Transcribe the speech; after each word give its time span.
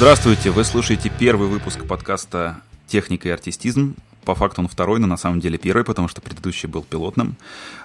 Здравствуйте, 0.00 0.48
вы 0.50 0.64
слушаете 0.64 1.12
первый 1.18 1.46
выпуск 1.46 1.86
подкаста 1.86 2.62
«Техника 2.86 3.28
и 3.28 3.32
артистизм». 3.32 3.96
По 4.24 4.34
факту 4.34 4.62
он 4.62 4.68
второй, 4.68 4.98
но 4.98 5.06
на 5.06 5.18
самом 5.18 5.40
деле 5.40 5.58
первый, 5.58 5.84
потому 5.84 6.08
что 6.08 6.22
предыдущий 6.22 6.70
был 6.70 6.82
пилотным. 6.82 7.36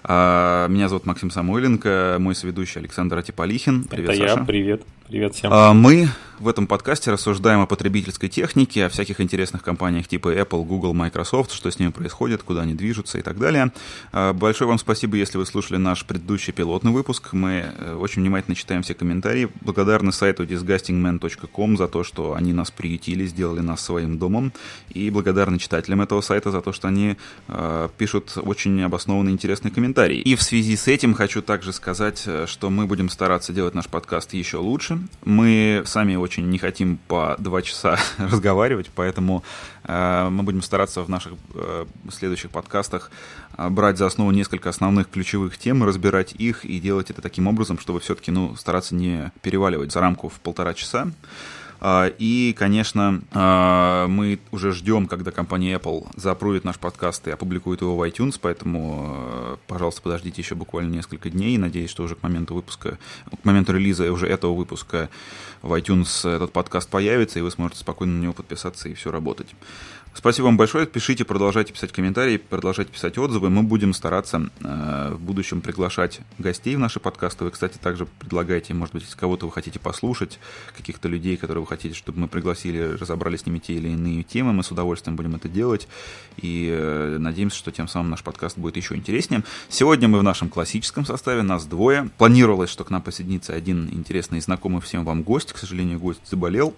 А, 0.02 0.70
меня 0.70 0.88
зовут 0.88 1.06
Максим 1.06 1.30
Самойленко, 1.30 2.16
мой 2.20 2.34
соведущий 2.34 2.80
Александр 2.80 3.18
Атиполихин. 3.18 3.84
Привет, 3.84 4.12
Это 4.12 4.20
Саша. 4.30 4.40
я, 4.40 4.46
привет. 4.46 4.82
Привет 5.08 5.36
всем. 5.36 5.52
А, 5.54 5.72
мы 5.74 6.10
в 6.40 6.48
этом 6.48 6.66
подкасте 6.68 7.12
рассуждаем 7.12 7.62
о 7.62 7.68
потребительской 7.68 8.28
технике, 8.28 8.86
о 8.86 8.90
всяких 8.90 9.22
интересных 9.22 9.62
компаниях 9.62 10.08
типа 10.08 10.34
Apple, 10.34 10.66
Google, 10.66 10.94
Microsoft, 10.94 11.52
что 11.52 11.70
с 11.70 11.80
ними 11.80 11.92
происходит, 11.92 12.42
куда 12.42 12.64
они 12.64 12.74
движутся 12.74 13.20
и 13.20 13.22
так 13.22 13.38
далее. 13.38 13.72
А, 14.12 14.34
большое 14.34 14.68
вам 14.68 14.80
спасибо, 14.80 15.16
если 15.16 15.38
вы 15.38 15.46
слушали 15.46 15.78
наш 15.78 16.06
предыдущий 16.06 16.54
пилотный 16.54 16.92
выпуск. 16.92 17.34
Мы 17.34 17.66
э, 17.78 17.96
очень 17.96 18.24
внимательно 18.24 18.56
читаем 18.56 18.82
все 18.82 18.96
комментарии. 18.96 19.48
Благодарны 19.62 20.12
сайту 20.12 20.44
disgustingman.com 20.44 21.78
за 21.78 21.88
то, 21.88 22.04
что 22.04 22.34
они 22.34 22.52
нас 22.52 22.72
приютили, 22.72 23.28
сделали 23.28 23.60
нас 23.60 23.82
своим 23.82 24.18
домом. 24.18 24.54
И 24.90 25.12
благодарны 25.12 25.60
читателям 25.60 26.02
этого 26.02 26.22
сайта 26.22 26.50
за 26.50 26.62
то, 26.62 26.74
что 26.74 26.88
они 26.88 27.16
э, 27.48 27.90
пишут 27.98 28.38
очень 28.38 28.82
обоснованные 28.82 29.34
интересные 29.34 29.72
комментарии. 29.72 30.18
И 30.18 30.36
в 30.36 30.42
связи 30.42 30.76
с 30.76 30.88
этим 30.88 31.14
хочу 31.14 31.44
также 31.44 31.74
сказать, 31.74 32.24
э, 32.26 32.46
что 32.48 32.72
мы 32.72 32.88
будем 32.88 33.10
стараться 33.10 33.54
делать 33.54 33.76
наш 33.76 33.86
подкаст 33.86 34.34
еще 34.34 34.58
лучше 34.58 34.95
дальше. 34.96 35.08
Мы 35.24 35.84
сами 35.86 36.16
очень 36.16 36.50
не 36.50 36.58
хотим 36.58 36.98
по 37.08 37.36
два 37.40 37.62
часа 37.62 37.98
разговаривать, 38.18 38.90
поэтому 38.94 39.44
э, 39.84 40.30
мы 40.30 40.44
будем 40.44 40.62
стараться 40.62 41.02
в 41.02 41.10
наших 41.10 41.34
э, 41.54 41.86
следующих 42.12 42.52
подкастах 42.52 43.12
э, 43.58 43.70
брать 43.70 43.98
за 43.98 44.06
основу 44.06 44.32
несколько 44.32 44.70
основных 44.70 45.10
ключевых 45.10 45.58
тем, 45.58 45.84
разбирать 45.84 46.34
их 46.34 46.66
и 46.66 46.80
делать 46.80 47.10
это 47.10 47.22
таким 47.22 47.48
образом, 47.48 47.80
чтобы 47.80 48.00
все-таки 48.00 48.32
ну, 48.32 48.56
стараться 48.56 48.96
не 48.96 49.32
переваливать 49.42 49.92
за 49.92 50.02
рамку 50.02 50.30
в 50.30 50.40
полтора 50.40 50.74
часа. 50.74 51.08
А, 51.80 52.08
и, 52.08 52.54
конечно, 52.54 53.22
а, 53.32 54.08
мы 54.08 54.40
уже 54.52 54.72
ждем, 54.72 55.08
когда 55.08 55.32
компания 55.32 55.76
Apple 55.76 56.08
запрувит 56.16 56.64
наш 56.64 56.78
подкаст 56.78 57.28
и 57.28 57.32
опубликует 57.32 57.82
его 57.82 57.96
в 57.98 58.08
iTunes, 58.08 58.40
поэтому, 58.42 59.06
а, 59.08 59.58
пожалуйста, 59.68 60.02
подождите 60.02 60.42
еще 60.42 60.56
буквально 60.56 60.94
несколько 60.94 61.30
дней. 61.30 61.58
Надеюсь, 61.58 61.90
что 61.90 62.04
уже 62.04 62.16
к 62.16 62.24
моменту 62.24 62.56
выпуска, 62.56 62.98
к 63.42 63.46
моменту 63.46 63.74
релиза 63.74 64.12
уже 64.12 64.28
этого 64.28 64.54
выпуска 64.54 65.10
в 65.62 65.74
iTunes 65.74 66.30
этот 66.30 66.52
подкаст 66.52 66.90
появится, 66.90 67.40
и 67.40 67.42
вы 67.42 67.52
сможете 67.52 67.80
спокойно 67.80 68.14
на 68.14 68.22
него 68.24 68.34
подписаться 68.34 68.90
и 68.90 68.94
все 68.94 69.12
работать. 69.12 69.48
Спасибо 70.18 70.46
вам 70.46 70.56
большое. 70.56 70.88
Пишите, 70.88 71.26
продолжайте 71.26 71.74
писать 71.74 71.92
комментарии, 71.92 72.38
продолжайте 72.38 72.90
писать 72.90 73.18
отзывы. 73.18 73.50
Мы 73.50 73.64
будем 73.64 73.94
стараться 73.94 74.50
э, 74.62 75.12
в 75.14 75.20
будущем 75.20 75.60
приглашать 75.60 76.22
гостей 76.40 76.78
в 76.78 76.80
наши 76.80 77.02
подкасты. 77.02 77.44
Вы, 77.44 77.52
кстати, 77.52 77.78
также 77.78 78.06
предлагаете, 78.06 78.74
может 78.74 78.96
быть, 78.96 79.04
кого-то 79.14 79.46
вы 79.46 79.52
хотите 79.52 79.78
послушать, 79.78 80.40
каких-то 80.76 81.10
людей, 81.10 81.36
которые 81.36 81.64
вы 81.64 81.68
хотите, 81.68 81.94
чтобы 81.94 82.22
мы 82.22 82.28
пригласили, 82.30 82.96
разобрали 82.98 83.36
с 83.36 83.46
ними 83.46 83.60
те 83.60 83.74
или 83.74 83.90
иные 83.90 84.24
темы. 84.24 84.54
Мы 84.54 84.64
с 84.64 84.72
удовольствием 84.72 85.18
будем 85.18 85.36
это 85.36 85.50
делать. 85.50 85.90
И 86.38 86.70
э, 86.72 87.18
надеемся, 87.20 87.58
что 87.58 87.74
тем 87.74 87.90
самым 87.90 88.10
наш 88.10 88.24
подкаст 88.24 88.58
будет 88.58 88.78
еще 88.78 88.96
интереснее. 88.96 89.44
Сегодня 89.68 90.08
мы 90.08 90.20
в 90.20 90.24
нашем 90.24 90.48
классическом 90.48 91.06
составе, 91.06 91.42
нас 91.42 91.66
двое. 91.66 92.10
Планировалось, 92.18 92.70
что 92.70 92.86
к 92.86 92.90
нам 92.90 93.02
присоединится 93.02 93.54
один 93.54 93.90
интересный 93.92 94.38
и 94.38 94.42
знакомый 94.42 94.82
всем 94.82 95.04
вам 95.04 95.24
гость. 95.24 95.52
К 95.52 95.58
сожалению, 95.58 96.00
гость 96.00 96.22
заболел. 96.26 96.74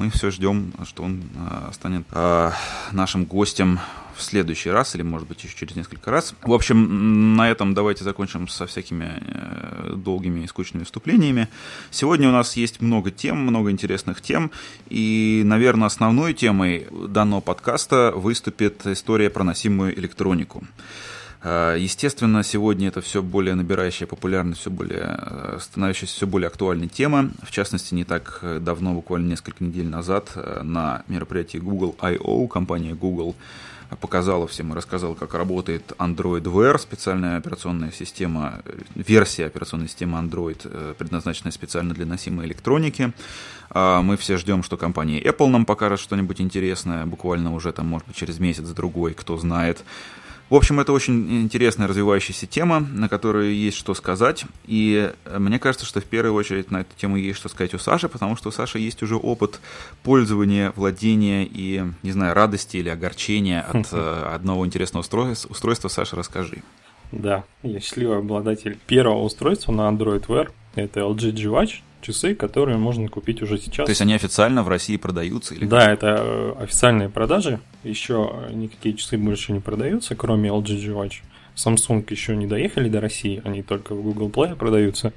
Мы 0.00 0.08
все 0.08 0.30
ждем, 0.30 0.72
что 0.86 1.02
он 1.02 1.22
э, 1.36 1.72
станет 1.74 2.06
э, 2.12 2.52
нашим 2.92 3.26
гостем 3.26 3.80
в 4.16 4.22
следующий 4.22 4.70
раз, 4.70 4.94
или, 4.94 5.02
может 5.02 5.28
быть, 5.28 5.44
еще 5.44 5.54
через 5.54 5.76
несколько 5.76 6.10
раз. 6.10 6.34
В 6.40 6.54
общем, 6.54 7.36
на 7.36 7.50
этом 7.50 7.74
давайте 7.74 8.02
закончим 8.02 8.48
со 8.48 8.66
всякими 8.66 9.12
э, 9.20 9.92
долгими 9.96 10.40
и 10.40 10.46
скучными 10.46 10.84
вступлениями. 10.84 11.48
Сегодня 11.90 12.30
у 12.30 12.32
нас 12.32 12.56
есть 12.56 12.80
много 12.80 13.10
тем, 13.10 13.42
много 13.42 13.70
интересных 13.70 14.22
тем, 14.22 14.50
и, 14.88 15.42
наверное, 15.44 15.88
основной 15.88 16.32
темой 16.32 16.86
данного 16.90 17.42
подкаста 17.42 18.14
выступит 18.16 18.86
история 18.86 19.28
про 19.28 19.44
носимую 19.44 19.98
электронику. 19.98 20.64
Э, 21.42 21.76
естественно, 21.78 22.42
сегодня 22.42 22.88
это 22.88 23.00
все 23.00 23.22
более 23.22 23.54
набирающая 23.54 24.06
популярность, 24.06 24.60
все 24.60 24.70
более 24.70 25.16
э, 25.18 25.58
становящаяся 25.60 26.14
все 26.14 26.26
более 26.26 26.48
актуальной 26.48 26.88
тема. 26.88 27.30
В 27.42 27.50
частности, 27.50 27.94
не 27.94 28.04
так 28.04 28.42
давно, 28.60 28.92
буквально 28.92 29.28
несколько 29.28 29.64
недель 29.64 29.88
назад, 29.88 30.32
э, 30.34 30.62
на 30.62 31.02
мероприятии 31.08 31.58
Google 31.58 31.96
I.O. 32.00 32.46
компания 32.46 32.94
Google 32.94 33.34
показала 34.00 34.46
всем 34.46 34.72
и 34.72 34.76
рассказала, 34.76 35.14
как 35.14 35.34
работает 35.34 35.94
Android 35.98 36.42
Wear, 36.42 36.78
специальная 36.78 37.38
операционная 37.38 37.90
система, 37.90 38.60
версия 38.94 39.46
операционной 39.46 39.88
системы 39.88 40.16
Android, 40.16 40.94
предназначенная 40.94 41.50
специально 41.50 41.92
для 41.92 42.06
носимой 42.06 42.46
электроники. 42.46 43.12
Мы 43.74 44.16
все 44.16 44.36
ждем, 44.36 44.62
что 44.62 44.76
компания 44.76 45.20
Apple 45.20 45.48
нам 45.48 45.64
покажет 45.64 45.98
что-нибудь 45.98 46.40
интересное, 46.40 47.04
буквально 47.04 47.52
уже 47.52 47.72
там, 47.72 47.88
может 47.88 48.06
быть, 48.06 48.16
через 48.16 48.38
месяц-другой, 48.38 49.14
кто 49.14 49.36
знает. 49.36 49.82
В 50.50 50.56
общем, 50.56 50.80
это 50.80 50.92
очень 50.92 51.42
интересная 51.42 51.86
развивающаяся 51.86 52.44
тема, 52.44 52.80
на 52.80 53.08
которую 53.08 53.54
есть 53.54 53.76
что 53.76 53.94
сказать. 53.94 54.44
И 54.66 55.12
э, 55.24 55.38
мне 55.38 55.60
кажется, 55.60 55.86
что 55.86 56.00
в 56.00 56.04
первую 56.04 56.34
очередь 56.34 56.72
на 56.72 56.80
эту 56.80 56.90
тему 56.96 57.16
есть 57.16 57.38
что 57.38 57.48
сказать 57.48 57.72
у 57.72 57.78
Саши, 57.78 58.08
потому 58.08 58.34
что 58.34 58.48
у 58.48 58.52
Саши 58.52 58.80
есть 58.80 59.00
уже 59.04 59.14
опыт 59.14 59.60
пользования, 60.02 60.72
владения 60.74 61.44
и, 61.44 61.84
не 62.02 62.10
знаю, 62.10 62.34
радости 62.34 62.78
или 62.78 62.88
огорчения 62.88 63.60
от 63.62 63.86
э, 63.92 64.32
одного 64.34 64.66
интересного 64.66 65.04
устройства. 65.04 65.86
Саша, 65.86 66.16
расскажи. 66.16 66.64
Да, 67.12 67.44
я 67.62 67.78
счастливый 67.78 68.18
обладатель 68.18 68.76
первого 68.88 69.22
устройства 69.22 69.70
на 69.70 69.82
Android 69.82 70.26
Wear. 70.26 70.50
Это 70.74 71.00
LG 71.00 71.30
G-Watch 71.30 71.74
часы, 72.00 72.34
которые 72.34 72.78
можно 72.78 73.08
купить 73.08 73.42
уже 73.42 73.58
сейчас. 73.58 73.86
То 73.86 73.90
есть 73.90 74.00
они 74.00 74.14
официально 74.14 74.62
в 74.62 74.68
России 74.68 74.96
продаются? 74.96 75.54
Или 75.54 75.66
да, 75.66 75.90
это 75.90 76.16
э, 76.18 76.54
официальные 76.62 77.08
продажи. 77.08 77.60
Еще 77.84 78.48
никакие 78.52 78.94
часы 78.94 79.18
больше 79.18 79.52
не 79.52 79.60
продаются, 79.60 80.14
кроме 80.14 80.50
LG 80.50 80.84
G 80.84 80.92
Watch. 80.92 81.22
Samsung 81.56 82.06
еще 82.10 82.36
не 82.36 82.46
доехали 82.46 82.88
до 82.88 83.00
России, 83.00 83.42
они 83.44 83.62
только 83.62 83.94
в 83.94 84.02
Google 84.02 84.28
Play 84.28 84.56
продаются. 84.56 85.12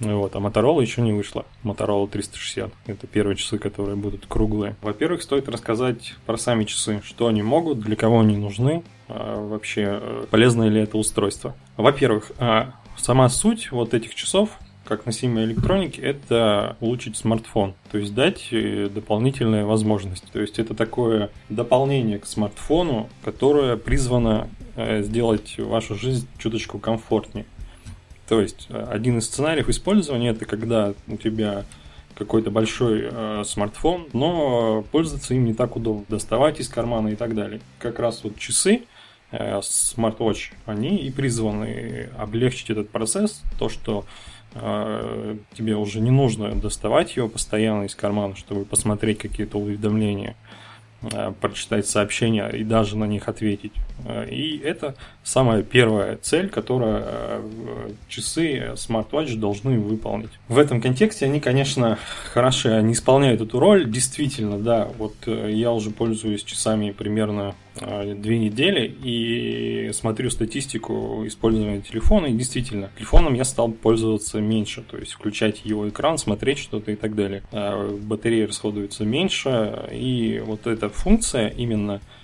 Вот, 0.00 0.34
а 0.34 0.38
Motorola 0.38 0.82
еще 0.82 1.00
не 1.00 1.12
вышла. 1.12 1.46
Motorola 1.62 2.08
360. 2.08 2.72
Это 2.86 3.06
первые 3.06 3.36
часы, 3.36 3.58
которые 3.58 3.96
будут 3.96 4.26
круглые. 4.26 4.74
Во-первых, 4.82 5.22
стоит 5.22 5.48
рассказать 5.48 6.14
про 6.26 6.36
сами 6.36 6.64
часы, 6.64 7.00
что 7.04 7.28
они 7.28 7.42
могут, 7.42 7.78
для 7.78 7.94
кого 7.94 8.20
они 8.20 8.36
нужны, 8.36 8.82
а 9.08 9.46
вообще 9.46 10.00
э, 10.00 10.26
полезно 10.30 10.68
ли 10.68 10.80
это 10.80 10.98
устройство. 10.98 11.54
Во-первых, 11.76 12.32
а, 12.38 12.74
сама 12.96 13.28
суть 13.28 13.70
вот 13.70 13.94
этих 13.94 14.14
часов 14.14 14.58
как 14.96 15.06
носимой 15.06 15.44
электроники, 15.44 16.00
это 16.00 16.76
улучшить 16.80 17.16
смартфон, 17.16 17.74
то 17.90 17.96
есть 17.96 18.14
дать 18.14 18.48
э, 18.52 18.90
дополнительные 18.92 19.64
возможности. 19.64 20.26
То 20.30 20.40
есть 20.40 20.58
это 20.58 20.74
такое 20.74 21.30
дополнение 21.48 22.18
к 22.18 22.26
смартфону, 22.26 23.08
которое 23.24 23.78
призвано 23.78 24.48
э, 24.76 25.02
сделать 25.02 25.58
вашу 25.58 25.94
жизнь 25.94 26.28
чуточку 26.36 26.78
комфортнее. 26.78 27.46
То 28.28 28.42
есть 28.42 28.66
э, 28.68 28.86
один 28.90 29.18
из 29.18 29.24
сценариев 29.26 29.70
использования 29.70 30.30
это 30.30 30.44
когда 30.44 30.92
у 31.08 31.16
тебя 31.16 31.64
какой-то 32.14 32.50
большой 32.50 33.08
э, 33.10 33.44
смартфон, 33.46 34.08
но 34.12 34.84
пользоваться 34.92 35.32
им 35.32 35.46
не 35.46 35.54
так 35.54 35.74
удобно, 35.76 36.04
доставать 36.10 36.60
из 36.60 36.68
кармана 36.68 37.08
и 37.08 37.16
так 37.16 37.34
далее. 37.34 37.62
Как 37.78 37.98
раз 37.98 38.24
вот 38.24 38.36
часы, 38.38 38.82
э, 39.30 39.58
смарт-вотч, 39.62 40.52
они 40.66 40.98
и 40.98 41.10
призваны 41.10 42.10
облегчить 42.18 42.68
этот 42.68 42.90
процесс, 42.90 43.42
то, 43.58 43.70
что 43.70 44.04
тебе 44.54 45.76
уже 45.76 46.00
не 46.00 46.10
нужно 46.10 46.54
доставать 46.54 47.16
его 47.16 47.28
постоянно 47.28 47.84
из 47.84 47.94
кармана, 47.94 48.36
чтобы 48.36 48.64
посмотреть 48.64 49.18
какие-то 49.18 49.58
уведомления, 49.58 50.36
а, 51.12 51.32
прочитать 51.32 51.86
сообщения 51.86 52.46
и 52.48 52.62
даже 52.62 52.96
на 52.96 53.04
них 53.04 53.28
ответить. 53.28 53.72
А, 54.06 54.24
и 54.24 54.58
это 54.58 54.94
самая 55.24 55.62
первая 55.62 56.16
цель, 56.16 56.48
которую 56.48 57.04
часы 58.08 58.72
Smartwatch 58.74 59.36
должны 59.36 59.80
выполнить. 59.80 60.30
В 60.48 60.58
этом 60.58 60.80
контексте 60.80 61.24
они, 61.24 61.40
конечно, 61.40 61.98
хороши, 62.32 62.70
они 62.70 62.92
исполняют 62.92 63.40
эту 63.40 63.58
роль. 63.58 63.90
Действительно, 63.90 64.58
да, 64.58 64.88
вот 64.98 65.14
э, 65.26 65.50
я 65.50 65.72
уже 65.72 65.90
пользуюсь 65.90 66.44
часами 66.44 66.92
примерно 66.92 67.54
две 67.74 68.38
недели 68.38 68.86
и 69.02 69.90
смотрю 69.92 70.30
статистику 70.30 71.26
использования 71.26 71.80
телефона, 71.80 72.26
и 72.26 72.32
действительно, 72.32 72.90
телефоном 72.96 73.34
я 73.34 73.44
стал 73.44 73.70
пользоваться 73.70 74.40
меньше, 74.40 74.82
то 74.82 74.98
есть 74.98 75.12
включать 75.12 75.64
его 75.64 75.88
экран, 75.88 76.18
смотреть 76.18 76.58
что-то 76.58 76.90
и 76.90 76.96
так 76.96 77.14
далее. 77.14 77.42
Э, 77.52 77.96
батарея 78.02 78.46
расходуется 78.46 79.04
меньше, 79.04 79.88
и 79.92 80.42
вот 80.44 80.66
эта 80.66 80.88
функция 80.88 81.48
именно 81.48 82.00
Э, 82.02 82.21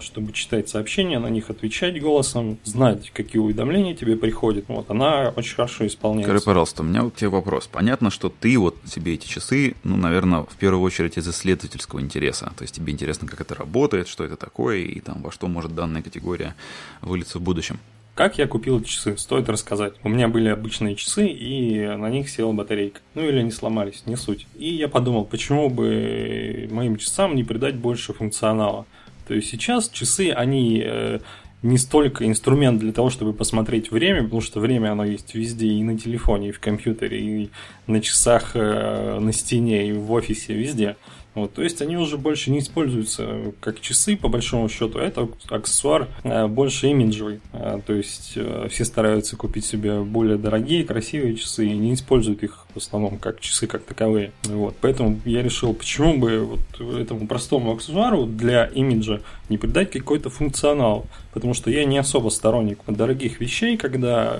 чтобы 0.00 0.32
читать 0.32 0.68
сообщения, 0.68 1.18
на 1.18 1.28
них 1.28 1.50
отвечать 1.50 2.00
голосом, 2.00 2.58
знать, 2.64 3.10
какие 3.10 3.40
уведомления 3.40 3.94
тебе 3.94 4.16
приходят. 4.16 4.66
Вот, 4.68 4.90
она 4.90 5.32
очень 5.36 5.54
хорошо 5.54 5.86
исполняется. 5.86 6.30
Скажи, 6.30 6.44
пожалуйста, 6.44 6.82
у 6.82 6.86
меня 6.86 7.02
вот 7.02 7.14
тебе 7.14 7.28
вопрос. 7.28 7.68
Понятно, 7.70 8.10
что 8.10 8.28
ты 8.28 8.58
вот 8.58 8.76
себе 8.86 9.14
эти 9.14 9.26
часы, 9.26 9.74
ну, 9.84 9.96
наверное, 9.96 10.42
в 10.42 10.56
первую 10.56 10.82
очередь 10.82 11.18
из 11.18 11.28
исследовательского 11.28 12.00
интереса. 12.00 12.52
То 12.56 12.62
есть 12.62 12.74
тебе 12.74 12.92
интересно, 12.92 13.28
как 13.28 13.40
это 13.40 13.54
работает, 13.54 14.08
что 14.08 14.24
это 14.24 14.36
такое, 14.36 14.78
и 14.78 15.00
там 15.00 15.22
во 15.22 15.30
что 15.30 15.48
может 15.48 15.74
данная 15.74 16.02
категория 16.02 16.54
вылиться 17.02 17.38
в 17.38 17.42
будущем. 17.42 17.78
Как 18.16 18.38
я 18.38 18.46
купил 18.46 18.82
часы? 18.82 19.18
Стоит 19.18 19.46
рассказать. 19.50 19.92
У 20.02 20.08
меня 20.08 20.26
были 20.28 20.48
обычные 20.48 20.96
часы, 20.96 21.26
и 21.26 21.86
на 21.86 22.08
них 22.08 22.30
села 22.30 22.52
батарейка. 22.52 23.00
Ну 23.14 23.28
или 23.28 23.40
они 23.40 23.50
сломались, 23.50 24.04
не 24.06 24.16
суть. 24.16 24.46
И 24.56 24.70
я 24.74 24.88
подумал, 24.88 25.26
почему 25.26 25.68
бы 25.68 26.66
моим 26.70 26.96
часам 26.96 27.36
не 27.36 27.44
придать 27.44 27.76
больше 27.76 28.14
функционала. 28.14 28.86
То 29.26 29.34
есть 29.34 29.50
сейчас 29.50 29.88
часы, 29.88 30.30
они 30.30 30.82
э, 30.84 31.18
не 31.62 31.78
столько 31.78 32.26
инструмент 32.26 32.78
для 32.78 32.92
того, 32.92 33.10
чтобы 33.10 33.32
посмотреть 33.32 33.90
время, 33.90 34.22
потому 34.22 34.40
что 34.40 34.60
время 34.60 34.92
оно 34.92 35.04
есть 35.04 35.34
везде, 35.34 35.68
и 35.68 35.82
на 35.82 35.98
телефоне, 35.98 36.50
и 36.50 36.52
в 36.52 36.60
компьютере, 36.60 37.20
и 37.20 37.50
на 37.86 38.00
часах 38.00 38.52
э, 38.54 39.18
на 39.20 39.32
стене, 39.32 39.88
и 39.88 39.92
в 39.92 40.12
офисе, 40.12 40.54
везде. 40.54 40.96
Вот, 41.36 41.52
то 41.52 41.62
есть 41.62 41.82
они 41.82 41.98
уже 41.98 42.16
больше 42.16 42.50
не 42.50 42.60
используются 42.60 43.52
как 43.60 43.80
часы, 43.80 44.16
по 44.16 44.28
большому 44.28 44.70
счету. 44.70 44.98
Это 44.98 45.28
аксессуар 45.50 46.08
э, 46.24 46.46
больше 46.46 46.88
имиджевый. 46.88 47.40
Э, 47.52 47.78
то 47.86 47.92
есть 47.92 48.32
э, 48.36 48.68
все 48.70 48.86
стараются 48.86 49.36
купить 49.36 49.66
себе 49.66 50.00
более 50.00 50.38
дорогие, 50.38 50.82
красивые 50.82 51.36
часы 51.36 51.66
и 51.66 51.76
не 51.76 51.92
используют 51.92 52.42
их 52.42 52.66
в 52.72 52.78
основном 52.78 53.18
как 53.18 53.40
часы 53.40 53.66
как 53.66 53.82
таковые. 53.84 54.32
Вот, 54.44 54.76
поэтому 54.80 55.20
я 55.26 55.42
решил, 55.42 55.74
почему 55.74 56.16
бы 56.16 56.40
вот 56.40 56.96
этому 56.98 57.26
простому 57.26 57.74
аксессуару 57.74 58.24
для 58.24 58.64
имиджа 58.64 59.20
не 59.48 59.58
придать 59.58 59.90
какой-то 59.90 60.30
функционал. 60.30 61.06
Потому 61.32 61.54
что 61.54 61.70
я 61.70 61.84
не 61.84 61.98
особо 61.98 62.30
сторонник 62.30 62.78
дорогих 62.86 63.40
вещей, 63.40 63.76
когда 63.76 64.38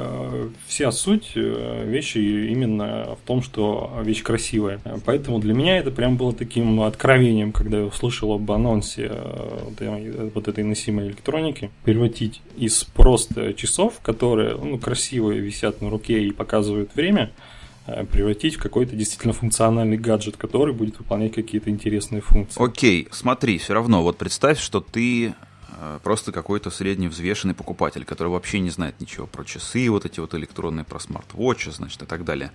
вся 0.66 0.90
суть 0.90 1.32
вещи 1.34 2.18
именно 2.18 3.16
в 3.22 3.26
том, 3.26 3.42
что 3.42 3.92
вещь 4.02 4.22
красивая. 4.22 4.80
Поэтому 5.04 5.38
для 5.38 5.52
меня 5.52 5.78
это 5.78 5.90
прям 5.90 6.16
было 6.16 6.32
таким 6.32 6.80
откровением, 6.80 7.52
когда 7.52 7.78
я 7.78 7.84
услышал 7.84 8.32
об 8.32 8.50
анонсе 8.50 9.10
э, 9.10 10.30
вот 10.34 10.48
этой 10.48 10.64
носимой 10.64 11.08
электроники, 11.08 11.70
превратить 11.84 12.40
из 12.56 12.84
просто 12.84 13.52
часов, 13.52 14.00
которые 14.02 14.56
ну, 14.56 14.78
красивые 14.78 15.40
висят 15.40 15.82
на 15.82 15.90
руке 15.90 16.22
и 16.24 16.30
показывают 16.32 16.94
время, 16.94 17.30
э, 17.30 17.55
превратить 18.10 18.56
в 18.56 18.58
какой-то 18.58 18.96
действительно 18.96 19.32
функциональный 19.32 19.96
гаджет, 19.96 20.36
который 20.36 20.74
будет 20.74 20.98
выполнять 20.98 21.32
какие-то 21.32 21.70
интересные 21.70 22.20
функции. 22.20 22.62
Окей, 22.62 23.08
смотри, 23.10 23.58
все 23.58 23.74
равно, 23.74 24.02
вот 24.02 24.18
представь, 24.18 24.58
что 24.58 24.80
ты 24.80 25.28
э, 25.28 25.98
просто 26.02 26.32
какой-то 26.32 26.70
средневзвешенный 26.70 27.54
покупатель, 27.54 28.04
который 28.04 28.28
вообще 28.28 28.58
не 28.60 28.70
знает 28.70 29.00
ничего 29.00 29.26
про 29.26 29.44
часы, 29.44 29.88
вот 29.88 30.04
эти 30.04 30.20
вот 30.20 30.34
электронные, 30.34 30.84
про 30.84 30.98
смарт-вотчи, 30.98 31.70
значит, 31.70 32.02
и 32.02 32.06
так 32.06 32.24
далее. 32.24 32.50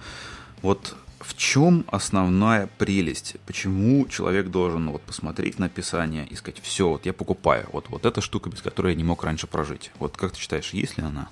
Вот 0.62 0.96
в 1.20 1.36
чем 1.38 1.86
основная 1.88 2.68
прелесть? 2.78 3.38
Почему 3.46 4.08
человек 4.08 4.48
должен 4.48 4.90
вот 4.90 5.02
посмотреть 5.02 5.60
на 5.60 5.68
описание 5.68 6.28
и 6.28 6.36
сказать, 6.36 6.60
все, 6.62 6.90
вот 6.90 7.06
я 7.06 7.14
покупаю, 7.14 7.68
вот, 7.72 7.90
вот 7.90 8.06
эта 8.06 8.22
штука, 8.22 8.50
без 8.50 8.62
которой 8.62 8.94
я 8.94 8.98
не 8.98 9.04
мог 9.04 9.24
раньше 9.24 9.48
прожить. 9.48 9.92
Вот 10.00 10.18
как 10.18 10.32
ты 10.32 10.40
считаешь, 10.40 10.72
есть 10.72 10.98
ли 10.98 11.04
она? 11.04 11.30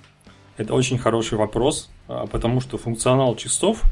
Это 0.60 0.74
очень 0.74 0.98
хороший 0.98 1.38
вопрос, 1.38 1.88
а, 2.06 2.26
потому 2.26 2.60
что 2.60 2.76
функционал 2.76 3.34
часов, 3.34 3.82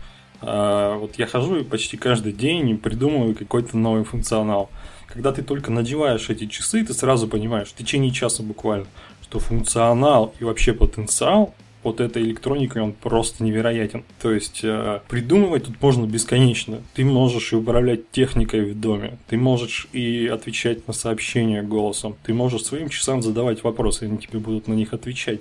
а, 0.42 0.98
вот 0.98 1.18
я 1.18 1.26
хожу 1.26 1.56
и 1.56 1.64
почти 1.64 1.96
каждый 1.96 2.34
день 2.34 2.76
придумываю 2.76 3.34
какой-то 3.34 3.78
новый 3.78 4.04
функционал. 4.04 4.68
Когда 5.06 5.32
ты 5.32 5.40
только 5.40 5.72
надеваешь 5.72 6.28
эти 6.28 6.44
часы, 6.44 6.84
ты 6.84 6.92
сразу 6.92 7.26
понимаешь, 7.26 7.68
в 7.68 7.74
течение 7.74 8.10
часа 8.10 8.42
буквально, 8.42 8.86
что 9.22 9.38
функционал 9.38 10.34
и 10.40 10.44
вообще 10.44 10.74
потенциал 10.74 11.54
вот 11.82 12.00
этой 12.00 12.22
электроникой, 12.22 12.82
он 12.82 12.92
просто 12.92 13.42
невероятен. 13.42 14.04
То 14.20 14.30
есть 14.30 14.60
э, 14.62 15.00
придумывать 15.08 15.64
тут 15.64 15.80
можно 15.80 16.04
бесконечно. 16.04 16.82
Ты 16.92 17.06
можешь 17.06 17.54
и 17.54 17.56
управлять 17.56 18.10
техникой 18.10 18.70
в 18.72 18.78
доме, 18.78 19.16
ты 19.28 19.38
можешь 19.38 19.88
и 19.94 20.26
отвечать 20.26 20.86
на 20.86 20.92
сообщения 20.92 21.62
голосом, 21.62 22.14
ты 22.24 22.34
можешь 22.34 22.64
своим 22.64 22.90
часам 22.90 23.22
задавать 23.22 23.64
вопросы, 23.64 24.04
и 24.04 24.08
они 24.08 24.18
тебе 24.18 24.38
будут 24.38 24.68
на 24.68 24.74
них 24.74 24.92
отвечать 24.92 25.40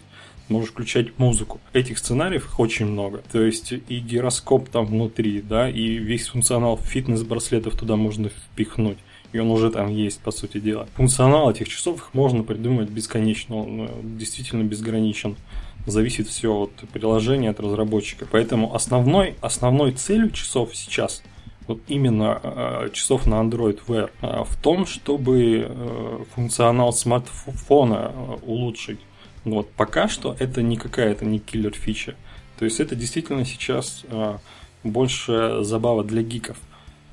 можешь 0.50 0.72
включать 0.72 1.18
музыку. 1.20 1.60
Этих 1.74 1.98
сценариев 1.98 2.46
их 2.46 2.60
очень 2.60 2.86
много. 2.86 3.22
То 3.32 3.42
есть 3.42 3.72
и 3.72 4.00
гироскоп 4.00 4.70
там 4.70 4.86
внутри, 4.86 5.42
да, 5.42 5.70
и 5.70 5.98
весь 5.98 6.28
функционал 6.28 6.78
фитнес-браслетов 6.78 7.76
туда 7.78 7.96
можно 7.96 8.30
впихнуть. 8.30 8.98
И 9.34 9.40
он 9.40 9.52
уже 9.52 9.70
там 9.72 9.90
есть, 9.90 10.22
по 10.22 10.32
сути 10.32 10.60
дела. 10.60 10.88
Функционал 10.96 11.52
этих 11.52 11.68
часов 11.68 11.98
их 11.98 12.14
можно 12.14 12.44
придумать 12.44 12.90
бесконечно, 12.90 13.58
он 13.58 13.82
э, 13.82 13.90
действительно 14.04 14.64
безграничен 14.64 15.36
зависит 15.88 16.28
все 16.28 16.54
от 16.54 16.72
приложения, 16.92 17.50
от 17.50 17.60
разработчика. 17.60 18.28
Поэтому 18.30 18.76
основной, 18.76 19.36
основной 19.42 19.94
целью 19.94 20.32
часов 20.32 20.76
сейчас 20.76 21.24
вот 21.68 21.80
именно 21.88 22.40
э, 22.42 22.90
часов 22.94 23.26
на 23.26 23.36
Android 23.36 23.80
Wear 23.88 24.10
э, 24.22 24.44
в 24.44 24.56
том, 24.62 24.86
чтобы 24.86 25.68
э, 25.68 26.24
функционал 26.34 26.94
смартфона 26.94 28.12
э, 28.14 28.38
Вот 29.48 29.70
пока 29.72 30.08
что 30.08 30.36
это 30.40 30.62
не 30.62 30.78
какая-то 30.78 31.26
не 31.26 31.40
киллер 31.40 31.74
фича. 31.74 32.16
То 32.60 32.66
есть 32.66 32.80
это 32.80 32.96
действительно 32.96 33.46
сейчас 33.46 34.04
э, 34.10 34.38
больше 34.84 35.60
забава 35.62 36.04
для 36.04 36.22
гиков. 36.22 36.58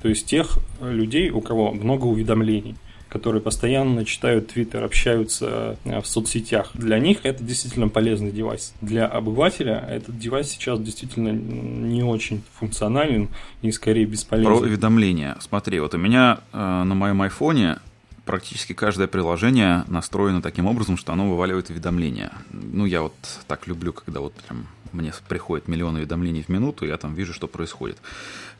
То 0.01 0.09
есть 0.09 0.27
тех 0.27 0.59
людей, 0.81 1.29
у 1.29 1.41
кого 1.41 1.71
много 1.71 2.05
уведомлений 2.05 2.75
которые 3.15 3.41
постоянно 3.41 4.03
читают 4.03 4.47
Твиттер, 4.47 4.83
общаются 4.83 5.77
э, 5.85 6.01
в 6.01 6.05
соцсетях. 6.05 6.71
Для 6.73 6.99
них 6.99 7.19
это 7.23 7.45
действительно 7.45 7.87
полезный 7.87 8.29
девайс. 8.31 8.73
Для 8.81 9.05
обывателя 9.05 9.85
этот 9.89 10.19
девайс 10.19 10.49
сейчас 10.49 10.81
действительно 10.81 11.29
не 11.29 12.03
очень 12.03 12.43
функционален 12.59 13.29
и 13.61 13.71
скорее 13.71 14.05
бесполезен. 14.05 14.51
Про 14.51 14.59
уведомления. 14.59 15.37
Смотри, 15.39 15.79
вот 15.79 15.93
у 15.93 15.97
меня 15.97 16.39
э, 16.51 16.57
на 16.57 16.93
моем 16.93 17.21
айфоне 17.21 17.77
практически 18.25 18.73
каждое 18.73 19.07
приложение 19.07 19.85
настроено 19.87 20.41
таким 20.41 20.65
образом, 20.65 20.97
что 20.97 21.13
оно 21.13 21.29
вываливает 21.29 21.69
уведомления. 21.69 22.31
Ну, 22.51 22.85
я 22.85 23.01
вот 23.01 23.15
так 23.47 23.67
люблю, 23.67 23.93
когда 23.93 24.19
вот 24.19 24.33
прям 24.33 24.67
мне 24.91 25.13
приходит 25.27 25.67
миллион 25.67 25.95
уведомлений 25.95 26.43
в 26.43 26.49
минуту, 26.49 26.85
я 26.85 26.97
там 26.97 27.13
вижу, 27.13 27.33
что 27.33 27.47
происходит. 27.47 27.97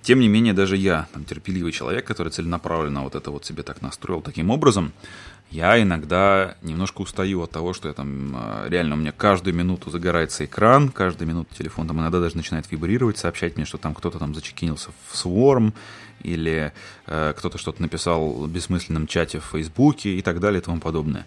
Тем 0.01 0.19
не 0.19 0.27
менее, 0.27 0.53
даже 0.53 0.77
я, 0.77 1.07
там, 1.13 1.25
терпеливый 1.25 1.71
человек, 1.71 2.05
который 2.05 2.29
целенаправленно 2.29 3.01
вот 3.03 3.15
это 3.15 3.31
вот 3.31 3.45
себе 3.45 3.63
так 3.63 3.81
настроил 3.81 4.21
таким 4.21 4.51
образом, 4.51 4.93
я 5.51 5.81
иногда 5.81 6.55
немножко 6.61 7.01
устаю 7.01 7.41
от 7.41 7.51
того, 7.51 7.73
что 7.73 7.87
я 7.87 7.93
там 7.93 8.33
а, 8.35 8.67
реально 8.67 8.95
у 8.95 8.97
меня 8.97 9.11
каждую 9.11 9.55
минуту 9.55 9.89
загорается 9.89 10.45
экран, 10.45 10.89
каждую 10.89 11.27
минуту 11.27 11.55
телефон 11.55 11.87
там 11.87 11.99
иногда 11.99 12.19
даже 12.19 12.35
начинает 12.35 12.69
вибрировать, 12.71 13.17
сообщать 13.17 13.55
мне, 13.55 13.65
что 13.65 13.77
там 13.77 13.93
кто-то 13.93 14.19
там 14.19 14.35
зачекинился 14.35 14.89
в 15.07 15.13
Swarm, 15.15 15.73
или 16.25 16.73
э, 17.07 17.33
кто-то 17.37 17.57
что-то 17.57 17.81
написал 17.81 18.33
в 18.33 18.49
бессмысленном 18.49 19.07
чате 19.07 19.39
в 19.39 19.45
Фейсбуке 19.45 20.09
и 20.17 20.21
так 20.21 20.39
далее 20.39 20.61
и 20.61 20.63
тому 20.63 20.79
подобное. 20.79 21.25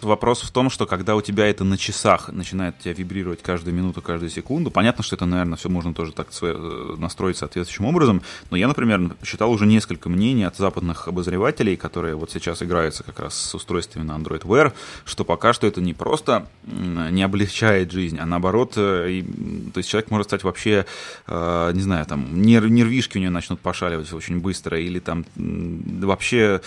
Вопрос 0.00 0.42
в 0.42 0.50
том, 0.50 0.70
что 0.70 0.86
когда 0.86 1.16
у 1.16 1.22
тебя 1.22 1.46
это 1.46 1.64
на 1.64 1.78
часах 1.78 2.28
начинает 2.28 2.78
тебя 2.78 2.92
вибрировать 2.92 3.42
каждую 3.42 3.74
минуту, 3.74 4.02
каждую 4.02 4.30
секунду, 4.30 4.70
понятно, 4.70 5.02
что 5.02 5.16
это, 5.16 5.24
наверное, 5.24 5.56
все 5.56 5.68
можно 5.68 5.94
тоже 5.94 6.12
так 6.12 6.28
э, 6.42 6.94
настроить 6.98 7.38
соответствующим 7.38 7.86
образом, 7.86 8.22
но 8.50 8.56
я, 8.56 8.68
например, 8.68 9.16
читал 9.22 9.50
уже 9.50 9.66
несколько 9.66 10.08
мнений 10.08 10.44
от 10.44 10.56
западных 10.56 11.08
обозревателей, 11.08 11.76
которые 11.76 12.16
вот 12.16 12.30
сейчас 12.30 12.62
играются 12.62 13.02
как 13.02 13.18
раз 13.20 13.34
с 13.34 13.54
устройствами 13.54 14.04
на 14.04 14.12
Android 14.12 14.42
Wear, 14.42 14.72
что 15.04 15.24
пока 15.24 15.52
что 15.52 15.66
это 15.66 15.80
не 15.80 15.94
просто 15.94 16.46
не 16.64 17.22
облегчает 17.22 17.90
жизнь, 17.90 18.18
а 18.18 18.26
наоборот, 18.26 18.74
э, 18.76 19.10
и, 19.10 19.22
то 19.72 19.78
есть 19.78 19.88
человек 19.88 20.10
может 20.10 20.26
стать 20.26 20.44
вообще, 20.44 20.86
э, 21.26 21.72
не 21.74 21.82
знаю, 21.82 22.04
там, 22.06 22.42
нерв, 22.42 22.68
нервишки 22.68 23.16
у 23.16 23.20
него 23.20 23.32
начнут 23.32 23.60
пошаливать 23.60 24.12
очень 24.12 24.40
быстро, 24.40 24.78
или 24.78 24.98
там 24.98 25.24
вообще 25.36 26.60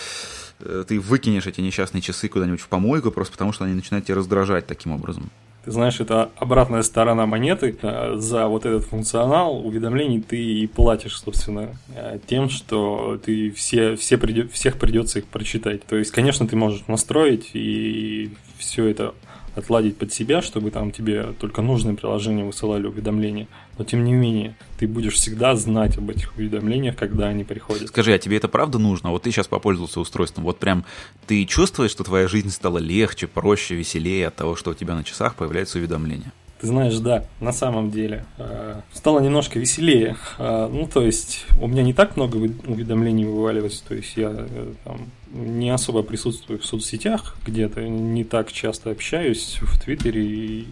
ты 0.58 0.98
выкинешь 0.98 1.46
эти 1.46 1.60
несчастные 1.60 2.00
часы 2.02 2.28
куда-нибудь 2.28 2.60
в 2.60 2.68
помойку, 2.68 3.10
просто 3.10 3.32
потому 3.32 3.52
что 3.52 3.64
они 3.64 3.74
начинают 3.74 4.06
тебя 4.06 4.16
раздражать 4.16 4.66
таким 4.66 4.92
образом. 4.92 5.30
Ты 5.68 5.72
знаешь, 5.72 6.00
это 6.00 6.30
обратная 6.36 6.82
сторона 6.82 7.26
монеты. 7.26 7.76
Э, 7.82 8.14
за 8.16 8.46
вот 8.46 8.64
этот 8.64 8.84
функционал 8.84 9.66
уведомлений 9.66 10.22
ты 10.22 10.42
и 10.42 10.66
платишь, 10.66 11.20
собственно, 11.20 11.76
э, 11.94 12.18
тем, 12.26 12.48
что 12.48 13.20
ты 13.22 13.50
все, 13.50 13.94
все 13.96 14.16
придет, 14.16 14.50
всех 14.50 14.78
придется 14.78 15.18
их 15.18 15.26
прочитать. 15.26 15.84
То 15.84 15.96
есть, 15.96 16.10
конечно, 16.10 16.48
ты 16.48 16.56
можешь 16.56 16.86
настроить 16.86 17.50
и 17.52 18.30
все 18.56 18.86
это 18.86 19.14
отладить 19.58 19.96
под 19.96 20.12
себя, 20.12 20.42
чтобы 20.42 20.70
там 20.70 20.90
тебе 20.90 21.34
только 21.38 21.62
нужные 21.62 21.96
приложения 21.96 22.44
высылали 22.44 22.86
уведомления. 22.86 23.48
Но 23.76 23.84
тем 23.84 24.04
не 24.04 24.12
менее, 24.12 24.56
ты 24.78 24.86
будешь 24.86 25.14
всегда 25.14 25.54
знать 25.56 25.98
об 25.98 26.10
этих 26.10 26.36
уведомлениях, 26.36 26.96
когда 26.96 27.28
они 27.28 27.44
приходят. 27.44 27.88
Скажи, 27.88 28.12
а 28.12 28.18
тебе 28.18 28.36
это 28.36 28.48
правда 28.48 28.78
нужно? 28.78 29.10
Вот 29.10 29.22
ты 29.22 29.30
сейчас 29.30 29.46
попользовался 29.46 30.00
устройством, 30.00 30.44
вот 30.44 30.58
прям 30.58 30.84
ты 31.26 31.44
чувствуешь, 31.44 31.90
что 31.90 32.04
твоя 32.04 32.28
жизнь 32.28 32.50
стала 32.50 32.78
легче, 32.78 33.26
проще, 33.26 33.74
веселее 33.74 34.28
от 34.28 34.36
того, 34.36 34.56
что 34.56 34.70
у 34.70 34.74
тебя 34.74 34.94
на 34.94 35.04
часах 35.04 35.34
появляются 35.34 35.78
уведомления? 35.78 36.32
Ты 36.60 36.66
знаешь, 36.66 36.96
да, 36.98 37.24
на 37.40 37.52
самом 37.52 37.90
деле. 37.92 38.24
Э, 38.36 38.80
стало 38.92 39.20
немножко 39.20 39.60
веселее. 39.60 40.16
Э, 40.38 40.68
ну, 40.70 40.88
то 40.88 41.02
есть, 41.02 41.46
у 41.60 41.68
меня 41.68 41.84
не 41.84 41.92
так 41.92 42.16
много 42.16 42.36
уведомлений 42.36 43.24
вываливается. 43.24 43.84
То 43.86 43.94
есть, 43.94 44.16
я 44.16 44.30
э, 44.36 44.72
там, 44.82 45.08
не 45.32 45.70
особо 45.70 46.02
присутствую 46.02 46.58
в 46.58 46.64
соцсетях 46.64 47.36
где-то, 47.46 47.82
не 47.82 48.24
так 48.24 48.52
часто 48.52 48.90
общаюсь 48.90 49.58
в 49.60 49.80
Твиттере 49.80 50.24
и 50.24 50.66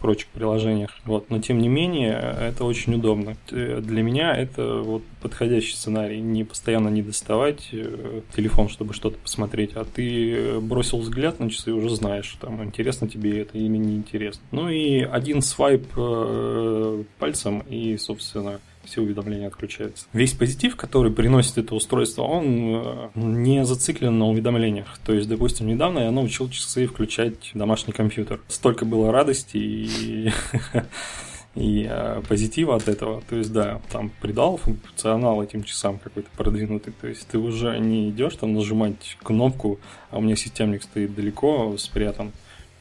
прочих 0.00 0.28
приложениях. 0.28 0.90
Вот. 1.04 1.30
Но 1.30 1.40
тем 1.40 1.58
не 1.58 1.68
менее, 1.68 2.12
это 2.40 2.64
очень 2.64 2.94
удобно. 2.94 3.36
Для 3.50 4.02
меня 4.02 4.34
это 4.36 4.82
вот 4.82 5.02
подходящий 5.20 5.74
сценарий. 5.74 6.20
Не 6.20 6.44
постоянно 6.44 6.88
не 6.88 7.02
доставать 7.02 7.68
э, 7.72 8.20
телефон, 8.34 8.68
чтобы 8.68 8.94
что-то 8.94 9.18
посмотреть, 9.18 9.72
а 9.74 9.84
ты 9.84 10.60
бросил 10.60 10.98
взгляд 10.98 11.40
на 11.40 11.50
часы 11.50 11.70
и 11.70 11.72
уже 11.72 11.94
знаешь, 11.96 12.36
там, 12.40 12.62
интересно 12.62 13.08
тебе 13.08 13.40
это 13.40 13.58
или 13.58 13.76
не 13.76 13.96
интересно. 13.96 14.42
Ну 14.52 14.68
и 14.68 15.00
один 15.00 15.42
свайп 15.42 15.86
э, 15.96 17.04
пальцем 17.18 17.60
и, 17.60 17.96
собственно, 17.96 18.60
все 18.86 19.02
уведомления 19.02 19.48
отключаются. 19.48 20.06
Весь 20.12 20.32
позитив, 20.32 20.76
который 20.76 21.12
приносит 21.12 21.58
это 21.58 21.74
устройство, 21.74 22.22
он 22.22 22.46
э, 22.46 23.08
не 23.14 23.64
зациклен 23.64 24.18
на 24.18 24.26
уведомлениях. 24.26 24.98
То 25.04 25.12
есть, 25.12 25.28
допустим, 25.28 25.66
недавно 25.66 26.00
я 26.00 26.10
научил 26.10 26.48
часы 26.48 26.86
включать 26.86 27.50
домашний 27.54 27.92
компьютер. 27.92 28.40
Столько 28.48 28.84
было 28.84 29.12
радости 29.12 29.56
и 29.56 30.30
и 31.56 31.86
э, 31.88 32.22
позитива 32.28 32.76
от 32.76 32.86
этого. 32.86 33.22
То 33.28 33.36
есть, 33.36 33.52
да, 33.52 33.80
там 33.90 34.10
придал 34.20 34.58
функционал 34.58 35.42
этим 35.42 35.64
часам 35.64 35.98
какой-то 35.98 36.28
продвинутый. 36.36 36.92
То 37.00 37.08
есть, 37.08 37.26
ты 37.26 37.38
уже 37.38 37.78
не 37.78 38.10
идешь 38.10 38.36
там 38.36 38.54
нажимать 38.54 39.16
кнопку, 39.22 39.80
а 40.10 40.18
у 40.18 40.20
меня 40.20 40.36
системник 40.36 40.82
стоит 40.82 41.14
далеко 41.14 41.76
спрятан. 41.78 42.32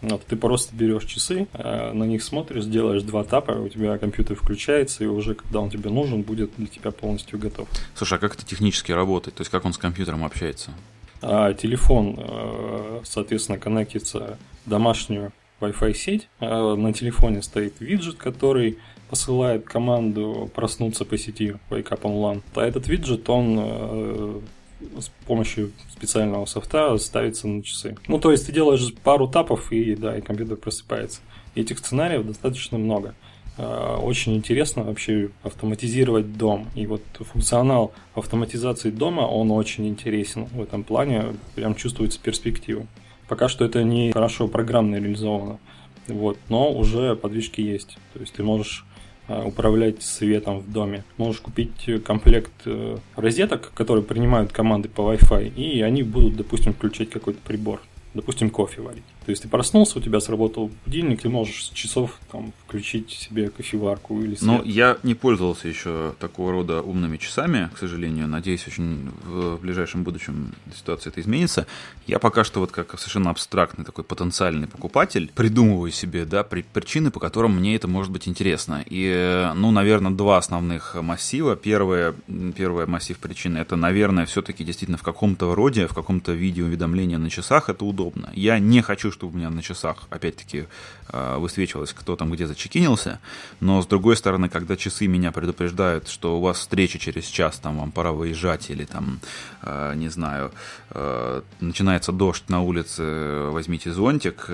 Вот, 0.07 0.24
ты 0.25 0.35
просто 0.35 0.75
берешь 0.75 1.05
часы, 1.05 1.47
э, 1.53 1.91
на 1.93 2.03
них 2.03 2.24
смотришь, 2.24 2.65
делаешь 2.65 3.01
два 3.01 3.24
тапа, 3.24 3.51
у 3.51 3.67
тебя 3.69 3.97
компьютер 3.97 4.35
включается, 4.35 5.03
и 5.03 5.07
уже 5.07 5.33
когда 5.33 5.59
он 5.59 5.71
тебе 5.71 5.89
нужен, 5.89 6.21
будет 6.21 6.51
для 6.57 6.67
тебя 6.67 6.91
полностью 6.91 7.39
готов. 7.39 7.67
Слушай, 7.95 8.19
а 8.19 8.21
как 8.21 8.35
это 8.35 8.45
технически 8.45 8.91
работает? 8.91 9.35
То 9.35 9.41
есть 9.41 9.51
как 9.51 9.65
он 9.65 9.74
с 9.74 9.77
компьютером 9.79 10.24
общается? 10.24 10.71
А, 11.21 11.53
телефон, 11.53 12.15
э, 12.17 13.01
соответственно, 13.03 13.57
коннектится 13.57 14.38
в 14.65 14.69
домашнюю 14.69 15.33
Wi-Fi 15.59 15.93
сеть. 15.95 16.27
А 16.39 16.75
на 16.75 16.93
телефоне 16.93 17.41
стоит 17.41 17.79
виджет, 17.79 18.15
который 18.17 18.77
посылает 19.09 19.65
команду 19.65 20.51
проснуться 20.53 21.03
по 21.05 21.17
сети 21.17 21.55
Wake 21.69 21.89
Up 21.89 22.01
Online. 22.01 22.43
А 22.53 22.62
этот 22.62 22.88
виджет, 22.88 23.27
он 23.29 24.43
с 25.00 25.10
помощью 25.25 25.72
специального 25.91 26.46
софта 26.46 26.98
ставится 26.98 27.48
на 27.48 27.63
часы. 27.63 27.96
Ну, 28.08 28.20
то 28.20 28.32
есть 28.32 28.46
ты 28.46 28.51
делаешь 28.51 28.94
пару 29.03 29.27
тапов, 29.27 29.72
и 29.72 29.96
да, 29.96 30.17
и 30.17 30.22
компьютер 30.22 30.58
просыпается. 30.58 31.22
Этих 31.55 31.79
сценариев 31.79 32.25
достаточно 32.25 32.77
много. 32.77 33.15
А, 33.58 33.98
очень 33.98 34.36
интересно 34.36 34.84
вообще 34.84 35.29
автоматизировать 35.44 36.38
дом. 36.38 36.67
И 36.75 36.86
вот 36.86 37.01
функционал 37.20 37.94
автоматизации 38.13 38.91
дома, 38.91 39.22
он 39.22 39.51
очень 39.51 39.88
интересен 39.88 40.46
в 40.46 40.62
этом 40.62 40.84
плане. 40.84 41.36
Прям 41.55 41.75
чувствуется 41.75 42.20
перспектива. 42.20 42.86
Пока 43.27 43.48
что 43.48 43.65
это 43.65 43.84
не 43.84 44.12
хорошо 44.12 44.48
программно 44.48 44.98
реализовано. 44.98 45.60
Вот, 46.08 46.38
но 46.50 46.72
уже 46.72 47.15
подвижки 47.15 47.62
есть. 47.62 47.98
То 48.13 48.20
есть 48.20 48.34
ты 48.34 48.44
можешь 48.44 48.86
управлять 49.27 50.03
светом 50.03 50.60
в 50.60 50.72
доме. 50.72 51.03
Можешь 51.17 51.41
купить 51.41 51.89
комплект 52.03 52.51
э, 52.65 52.98
розеток, 53.15 53.72
которые 53.74 54.03
принимают 54.03 54.51
команды 54.51 54.89
по 54.89 55.13
Wi-Fi, 55.13 55.53
и 55.55 55.82
они 55.82 56.03
будут, 56.03 56.36
допустим, 56.36 56.74
включать 56.74 57.10
какой-то 57.10 57.39
прибор. 57.46 57.82
Допустим, 58.15 58.50
кофе 58.50 58.81
варить. 58.81 59.03
То 59.25 59.31
есть 59.31 59.41
ты 59.41 59.50
проснулся, 59.50 60.00
у 60.00 60.01
тебя 60.01 60.22
сработал 60.22 60.72
будильник, 60.86 61.22
ты 61.22 61.27
можешь 61.27 61.65
с 61.65 61.69
часов 61.72 62.17
там, 62.31 62.53
включить 62.65 63.10
себе 63.10 63.50
кофеварку 63.50 64.22
или 64.22 64.36
свет. 64.36 64.43
Ну, 64.43 64.63
я 64.63 64.98
не 65.03 65.15
пользовался 65.15 65.67
еще 65.67 66.15
такого 66.17 66.53
рода 66.53 66.81
умными 66.81 67.17
часами, 67.17 67.69
к 67.74 67.77
сожалению. 67.77 68.27
Надеюсь, 68.29 68.65
очень 68.67 69.12
в 69.25 69.57
ближайшем 69.57 70.03
будущем 70.03 70.53
ситуация 70.74 71.12
это 71.12 71.19
изменится. 71.19 71.67
Я 72.07 72.19
пока 72.19 72.45
что 72.45 72.62
вот 72.62 72.72
как 72.72 72.98
совершенно 72.98 73.31
абстрактный 73.31 73.84
такой 73.84 74.05
потенциальный 74.05 74.67
покупатель 74.67 75.29
придумываю 75.36 75.91
себе, 75.91 76.24
да, 76.24 76.43
причины, 76.43 77.12
по 77.12 77.19
которым 77.19 77.57
мне 77.57 77.75
это 77.75 77.89
может 77.89 78.13
быть 78.13 78.29
интересно. 78.29 78.81
И, 78.86 79.51
ну, 79.55 79.72
наверное, 79.72 80.12
два 80.12 80.38
основных 80.38 80.95
массива. 80.95 81.57
Первое, 81.57 82.15
первый 82.55 82.86
массив 82.86 83.17
причин 83.17 83.57
это, 83.57 83.75
наверное, 83.75 84.25
все-таки 84.25 84.63
действительно 84.63 84.98
в 84.98 85.03
каком-то 85.03 85.53
роде, 85.53 85.88
в 85.88 85.93
каком-то 85.93 86.31
виде 86.31 86.63
уведомления 86.63 87.17
на 87.17 87.29
часах 87.29 87.67
это 87.67 87.84
удобно. 87.84 88.04
Я 88.33 88.59
не 88.59 88.81
хочу 88.81 89.12
чтобы 89.12 89.33
у 89.33 89.38
меня 89.38 89.50
на 89.50 89.62
часах, 89.62 90.07
опять-таки, 90.09 90.65
э, 91.09 91.38
высвечивалось, 91.38 91.93
кто 91.93 92.15
там 92.15 92.31
где 92.31 92.47
зачекинился. 92.47 93.19
Но, 93.59 93.81
с 93.81 93.88
другой 93.88 94.15
стороны, 94.17 94.50
когда 94.50 94.75
часы 94.75 95.07
меня 95.07 95.31
предупреждают, 95.31 96.07
что 96.07 96.38
у 96.38 96.41
вас 96.41 96.59
встреча 96.59 97.00
через 97.00 97.25
час, 97.25 97.59
там, 97.59 97.79
вам 97.79 97.91
пора 97.91 98.12
выезжать, 98.12 98.69
или 98.69 98.85
там, 98.85 99.19
э, 99.62 99.93
не 99.95 100.09
знаю, 100.09 100.51
э, 100.91 101.41
начинается 101.59 102.12
дождь 102.12 102.43
на 102.50 102.62
улице, 102.62 103.50
возьмите 103.51 103.91
зонтик, 103.91 104.50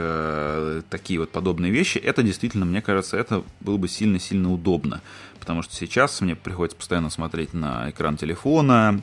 такие 0.89 1.19
вот 1.19 1.31
подобные 1.31 1.71
вещи, 1.71 1.97
это 1.97 2.23
действительно, 2.23 2.65
мне 2.65 2.81
кажется, 2.81 3.17
это 3.17 3.43
было 3.59 3.77
бы 3.77 3.87
сильно-сильно 3.87 4.51
удобно 4.51 5.01
потому 5.41 5.63
что 5.63 5.75
сейчас 5.75 6.21
мне 6.21 6.35
приходится 6.35 6.77
постоянно 6.77 7.09
смотреть 7.09 7.53
на 7.53 7.89
экран 7.89 8.15
телефона, 8.15 9.01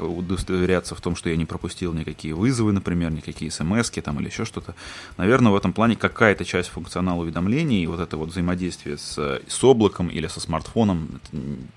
удостоверяться 0.00 0.94
в 0.94 1.00
том, 1.00 1.16
что 1.16 1.30
я 1.30 1.36
не 1.36 1.46
пропустил 1.46 1.94
никакие 1.94 2.34
вызовы, 2.34 2.72
например, 2.72 3.12
никакие 3.12 3.50
смс 3.50 3.90
там 3.90 4.20
или 4.20 4.26
еще 4.26 4.44
что-то. 4.44 4.74
Наверное, 5.16 5.52
в 5.52 5.56
этом 5.56 5.72
плане 5.72 5.96
какая-то 5.96 6.44
часть 6.44 6.68
функционала 6.68 7.22
уведомлений, 7.22 7.86
вот 7.86 8.00
это 8.00 8.16
вот 8.16 8.30
взаимодействие 8.30 8.98
с, 8.98 9.40
с 9.46 9.64
облаком 9.64 10.08
или 10.08 10.26
со 10.26 10.40
смартфоном, 10.40 11.20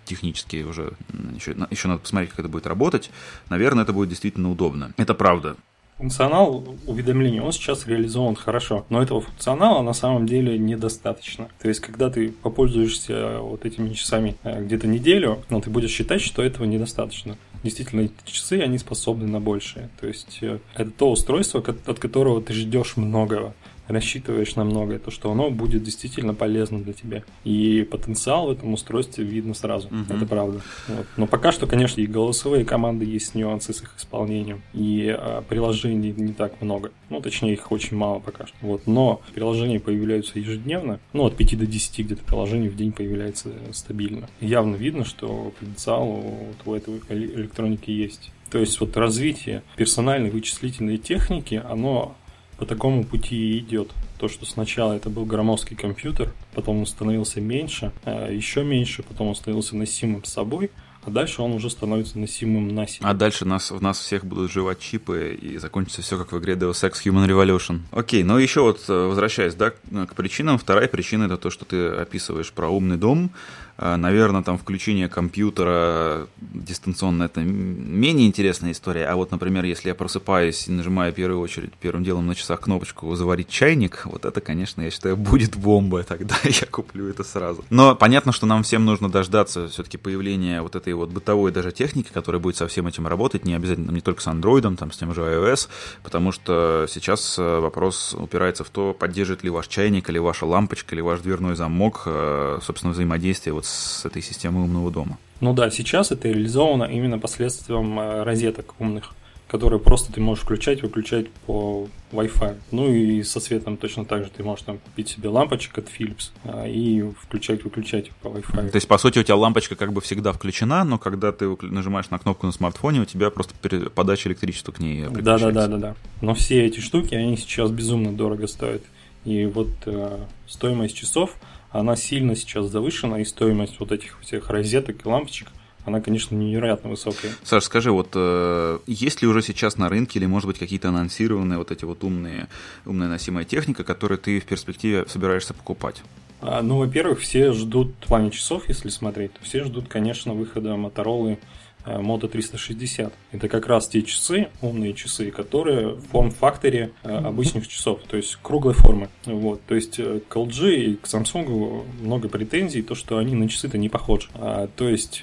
технически 0.06 0.64
уже 0.64 0.94
еще, 1.36 1.56
еще 1.70 1.88
надо 1.88 2.02
посмотреть, 2.02 2.32
как 2.32 2.40
это 2.40 2.50
будет 2.50 2.68
работать, 2.68 3.12
наверное, 3.50 3.84
это 3.84 3.94
будет 3.94 4.10
действительно 4.10 4.52
удобно. 4.52 4.92
Это 4.98 5.14
правда. 5.14 5.56
Функционал 5.98 6.64
уведомления, 6.86 7.42
он 7.42 7.52
сейчас 7.52 7.88
реализован 7.88 8.36
хорошо, 8.36 8.86
но 8.90 9.02
этого 9.02 9.22
функционала 9.22 9.82
на 9.82 9.94
самом 9.94 10.28
деле 10.28 10.58
недостаточно. 10.58 11.50
То 11.60 11.68
есть, 11.68 11.80
когда 11.80 12.12
ты 12.12 12.30
попользуешься 12.30 13.40
вот 13.40 13.66
этими 13.66 13.94
часами 13.94 14.36
э, 14.44 14.64
где-то 14.64 14.86
неделю, 14.86 15.40
но 15.50 15.60
ты 15.60 15.72
будешь 15.72 15.90
считать, 15.90 16.22
что 16.22 16.44
этого 16.44 16.66
недостаточно. 16.66 17.36
Действительно, 17.64 18.02
эти 18.02 18.14
часы, 18.26 18.62
они 18.62 18.78
способны 18.78 19.26
на 19.28 19.40
большее. 19.40 19.90
То 20.00 20.08
есть, 20.08 20.38
э, 20.42 20.60
это 20.76 20.92
то 20.92 21.12
устройство, 21.12 21.64
от 21.88 22.00
которого 22.00 22.44
ты 22.44 22.54
ждешь 22.54 22.96
многого 22.96 23.56
рассчитываешь 23.88 24.56
на 24.56 24.64
многое, 24.64 25.00
то 25.00 25.12
что 25.12 25.32
оно 25.32 25.50
будет 25.50 25.84
действительно 25.84 26.34
полезно 26.34 26.82
для 26.82 26.94
тебя. 26.94 27.24
И 27.44 27.88
потенциал 27.90 28.48
в 28.48 28.52
этом 28.52 28.74
устройстве 28.74 29.24
видно 29.24 29.54
сразу. 29.54 29.88
Угу. 29.88 30.14
Это 30.14 30.26
правда. 30.26 30.62
Вот. 30.88 31.08
Но 31.18 31.28
пока 31.28 31.52
что, 31.52 31.68
конечно, 31.68 32.02
и 32.02 32.08
голосовые 32.08 32.66
команды 32.66 33.06
есть 33.06 33.36
нюансы 33.36 33.74
с 33.74 33.82
их 33.82 33.94
исполнением, 33.98 34.62
и 34.74 35.16
а, 35.18 35.42
приложений 35.42 36.16
не 36.18 36.34
так 36.34 36.62
много. 36.62 36.92
Ну, 37.10 37.22
точнее, 37.22 37.54
их 37.54 37.72
очень 37.72 37.98
мало 37.98 38.20
пока 38.20 38.48
что. 38.48 38.56
Вот. 38.62 38.88
Но 38.88 39.22
приложения 39.34 39.80
появляются 39.80 40.40
ежедневно. 40.40 41.00
Ну, 41.14 41.26
от 41.26 41.36
5 41.36 41.58
до 41.58 41.66
10 41.66 42.06
где-то 42.06 42.24
приложений 42.24 42.70
в 42.70 42.76
день 42.76 42.92
появляется 42.92 43.50
стабильно. 43.72 44.30
И 44.40 44.48
явно 44.48 44.76
видно, 44.76 45.06
что 45.06 45.54
потенциал 45.60 46.06
вот 46.06 46.56
у 46.66 46.76
этой 46.76 46.98
электроники 47.10 47.92
есть. 47.92 48.32
То 48.50 48.60
есть 48.60 48.80
вот 48.80 48.96
развитие 48.96 49.64
персональной 49.76 50.30
вычислительной 50.30 50.98
техники, 50.98 51.62
оно 51.68 52.16
по 52.58 52.66
такому 52.66 53.04
пути 53.04 53.60
идет. 53.60 53.92
То, 54.20 54.28
что 54.28 54.46
сначала 54.46 54.94
это 54.94 55.10
был 55.10 55.26
громоздкий 55.26 55.76
компьютер, 55.76 56.34
потом 56.54 56.80
он 56.80 56.86
становился 56.88 57.40
меньше, 57.40 57.92
а 58.04 58.32
еще 58.32 58.64
меньше, 58.64 59.04
потом 59.04 59.28
он 59.28 59.36
становился 59.36 59.76
носимым 59.76 60.24
с 60.24 60.34
собой, 60.34 60.72
а 61.04 61.12
дальше 61.12 61.42
он 61.42 61.54
уже 61.54 61.70
становится 61.70 62.18
носимым 62.18 62.74
на 62.74 62.88
себе. 62.88 63.06
А 63.08 63.14
дальше 63.14 63.46
нас, 63.46 63.70
в 63.72 63.82
нас 63.82 64.00
всех 64.00 64.26
будут 64.26 64.52
жевать 64.52 64.80
чипы, 64.80 65.38
и 65.40 65.58
закончится 65.58 66.02
все 66.02 66.18
как 66.18 66.32
в 66.32 66.40
игре 66.40 66.56
Deus 66.56 66.84
Ex 66.84 66.94
Human 67.06 67.28
Revolution. 67.28 67.82
Окей, 67.92 68.24
ну 68.24 68.38
еще 68.38 68.62
вот 68.62 68.84
э, 68.90 68.94
возвращаясь 69.08 69.54
да, 69.54 69.70
к 69.70 70.16
причинам, 70.16 70.58
вторая 70.58 70.88
причина 70.88 71.26
это 71.26 71.38
то, 71.38 71.52
что 71.52 71.64
ты 71.64 71.88
описываешь 71.88 72.52
про 72.52 72.70
умный 72.70 72.98
дом. 72.98 73.30
А, 73.78 73.96
наверное, 73.96 74.42
там 74.42 74.58
включение 74.58 75.08
компьютера 75.08 76.28
дистанционно 76.38 77.24
это 77.24 77.42
менее 77.42 78.28
интересная 78.28 78.72
история. 78.72 79.06
А 79.06 79.16
вот, 79.16 79.32
например, 79.32 79.66
если 79.66 79.90
я 79.90 79.96
просыпаюсь 79.96 80.68
и 80.68 80.72
нажимаю 80.72 81.14
в 81.14 81.16
первую 81.16 81.40
очередь 81.40 81.74
первым 81.74 82.04
делом 82.04 82.26
на 82.26 82.34
часах 82.34 82.62
кнопочку 82.62 83.14
«Заварить 83.16 83.50
чайник», 83.50 84.02
вот 84.06 84.26
это, 84.26 84.42
конечно, 84.42 84.82
я 84.82 84.90
считаю, 84.90 85.16
будет 85.16 85.56
бомба. 85.56 86.04
Тогда 86.08 86.36
я 86.44 86.66
куплю 86.66 87.08
это 87.08 87.24
сразу. 87.24 87.64
Но 87.70 87.96
понятно, 87.96 88.32
что 88.32 88.48
нам 88.48 88.64
всем 88.64 88.84
нужно 88.84 89.10
дождаться 89.10 89.68
все-таки 89.68 89.98
появления 89.98 90.62
вот 90.62 90.76
этой 90.76 90.94
вот 90.94 91.10
бытовой 91.10 91.52
даже 91.52 91.72
техники, 91.72 92.10
которая 92.12 92.42
будет 92.42 92.56
со 92.56 92.68
всем 92.68 92.88
этим 92.88 93.06
работать, 93.06 93.46
не 93.46 93.54
обязательно 93.54 93.92
не 93.92 94.02
только 94.02 94.22
с 94.22 94.28
Android, 94.28 94.76
там, 94.76 94.92
с 94.92 94.98
тем 94.98 95.14
же 95.14 95.22
iOS, 95.22 95.68
потому 96.02 96.32
что 96.32 96.88
сейчас 96.90 97.38
э, 97.38 97.60
вопрос 97.60 98.16
упирается 98.18 98.64
в 98.64 98.70
то, 98.70 98.94
поддержит 98.94 99.44
ли 99.44 99.50
ваш 99.52 99.68
чайник, 99.68 100.10
или 100.10 100.18
ваша 100.18 100.46
лампочка, 100.46 100.96
или 100.96 101.02
ваш 101.02 101.20
дверной 101.20 101.56
замок, 101.56 102.04
э, 102.06 102.60
собственно, 102.64 102.94
взаимодействие 102.94 103.54
вот 103.54 103.67
с 103.68 104.06
этой 104.06 104.22
системой 104.22 104.64
умного 104.64 104.92
дома. 104.92 105.18
Ну 105.40 105.54
да, 105.54 105.70
сейчас 105.70 106.12
это 106.12 106.30
реализовано 106.30 106.86
именно 106.86 107.20
последствием 107.20 108.00
э, 108.00 108.24
розеток 108.24 108.74
умных, 108.80 109.14
которые 109.48 109.80
просто 109.80 110.12
ты 110.12 110.20
можешь 110.20 110.44
включать, 110.44 110.82
выключать 110.82 111.30
по 111.46 111.88
Wi-Fi. 112.12 112.58
Ну 112.72 112.92
и 112.92 113.24
со 113.24 113.40
светом 113.40 113.78
точно 113.78 114.04
так 114.04 114.24
же 114.24 114.30
ты 114.36 114.44
можешь 114.44 114.66
там 114.66 114.78
купить 114.78 115.10
себе 115.10 115.30
лампочек 115.30 115.78
от 115.78 115.88
Philips 115.88 116.32
а, 116.44 116.68
и 116.68 117.02
включать, 117.22 117.64
выключать 117.64 118.12
по 118.22 118.28
Wi-Fi. 118.28 118.70
То 118.70 118.76
есть, 118.76 118.88
по 118.88 118.98
сути, 118.98 119.20
у 119.20 119.24
тебя 119.24 119.36
лампочка 119.36 119.76
как 119.76 119.94
бы 119.94 120.02
всегда 120.02 120.34
включена, 120.34 120.84
но 120.84 120.98
когда 120.98 121.32
ты 121.32 121.56
нажимаешь 121.62 122.10
на 122.10 122.20
кнопку 122.20 122.46
на 122.46 122.52
смартфоне, 122.52 123.02
у 123.02 123.06
тебя 123.06 123.30
просто 123.30 123.54
подача 123.90 124.30
электричества 124.30 124.72
к 124.72 124.80
ней 124.80 125.06
Да, 125.10 125.38
да, 125.38 125.52
да, 125.52 125.68
да, 125.68 125.78
да. 125.78 125.96
Но 126.22 126.34
все 126.34 126.66
эти 126.66 126.80
штуки, 126.80 127.16
они 127.16 127.38
сейчас 127.38 127.72
безумно 127.72 128.12
дорого 128.12 128.48
стоят. 128.48 128.82
И 129.24 129.46
вот 129.46 129.70
э, 129.86 130.20
стоимость 130.48 130.96
часов, 130.96 131.32
она 131.72 131.96
сильно 131.96 132.36
сейчас 132.36 132.68
завышена, 132.68 133.22
и 133.22 133.26
стоимость 133.26 133.80
вот 133.80 133.92
этих 133.92 134.20
всех 134.22 134.50
розеток 134.50 135.06
и 135.06 135.08
лампочек 135.08 135.48
она, 135.88 136.02
конечно, 136.02 136.36
невероятно 136.36 136.90
высокая. 136.90 137.32
Саш, 137.44 137.64
скажи, 137.64 137.92
вот 137.94 138.10
э, 138.14 138.80
есть 138.88 139.22
ли 139.22 139.28
уже 139.28 139.42
сейчас 139.42 139.78
на 139.78 139.88
рынке 139.88 140.20
или, 140.20 140.26
может 140.26 140.48
быть, 140.48 140.60
какие-то 140.60 140.90
анонсированные 140.90 141.58
вот 141.58 141.72
эти 141.72 141.86
вот 141.86 142.04
умные, 142.04 142.50
умная 142.86 143.08
носимая 143.08 143.46
техника, 143.46 143.86
которые 143.86 144.18
ты 144.18 144.42
в 144.42 144.46
перспективе 144.46 145.06
собираешься 145.08 145.54
покупать? 145.54 146.04
А, 146.42 146.62
ну, 146.62 146.80
во-первых, 146.80 147.22
все 147.22 147.54
ждут 147.54 147.94
в 148.02 148.08
плане 148.08 148.32
часов, 148.32 148.68
если 148.68 148.90
смотреть, 148.90 149.32
все 149.42 149.64
ждут, 149.64 149.88
конечно, 149.88 150.34
выхода 150.34 150.72
Motorola 150.72 151.38
Э, 151.38 151.38
Moto 151.88 152.28
360. 152.28 153.14
Это 153.32 153.48
как 153.50 153.68
раз 153.68 153.88
те 153.88 154.02
часы, 154.04 154.50
умные 154.62 154.94
часы, 154.94 155.32
которые 155.32 155.90
в 155.90 156.02
форм-факторе 156.08 156.92
э, 157.04 157.10
обычных 157.10 157.68
часов, 157.68 158.02
то 158.08 158.18
есть 158.18 158.38
круглой 158.42 158.74
формы. 158.74 159.10
Вот. 159.26 159.62
То 159.66 159.76
есть 159.76 160.00
э, 160.00 160.20
к 160.28 160.36
LG 160.36 160.76
и 160.76 160.96
к 160.96 161.06
Samsung 161.06 161.86
много 162.02 162.30
претензий, 162.30 162.82
то, 162.82 162.96
что 162.96 163.18
они 163.18 163.36
на 163.36 163.48
часы-то 163.50 163.78
не 163.78 163.90
похожи. 163.90 164.28
А, 164.36 164.68
то 164.76 164.90
есть 164.90 165.22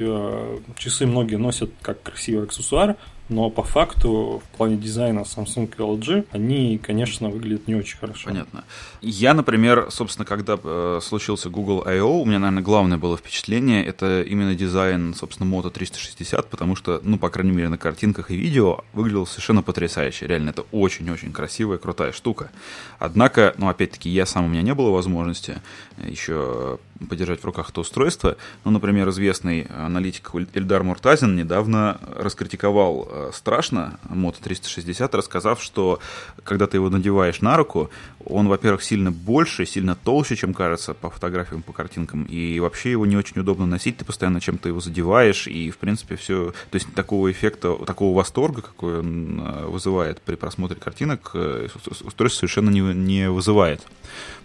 часы 0.76 1.06
многие 1.06 1.36
носят 1.36 1.70
как 1.82 2.02
красивый 2.02 2.44
аксессуар, 2.44 2.96
но 3.28 3.48
по 3.48 3.62
факту 3.62 4.42
в 4.44 4.56
плане 4.56 4.76
дизайна 4.76 5.20
Samsung 5.20 5.66
и 5.66 5.80
LG 5.80 6.26
они, 6.32 6.78
конечно, 6.78 7.30
выглядят 7.30 7.66
не 7.68 7.74
очень 7.74 7.96
хорошо. 7.96 8.28
Понятно. 8.28 8.64
Я, 9.00 9.32
например, 9.32 9.86
собственно, 9.90 10.26
когда 10.26 10.58
э, 10.62 11.00
случился 11.02 11.48
Google 11.48 11.84
I.O., 11.86 12.20
у 12.20 12.24
меня, 12.24 12.38
наверное, 12.38 12.62
главное 12.62 12.98
было 12.98 13.16
впечатление, 13.16 13.84
это 13.84 14.22
именно 14.22 14.54
дизайн, 14.54 15.14
собственно, 15.14 15.48
Moto 15.50 15.70
360, 15.70 16.50
потому 16.50 16.76
что, 16.76 17.00
ну, 17.02 17.18
по 17.18 17.30
крайней 17.30 17.52
мере, 17.52 17.68
на 17.68 17.78
картинках 17.78 18.30
и 18.30 18.36
видео 18.36 18.84
выглядел 18.92 19.26
совершенно 19.26 19.62
потрясающе. 19.62 20.26
Реально, 20.26 20.50
это 20.50 20.64
очень-очень 20.70 21.32
красивая, 21.32 21.78
крутая 21.78 22.12
штука. 22.12 22.50
Однако, 22.98 23.54
ну, 23.56 23.68
опять-таки, 23.68 24.10
я 24.10 24.26
сам, 24.26 24.44
у 24.44 24.48
меня 24.48 24.62
не 24.62 24.74
было 24.74 24.90
возможности 24.90 25.62
еще 25.98 26.78
подержать 27.08 27.40
в 27.40 27.44
руках 27.44 27.70
это 27.70 27.80
устройство. 27.80 28.36
Ну, 28.64 28.70
например, 28.70 29.08
известный 29.08 29.62
аналитик 29.62 30.30
Эльдар 30.54 30.82
Муртазин 30.82 31.36
недавно 31.36 31.98
раскритиковал 32.16 33.08
э, 33.10 33.30
страшно 33.34 33.98
Moto 34.08 34.36
360, 34.42 35.14
рассказав, 35.14 35.62
что 35.62 36.00
когда 36.42 36.66
ты 36.66 36.76
его 36.76 36.90
надеваешь 36.90 37.40
на 37.40 37.56
руку, 37.56 37.90
он, 38.24 38.48
во-первых, 38.48 38.82
сильно 38.82 39.10
больше, 39.10 39.66
сильно 39.66 39.94
толще, 39.94 40.36
чем 40.36 40.54
кажется 40.54 40.94
по 40.94 41.10
фотографиям, 41.10 41.62
по 41.62 41.72
картинкам, 41.72 42.24
и 42.24 42.58
вообще 42.60 42.92
его 42.92 43.06
не 43.06 43.16
очень 43.16 43.40
удобно 43.40 43.66
носить, 43.66 43.98
ты 43.98 44.04
постоянно 44.04 44.40
чем-то 44.40 44.68
его 44.68 44.80
задеваешь, 44.80 45.46
и, 45.46 45.70
в 45.70 45.78
принципе, 45.78 46.16
все... 46.16 46.52
То 46.70 46.76
есть 46.76 46.92
такого 46.94 47.30
эффекта, 47.30 47.74
такого 47.84 48.16
восторга, 48.16 48.62
какой 48.62 49.00
он 49.00 49.40
э, 49.40 49.66
вызывает 49.66 50.20
при 50.22 50.36
просмотре 50.36 50.78
картинок, 50.78 51.32
э, 51.34 51.68
устройство 52.04 52.40
совершенно 52.40 52.70
не, 52.70 52.80
не 52.80 53.30
вызывает. 53.30 53.82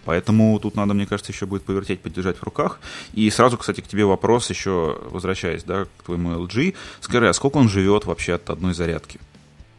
Поэтому 0.04 0.58
тут 0.58 0.76
надо, 0.76 0.94
мне 0.94 1.06
кажется, 1.06 1.32
еще 1.32 1.46
будет 1.46 1.62
повертеть, 1.62 2.00
поддержать 2.00 2.38
в 2.38 2.40
руках. 2.50 2.80
И 3.14 3.30
сразу, 3.30 3.56
кстати, 3.56 3.80
к 3.80 3.88
тебе 3.88 4.04
вопрос 4.04 4.50
еще, 4.50 4.98
возвращаясь, 5.10 5.64
да, 5.64 5.86
к 5.98 6.04
твоему 6.04 6.32
LG. 6.32 6.74
Скажи, 7.00 7.28
а 7.28 7.32
сколько 7.32 7.58
он 7.58 7.68
живет 7.68 8.04
вообще 8.04 8.34
от 8.34 8.50
одной 8.50 8.74
зарядки? 8.74 9.18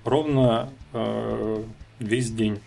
Ровно 0.03 0.69
э, 0.93 1.63
весь 1.99 2.31
день. 2.31 2.59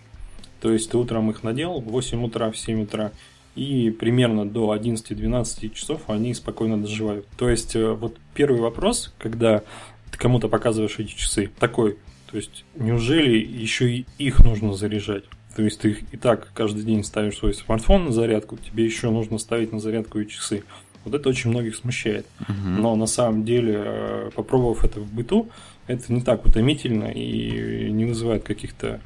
То 0.61 0.73
есть 0.73 0.91
ты 0.91 0.97
утром 0.97 1.31
их 1.31 1.43
надел, 1.43 1.81
в 1.81 1.91
8 1.91 2.25
утра, 2.25 2.51
в 2.51 2.57
7 2.57 2.85
утра, 2.85 3.13
и 3.55 3.91
примерно 3.91 4.49
до 4.49 4.75
11-12 4.75 5.75
часов 5.75 6.03
они 6.09 6.35
спокойно 6.35 6.81
доживают. 6.81 7.27
То 7.37 7.49
есть 7.49 7.77
э, 7.77 7.93
вот 7.93 8.17
первый 8.35 8.61
вопрос, 8.61 9.13
когда 9.19 9.63
ты 10.11 10.19
кому-то 10.19 10.49
показываешь 10.49 10.99
эти 10.99 11.15
часы, 11.15 11.51
такой, 11.59 11.99
то 12.31 12.37
есть 12.37 12.65
неужели 12.75 13.37
еще 13.37 13.91
и 13.91 14.07
их 14.19 14.41
нужно 14.41 14.75
заряжать? 14.75 15.25
То 15.55 15.63
есть 15.63 15.81
ты 15.81 16.05
и 16.11 16.17
так 16.17 16.49
каждый 16.55 16.83
день 16.85 17.05
ставишь 17.05 17.39
свой 17.39 17.55
смартфон 17.55 18.07
на 18.07 18.13
зарядку, 18.13 18.57
тебе 18.57 18.85
еще 18.85 19.11
нужно 19.11 19.39
ставить 19.39 19.73
на 19.73 19.81
зарядку 19.81 20.19
и 20.19 20.29
часы. 20.29 20.65
Вот 21.05 21.15
это 21.15 21.29
очень 21.29 21.51
многих 21.51 21.77
смущает. 21.77 22.27
Uh-huh. 22.41 22.79
Но 22.79 22.97
на 22.97 23.07
самом 23.07 23.45
деле, 23.45 23.75
э, 23.77 24.31
попробовав 24.35 24.85
это 24.85 25.01
в 25.01 25.13
быту, 25.13 25.49
это 25.87 26.13
не 26.13 26.23
так 26.23 26.47
утомительно 26.47 27.11
и 27.13 27.91
не 27.91 28.07
вызывает 28.07 28.43
каких-то 28.43 29.01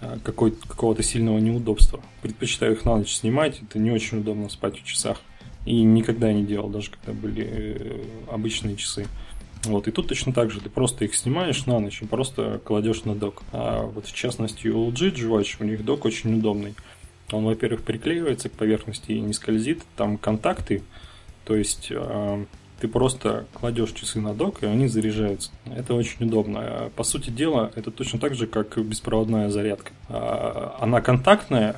э, 0.00 0.18
какой, 0.22 0.52
какого-то 0.52 1.02
сильного 1.02 1.38
неудобства. 1.38 2.00
Предпочитаю 2.22 2.72
их 2.72 2.84
на 2.84 2.96
ночь 2.96 3.12
снимать, 3.12 3.60
это 3.62 3.78
не 3.78 3.90
очень 3.90 4.18
удобно 4.18 4.48
спать 4.48 4.78
в 4.80 4.84
часах. 4.84 5.20
И 5.66 5.82
никогда 5.82 6.32
не 6.32 6.44
делал, 6.44 6.70
даже 6.70 6.90
когда 6.92 7.12
были 7.12 7.46
э, 7.52 8.04
обычные 8.30 8.76
часы. 8.76 9.06
Вот, 9.64 9.88
и 9.88 9.90
тут 9.90 10.08
точно 10.08 10.32
так 10.32 10.50
же, 10.50 10.60
ты 10.60 10.70
просто 10.70 11.04
их 11.04 11.14
снимаешь 11.14 11.66
на 11.66 11.80
ночь 11.80 12.00
и 12.00 12.06
просто 12.06 12.60
кладешь 12.64 13.04
на 13.04 13.14
док. 13.14 13.42
А 13.52 13.82
вот 13.82 14.06
в 14.06 14.14
частности 14.14 14.68
у 14.68 14.90
LG 14.90 15.10
G-Watch, 15.10 15.56
у 15.60 15.64
них 15.64 15.84
док 15.84 16.04
очень 16.06 16.38
удобный. 16.38 16.74
Он, 17.30 17.44
во-первых, 17.44 17.82
приклеивается 17.82 18.48
к 18.48 18.52
поверхности 18.52 19.12
и 19.12 19.20
не 19.20 19.32
скользит, 19.34 19.82
там 19.96 20.18
контакты, 20.18 20.82
то 21.44 21.54
есть 21.54 21.88
э, 21.90 22.44
ты 22.80 22.88
просто 22.88 23.46
кладешь 23.52 23.92
часы 23.92 24.20
на 24.20 24.34
док, 24.34 24.62
и 24.62 24.66
они 24.66 24.88
заряжаются. 24.88 25.50
Это 25.66 25.94
очень 25.94 26.26
удобно. 26.26 26.90
По 26.96 27.04
сути 27.04 27.30
дела, 27.30 27.70
это 27.74 27.90
точно 27.90 28.18
так 28.18 28.34
же, 28.34 28.46
как 28.46 28.78
беспроводная 28.78 29.50
зарядка. 29.50 29.92
А, 30.08 30.76
она 30.80 31.00
контактная, 31.00 31.76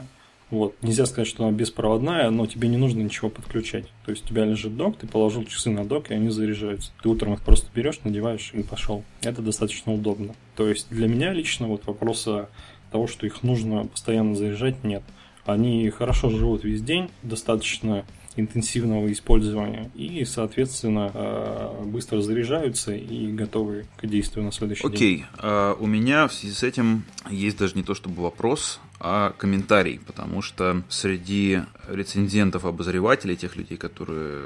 вот. 0.52 0.76
Нельзя 0.82 1.06
сказать, 1.06 1.26
что 1.26 1.44
она 1.46 1.56
беспроводная, 1.56 2.28
но 2.28 2.46
тебе 2.46 2.68
не 2.68 2.76
нужно 2.76 3.00
ничего 3.00 3.30
подключать. 3.30 3.86
То 4.04 4.10
есть 4.10 4.26
у 4.26 4.28
тебя 4.28 4.44
лежит 4.44 4.76
док, 4.76 4.98
ты 4.98 5.06
положил 5.06 5.44
часы 5.46 5.70
на 5.70 5.84
док, 5.86 6.10
и 6.10 6.14
они 6.14 6.28
заряжаются. 6.28 6.92
Ты 7.02 7.08
утром 7.08 7.32
их 7.32 7.40
просто 7.40 7.68
берешь, 7.74 8.00
надеваешь 8.04 8.50
и 8.52 8.62
пошел. 8.62 9.02
Это 9.22 9.40
достаточно 9.40 9.94
удобно. 9.94 10.34
То 10.54 10.68
есть 10.68 10.88
для 10.90 11.08
меня 11.08 11.32
лично 11.32 11.68
вот 11.68 11.86
вопроса 11.86 12.50
того, 12.90 13.06
что 13.06 13.24
их 13.24 13.42
нужно 13.42 13.86
постоянно 13.86 14.34
заряжать, 14.34 14.84
нет. 14.84 15.02
Они 15.44 15.88
хорошо 15.90 16.30
живут 16.30 16.64
весь 16.64 16.82
день, 16.82 17.10
достаточно 17.22 18.04
интенсивного 18.36 19.12
использования 19.12 19.90
и, 19.94 20.24
соответственно, 20.24 21.10
э, 21.12 21.84
быстро 21.84 22.22
заряжаются 22.22 22.92
и 22.92 23.30
готовы 23.32 23.86
к 23.98 24.06
действию 24.06 24.44
на 24.44 24.52
следующий 24.52 24.84
okay. 24.84 24.90
день. 24.90 24.96
Окей, 24.96 25.24
uh, 25.38 25.76
у 25.78 25.86
меня 25.86 26.28
в 26.28 26.32
связи 26.32 26.54
с 26.54 26.62
этим 26.62 27.04
есть 27.30 27.58
даже 27.58 27.74
не 27.74 27.82
то 27.82 27.94
чтобы 27.94 28.22
вопрос, 28.22 28.80
а 29.00 29.34
комментарий, 29.36 30.00
потому 30.06 30.42
что 30.42 30.82
среди 30.88 31.60
рецензентов, 31.88 32.64
обозревателей, 32.64 33.36
тех 33.36 33.56
людей, 33.56 33.76
которые 33.76 34.44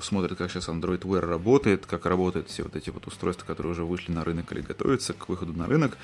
смотрят, 0.00 0.38
как 0.38 0.50
сейчас 0.50 0.68
Android 0.68 1.00
Wear 1.00 1.20
работает, 1.20 1.86
как 1.86 2.06
работают 2.06 2.48
все 2.48 2.62
вот 2.62 2.76
эти 2.76 2.90
вот 2.90 3.06
устройства, 3.06 3.44
которые 3.44 3.72
уже 3.72 3.84
вышли 3.84 4.12
на 4.12 4.24
рынок 4.24 4.52
или 4.52 4.60
готовятся 4.60 5.12
к 5.12 5.28
выходу 5.28 5.52
на 5.52 5.66
рынок, 5.66 5.98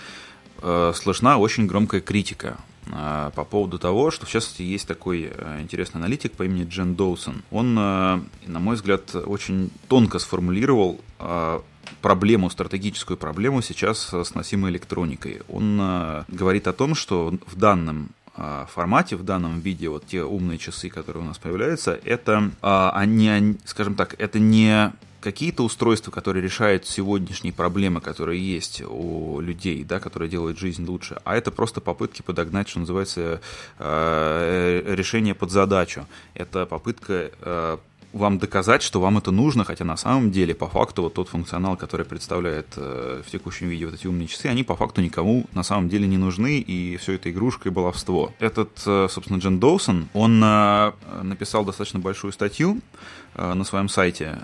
э, 0.61 0.93
слышна 0.95 1.39
очень 1.39 1.67
громкая 1.67 2.01
критика 2.01 2.57
э, 2.87 3.31
по 3.35 3.45
поводу 3.45 3.79
того, 3.79 4.11
что 4.11 4.27
в 4.27 4.31
частности 4.31 4.63
есть 4.63 4.87
такой 4.87 5.31
э, 5.33 5.61
интересный 5.61 5.99
аналитик 6.01 6.33
по 6.33 6.43
имени 6.45 6.69
Джен 6.69 6.95
Доусон. 6.95 7.43
Он, 7.51 7.75
на 7.75 8.21
мой 8.47 8.77
взгляд, 8.77 9.15
очень 9.15 9.71
тонко 9.89 10.19
сформулировал 10.19 11.01
проблему, 12.01 12.51
стратегическую 12.51 13.17
проблему 13.17 13.63
сейчас 13.63 14.13
с 14.13 14.35
носимой 14.35 14.71
электроникой. 14.71 15.43
Он 15.49 16.25
говорит 16.29 16.67
о 16.67 16.73
том, 16.73 16.95
что 16.95 17.35
в 17.47 17.57
данном 17.57 18.11
формате, 18.35 19.17
в 19.17 19.25
данном 19.25 19.61
виде, 19.61 19.89
вот 19.89 20.07
те 20.07 20.25
умные 20.25 20.59
часы, 20.59 20.89
которые 20.89 21.23
у 21.23 21.27
нас 21.27 21.39
появляются, 21.39 21.99
это, 22.05 22.51
они, 22.63 23.57
скажем 23.65 23.95
так, 23.95 24.15
это 24.19 24.39
не 24.39 24.93
какие-то 25.23 25.63
устройства, 25.63 26.11
которые 26.11 26.43
решают 26.43 26.87
сегодняшние 26.87 27.53
проблемы, 27.53 28.01
которые 28.01 28.41
есть 28.41 28.83
у 28.87 29.41
людей, 29.41 29.85
да, 29.85 30.01
которые 30.01 30.29
делают 30.29 30.59
жизнь 30.59 30.85
лучше, 30.87 31.21
а 31.25 31.37
это 31.37 31.51
просто 31.51 31.81
попытки 31.81 32.23
подогнать, 32.23 32.69
что 32.69 32.81
называется, 32.81 33.41
решение 33.79 35.35
под 35.35 35.51
задачу. 35.51 36.07
Это 36.35 36.67
попытка 36.67 37.79
вам 38.13 38.39
доказать, 38.39 38.83
что 38.83 39.01
вам 39.01 39.19
это 39.19 39.31
нужно, 39.31 39.65
хотя 39.65 39.85
на 39.85 39.97
самом 39.97 40.31
деле, 40.31 40.55
по 40.55 40.69
факту, 40.69 41.03
вот 41.03 41.15
тот 41.15 41.29
функционал, 41.29 41.77
который 41.77 42.05
представляет 42.05 42.67
э, 42.77 43.23
в 43.27 43.31
текущем 43.31 43.69
виде 43.69 43.87
вот 43.87 43.95
эти 43.95 44.07
умные 44.07 44.29
часы, 44.29 44.47
они 44.47 44.65
по 44.65 44.77
факту 44.77 45.01
никому 45.01 45.47
на 45.55 45.63
самом 45.63 45.89
деле 45.89 46.07
не 46.07 46.19
нужны, 46.19 46.59
и 46.59 46.97
все 46.99 47.15
это 47.15 47.31
игрушка 47.31 47.69
и 47.69 47.73
баловство. 47.73 48.33
Этот, 48.39 48.71
э, 48.87 49.09
собственно, 49.11 49.39
Джен 49.39 49.59
Доусон, 49.59 50.09
он 50.13 50.43
э, 50.45 50.93
написал 51.23 51.65
достаточно 51.65 52.01
большую 52.01 52.33
статью 52.33 52.81
э, 53.35 53.55
на 53.55 53.65
своем 53.65 53.89
сайте, 53.89 54.39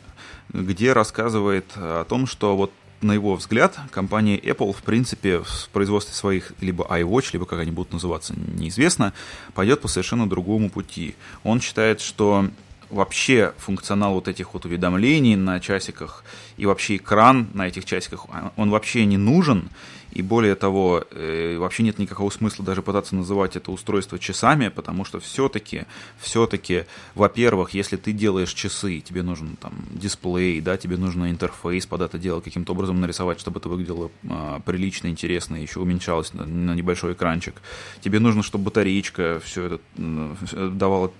где 0.52 0.92
рассказывает 0.92 1.66
о 1.76 2.04
том, 2.04 2.26
что 2.26 2.56
вот 2.56 2.72
на 3.00 3.12
его 3.12 3.36
взгляд, 3.36 3.78
компания 3.90 4.38
Apple, 4.38 4.72
в 4.72 4.82
принципе, 4.82 5.38
в 5.38 5.68
производстве 5.72 6.14
своих 6.14 6.52
либо 6.60 6.84
iWatch, 6.84 7.30
либо 7.32 7.46
как 7.46 7.60
они 7.60 7.70
будут 7.70 7.92
называться, 7.92 8.34
неизвестно, 8.36 9.12
пойдет 9.54 9.80
по 9.80 9.88
совершенно 9.88 10.28
другому 10.28 10.68
пути. 10.68 11.14
Он 11.44 11.60
считает, 11.60 12.00
что 12.00 12.48
вообще 12.90 13.52
функционал 13.58 14.14
вот 14.14 14.28
этих 14.28 14.54
вот 14.54 14.64
уведомлений 14.64 15.36
на 15.36 15.60
часиках 15.60 16.24
и 16.56 16.66
вообще 16.66 16.96
экран 16.96 17.48
на 17.54 17.68
этих 17.68 17.84
часиках, 17.84 18.26
он 18.56 18.70
вообще 18.70 19.04
не 19.04 19.18
нужен, 19.18 19.68
И 20.12 20.22
более 20.22 20.54
того, 20.54 21.04
э, 21.10 21.56
вообще 21.58 21.82
нет 21.82 21.98
никакого 21.98 22.30
смысла 22.30 22.64
даже 22.64 22.82
пытаться 22.82 23.14
называть 23.14 23.56
это 23.56 23.70
устройство 23.70 24.18
часами, 24.18 24.68
потому 24.68 25.04
что 25.04 25.20
все-таки, 25.20 25.84
все-таки, 26.18 26.84
во-первых, 27.14 27.74
если 27.74 27.96
ты 27.96 28.12
делаешь 28.12 28.52
часы, 28.52 29.00
тебе 29.00 29.22
нужен 29.22 29.56
там 29.56 29.72
дисплей, 29.90 30.60
да, 30.60 30.76
тебе 30.76 30.96
нужно 30.96 31.30
интерфейс 31.30 31.86
под 31.86 32.00
это 32.00 32.18
дело 32.18 32.40
каким-то 32.40 32.72
образом 32.72 33.00
нарисовать, 33.00 33.38
чтобы 33.38 33.60
это 33.60 33.68
выглядело 33.68 34.10
а, 34.28 34.60
прилично, 34.60 35.08
интересно, 35.08 35.56
еще 35.56 35.80
уменьшалось 35.80 36.32
на, 36.32 36.44
на 36.44 36.74
небольшой 36.74 37.12
экранчик. 37.12 37.56
Тебе 38.00 38.18
нужно, 38.18 38.42
чтобы 38.42 38.64
батареечка 38.64 39.40
все 39.44 39.64
это 39.64 39.80
давала, 39.96 41.12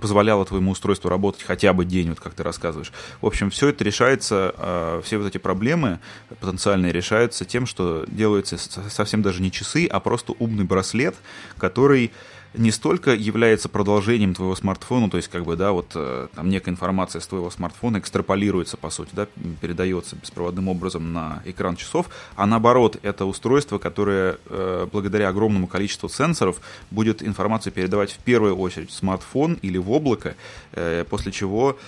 позволяла 0.00 0.44
твоему 0.44 0.72
устройству 0.72 1.08
работать 1.08 1.42
хотя 1.42 1.72
бы 1.72 1.84
день, 1.84 2.08
вот 2.10 2.20
как 2.20 2.34
ты 2.34 2.42
рассказываешь. 2.42 2.92
В 3.20 3.26
общем, 3.26 3.50
все 3.50 3.68
это 3.68 3.84
решается, 3.84 4.54
а, 4.56 5.02
все 5.02 5.18
вот 5.18 5.28
эти 5.28 5.38
проблемы 5.38 6.00
потенциальные 6.40 6.92
решаются 6.92 7.44
тем, 7.44 7.66
что 7.66 8.04
делаются 8.18 8.58
совсем 8.58 9.22
даже 9.22 9.40
не 9.40 9.50
часы, 9.50 9.86
а 9.86 10.00
просто 10.00 10.34
умный 10.38 10.64
браслет, 10.64 11.14
который 11.56 12.10
не 12.54 12.70
столько 12.70 13.14
является 13.14 13.68
продолжением 13.68 14.34
твоего 14.34 14.54
смартфона, 14.56 15.10
то 15.10 15.16
есть 15.16 15.28
как 15.28 15.44
бы, 15.44 15.56
да, 15.56 15.72
вот 15.72 15.92
э, 15.94 16.28
там 16.34 16.48
некая 16.48 16.70
информация 16.70 17.20
с 17.20 17.26
твоего 17.26 17.50
смартфона 17.50 17.98
экстраполируется, 17.98 18.76
по 18.76 18.90
сути, 18.90 19.10
да, 19.12 19.26
передается 19.60 20.16
беспроводным 20.16 20.68
образом 20.68 21.12
на 21.12 21.42
экран 21.44 21.76
часов, 21.76 22.08
а 22.36 22.46
наоборот, 22.46 22.98
это 23.02 23.26
устройство, 23.26 23.78
которое 23.78 24.38
э, 24.46 24.86
благодаря 24.90 25.28
огромному 25.28 25.66
количеству 25.66 26.08
сенсоров 26.08 26.60
будет 26.90 27.22
информацию 27.22 27.72
передавать 27.72 28.12
в 28.12 28.18
первую 28.18 28.56
очередь 28.56 28.90
в 28.90 28.94
смартфон 28.94 29.58
или 29.60 29.76
в 29.76 29.90
облако, 29.90 30.34
э, 30.72 31.04
после 31.08 31.32
чего 31.32 31.78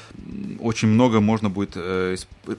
очень 0.61 0.89
много 0.89 1.21
можно 1.21 1.49
будет 1.49 1.73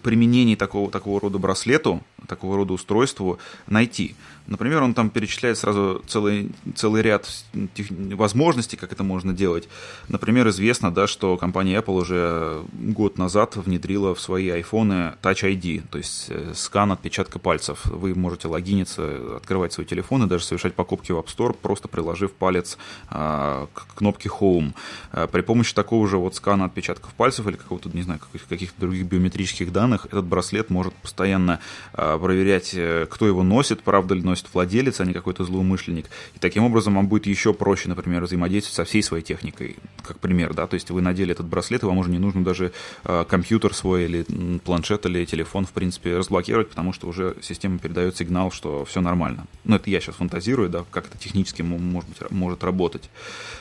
применений 0.02 0.56
такого, 0.56 0.90
такого 0.90 1.20
рода 1.20 1.38
браслету, 1.38 2.02
такого 2.28 2.58
рода 2.58 2.74
устройству 2.74 3.40
найти. 3.68 4.16
Например, 4.48 4.84
он 4.84 4.94
там 4.94 5.10
перечисляет 5.10 5.58
сразу 5.58 6.04
целый, 6.08 6.52
целый 6.76 7.02
ряд 7.02 7.30
тех, 7.74 7.88
возможностей, 7.90 8.76
как 8.76 8.92
это 8.92 9.04
можно 9.04 9.34
делать. 9.34 9.70
Например, 10.10 10.48
известно, 10.50 10.94
да, 10.94 11.08
что 11.08 11.38
компания 11.38 11.78
Apple 11.78 12.02
уже 12.02 12.62
год 12.74 13.18
назад 13.18 13.56
внедрила 13.56 14.16
в 14.16 14.20
свои 14.20 14.50
айфоны 14.50 15.14
Touch 15.22 15.44
ID, 15.44 15.84
то 15.90 15.98
есть 15.98 16.26
э, 16.30 16.54
скан 16.56 16.92
отпечатка 16.92 17.40
пальцев. 17.40 17.86
Вы 17.86 18.16
можете 18.16 18.48
логиниться, 18.48 19.38
открывать 19.38 19.74
свой 19.74 19.86
телефон 19.86 20.24
и 20.24 20.28
даже 20.28 20.44
совершать 20.44 20.74
покупки 20.74 21.12
в 21.12 21.20
App 21.20 21.28
Store, 21.28 21.54
просто 21.54 21.88
приложив 21.88 22.34
палец 22.34 22.78
а, 23.10 23.68
к 23.74 23.96
кнопке 23.96 24.30
Home. 24.30 24.74
А, 25.12 25.28
при 25.28 25.42
помощи 25.42 25.74
такого 25.74 26.08
же 26.08 26.18
вот 26.18 26.36
скана 26.36 26.66
отпечатков 26.66 27.14
пальцев 27.14 27.48
или 27.48 27.56
какого-то, 27.56 27.90
не 27.94 28.02
знаю, 28.02 28.20
каких-то 28.50 28.82
других 28.82 29.06
биометрических 29.06 29.72
данных, 29.72 30.08
этот 30.08 30.26
браслет 30.26 30.70
может 30.70 30.94
постоянно 30.96 31.60
а, 31.94 32.11
проверять, 32.18 32.72
э, 32.74 33.08
кто 33.10 33.28
его 33.28 33.44
носит, 33.44 33.82
правда 33.82 34.16
ли 34.16 34.22
носит 34.22 34.48
владелец, 34.54 35.00
а 35.00 35.06
не 35.06 35.14
какой-то 35.14 35.44
злоумышленник. 35.44 36.08
И 36.36 36.40
таким 36.40 36.64
образом 36.64 36.96
вам 36.96 37.08
будет 37.08 37.26
еще 37.26 37.54
проще, 37.54 37.90
например, 37.90 38.24
взаимодействовать 38.24 38.76
со 38.76 38.86
всей 38.86 39.04
своей 39.04 39.24
техникой, 39.24 39.78
как 40.04 40.20
пример, 40.20 40.54
да, 40.54 40.68
то 40.68 40.76
есть 40.76 40.90
вы 40.90 41.02
надели 41.02 41.32
этот 41.32 41.46
браслет, 41.46 41.84
и 41.84 41.86
вам 41.86 41.98
уже 41.98 42.10
не 42.10 42.20
нужно 42.20 42.44
даже 42.44 42.72
э, 43.04 43.26
компьютер 43.28 43.74
свой 43.74 44.06
или 44.06 44.26
планшет 44.64 45.06
или 45.06 45.26
телефон, 45.26 45.66
в 45.66 45.72
принципе, 45.72 46.18
разблокировать, 46.18 46.70
потому 46.70 46.94
что 46.94 47.08
уже 47.08 47.36
система 47.42 47.80
передает 47.80 48.18
сигнал, 48.18 48.52
что 48.52 48.86
все 48.86 49.02
нормально. 49.02 49.46
Ну, 49.64 49.76
это 49.76 49.90
я 49.90 50.00
сейчас 50.00 50.16
фантазирую, 50.16 50.70
да, 50.70 50.86
как 50.92 51.08
это 51.08 51.18
технически 51.18 51.62
может, 51.62 52.10
быть, 52.10 52.32
может 52.32 52.64
работать. 52.64 53.10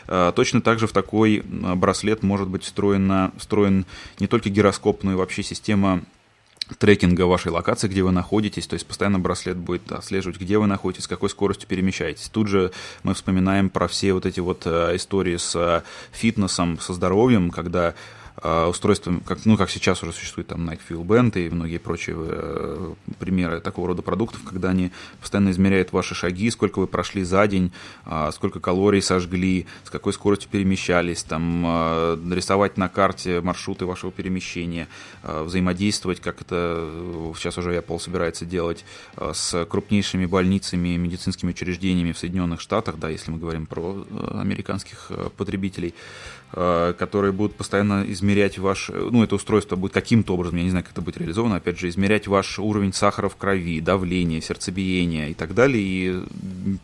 Э, 0.06 0.32
точно 0.34 0.60
так 0.60 0.78
же 0.78 0.86
в 0.86 0.92
такой 0.92 1.42
браслет 1.44 2.22
может 2.22 2.48
быть 2.48 2.64
встроена, 2.64 3.32
встроен 3.36 3.86
не 4.18 4.26
только 4.26 4.50
гироскоп, 4.50 5.02
но 5.02 5.12
и 5.12 5.14
вообще 5.14 5.42
система 5.42 6.02
трекинга 6.78 7.22
вашей 7.22 7.52
локации, 7.52 7.88
где 7.88 8.02
вы 8.02 8.12
находитесь, 8.12 8.66
то 8.66 8.74
есть 8.74 8.86
постоянно 8.86 9.18
браслет 9.18 9.56
будет 9.56 9.90
отслеживать, 9.92 10.40
где 10.40 10.58
вы 10.58 10.66
находитесь, 10.66 11.04
с 11.04 11.08
какой 11.08 11.30
скоростью 11.30 11.68
перемещаетесь. 11.68 12.28
Тут 12.28 12.48
же 12.48 12.72
мы 13.02 13.14
вспоминаем 13.14 13.70
про 13.70 13.88
все 13.88 14.12
вот 14.12 14.26
эти 14.26 14.40
вот 14.40 14.62
э, 14.66 14.96
истории 14.96 15.36
с 15.36 15.54
э, 15.56 15.82
фитнесом, 16.12 16.78
со 16.78 16.92
здоровьем, 16.92 17.50
когда 17.50 17.94
устройством, 18.42 19.20
как, 19.20 19.44
ну, 19.44 19.56
как 19.56 19.70
сейчас 19.70 20.02
уже 20.02 20.12
существует 20.12 20.48
там 20.48 20.68
Nike 20.68 20.80
Fuel 20.88 21.04
Band 21.04 21.38
и 21.38 21.50
многие 21.50 21.78
прочие 21.78 22.16
э, 22.18 22.94
примеры 23.18 23.60
такого 23.60 23.88
рода 23.88 24.02
продуктов, 24.02 24.42
когда 24.44 24.70
они 24.70 24.90
постоянно 25.20 25.50
измеряют 25.50 25.92
ваши 25.92 26.14
шаги, 26.14 26.50
сколько 26.50 26.78
вы 26.78 26.86
прошли 26.86 27.22
за 27.22 27.46
день, 27.46 27.72
э, 28.06 28.30
сколько 28.32 28.60
калорий 28.60 29.02
сожгли, 29.02 29.66
с 29.84 29.90
какой 29.90 30.12
скоростью 30.12 30.50
перемещались, 30.50 31.22
там, 31.22 31.64
э, 31.66 32.16
нарисовать 32.16 32.76
на 32.76 32.88
карте 32.88 33.40
маршруты 33.40 33.86
вашего 33.86 34.10
перемещения, 34.10 34.88
э, 35.22 35.42
взаимодействовать, 35.42 36.20
как 36.20 36.40
это 36.40 36.88
сейчас 37.36 37.58
уже 37.58 37.76
Apple 37.76 37.98
собирается 37.98 38.44
делать, 38.46 38.84
э, 39.16 39.32
с 39.34 39.64
крупнейшими 39.66 40.26
больницами, 40.26 40.96
медицинскими 40.96 41.50
учреждениями 41.50 42.12
в 42.12 42.18
Соединенных 42.18 42.60
Штатах, 42.60 42.98
да, 42.98 43.08
если 43.08 43.30
мы 43.30 43.38
говорим 43.38 43.66
про 43.66 44.06
э, 44.08 44.40
американских 44.40 45.06
э, 45.10 45.28
потребителей, 45.36 45.88
э, 45.88 46.39
которые 46.52 47.32
будут 47.32 47.54
постоянно 47.54 48.04
измерять 48.08 48.58
ваш, 48.58 48.90
ну, 48.92 49.22
это 49.22 49.36
устройство 49.36 49.76
будет 49.76 49.92
каким-то 49.92 50.34
образом, 50.34 50.56
я 50.56 50.64
не 50.64 50.70
знаю, 50.70 50.84
как 50.84 50.92
это 50.92 51.00
будет 51.00 51.18
реализовано, 51.18 51.56
опять 51.56 51.78
же, 51.78 51.88
измерять 51.88 52.26
ваш 52.26 52.58
уровень 52.58 52.92
сахара 52.92 53.28
в 53.28 53.36
крови, 53.36 53.80
давление, 53.80 54.40
сердцебиение 54.40 55.30
и 55.30 55.34
так 55.34 55.54
далее, 55.54 55.82
и 55.82 56.22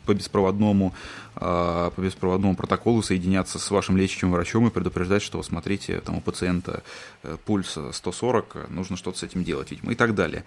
по 0.04 0.14
беспроводному 0.14 0.94
по 1.36 1.92
беспроводному 1.98 2.56
протоколу 2.56 3.02
соединяться 3.02 3.58
с 3.58 3.70
вашим 3.70 3.96
лечащим 3.96 4.32
врачом 4.32 4.66
и 4.66 4.70
предупреждать, 4.70 5.22
что, 5.22 5.42
смотрите, 5.42 6.00
там 6.00 6.16
у 6.16 6.20
пациента 6.22 6.82
э, 7.22 7.36
пульс 7.44 7.76
140, 7.92 8.70
нужно 8.70 8.96
что-то 8.96 9.18
с 9.18 9.22
этим 9.22 9.44
делать, 9.44 9.70
видимо, 9.70 9.92
и 9.92 9.94
так 9.94 10.14
далее. 10.14 10.44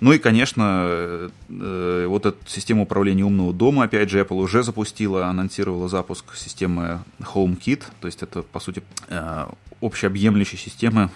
Ну 0.00 0.12
и, 0.12 0.18
конечно, 0.18 1.30
э, 1.48 2.06
вот 2.08 2.26
эту 2.26 2.38
систему 2.46 2.82
управления 2.82 3.24
умного 3.24 3.52
дома, 3.52 3.84
опять 3.84 4.10
же, 4.10 4.20
Apple 4.20 4.40
уже 4.42 4.64
запустила, 4.64 5.26
анонсировала 5.26 5.88
запуск 5.88 6.34
системы 6.34 7.00
HomeKit, 7.20 7.84
то 8.00 8.08
есть 8.08 8.22
это, 8.22 8.42
по 8.42 8.58
сути, 8.58 8.82
э, 9.08 9.46
общеобъемлющей 9.80 10.58
системы, 10.58 11.10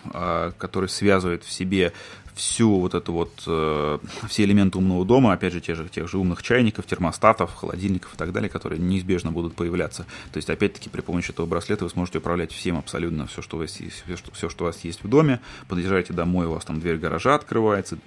которая 0.58 0.88
связывает 0.88 1.44
в 1.44 1.52
себе 1.52 1.92
всю 2.36 2.78
вот 2.80 2.94
эту 2.94 3.12
вот, 3.12 3.42
э, 3.46 3.98
все 4.28 4.44
элементы 4.44 4.78
умного 4.78 5.04
дома, 5.04 5.32
опять 5.32 5.54
же, 5.54 5.60
тех 5.60 5.76
же, 5.76 5.88
тех 5.88 6.06
же 6.08 6.18
умных 6.18 6.42
чайников, 6.42 6.86
термостатов, 6.86 7.54
холодильников 7.54 8.14
и 8.14 8.16
так 8.16 8.32
далее, 8.32 8.50
которые 8.50 8.78
неизбежно 8.78 9.32
будут 9.32 9.54
появляться. 9.54 10.04
То 10.32 10.36
есть, 10.36 10.50
опять-таки, 10.50 10.90
при 10.90 11.00
помощи 11.00 11.30
этого 11.30 11.46
браслета 11.46 11.84
вы 11.84 11.90
сможете 11.90 12.18
управлять 12.18 12.52
всем 12.52 12.76
абсолютно 12.76 13.26
все, 13.26 13.40
что 13.40 13.56
у 13.56 13.60
вас 13.60 13.80
есть, 13.80 14.04
все, 14.04 14.16
что, 14.16 14.30
все, 14.32 14.48
что 14.50 14.64
у 14.64 14.66
вас 14.66 14.84
есть 14.84 15.02
в 15.02 15.08
доме. 15.08 15.40
Подъезжаете 15.66 16.12
домой, 16.12 16.46
у 16.46 16.52
вас 16.52 16.64
там 16.64 16.78
дверь 16.78 16.98
гаража 16.98 17.34
открывается, 17.34 17.98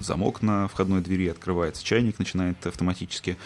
замок 0.00 0.42
на 0.42 0.66
входной 0.66 1.00
двери 1.00 1.28
открывается, 1.28 1.84
чайник 1.84 2.18
начинает 2.18 2.66
автоматически 2.66 3.36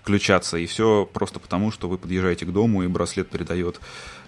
включаться, 0.00 0.56
и 0.56 0.66
все 0.66 1.08
просто 1.12 1.38
потому, 1.38 1.70
что 1.70 1.88
вы 1.88 1.98
подъезжаете 1.98 2.46
к 2.46 2.52
дому, 2.52 2.82
и 2.82 2.86
браслет 2.86 3.28
передает 3.28 3.80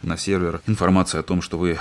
на 0.02 0.18
сервер 0.18 0.60
информацию 0.66 1.20
о 1.20 1.22
том, 1.22 1.40
что 1.40 1.56
вы 1.56 1.78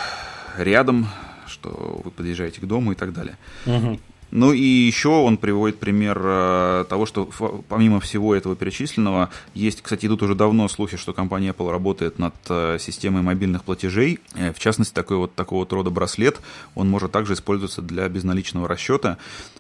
рядом, 0.58 1.08
что 1.48 2.02
вы 2.04 2.12
подъезжаете 2.12 2.62
к 2.62 2.66
дому 2.66 2.92
и 2.92 2.96
так 2.96 3.14
далее. 3.14 3.38
Угу. 3.66 4.00
Ну 4.36 4.52
и 4.52 4.64
еще 4.64 5.10
он 5.10 5.38
приводит 5.38 5.78
пример 5.78 6.20
э, 6.20 6.86
того, 6.90 7.06
что 7.06 7.30
помимо 7.70 8.00
всего 8.00 8.34
этого 8.34 8.56
перечисленного, 8.56 9.30
есть, 9.54 9.84
кстати, 9.84 10.08
идут 10.08 10.24
уже 10.24 10.34
давно 10.34 10.68
слухи, 10.68 10.98
что 10.98 11.14
компания 11.14 11.50
Apple 11.50 11.70
работает 11.70 12.18
над 12.18 12.34
э, 12.50 12.78
системой 12.80 13.22
мобильных 13.22 13.64
платежей. 13.64 14.20
Э, 14.34 14.52
в 14.52 14.58
частности, 14.58 14.92
такой 14.92 15.18
вот 15.18 15.36
такого 15.36 15.60
вот 15.60 15.74
рода 15.74 15.92
браслет, 15.92 16.42
он 16.74 16.90
может 16.90 17.12
также 17.12 17.36
использоваться 17.36 17.84
для 17.84 18.10
безналичного 18.10 18.68
расчета. 18.68 19.20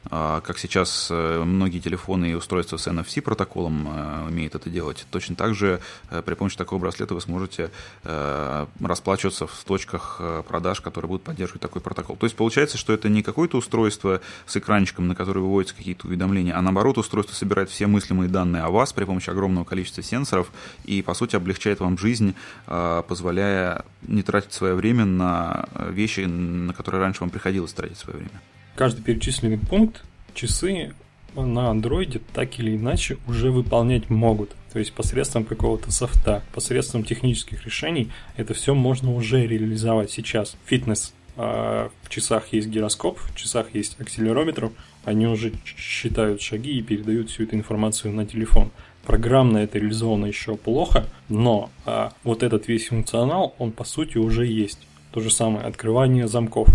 А, 0.09 0.41
как 0.41 0.57
сейчас 0.57 1.09
многие 1.11 1.79
телефоны 1.79 2.31
и 2.31 2.33
устройства 2.33 2.77
с 2.77 2.87
NFC 2.87 3.21
протоколом 3.21 3.87
умеют 4.27 4.55
это 4.55 4.71
делать. 4.71 5.05
Точно 5.11 5.35
так 5.35 5.53
же 5.53 5.81
при 6.25 6.33
помощи 6.33 6.57
такого 6.57 6.79
браслета 6.79 7.13
вы 7.13 7.21
сможете 7.21 7.69
расплачиваться 8.03 9.47
в 9.47 9.63
точках 9.65 10.19
продаж, 10.47 10.81
которые 10.81 11.07
будут 11.07 11.23
поддерживать 11.23 11.61
такой 11.61 11.81
протокол. 11.81 12.15
То 12.15 12.25
есть 12.25 12.35
получается, 12.35 12.77
что 12.77 12.91
это 12.91 13.07
не 13.07 13.21
какое-то 13.21 13.57
устройство 13.57 14.19
с 14.45 14.57
экранчиком, 14.63 15.07
на 15.07 15.15
который 15.15 15.43
выводятся 15.43 15.75
какие-то 15.75 16.07
уведомления, 16.07 16.57
а 16.57 16.61
наоборот 16.61 16.97
устройство 16.97 17.35
собирает 17.35 17.69
все 17.69 17.85
мыслимые 17.87 18.29
данные 18.29 18.63
о 18.63 18.69
вас 18.69 18.93
при 18.93 19.03
помощи 19.03 19.29
огромного 19.29 19.65
количества 19.65 20.01
сенсоров 20.01 20.51
и, 20.85 21.01
по 21.01 21.13
сути, 21.13 21.35
облегчает 21.35 21.79
вам 21.79 21.97
жизнь, 21.97 22.33
а, 22.65 23.01
позволяя 23.03 23.83
не 24.07 24.23
тратить 24.23 24.53
свое 24.53 24.73
время 24.73 25.05
на 25.05 25.67
вещи, 25.89 26.21
на 26.21 26.73
которые 26.73 27.01
раньше 27.01 27.21
вам 27.21 27.29
приходилось 27.29 27.73
тратить 27.73 27.97
свое 27.97 28.17
время. 28.17 28.41
Каждый 28.75 29.03
перечисленный 29.03 29.59
пункт 29.59 30.03
часы 30.33 30.93
на 31.35 31.69
андроиде 31.69 32.21
так 32.33 32.59
или 32.59 32.75
иначе 32.75 33.17
уже 33.27 33.51
выполнять 33.51 34.09
могут. 34.09 34.51
То 34.71 34.79
есть 34.79 34.93
посредством 34.93 35.45
какого-то 35.45 35.91
софта, 35.91 36.43
посредством 36.53 37.03
технических 37.03 37.65
решений 37.65 38.09
это 38.37 38.53
все 38.53 38.73
можно 38.73 39.13
уже 39.13 39.45
реализовать 39.45 40.11
сейчас. 40.11 40.55
Фитнес 40.65 41.13
а 41.35 41.89
в 42.01 42.09
часах 42.09 42.53
есть 42.53 42.67
гироскоп, 42.67 43.19
в 43.19 43.35
часах 43.35 43.73
есть 43.73 43.99
акселерометр, 43.99 44.71
они 45.03 45.27
уже 45.27 45.53
считают 45.65 46.41
шаги 46.41 46.77
и 46.77 46.81
передают 46.81 47.29
всю 47.29 47.43
эту 47.43 47.55
информацию 47.55 48.13
на 48.13 48.25
телефон. 48.25 48.71
Программно 49.05 49.57
это 49.57 49.79
реализовано 49.79 50.27
еще 50.27 50.55
плохо, 50.55 51.05
но 51.27 51.69
а, 51.85 52.13
вот 52.23 52.41
этот 52.41 52.67
весь 52.67 52.87
функционал, 52.87 53.53
он 53.59 53.71
по 53.71 53.83
сути 53.83 54.17
уже 54.17 54.45
есть. 54.45 54.79
То 55.11 55.19
же 55.19 55.29
самое 55.29 55.65
открывание 55.65 56.27
замков. 56.27 56.69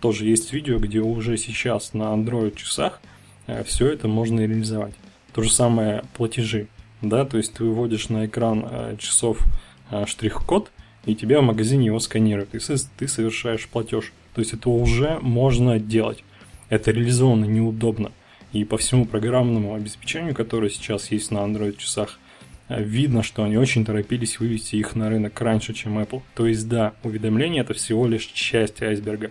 Тоже 0.00 0.24
есть 0.24 0.52
видео, 0.52 0.78
где 0.78 1.00
уже 1.00 1.36
сейчас 1.36 1.92
на 1.92 2.04
Android 2.04 2.56
часах 2.56 3.00
а, 3.46 3.62
все 3.64 3.88
это 3.88 4.08
можно 4.08 4.40
реализовать. 4.40 4.94
То 5.34 5.42
же 5.42 5.52
самое 5.52 6.04
платежи, 6.16 6.68
да, 7.02 7.24
то 7.24 7.36
есть 7.36 7.54
ты 7.54 7.64
выводишь 7.64 8.08
на 8.08 8.26
экран 8.26 8.64
э, 8.70 8.96
часов 8.98 9.40
э, 9.90 10.06
штрих-код, 10.06 10.70
и 11.06 11.14
тебя 11.14 11.40
в 11.40 11.44
магазине 11.44 11.86
его 11.86 11.98
сканируют, 12.00 12.54
и 12.54 12.58
ты 12.58 13.08
совершаешь 13.08 13.68
платеж. 13.68 14.12
То 14.34 14.40
есть 14.40 14.52
это 14.52 14.70
уже 14.70 15.18
можно 15.20 15.78
делать. 15.78 16.24
Это 16.68 16.90
реализовано 16.90 17.44
неудобно. 17.44 18.12
И 18.52 18.64
по 18.64 18.78
всему 18.78 19.04
программному 19.04 19.74
обеспечению, 19.74 20.34
которое 20.34 20.70
сейчас 20.70 21.10
есть 21.10 21.30
на 21.30 21.38
Android 21.38 21.76
часах, 21.76 22.18
э, 22.68 22.82
видно, 22.82 23.22
что 23.22 23.42
они 23.44 23.56
очень 23.56 23.84
торопились 23.84 24.38
вывести 24.38 24.76
их 24.76 24.94
на 24.94 25.08
рынок 25.08 25.40
раньше, 25.40 25.74
чем 25.74 25.98
Apple. 25.98 26.22
То 26.34 26.46
есть 26.46 26.68
да, 26.68 26.94
уведомление 27.02 27.62
это 27.62 27.74
всего 27.74 28.06
лишь 28.06 28.26
часть 28.26 28.82
айсберга. 28.82 29.30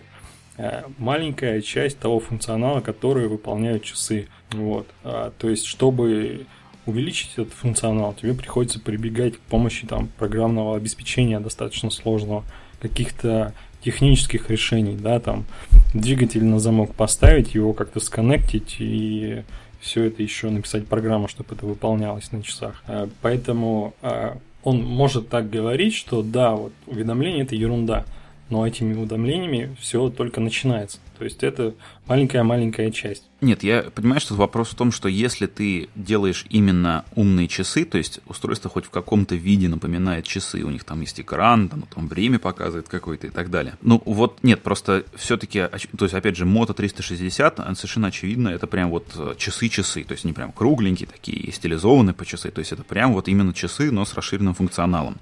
Э, 0.56 0.82
маленькая 0.98 1.60
часть 1.62 1.98
того 1.98 2.20
функционала, 2.20 2.80
который 2.80 3.28
выполняют 3.28 3.82
часы. 3.82 4.28
Вот. 4.52 4.86
А, 5.02 5.32
то 5.38 5.48
есть, 5.48 5.64
чтобы 5.66 6.46
увеличить 6.86 7.32
этот 7.34 7.52
функционал, 7.52 8.14
тебе 8.14 8.34
приходится 8.34 8.80
прибегать 8.80 9.36
к 9.36 9.40
помощи 9.40 9.86
там, 9.86 10.08
программного 10.18 10.76
обеспечения 10.76 11.40
достаточно 11.40 11.90
сложного, 11.90 12.44
каких-то 12.80 13.54
технических 13.82 14.50
решений, 14.50 14.96
да, 14.96 15.20
там 15.20 15.44
двигатель 15.92 16.44
на 16.44 16.58
замок 16.58 16.94
поставить, 16.94 17.54
его 17.54 17.72
как-то 17.72 18.00
сконнектить 18.00 18.76
и 18.78 19.42
все 19.80 20.04
это 20.04 20.22
еще 20.22 20.48
написать 20.48 20.86
программу, 20.86 21.28
чтобы 21.28 21.54
это 21.54 21.66
выполнялось 21.66 22.32
на 22.32 22.42
часах. 22.42 22.82
А, 22.86 23.08
поэтому 23.20 23.94
а, 24.00 24.38
он 24.62 24.82
может 24.82 25.28
так 25.28 25.50
говорить, 25.50 25.94
что 25.94 26.22
да, 26.22 26.52
вот 26.52 26.72
уведомление 26.86 27.44
это 27.44 27.54
ерунда, 27.54 28.06
но 28.48 28.66
этими 28.66 28.94
уведомлениями 28.94 29.76
все 29.78 30.08
только 30.08 30.40
начинается. 30.40 30.98
То 31.18 31.24
есть 31.24 31.42
это 31.42 31.74
маленькая-маленькая 32.06 32.90
часть. 32.90 33.24
Нет, 33.40 33.62
я 33.62 33.82
понимаю, 33.82 34.20
что 34.20 34.34
вопрос 34.34 34.70
в 34.70 34.74
том, 34.74 34.90
что 34.90 35.08
если 35.08 35.46
ты 35.46 35.88
делаешь 35.94 36.46
именно 36.48 37.04
умные 37.14 37.46
часы, 37.46 37.84
то 37.84 37.98
есть 37.98 38.20
устройство 38.26 38.70
хоть 38.70 38.86
в 38.86 38.90
каком-то 38.90 39.34
виде 39.34 39.68
напоминает 39.68 40.24
часы, 40.24 40.62
у 40.62 40.70
них 40.70 40.84
там 40.84 41.02
есть 41.02 41.20
экран, 41.20 41.68
там, 41.68 41.82
там 41.82 42.08
время 42.08 42.38
показывает 42.38 42.88
какое-то 42.88 43.26
и 43.26 43.30
так 43.30 43.50
далее. 43.50 43.74
Ну 43.82 44.02
вот 44.06 44.38
нет, 44.42 44.62
просто 44.62 45.04
все-таки, 45.14 45.68
то 45.96 46.04
есть 46.04 46.14
опять 46.14 46.36
же, 46.36 46.46
Moto 46.46 46.72
360, 46.72 47.58
совершенно 47.76 48.08
очевидно, 48.08 48.48
это 48.48 48.66
прям 48.66 48.90
вот 48.90 49.12
э, 49.16 49.34
часы-часы, 49.36 50.04
то 50.04 50.12
есть 50.12 50.24
они 50.24 50.32
прям 50.32 50.50
кругленькие 50.50 51.06
такие, 51.06 51.52
стилизованные 51.52 52.14
по 52.14 52.24
часы, 52.24 52.50
то 52.50 52.60
есть 52.60 52.72
это 52.72 52.82
прям 52.82 53.12
вот 53.12 53.28
именно 53.28 53.52
часы, 53.52 53.90
но 53.90 54.04
с 54.04 54.14
расширенным 54.14 54.54
функционалом. 54.54 55.18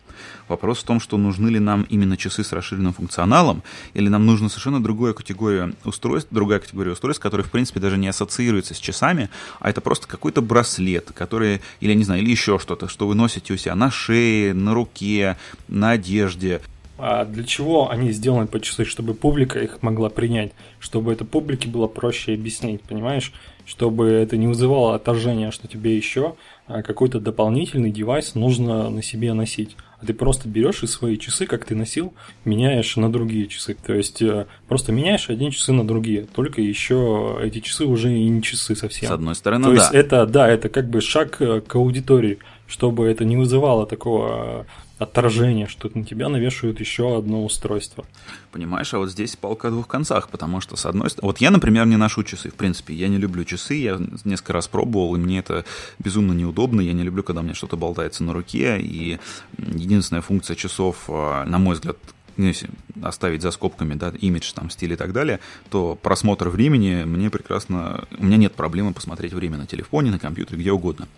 Вопрос 0.49 0.79
в 0.79 0.85
том, 0.85 1.01
что 1.01 1.17
нужны 1.17 1.49
ли 1.49 1.59
нам 1.59 1.83
именно 1.89 2.17
часы 2.17 2.45
с 2.45 2.53
расширенным 2.53 2.93
функционалом, 2.93 3.63
или 3.95 4.09
нам 4.09 4.27
нужна 4.27 4.49
совершенно 4.49 4.83
другая 4.83 5.13
категория 5.13 5.73
устройств, 5.87 6.29
другая 6.31 6.59
категория 6.59 6.93
устройств, 6.93 7.23
которые, 7.23 7.47
в 7.47 7.51
принципе, 7.51 7.81
даже 7.81 7.99
не 7.99 8.09
ассоциируются 8.09 8.75
с 8.75 8.79
часами, 8.79 9.29
а 9.61 9.71
это 9.71 9.81
просто 9.81 10.07
какой-то 10.09 10.43
браслет, 10.43 11.11
который, 11.15 11.61
или, 11.81 11.95
не 11.95 12.05
знаю, 12.05 12.23
или 12.23 12.31
еще 12.31 12.59
что-то, 12.59 12.89
что 12.89 13.07
вы 13.07 13.15
носите 13.15 13.53
у 13.53 13.57
себя 13.57 13.75
на 13.75 13.91
шее, 13.91 14.55
на 14.55 14.75
руке, 14.75 15.37
на 15.69 15.93
одежде. 15.93 16.61
А 16.99 17.25
для 17.25 17.43
чего 17.43 17.91
они 17.91 18.13
сделаны 18.13 18.47
по 18.47 18.61
часы? 18.61 18.85
Чтобы 18.85 19.15
публика 19.15 19.59
их 19.59 19.83
могла 19.83 20.09
принять, 20.09 20.53
чтобы 20.79 21.13
это 21.13 21.25
публике 21.25 21.69
было 21.69 21.89
проще 21.89 22.35
объяснить, 22.35 22.83
понимаешь? 22.83 23.33
Чтобы 23.65 24.09
это 24.09 24.37
не 24.37 24.47
вызывало 24.47 24.95
отторжения, 24.95 25.51
что 25.51 25.67
тебе 25.67 25.97
еще 25.97 26.37
а, 26.67 26.83
какой-то 26.83 27.19
дополнительный 27.19 27.91
девайс 27.91 28.35
нужно 28.35 28.89
на 28.89 29.03
себе 29.03 29.33
носить 29.33 29.77
а 30.03 30.07
ты 30.07 30.15
просто 30.15 30.49
берешь 30.49 30.83
и 30.83 30.87
свои 30.87 31.17
часы, 31.17 31.47
как 31.47 31.65
ты 31.65 31.77
носил, 31.77 32.13
меняешь 32.45 32.97
на 32.97 33.11
другие 33.11 33.47
часы. 33.47 33.77
То 33.87 33.95
есть 33.95 34.21
э, 34.21 34.47
просто 34.69 34.91
меняешь 34.91 35.31
одни 35.31 35.53
часы 35.53 35.73
на 35.73 35.87
другие, 35.87 36.27
только 36.35 36.61
еще 36.61 37.39
эти 37.41 37.61
часы 37.61 37.85
уже 37.85 38.13
и 38.13 38.29
не 38.29 38.43
часы 38.43 38.75
совсем. 38.75 39.09
С 39.09 39.13
одной 39.13 39.35
стороны, 39.37 39.65
То 39.65 39.75
да. 39.75 39.83
есть 39.83 39.95
это, 39.95 40.27
да, 40.27 40.49
это 40.49 40.69
как 40.69 40.91
бы 40.91 41.01
шаг 41.01 41.41
э, 41.41 41.61
к 41.61 41.75
аудитории, 41.77 42.39
чтобы 42.67 43.07
это 43.07 43.25
не 43.25 43.37
вызывало 43.37 43.87
такого 43.87 44.67
отторжение, 45.03 45.67
что 45.67 45.91
на 45.95 46.05
тебя 46.05 46.29
навешивают 46.29 46.81
еще 46.81 47.19
одно 47.19 47.45
устройство. 47.45 48.05
Понимаешь, 48.51 48.93
а 48.95 48.99
вот 48.99 49.11
здесь 49.11 49.37
палка 49.37 49.69
о 49.69 49.71
двух 49.71 49.89
концах, 49.89 50.29
потому 50.29 50.61
что, 50.61 50.77
с 50.77 50.87
одной 50.87 51.11
стороны... 51.11 51.29
Вот 51.29 51.39
я, 51.39 51.51
например, 51.51 51.87
не 51.87 51.97
ношу 51.97 52.23
часы, 52.23 52.51
в 52.51 52.55
принципе. 52.55 52.95
Я 52.95 53.09
не 53.09 53.19
люблю 53.19 53.45
часы, 53.45 53.75
я 53.75 54.01
несколько 54.25 54.53
раз 54.53 54.69
пробовал, 54.69 55.15
и 55.17 55.19
мне 55.19 55.39
это 55.39 55.65
безумно 55.99 56.33
неудобно. 56.33 56.81
Я 56.81 56.93
не 56.93 57.03
люблю, 57.03 57.23
когда 57.23 57.43
меня 57.43 57.55
что-то 57.55 57.77
болтается 57.77 58.25
на 58.25 58.33
руке, 58.33 58.81
и 58.81 59.19
единственная 59.59 60.23
функция 60.23 60.57
часов, 60.57 61.05
а, 61.09 61.45
на 61.45 61.59
мой 61.59 61.75
взгляд, 61.75 61.97
ну, 62.37 62.47
если 62.47 62.69
оставить 63.03 63.43
за 63.43 63.51
скобками 63.51 63.95
да, 63.95 64.13
имидж, 64.19 64.53
там, 64.55 64.71
стиль 64.71 64.93
и 64.93 64.97
так 64.97 65.13
далее, 65.13 65.41
то 65.71 65.99
просмотр 66.01 66.49
времени 66.49 67.05
мне 67.05 67.31
прекрасно... 67.31 68.05
У 68.19 68.25
меня 68.25 68.37
нет 68.37 68.55
проблемы 68.55 68.93
посмотреть 68.93 69.33
время 69.33 69.59
на 69.59 69.67
телефоне, 69.67 70.11
на 70.11 70.19
компьютере, 70.19 70.59
где 70.59 70.73
угодно. 70.73 71.09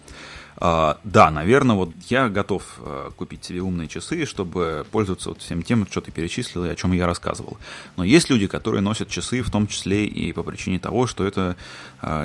А, 0.67 0.97
да, 1.05 1.31
наверное, 1.31 1.77
вот 1.77 1.91
я 2.09 2.31
готов 2.31 2.63
а, 2.79 3.11
купить 3.11 3.45
себе 3.45 3.61
умные 3.61 3.87
часы, 3.87 4.25
чтобы 4.25 4.87
пользоваться 4.91 5.29
вот 5.29 5.43
всем 5.43 5.63
тем, 5.63 5.87
что 5.87 6.01
ты 6.01 6.11
перечислил 6.11 6.65
и 6.65 6.71
о 6.71 6.75
чем 6.75 6.93
я 6.93 7.07
рассказывал. 7.07 7.59
Но 7.99 8.05
есть 8.05 8.31
люди, 8.31 8.47
которые 8.47 8.81
носят 8.81 9.11
часы, 9.11 9.43
в 9.43 9.51
том 9.51 9.67
числе 9.67 10.07
и 10.07 10.33
по 10.33 10.43
причине 10.43 10.79
того, 10.79 11.07
что 11.07 11.27
это 11.27 11.57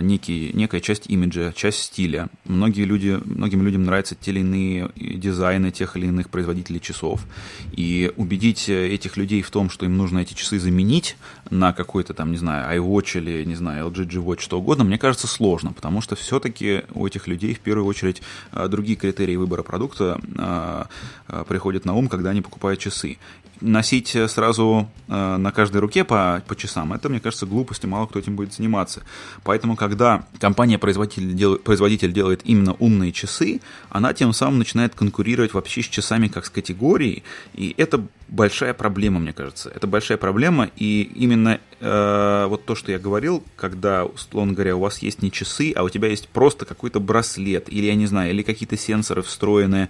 некий, 0.01 0.51
некая 0.53 0.81
часть 0.81 1.09
имиджа, 1.09 1.53
часть 1.53 1.83
стиля. 1.83 2.29
Многие 2.45 2.83
люди, 2.83 3.19
многим 3.25 3.63
людям 3.63 3.83
нравятся 3.83 4.15
те 4.15 4.31
или 4.31 4.39
иные 4.41 4.91
дизайны 4.95 5.71
тех 5.71 5.97
или 5.97 6.07
иных 6.07 6.29
производителей 6.29 6.79
часов. 6.79 7.25
И 7.71 8.11
убедить 8.15 8.69
этих 8.69 9.17
людей 9.17 9.41
в 9.41 9.51
том, 9.51 9.69
что 9.69 9.85
им 9.85 9.97
нужно 9.97 10.19
эти 10.19 10.33
часы 10.33 10.59
заменить 10.59 11.17
на 11.49 11.73
какой-то 11.73 12.13
там, 12.13 12.31
не 12.31 12.37
знаю, 12.37 12.79
iWatch 12.79 13.17
или, 13.17 13.43
не 13.43 13.55
знаю, 13.55 13.87
LG 13.87 14.05
G 14.05 14.19
Watch, 14.19 14.41
что 14.41 14.59
угодно, 14.59 14.83
мне 14.83 14.97
кажется 14.97 15.27
сложно, 15.27 15.73
потому 15.73 16.01
что 16.01 16.15
все-таки 16.15 16.83
у 16.93 17.05
этих 17.05 17.27
людей 17.27 17.53
в 17.53 17.59
первую 17.59 17.85
очередь 17.87 18.21
а, 18.51 18.67
другие 18.67 18.97
критерии 18.97 19.35
выбора 19.35 19.63
продукта 19.63 20.19
а, 20.37 20.87
а, 21.27 21.43
приходят 21.43 21.85
на 21.85 21.93
ум, 21.93 22.07
когда 22.07 22.29
они 22.29 22.41
покупают 22.41 22.79
часы 22.79 23.17
носить 23.61 24.15
сразу 24.27 24.89
э, 25.07 25.37
на 25.37 25.51
каждой 25.51 25.77
руке 25.77 26.03
по, 26.03 26.43
по 26.47 26.55
часам, 26.55 26.93
это, 26.93 27.09
мне 27.09 27.19
кажется, 27.19 27.45
глупостью, 27.45 27.89
мало 27.89 28.07
кто 28.07 28.19
этим 28.19 28.35
будет 28.35 28.53
заниматься. 28.53 29.03
Поэтому, 29.43 29.75
когда 29.75 30.25
компания-производитель 30.39 31.33
дел, 31.33 31.57
производитель 31.57 32.11
делает 32.11 32.41
именно 32.43 32.73
умные 32.79 33.11
часы, 33.11 33.61
она 33.89 34.13
тем 34.13 34.33
самым 34.33 34.59
начинает 34.59 34.95
конкурировать 34.95 35.53
вообще 35.53 35.81
с 35.81 35.87
часами 35.87 36.27
как 36.27 36.45
с 36.45 36.49
категорией, 36.49 37.23
и 37.53 37.73
это 37.77 38.03
большая 38.27 38.73
проблема, 38.73 39.19
мне 39.19 39.33
кажется. 39.33 39.71
Это 39.73 39.87
большая 39.87 40.17
проблема, 40.17 40.69
и 40.75 41.01
именно 41.15 41.59
э, 41.79 42.45
вот 42.47 42.65
то, 42.65 42.75
что 42.75 42.91
я 42.91 42.99
говорил, 42.99 43.43
когда, 43.55 44.05
условно 44.05 44.53
говоря, 44.53 44.75
у 44.75 44.79
вас 44.79 44.99
есть 44.99 45.21
не 45.21 45.31
часы, 45.31 45.73
а 45.75 45.83
у 45.83 45.89
тебя 45.89 46.07
есть 46.07 46.27
просто 46.29 46.65
какой-то 46.65 46.99
браслет, 46.99 47.69
или, 47.69 47.85
я 47.85 47.95
не 47.95 48.05
знаю, 48.05 48.31
или 48.31 48.43
какие-то 48.43 48.77
сенсоры 48.77 49.21
встроенные, 49.21 49.89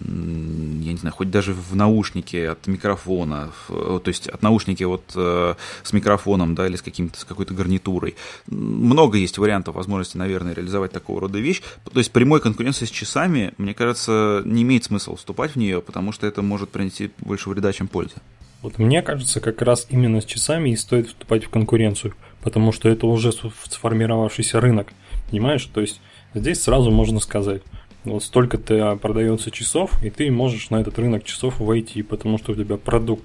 я 0.00 0.92
не 0.92 0.96
знаю, 0.96 1.14
хоть 1.14 1.30
даже 1.30 1.52
в 1.52 1.74
наушнике 1.74 2.50
от 2.50 2.66
микрофона, 2.66 3.50
то 3.68 4.02
есть 4.06 4.28
от 4.28 4.42
наушники 4.42 4.84
вот 4.84 5.04
э, 5.14 5.54
с 5.82 5.92
микрофоном, 5.92 6.54
да, 6.54 6.66
или 6.66 6.76
с, 6.76 6.82
каким-то, 6.82 7.18
с 7.18 7.24
какой-то 7.24 7.54
гарнитурой. 7.54 8.16
Много 8.46 9.18
есть 9.18 9.38
вариантов 9.38 9.74
возможности, 9.74 10.16
наверное, 10.16 10.54
реализовать 10.54 10.92
такого 10.92 11.22
рода 11.22 11.38
вещь. 11.38 11.62
То 11.92 11.98
есть 11.98 12.12
прямой 12.12 12.40
конкуренции 12.40 12.84
с 12.84 12.90
часами, 12.90 13.52
мне 13.58 13.74
кажется, 13.74 14.42
не 14.44 14.62
имеет 14.62 14.84
смысла 14.84 15.16
вступать 15.16 15.52
в 15.52 15.56
нее, 15.56 15.80
потому 15.80 16.12
что 16.12 16.26
это 16.26 16.42
может 16.42 16.70
принести 16.70 17.10
больше 17.18 17.50
вреда, 17.50 17.72
чем 17.72 17.88
пользы. 17.88 18.14
Вот 18.62 18.78
мне 18.78 19.00
кажется, 19.02 19.40
как 19.40 19.62
раз 19.62 19.86
именно 19.88 20.20
с 20.20 20.24
часами 20.24 20.70
и 20.70 20.76
стоит 20.76 21.08
вступать 21.08 21.44
в 21.44 21.48
конкуренцию, 21.48 22.14
потому 22.42 22.72
что 22.72 22.88
это 22.88 23.06
уже 23.06 23.32
сформировавшийся 23.32 24.60
рынок, 24.60 24.92
понимаешь? 25.30 25.64
То 25.64 25.80
есть 25.80 26.00
здесь 26.34 26.60
сразу 26.62 26.90
можно 26.90 27.20
сказать, 27.20 27.62
вот 28.04 28.22
столько-то 28.22 28.96
продается 28.96 29.50
часов, 29.50 30.02
и 30.02 30.10
ты 30.10 30.30
можешь 30.30 30.70
на 30.70 30.80
этот 30.80 30.98
рынок 30.98 31.24
часов 31.24 31.58
войти, 31.58 32.02
потому 32.02 32.38
что 32.38 32.52
у 32.52 32.54
тебя 32.54 32.76
продукт 32.76 33.24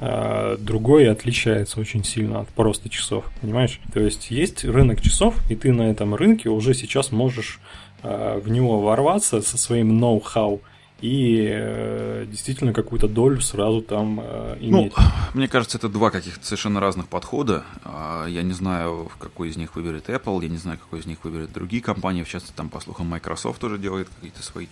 а, 0.00 0.56
другой 0.58 1.10
отличается 1.10 1.80
очень 1.80 2.04
сильно 2.04 2.40
от 2.40 2.48
просто 2.48 2.88
часов, 2.88 3.24
понимаешь? 3.40 3.80
То 3.92 4.00
есть 4.00 4.30
есть 4.30 4.64
рынок 4.64 5.00
часов, 5.00 5.34
и 5.50 5.56
ты 5.56 5.72
на 5.72 5.90
этом 5.90 6.14
рынке 6.14 6.50
уже 6.50 6.72
сейчас 6.74 7.10
можешь 7.10 7.58
а, 8.02 8.38
в 8.38 8.48
него 8.48 8.80
ворваться 8.80 9.42
со 9.42 9.58
своим 9.58 9.98
ноу-хау 9.98 10.60
и 11.00 11.48
э, 11.48 12.26
действительно 12.28 12.72
какую-то 12.72 13.06
долю 13.06 13.40
сразу 13.40 13.82
там 13.82 14.20
э, 14.20 14.56
ну, 14.60 14.82
иметь. 14.82 14.92
Ну, 14.96 15.04
мне 15.34 15.48
кажется, 15.48 15.78
это 15.78 15.88
два 15.88 16.10
каких-то 16.10 16.44
совершенно 16.44 16.80
разных 16.80 17.08
подхода. 17.08 17.64
А, 17.84 18.26
я 18.26 18.42
не 18.42 18.52
знаю, 18.52 19.10
какой 19.18 19.48
из 19.48 19.56
них 19.56 19.76
выберет 19.76 20.08
Apple, 20.08 20.42
я 20.42 20.48
не 20.48 20.56
знаю, 20.56 20.78
какой 20.78 21.00
из 21.00 21.06
них 21.06 21.22
выберет 21.22 21.52
другие 21.52 21.82
компании. 21.82 22.24
В 22.24 22.28
частности, 22.28 22.56
там, 22.56 22.68
по 22.68 22.80
слухам, 22.80 23.06
Microsoft 23.06 23.60
тоже 23.60 23.78
делает 23.78 24.08
какие-то 24.08 24.42
свои, 24.42 24.66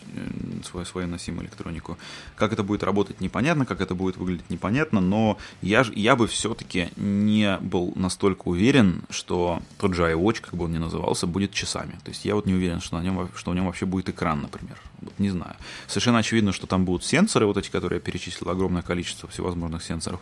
свою, 0.65 0.85
свою 0.85 1.07
носимую 1.07 1.45
электронику. 1.45 1.97
Как 2.35 2.53
это 2.53 2.65
будет 2.65 2.83
работать, 2.83 3.21
непонятно, 3.21 3.65
как 3.65 3.81
это 3.81 3.95
будет 3.95 4.17
выглядеть, 4.17 4.51
непонятно, 4.51 5.01
но 5.01 5.39
я, 5.62 5.85
я 5.95 6.17
бы 6.17 6.27
все-таки 6.27 6.89
не 6.97 7.57
был 7.59 7.93
настолько 7.95 8.49
уверен, 8.49 9.03
что 9.11 9.61
тот 9.79 9.95
же 9.95 10.03
iWatch, 10.03 10.41
как 10.41 10.55
бы 10.55 10.65
он 10.65 10.73
ни 10.73 10.79
назывался, 10.79 11.29
будет 11.29 11.53
часами. 11.53 11.93
То 12.03 12.11
есть 12.11 12.25
я 12.25 12.35
вот 12.35 12.47
не 12.47 12.55
уверен, 12.55 12.81
что, 12.81 12.99
на 12.99 13.03
нем, 13.03 13.29
что 13.37 13.53
у 13.53 13.55
него 13.55 13.67
вообще 13.67 13.87
будет 13.87 14.09
экран, 14.09 14.43
например. 14.43 14.77
Не 15.19 15.31
знаю. 15.31 15.57
Совершенно 15.87 16.19
очевидно, 16.19 16.53
что 16.53 16.67
там 16.67 16.85
будут 16.85 17.05
сенсоры, 17.05 17.47
вот 17.47 17.57
эти, 17.57 17.71
которые 17.71 17.99
я 17.99 18.01
перечислил, 18.01 18.51
огромное 18.51 18.83
количество 18.83 19.29
всевозможных 19.29 19.83
сенсоров. 19.83 20.21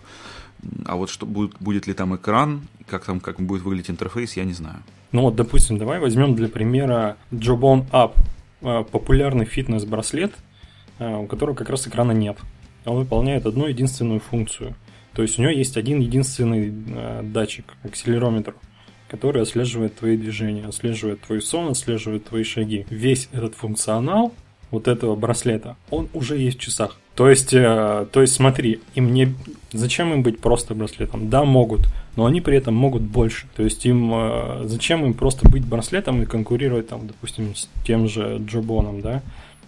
А 0.86 0.96
вот 0.96 1.10
что 1.10 1.26
будет, 1.26 1.56
будет 1.60 1.86
ли 1.86 1.94
там 1.94 2.16
экран, 2.16 2.62
как 2.86 3.04
там 3.04 3.20
как 3.20 3.40
будет 3.40 3.62
выглядеть 3.62 3.90
интерфейс, 3.90 4.36
я 4.36 4.44
не 4.44 4.52
знаю. 4.52 4.82
Ну 5.12 5.22
вот, 5.22 5.36
допустим, 5.36 5.78
давай 5.78 6.00
возьмем 6.00 6.34
для 6.34 6.48
примера 6.48 7.16
Jawbone 7.30 7.88
Up, 7.90 8.14
э, 8.62 8.84
популярный 8.90 9.44
фитнес-браслет, 9.44 10.32
э, 10.98 11.16
у 11.16 11.26
которого 11.26 11.54
как 11.54 11.70
раз 11.70 11.86
экрана 11.86 12.12
нет. 12.12 12.38
Он 12.84 12.96
выполняет 12.96 13.46
одну 13.46 13.66
единственную 13.66 14.20
функцию. 14.20 14.74
То 15.12 15.22
есть 15.22 15.38
у 15.38 15.42
него 15.42 15.52
есть 15.52 15.76
один 15.76 16.00
единственный 16.00 16.74
э, 16.88 17.20
датчик, 17.22 17.74
акселерометр, 17.84 18.54
который 19.08 19.42
отслеживает 19.42 19.96
твои 19.96 20.16
движения, 20.16 20.66
отслеживает 20.66 21.20
твой 21.20 21.40
сон, 21.40 21.70
отслеживает 21.70 22.26
твои 22.26 22.42
шаги. 22.42 22.84
Весь 22.90 23.28
этот 23.32 23.54
функционал 23.54 24.34
вот 24.70 24.88
этого 24.88 25.16
браслета, 25.16 25.76
он 25.90 26.08
уже 26.12 26.36
есть 26.36 26.58
в 26.58 26.60
часах. 26.60 26.96
То 27.14 27.28
есть, 27.28 27.54
э, 27.54 28.06
то 28.10 28.20
есть 28.20 28.34
смотри, 28.34 28.80
им 28.94 29.12
не... 29.14 29.34
Зачем 29.72 30.12
им 30.12 30.22
быть 30.22 30.40
просто 30.40 30.74
браслетом? 30.74 31.30
Да, 31.30 31.44
могут, 31.44 31.82
но 32.16 32.26
они 32.26 32.40
при 32.40 32.56
этом 32.56 32.74
могут 32.74 33.02
больше. 33.02 33.46
То 33.56 33.62
есть 33.62 33.86
им... 33.86 34.12
Э, 34.12 34.62
зачем 34.64 35.04
им 35.04 35.14
просто 35.14 35.48
быть 35.48 35.64
браслетом 35.64 36.22
и 36.22 36.26
конкурировать 36.26 36.88
там, 36.88 37.06
допустим, 37.06 37.54
с 37.54 37.68
тем 37.86 38.08
же 38.08 38.42
Джобоном, 38.44 39.00
да? 39.00 39.22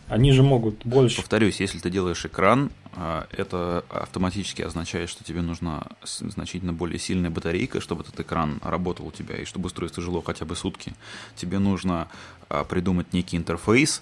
Они 0.08 0.30
же 0.30 0.42
могут 0.44 0.86
больше. 0.86 1.16
Повторюсь, 1.16 1.58
если 1.58 1.78
ты 1.80 1.90
делаешь 1.90 2.24
экран, 2.24 2.70
а, 2.94 3.26
это 3.32 3.84
автоматически 3.90 4.62
означает, 4.62 5.10
что 5.10 5.24
тебе 5.24 5.42
нужна 5.42 5.82
значительно 6.02 6.72
более 6.72 7.00
сильная 7.00 7.30
батарейка, 7.30 7.80
чтобы 7.80 8.02
этот 8.02 8.20
экран 8.20 8.60
работал 8.62 9.08
у 9.08 9.10
тебя, 9.10 9.36
и 9.36 9.44
чтобы 9.44 9.66
устройство 9.66 10.02
жило 10.02 10.22
хотя 10.24 10.44
бы 10.44 10.54
сутки. 10.54 10.92
Тебе 11.34 11.58
нужно 11.58 12.06
а, 12.48 12.62
придумать 12.62 13.12
некий 13.12 13.36
интерфейс, 13.36 14.00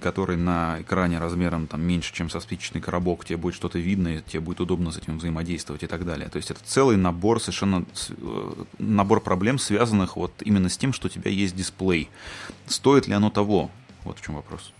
который 0.00 0.38
на 0.38 0.78
экране 0.80 1.18
размером 1.18 1.66
там, 1.66 1.82
меньше, 1.82 2.14
чем 2.14 2.30
со 2.30 2.40
спичечный 2.40 2.80
коробок, 2.80 3.26
тебе 3.26 3.36
будет 3.36 3.54
что-то 3.54 3.78
видно, 3.78 4.08
и 4.08 4.22
тебе 4.22 4.40
будет 4.40 4.62
удобно 4.62 4.92
с 4.92 4.96
этим 4.96 5.18
взаимодействовать 5.18 5.82
и 5.82 5.86
так 5.86 6.06
далее. 6.06 6.30
То 6.30 6.38
есть 6.38 6.50
это 6.50 6.60
целый 6.64 6.96
набор 6.96 7.38
совершенно 7.38 7.84
э, 8.08 8.64
набор 8.78 9.20
проблем, 9.20 9.58
связанных 9.58 10.16
вот 10.16 10.32
именно 10.40 10.70
с 10.70 10.78
тем, 10.78 10.94
что 10.94 11.08
у 11.08 11.10
тебя 11.10 11.30
есть 11.30 11.54
дисплей. 11.54 12.08
Стоит 12.66 13.06
ли 13.06 13.12
оно 13.12 13.28
того? 13.28 13.70
Вот 14.04 14.18
в 14.18 14.22
чем 14.24 14.36
вопрос. 14.36 14.72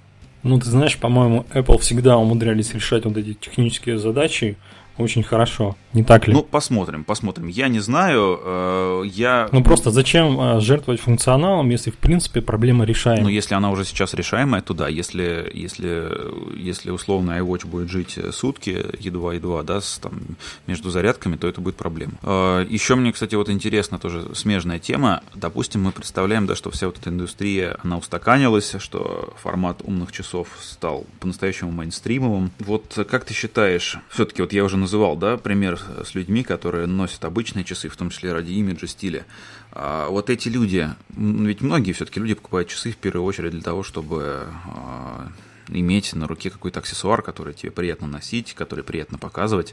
Ну, 0.45 0.61
ты 0.61 0.67
знаешь, 0.67 0.99
по-моему, 0.99 1.47
Apple 1.55 1.79
всегда 1.79 2.19
умудрялись 2.19 2.75
решать 2.75 3.07
вот 3.07 3.17
эти 3.17 3.33
технические 3.33 3.99
задачи 3.99 4.57
очень 4.97 5.23
хорошо, 5.23 5.77
не 5.93 6.05
так 6.05 6.29
ли? 6.29 6.33
Ну, 6.33 6.43
посмотрим, 6.43 7.05
посмотрим. 7.05 7.49
Я 7.49 7.69
не 7.69 7.81
знаю, 7.81 8.41
э, 8.43 9.03
я... 9.07 9.49
Ну, 9.51 9.63
просто 9.63 9.91
зачем 9.91 10.41
э, 10.41 10.61
жертвовать 10.61 11.01
функционалом, 11.01 11.69
если, 11.71 11.91
в 11.91 11.97
принципе, 11.97 12.41
проблема 12.41 12.85
решаема? 12.85 13.25
Ну, 13.25 13.29
если 13.29 13.55
она 13.55 13.71
уже 13.71 13.85
сейчас 13.85 14.15
решаемая, 14.15 14.63
то 14.63 14.75
да. 14.75 14.89
Если, 14.89 15.51
если, 15.53 16.09
если 16.57 16.91
условно 16.91 17.33
iWatch 17.39 17.67
будет 17.67 17.91
жить 17.91 18.19
сутки, 18.33 18.85
едва-едва, 19.01 19.63
да, 19.63 19.81
с, 19.81 19.99
там, 19.99 20.21
между 20.67 20.91
зарядками, 20.91 21.37
то 21.37 21.49
это 21.49 21.61
будет 21.61 21.77
проблема. 21.77 22.13
Э, 22.23 22.65
еще 22.69 22.95
мне, 22.95 23.13
кстати, 23.13 23.35
вот 23.35 23.51
интересно 23.51 23.99
тоже 23.99 24.35
смежная 24.35 24.79
тема. 24.79 25.23
Допустим, 25.35 25.83
мы 25.83 25.93
представляем, 25.93 26.47
да, 26.47 26.55
что 26.55 26.71
вся 26.71 26.87
вот 26.87 26.99
эта 26.99 27.11
индустрия, 27.11 27.79
она 27.83 27.99
устаканилась, 27.99 28.77
что 28.79 29.35
формат 29.43 29.81
умных 29.83 30.13
часов 30.13 30.49
стал 30.61 31.05
по-настоящему 31.21 31.73
мейнстримовым. 31.73 32.53
Вот 32.61 32.97
как 33.11 33.25
ты 33.25 33.35
считаешь, 33.35 33.99
все-таки 34.11 34.43
вот 34.43 34.53
я 34.53 34.65
уже 34.65 34.77
называл, 34.85 35.17
да, 35.17 35.37
пример 35.37 35.79
с 36.05 36.15
людьми, 36.15 36.43
которые 36.43 36.87
носят 36.87 37.25
обычные 37.25 37.65
часы, 37.65 37.89
в 37.89 37.97
том 37.97 38.11
числе 38.11 38.33
ради 38.33 38.53
имиджа, 38.53 38.87
стиля. 38.87 39.27
А 39.73 40.09
вот 40.09 40.31
эти 40.31 40.49
люди, 40.49 40.89
ведь 41.17 41.61
многие 41.61 41.93
все-таки 41.93 42.21
люди 42.21 42.35
покупают 42.35 42.69
часы 42.69 42.93
в 42.93 42.97
первую 42.97 43.25
очередь 43.25 43.53
для 43.53 43.63
того, 43.63 43.83
чтобы 43.83 44.47
а, 44.67 45.29
иметь 45.69 46.15
на 46.15 46.27
руке 46.27 46.51
какой-то 46.51 46.81
аксессуар, 46.81 47.23
который 47.23 47.55
тебе 47.55 47.73
приятно 47.73 48.07
носить, 48.07 48.55
который 48.55 48.85
приятно 48.85 49.19
показывать. 49.19 49.73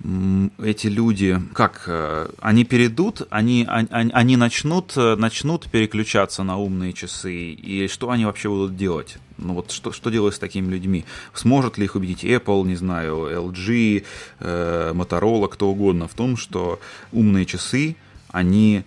Эти 0.57 0.87
люди, 0.87 1.39
как, 1.53 1.83
э, 1.87 2.29
они 2.39 2.63
перейдут, 2.63 3.27
они, 3.29 3.65
они, 3.67 4.11
они 4.11 4.37
начнут, 4.37 4.95
начнут 4.95 5.69
переключаться 5.69 6.43
на 6.43 6.57
умные 6.57 6.93
часы, 6.93 7.51
и 7.51 7.87
что 7.87 8.09
они 8.09 8.25
вообще 8.25 8.49
будут 8.49 8.75
делать? 8.75 9.17
Ну 9.41 9.53
вот 9.53 9.71
что, 9.71 9.91
что 9.91 10.09
делать 10.09 10.35
с 10.35 10.39
такими 10.39 10.71
людьми? 10.71 11.05
Сможет 11.33 11.77
ли 11.77 11.85
их 11.85 11.95
убедить 11.95 12.23
Apple, 12.23 12.65
не 12.65 12.75
знаю, 12.75 13.27
LG, 13.29 14.05
э, 14.39 14.91
Motorola, 14.93 15.49
кто 15.49 15.69
угодно 15.69 16.07
в 16.07 16.13
том, 16.13 16.37
что 16.37 16.79
умные 17.11 17.45
часы, 17.45 17.95
они 18.29 18.83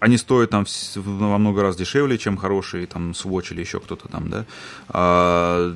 они 0.00 0.18
стоят 0.18 0.50
там 0.50 0.66
во 0.94 1.38
много 1.38 1.62
раз 1.62 1.76
дешевле, 1.76 2.18
чем 2.18 2.36
хорошие 2.36 2.86
там 2.86 3.12
Swatch 3.12 3.52
или 3.52 3.60
еще 3.60 3.80
кто-то 3.80 4.08
там, 4.08 4.28
да. 4.28 4.44
А, 4.88 5.74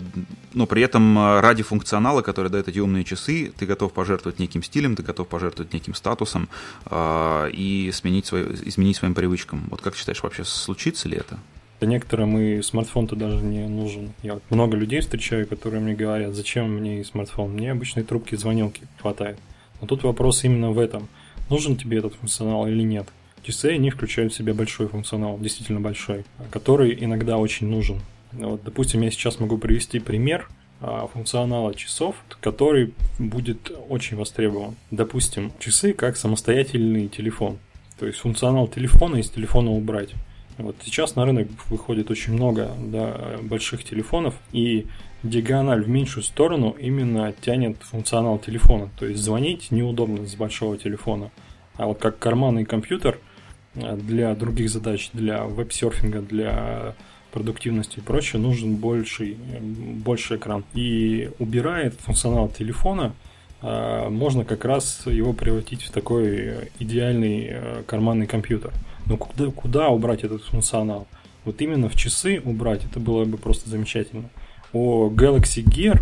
но 0.53 0.67
при 0.67 0.83
этом 0.83 1.41
ради 1.41 1.63
функционала, 1.63 2.23
который 2.23 2.51
дает 2.51 2.69
эти 2.69 2.79
умные 2.81 3.05
часы, 3.05 3.53
ты 3.57 3.67
готов 3.67 3.93
пожертвовать 3.93 4.39
неким 4.39 4.63
стилем, 4.63 4.97
ты 4.97 5.03
готов 5.03 5.29
пожертвовать 5.29 5.73
неким 5.73 5.95
статусом 5.95 6.49
а, 6.87 7.47
и 7.49 7.91
сменить, 7.93 8.27
свой, 8.27 8.55
изменить 8.65 8.97
своим 8.97 9.15
привычкам. 9.15 9.65
Вот 9.71 9.81
как 9.81 9.97
считаешь, 9.97 10.23
вообще 10.23 10.45
случится 10.45 11.09
ли 11.09 11.17
это? 11.17 11.39
Некоторым 11.87 12.39
и 12.39 12.63
смартфон-то 12.63 13.17
даже 13.17 13.43
не 13.43 13.67
нужен. 13.67 14.13
Я 14.23 14.35
вот 14.35 14.43
много 14.51 14.77
людей 14.77 15.01
встречаю, 15.01 15.47
которые 15.47 15.81
мне 15.81 15.95
говорят, 15.95 16.35
зачем 16.35 16.73
мне 16.73 17.05
смартфон? 17.05 17.53
Мне 17.53 17.73
обычной 17.73 18.05
трубки 18.05 18.35
звонилки 18.35 18.83
хватает. 19.01 19.39
Но 19.81 19.87
тут 19.87 20.03
вопрос 20.05 20.45
именно 20.45 20.71
в 20.71 20.79
этом. 20.79 21.09
Нужен 21.51 21.77
тебе 21.77 21.99
этот 21.99 22.15
функционал 22.15 22.67
или 22.67 22.83
нет? 22.83 23.09
Часы, 23.43 23.73
они 23.73 23.91
включают 23.91 24.33
в 24.33 24.37
себя 24.37 24.55
большой 24.55 24.87
функционал, 24.87 25.39
действительно 25.39 25.81
большой, 25.81 26.25
который 26.51 26.97
иногда 27.05 27.37
очень 27.37 27.67
нужен. 27.67 28.01
Вот, 28.33 28.63
допустим, 28.63 29.03
я 29.03 29.11
сейчас 29.11 29.41
могу 29.41 29.59
привести 29.59 29.99
пример 29.99 30.49
а, 30.81 31.07
функционала 31.07 31.75
часов, 31.75 32.17
который 32.41 32.95
будет 33.19 33.71
очень 33.89 34.17
востребован. 34.17 34.77
Допустим, 34.91 35.53
часы 35.59 35.93
как 35.93 36.17
самостоятельный 36.17 37.09
телефон. 37.09 37.59
То 37.99 38.07
есть 38.07 38.19
функционал 38.19 38.69
телефона 38.69 39.17
из 39.17 39.31
телефона 39.31 39.71
убрать. 39.71 40.11
Вот 40.59 40.77
сейчас 40.85 41.17
на 41.17 41.25
рынок 41.25 41.49
выходит 41.69 42.11
очень 42.11 42.35
много 42.35 42.71
да, 42.79 43.39
больших 43.43 43.85
телефонов, 43.85 44.35
и 44.53 44.87
диагональ 45.23 45.83
в 45.83 45.89
меньшую 45.89 46.25
сторону 46.25 46.77
именно 46.79 47.33
тянет 47.33 47.77
функционал 47.83 48.39
телефона. 48.39 48.91
То 48.99 49.07
есть 49.07 49.21
звонить 49.21 49.71
неудобно 49.71 50.27
с 50.27 50.35
большого 50.35 50.77
телефона. 50.77 51.31
А 51.77 51.87
вот 51.87 51.99
как 51.99 52.19
карманный 52.19 52.65
компьютер– 52.65 53.19
для 53.75 54.35
других 54.35 54.71
задач, 54.71 55.11
для 55.13 55.45
веб-серфинга, 55.45 56.21
для 56.21 56.95
продуктивности 57.33 57.99
и 57.99 58.03
прочее, 58.03 58.41
нужен 58.41 58.77
больший, 58.77 59.35
больше 59.35 60.37
экран. 60.37 60.65
И 60.75 61.31
убирает 61.39 61.95
функционал 61.95 62.49
телефона, 62.49 63.15
а, 63.63 64.11
можно 64.11 64.45
как 64.45 64.65
раз 64.65 65.03
его 65.07 65.33
превратить 65.33 65.83
в 65.83 65.91
такой 65.91 66.69
идеальный 66.79 67.47
э, 67.49 67.83
карманный 67.87 68.27
компьютер. 68.27 68.73
Но 69.07 69.17
куда, 69.17 69.51
куда 69.51 69.89
убрать 69.89 70.25
этот 70.25 70.43
функционал? 70.45 71.07
Вот 71.45 71.61
именно 71.61 71.89
в 71.89 71.97
часы 71.97 72.41
убрать, 72.45 72.85
это 72.85 73.01
было 73.01 73.25
бы 73.25 73.37
просто 73.37 73.69
замечательно. 73.69 74.31
У 74.73 75.09
Galaxy 75.11 75.65
Gear 75.65 76.01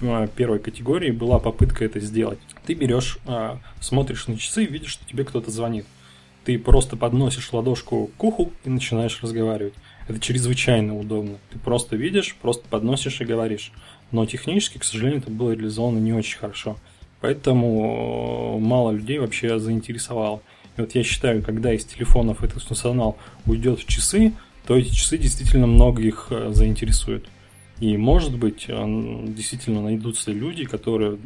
э, 0.00 0.28
первой 0.36 0.58
категории 0.58 1.10
была 1.10 1.38
попытка 1.38 1.84
это 1.84 2.00
сделать. 2.00 2.38
Ты 2.66 2.74
берешь, 2.74 3.18
а, 3.26 3.58
смотришь 3.80 4.26
на 4.26 4.38
часы, 4.38 4.64
видишь, 4.64 4.90
что 4.90 5.06
тебе 5.06 5.24
кто-то 5.24 5.50
звонит 5.50 5.86
ты 6.46 6.60
просто 6.60 6.96
подносишь 6.96 7.52
ладошку 7.52 8.08
к 8.16 8.22
уху 8.22 8.52
и 8.64 8.70
начинаешь 8.70 9.20
разговаривать. 9.20 9.74
Это 10.06 10.20
чрезвычайно 10.20 10.96
удобно. 10.96 11.38
Ты 11.50 11.58
просто 11.58 11.96
видишь, 11.96 12.36
просто 12.40 12.64
подносишь 12.70 13.20
и 13.20 13.24
говоришь. 13.24 13.72
Но 14.12 14.24
технически, 14.26 14.78
к 14.78 14.84
сожалению, 14.84 15.22
это 15.22 15.30
было 15.32 15.50
реализовано 15.50 15.98
не 15.98 16.12
очень 16.12 16.38
хорошо. 16.38 16.76
Поэтому 17.20 18.60
мало 18.60 18.92
людей 18.92 19.18
вообще 19.18 19.58
заинтересовало. 19.58 20.40
Вот 20.76 20.94
я 20.94 21.02
считаю, 21.02 21.42
когда 21.42 21.72
из 21.72 21.84
телефонов 21.84 22.42
этот 22.42 22.62
функционал 22.62 23.16
уйдет 23.46 23.80
в 23.80 23.86
часы, 23.86 24.32
то 24.66 24.76
эти 24.76 24.92
часы 24.92 25.18
действительно 25.18 25.66
много 25.66 26.02
их 26.02 26.28
э, 26.30 26.50
заинтересуют. 26.52 27.28
И, 27.80 27.96
может 27.96 28.36
быть, 28.36 28.66
э, 28.68 29.24
действительно 29.28 29.82
найдутся 29.82 30.32
люди, 30.32 30.64
которые, 30.64 31.18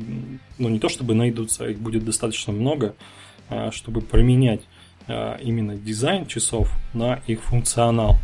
ну, 0.59 0.69
не 0.69 0.79
то 0.79 0.89
чтобы 0.89 1.15
найдутся, 1.15 1.65
а 1.65 1.69
их 1.69 1.79
будет 1.79 2.05
достаточно 2.05 2.53
много, 2.53 2.95
чтобы 3.73 4.01
променять 4.01 4.61
Э, 5.13 5.39
именно 5.43 5.77
дизайн 5.77 6.27
часов 6.27 6.73
на 6.95 7.21
их 7.27 7.43
функционал. 7.43 8.19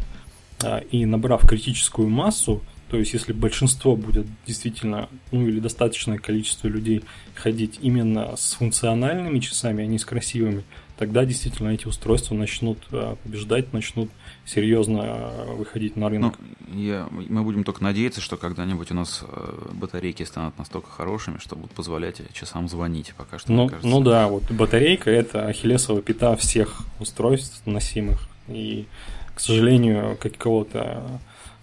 Э, 0.62 0.82
и 0.92 1.04
набрав 1.04 1.46
критическую 1.46 2.08
массу, 2.08 2.62
то 2.88 2.96
есть 2.96 3.12
если 3.12 3.32
большинство 3.32 3.96
будет 3.96 4.26
действительно, 4.46 5.08
ну 5.32 5.48
или 5.48 5.58
достаточное 5.58 6.18
количество 6.18 6.68
людей 6.68 7.02
ходить 7.34 7.80
именно 7.82 8.36
с 8.36 8.52
функциональными 8.52 9.40
часами, 9.40 9.82
а 9.82 9.86
не 9.86 9.98
с 9.98 10.04
красивыми, 10.04 10.62
тогда 10.96 11.24
действительно 11.24 11.68
эти 11.68 11.86
устройства 11.86 12.34
начнут 12.34 12.78
э, 12.90 13.16
побеждать, 13.22 13.72
начнут 13.72 14.10
серьезно 14.44 15.02
э, 15.04 15.54
выходить 15.54 15.96
на 15.96 16.08
рынок. 16.08 16.34
Ну, 16.68 16.78
я, 16.78 17.08
мы 17.10 17.42
будем 17.42 17.64
только 17.64 17.82
надеяться, 17.82 18.20
что 18.20 18.36
когда-нибудь 18.36 18.90
у 18.90 18.94
нас 18.94 19.22
э, 19.26 19.68
батарейки 19.72 20.22
станут 20.22 20.58
настолько 20.58 20.90
хорошими, 20.90 21.38
что 21.38 21.56
будут 21.56 21.72
позволять 21.72 22.22
часам 22.32 22.68
звонить. 22.68 23.12
Пока 23.16 23.38
что, 23.38 23.52
ну, 23.52 23.68
кажется... 23.68 23.88
ну 23.88 24.00
да, 24.00 24.28
вот 24.28 24.50
батарейка 24.50 25.10
это 25.10 25.46
ахиллесова 25.46 26.02
пята 26.02 26.36
всех 26.36 26.80
устройств 26.98 27.62
носимых. 27.66 28.28
И, 28.48 28.86
к 29.34 29.40
сожалению, 29.40 30.16
какого-то 30.16 31.02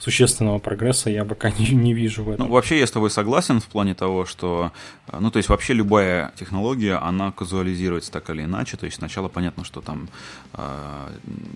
существенного 0.04 0.60
прогресса 0.60 1.10
я 1.10 1.24
пока 1.24 1.50
не, 1.60 1.70
не 1.70 1.94
вижу 1.94 2.24
в 2.24 2.30
этом. 2.30 2.48
Ну, 2.48 2.54
вообще 2.54 2.78
я 2.78 2.86
с 2.86 2.92
тобой 2.92 3.10
согласен 3.10 3.62
в 3.62 3.68
плане 3.68 3.94
того, 3.94 4.26
что, 4.26 4.72
ну, 5.18 5.32
то 5.32 5.38
есть 5.38 5.48
вообще 5.48 5.74
любая 5.74 6.34
технология, 6.36 6.96
она 6.96 7.32
казуализируется 7.32 8.12
так 8.12 8.30
или 8.30 8.44
иначе, 8.44 8.76
то 8.76 8.86
есть 8.86 8.98
сначала 8.98 9.30
понятно, 9.30 9.64
что 9.64 9.80
там 9.80 10.10
э, 10.54 11.08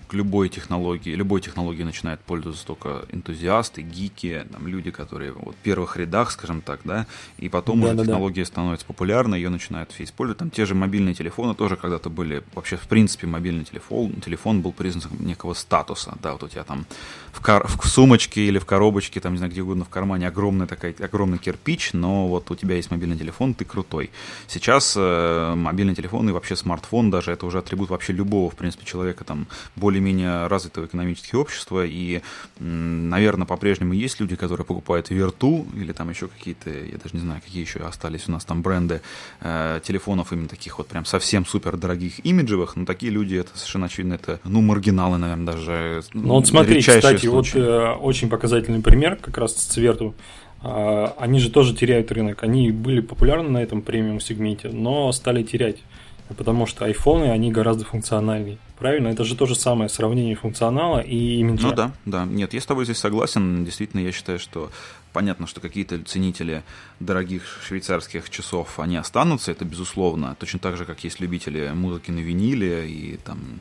к 0.08 0.14
любой 0.14 0.48
технологии, 0.48 1.14
любой 1.14 1.42
технологии 1.42 1.82
начинают 1.82 2.20
пользоваться 2.22 2.64
только 2.66 3.04
энтузиасты, 3.12 3.82
гики, 3.82 4.46
там, 4.50 4.66
люди, 4.66 4.90
которые 4.90 5.32
вот, 5.32 5.54
в 5.54 5.58
первых 5.58 5.98
рядах, 5.98 6.30
скажем 6.30 6.62
так, 6.62 6.80
да, 6.84 7.06
и 7.36 7.50
потом 7.50 7.80
да, 7.80 7.88
уже 7.88 7.96
да, 7.96 8.02
технология 8.04 8.42
да. 8.42 8.46
становится 8.46 8.86
популярной, 8.86 9.38
ее 9.38 9.50
начинают 9.50 9.92
все 9.92 10.04
использовать, 10.04 10.38
там 10.38 10.48
те 10.48 10.64
же 10.64 10.74
мобильные 10.74 11.14
телефоны 11.14 11.54
тоже 11.54 11.76
когда-то 11.76 12.08
были, 12.08 12.42
вообще 12.54 12.76
в 12.76 12.88
принципе 12.88 13.26
мобильный 13.26 13.64
телефон, 13.64 14.14
телефон 14.24 14.62
был 14.62 14.72
признаком 14.72 15.18
некого 15.26 15.52
статуса, 15.52 16.16
да, 16.22 16.32
вот 16.32 16.44
у 16.44 16.48
тебя 16.48 16.64
там 16.64 16.86
в, 17.32 17.40
кар- 17.42 17.66
в 17.66 17.86
сумочке 17.86 18.37
или 18.40 18.58
в 18.58 18.66
коробочке, 18.66 19.20
там, 19.20 19.32
не 19.32 19.38
знаю, 19.38 19.52
где 19.52 19.62
угодно 19.62 19.84
в 19.84 19.88
кармане 19.88 20.28
огромный, 20.28 20.66
такой, 20.66 20.92
огромный 20.92 21.38
кирпич, 21.38 21.92
но 21.92 22.26
вот 22.28 22.50
у 22.50 22.54
тебя 22.54 22.76
есть 22.76 22.90
мобильный 22.90 23.16
телефон, 23.16 23.54
ты 23.54 23.64
крутой. 23.64 24.10
Сейчас 24.46 24.94
э, 24.96 25.54
мобильный 25.54 25.94
телефон 25.94 26.28
и 26.28 26.32
вообще 26.32 26.56
смартфон 26.56 27.10
даже, 27.10 27.32
это 27.32 27.46
уже 27.46 27.58
атрибут 27.58 27.90
вообще 27.90 28.12
любого, 28.12 28.50
в 28.50 28.56
принципе, 28.56 28.84
человека, 28.84 29.24
там, 29.24 29.46
более-менее 29.76 30.46
развитого 30.46 30.86
экономически 30.86 31.34
общества, 31.34 31.84
и, 31.84 32.20
наверное, 32.58 33.46
по-прежнему 33.46 33.92
есть 33.92 34.20
люди, 34.20 34.36
которые 34.36 34.64
покупают 34.64 35.10
вирту 35.10 35.66
или 35.74 35.92
там 35.92 36.10
еще 36.10 36.28
какие-то, 36.28 36.70
я 36.70 36.98
даже 36.98 37.14
не 37.14 37.20
знаю, 37.20 37.40
какие 37.44 37.62
еще 37.62 37.80
остались 37.80 38.28
у 38.28 38.32
нас 38.32 38.44
там 38.44 38.62
бренды 38.62 39.00
э, 39.40 39.80
телефонов 39.84 40.32
именно 40.32 40.48
таких 40.48 40.78
вот 40.78 40.88
прям 40.88 41.04
совсем 41.04 41.46
супер 41.46 41.76
дорогих 41.76 42.24
имиджевых, 42.24 42.76
но 42.76 42.84
такие 42.84 43.12
люди, 43.12 43.36
это 43.36 43.50
совершенно 43.54 43.86
очевидно, 43.86 44.14
это, 44.14 44.40
ну, 44.44 44.60
маргиналы, 44.60 45.18
наверное, 45.18 45.46
даже. 45.46 46.02
Ну, 46.12 46.34
вот 46.34 46.46
смотри, 46.46 46.80
кстати, 46.80 47.26
случаи. 47.26 47.58
вот 47.58 47.66
э, 47.66 47.90
очень 48.00 48.27
показательный 48.28 48.80
пример 48.80 49.16
как 49.16 49.38
раз 49.38 49.52
с 49.56 49.64
Цверту. 49.64 50.14
А, 50.62 51.14
они 51.18 51.38
же 51.38 51.50
тоже 51.50 51.74
теряют 51.74 52.10
рынок. 52.12 52.42
Они 52.42 52.70
были 52.70 53.00
популярны 53.00 53.48
на 53.48 53.58
этом 53.58 53.82
премиум 53.82 54.20
сегменте, 54.20 54.68
но 54.68 55.10
стали 55.12 55.42
терять. 55.42 55.78
Потому 56.36 56.66
что 56.66 56.84
айфоны, 56.84 57.30
они 57.30 57.50
гораздо 57.50 57.84
функциональнее. 57.84 58.58
Правильно? 58.78 59.08
Это 59.08 59.24
же 59.24 59.34
то 59.34 59.46
же 59.46 59.54
самое 59.54 59.88
сравнение 59.88 60.36
функционала 60.36 61.00
и 61.00 61.38
имиджа. 61.40 61.68
Ну 61.68 61.74
да, 61.74 61.92
да. 62.04 62.24
Нет, 62.26 62.52
я 62.52 62.60
с 62.60 62.66
тобой 62.66 62.84
здесь 62.84 62.98
согласен. 62.98 63.64
Действительно, 63.64 64.00
я 64.00 64.12
считаю, 64.12 64.38
что 64.38 64.70
понятно, 65.12 65.46
что 65.46 65.60
какие-то 65.60 66.02
ценители 66.04 66.62
дорогих 67.00 67.42
швейцарских 67.62 68.30
часов, 68.30 68.78
они 68.80 68.96
останутся, 68.96 69.52
это 69.52 69.64
безусловно. 69.64 70.36
Точно 70.38 70.58
так 70.58 70.76
же, 70.76 70.84
как 70.84 71.04
есть 71.04 71.20
любители 71.20 71.70
музыки 71.74 72.10
на 72.10 72.20
виниле 72.20 72.88
и 72.88 73.16
там 73.16 73.60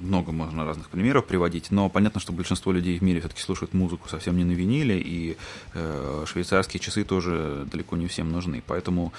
много 0.00 0.32
можно 0.32 0.64
разных 0.64 0.88
примеров 0.88 1.26
приводить, 1.26 1.70
но 1.70 1.88
понятно, 1.88 2.20
что 2.20 2.32
большинство 2.32 2.72
людей 2.72 2.98
в 2.98 3.02
мире 3.02 3.20
все-таки 3.20 3.40
слушают 3.40 3.72
музыку 3.72 4.08
совсем 4.08 4.36
не 4.36 4.44
на 4.44 4.52
виниле, 4.52 5.00
и 5.00 5.36
э, 5.74 6.24
швейцарские 6.26 6.80
часы 6.80 7.04
тоже 7.04 7.66
далеко 7.70 7.96
не 7.96 8.06
всем 8.06 8.32
нужны. 8.32 8.62
Поэтому, 8.66 9.12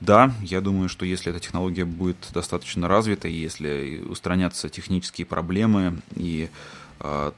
да, 0.00 0.32
я 0.42 0.60
думаю, 0.60 0.88
что 0.88 1.04
если 1.04 1.30
эта 1.30 1.40
технология 1.40 1.84
будет 1.84 2.16
достаточно 2.32 2.88
развита, 2.88 3.28
если 3.28 4.02
устранятся 4.08 4.68
технические 4.68 5.26
проблемы 5.26 6.00
и 6.16 6.48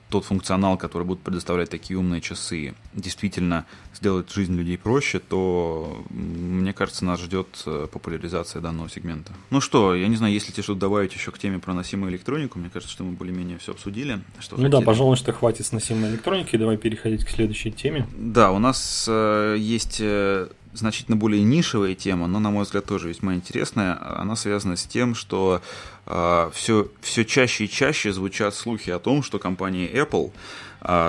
тот 0.09 0.25
функционал, 0.25 0.79
который 0.79 1.05
будут 1.05 1.23
предоставлять 1.23 1.71
такие 1.71 1.99
умные 1.99 2.21
часы, 2.21 2.75
действительно 2.95 3.67
сделает 3.95 4.31
жизнь 4.31 4.55
людей 4.55 4.79
проще, 4.79 5.19
то, 5.19 6.03
мне 6.11 6.73
кажется, 6.73 7.05
нас 7.05 7.21
ждет 7.21 7.63
э, 7.67 7.87
популяризация 7.93 8.63
данного 8.63 8.89
сегмента. 8.89 9.33
Ну 9.51 9.61
что, 9.61 9.95
я 9.95 10.09
не 10.09 10.17
знаю, 10.17 10.33
если 10.33 10.53
тебе 10.53 10.63
что-то 10.63 10.81
добавить 10.81 11.13
еще 11.13 11.31
к 11.31 11.39
теме 11.39 11.59
про 11.59 11.75
носимую 11.75 12.11
электронику, 12.11 12.59
мне 12.59 12.71
кажется, 12.71 12.93
что 12.93 13.05
мы 13.05 13.13
более-менее 13.13 13.59
все 13.59 13.73
обсудили. 13.73 14.21
Что 14.39 14.57
ну 14.57 14.65
хотели. 14.65 14.81
да, 14.81 14.81
пожалуй, 14.81 15.17
что 15.17 15.33
хватит 15.33 15.67
с 15.67 15.73
носимой 15.73 16.11
электроники, 16.11 16.57
давай 16.57 16.79
переходить 16.79 17.25
к 17.25 17.31
следующей 17.31 17.73
теме. 17.73 18.09
Да, 18.17 18.53
у 18.53 18.59
нас 18.59 19.07
э, 19.09 19.57
есть 19.59 19.99
э, 20.01 20.49
значительно 20.73 21.17
более 21.17 21.43
нишевая 21.43 21.95
тема, 21.95 22.27
но, 22.27 22.39
на 22.39 22.51
мой 22.51 22.65
взгляд, 22.65 22.85
тоже 22.85 23.09
весьма 23.09 23.35
интересная. 23.35 23.99
Она 24.21 24.37
связана 24.37 24.77
с 24.77 24.85
тем, 24.85 25.15
что 25.15 25.61
э, 26.07 26.51
все, 26.55 26.89
все 27.01 27.25
чаще 27.25 27.65
и 27.65 27.69
чаще 27.69 28.13
звучат 28.13 28.55
слухи 28.55 28.91
о 28.91 28.99
том, 28.99 29.23
что 29.23 29.39
компания 29.39 29.89
Apple 29.89 30.31
а, 30.31 30.33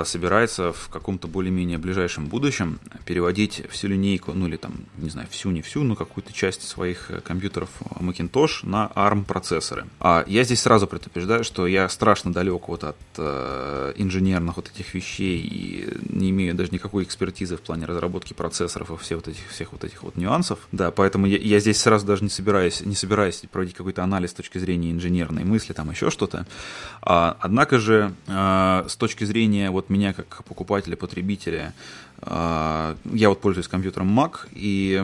собирается 0.06 0.74
в 0.74 0.90
каком-то 0.90 1.28
более-менее 1.28 1.78
ближайшем 1.78 2.28
будущем 2.28 2.80
переводить 3.06 3.64
всю 3.70 3.88
линейку, 3.88 4.34
ну 4.34 4.48
или 4.48 4.58
там, 4.58 4.74
не 4.98 5.10
знаю, 5.10 5.28
всю, 5.30 5.52
не 5.52 5.62
всю, 5.62 5.84
но 5.84 5.96
какую-то 5.96 6.34
часть 6.34 6.68
своих 6.68 7.12
э, 7.12 7.22
компьютеров 7.22 7.70
Macintosh 8.00 8.64
на 8.64 8.92
ARM 8.96 9.26
процессоры. 9.26 9.86
А 10.00 10.24
я 10.28 10.44
здесь 10.44 10.62
сразу 10.62 10.88
предупреждаю, 10.88 11.44
что 11.44 11.68
я 11.68 11.88
страшно 11.90 12.34
далек 12.34 12.68
вот 12.68 12.84
от 12.84 12.98
э, 13.18 13.94
инженерных 13.96 14.58
вот 14.58 14.70
этих 14.74 14.94
вещей 14.94 15.40
и 15.40 15.88
не 16.10 16.30
имею 16.32 16.56
даже 16.56 16.72
никакой 16.72 17.04
экспертизы 17.04 17.58
в 17.58 17.62
плане 17.62 17.86
разработки 17.86 18.34
процессоров 18.34 18.92
и 18.92 18.98
всех 18.98 19.20
вот 19.20 19.28
этих, 19.28 19.48
всех 19.50 19.72
вот 19.72 19.84
этих 19.84 20.04
вот 20.04 20.18
нюансов. 20.18 20.60
Да, 20.72 20.92
поэтому 20.92 21.26
я, 21.28 21.38
я 21.38 21.60
здесь 21.60 21.80
сразу 21.80 22.06
даже 22.06 22.24
не 22.24 22.30
собираюсь, 22.30 22.82
не 22.82 22.96
собираюсь 22.96 23.44
проводить 23.52 23.76
какой-то 23.76 24.04
анализ 24.04 24.32
с 24.32 24.34
точки 24.34 24.58
зрения 24.58 24.92
инженерной 24.92 25.44
мысли, 25.44 25.74
там 25.74 25.92
еще 25.92 26.10
что-то. 26.10 26.46
А, 27.02 27.38
однако 27.40 27.80
же 27.80 28.14
э, 28.28 28.86
с 28.88 28.96
точки 28.96 29.24
зрения 29.24 29.61
зрения 29.62 29.72
вот 29.72 29.90
меня 29.90 30.14
как 30.14 30.44
покупателя, 30.46 30.96
потребителя, 30.96 31.74
а, 32.24 32.96
я 33.14 33.30
вот 33.30 33.42
пользуюсь 33.42 33.68
компьютером 33.68 34.20
Mac, 34.20 34.48
и 34.54 35.04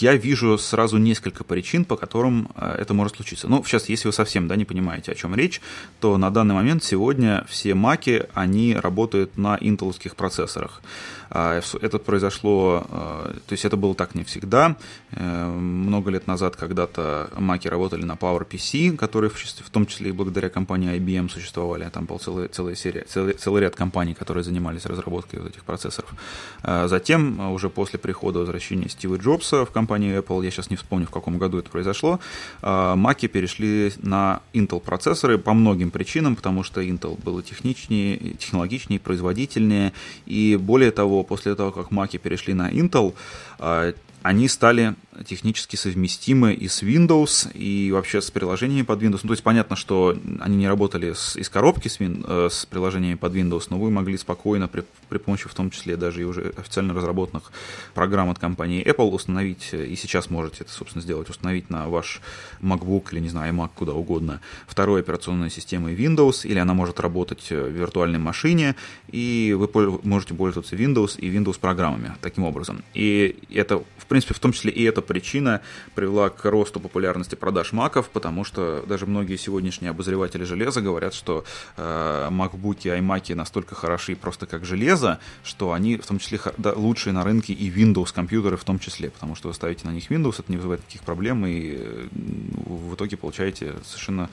я 0.00 0.16
вижу 0.16 0.58
сразу 0.58 0.98
несколько 0.98 1.44
причин, 1.44 1.84
по 1.84 1.96
которым 1.96 2.48
а, 2.54 2.76
это 2.78 2.94
может 2.94 3.16
случиться. 3.16 3.48
Ну, 3.48 3.62
сейчас, 3.64 3.88
если 3.88 4.08
вы 4.08 4.12
совсем 4.12 4.48
да, 4.48 4.56
не 4.56 4.64
понимаете, 4.64 5.12
о 5.12 5.14
чем 5.14 5.34
речь, 5.34 5.60
то 6.00 6.18
на 6.18 6.30
данный 6.30 6.54
момент 6.54 6.84
сегодня 6.84 7.44
все 7.48 7.70
Mac, 7.70 8.28
они 8.34 8.74
работают 8.74 9.38
на 9.38 9.56
интеловских 9.60 10.16
процессорах. 10.16 10.82
А, 11.30 11.60
это 11.80 11.98
произошло, 11.98 12.84
то 12.88 13.52
есть 13.52 13.64
это 13.64 13.76
было 13.76 13.94
так 13.94 14.14
не 14.14 14.24
всегда. 14.24 14.76
Э, 15.12 15.46
много 15.46 16.10
лет 16.10 16.26
назад 16.26 16.56
когда-то 16.56 17.30
Маки 17.36 17.68
работали 17.68 18.04
на 18.04 18.12
PowerPC, 18.12 18.96
которые 18.96 19.30
в 19.30 19.70
том 19.70 19.86
числе 19.86 20.10
и 20.10 20.12
благодаря 20.12 20.48
компании 20.48 20.94
IBM 20.96 21.28
существовали. 21.30 21.88
Там 21.90 22.04
был 22.04 22.18
целый, 22.18 22.48
целая 22.48 22.74
серия, 22.74 23.04
целый, 23.08 23.34
целый 23.34 23.62
ряд 23.62 23.74
компаний, 23.74 24.14
которые 24.14 24.44
занимались 24.44 24.86
разработкой 24.86 25.40
вот 25.40 25.50
этих 25.50 25.64
процессоров. 25.64 26.14
А, 26.62 26.88
затем, 26.88 27.52
уже 27.52 27.70
после 27.70 27.98
прихода 27.98 28.40
возвращения 28.40 28.88
Стива 28.88 29.16
Джобса 29.16 29.64
в 29.64 29.70
компанию 29.70 30.18
Apple, 30.20 30.44
я 30.44 30.50
сейчас 30.50 30.70
не 30.70 30.76
вспомню, 30.76 31.06
в 31.06 31.10
каком 31.10 31.38
году 31.38 31.58
это 31.58 31.70
произошло, 31.70 32.20
Маки 32.62 33.28
перешли 33.28 33.92
на 33.98 34.40
Intel 34.52 34.80
процессоры 34.80 35.38
по 35.38 35.52
многим 35.54 35.90
причинам, 35.90 36.36
потому 36.36 36.62
что 36.62 36.80
Intel 36.82 37.20
было 37.22 37.42
техничнее, 37.42 38.34
технологичнее, 38.38 39.00
производительнее, 39.00 39.92
и 40.26 40.56
более 40.60 40.90
того, 40.90 41.15
после 41.22 41.54
того, 41.54 41.72
как 41.72 41.90
маки 41.90 42.16
перешли 42.16 42.54
на 42.54 42.70
Intel, 42.70 43.14
а, 43.58 43.92
они 44.22 44.48
стали 44.48 44.94
технически 45.24 45.76
совместимы 45.76 46.52
и 46.52 46.68
с 46.68 46.82
Windows, 46.82 47.50
и 47.54 47.90
вообще 47.92 48.20
с 48.20 48.30
приложениями 48.30 48.82
под 48.82 49.02
Windows. 49.02 49.20
Ну, 49.22 49.28
то 49.28 49.32
есть 49.32 49.42
понятно, 49.42 49.76
что 49.76 50.16
они 50.40 50.56
не 50.56 50.68
работали 50.68 51.12
с, 51.12 51.36
из 51.36 51.48
коробки 51.48 51.88
с, 51.88 52.00
вин, 52.00 52.24
э, 52.26 52.48
с 52.50 52.66
приложениями 52.66 53.14
под 53.14 53.34
Windows, 53.34 53.68
но 53.70 53.78
вы 53.78 53.90
могли 53.90 54.18
спокойно 54.18 54.68
при, 54.68 54.84
при 55.08 55.18
помощи 55.18 55.48
в 55.48 55.54
том 55.54 55.70
числе 55.70 55.96
даже 55.96 56.20
и 56.20 56.24
уже 56.24 56.52
официально 56.56 56.92
разработанных 56.92 57.50
программ 57.94 58.30
от 58.30 58.38
компании 58.38 58.84
Apple 58.84 59.10
установить, 59.10 59.70
э, 59.72 59.86
и 59.86 59.96
сейчас 59.96 60.28
можете 60.28 60.64
это, 60.64 60.72
собственно, 60.72 61.02
сделать, 61.02 61.30
установить 61.30 61.70
на 61.70 61.88
ваш 61.88 62.20
MacBook 62.60 63.12
или, 63.12 63.20
не 63.20 63.28
знаю, 63.28 63.54
iMac, 63.54 63.70
куда 63.74 63.92
угодно, 63.94 64.40
второй 64.66 65.00
операционной 65.00 65.50
системой 65.50 65.94
Windows, 65.94 66.46
или 66.46 66.58
она 66.58 66.74
может 66.74 67.00
работать 67.00 67.50
в 67.50 67.68
виртуальной 67.68 68.18
машине, 68.18 68.76
и 69.10 69.56
вы 69.56 69.68
можете 70.02 70.34
пользоваться 70.34 70.76
Windows 70.76 71.18
и 71.18 71.30
Windows 71.30 71.58
программами 71.58 72.14
таким 72.20 72.44
образом. 72.44 72.82
И 72.92 73.36
это, 73.50 73.78
в 73.78 74.06
принципе, 74.06 74.15
в 74.24 74.38
том 74.38 74.52
числе 74.52 74.70
и 74.70 74.82
эта 74.84 75.02
причина 75.02 75.60
привела 75.94 76.30
к 76.30 76.44
росту 76.44 76.80
популярности 76.80 77.34
продаж 77.34 77.72
маков, 77.72 78.08
потому 78.10 78.44
что 78.44 78.84
даже 78.86 79.06
многие 79.06 79.36
сегодняшние 79.36 79.90
обозреватели 79.90 80.44
железа 80.44 80.80
говорят, 80.80 81.14
что 81.14 81.44
э, 81.76 82.28
и 82.28 82.88
iMac 82.88 83.34
настолько 83.34 83.74
хороши 83.74 84.16
просто 84.16 84.46
как 84.46 84.64
железо, 84.64 85.18
что 85.44 85.72
они 85.72 85.96
в 85.96 86.06
том 86.06 86.18
числе 86.18 86.40
да, 86.58 86.72
лучшие 86.72 87.12
на 87.12 87.24
рынке 87.24 87.52
и 87.52 87.70
Windows 87.70 88.12
компьютеры 88.14 88.56
в 88.56 88.64
том 88.64 88.78
числе, 88.78 89.10
потому 89.10 89.34
что 89.34 89.48
вы 89.48 89.54
ставите 89.54 89.86
на 89.86 89.92
них 89.92 90.10
Windows, 90.10 90.36
это 90.38 90.50
не 90.50 90.56
вызывает 90.56 90.80
никаких 90.80 91.02
проблем, 91.02 91.46
и 91.46 91.76
э, 91.78 92.08
в 92.12 92.94
итоге 92.94 93.16
получаете 93.16 93.74
совершенно 93.84 94.30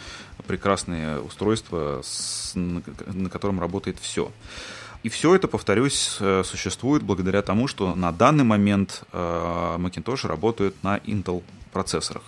прекрасные 0.48 1.20
устройства, 1.20 2.02
с, 2.04 2.54
на, 2.56 2.82
на 3.08 3.30
котором 3.30 3.60
работает 3.60 3.98
все. 4.00 4.32
И 5.04 5.10
все 5.10 5.36
это, 5.36 5.49
повторюсь, 5.49 6.18
э, 6.22 6.43
существует 6.45 7.04
благодаря 7.04 7.41
тому, 7.41 7.68
что 7.68 7.93
на 7.93 8.14
данный 8.14 8.45
момент 8.45 9.04
э, 9.12 9.76
Macintosh 9.78 10.26
работают 10.26 10.82
на 10.82 10.97
Intel 10.99 11.43
процессорах. 11.74 12.24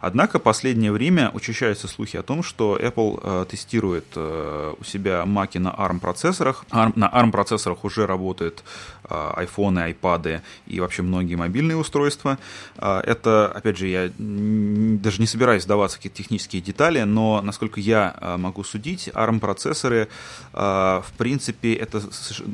Однако 0.00 0.38
последнее 0.38 0.92
время 0.92 1.30
учащаются 1.32 1.88
слухи 1.88 2.16
о 2.16 2.22
том, 2.22 2.42
что 2.42 2.76
Apple 2.76 3.20
э, 3.22 3.46
тестирует 3.50 4.06
э, 4.14 4.74
у 4.78 4.84
себя 4.84 5.24
маки 5.26 5.58
на 5.58 5.70
ARM 5.70 5.98
процессорах. 5.98 6.64
На 6.72 7.10
ARM 7.10 7.32
процессорах 7.32 7.84
уже 7.84 8.06
работают 8.06 8.62
э, 9.04 9.14
iPhone, 9.14 9.94
iPad 9.94 10.42
и 10.66 10.80
вообще 10.80 11.02
многие 11.02 11.34
мобильные 11.34 11.76
устройства. 11.76 12.38
Это, 12.76 13.52
опять 13.54 13.78
же, 13.78 13.88
я 13.88 14.10
даже 14.18 15.20
не 15.20 15.26
собираюсь 15.26 15.64
сдаваться 15.64 15.96
какие-то 15.96 16.18
технические 16.18 16.62
детали, 16.62 17.02
но, 17.02 17.40
насколько 17.42 17.80
я 17.80 18.36
могу 18.38 18.64
судить, 18.64 19.08
ARM 19.08 19.40
процессоры, 19.40 20.08
э, 20.52 20.56
в 20.56 21.12
принципе, 21.16 21.74
это 21.74 22.00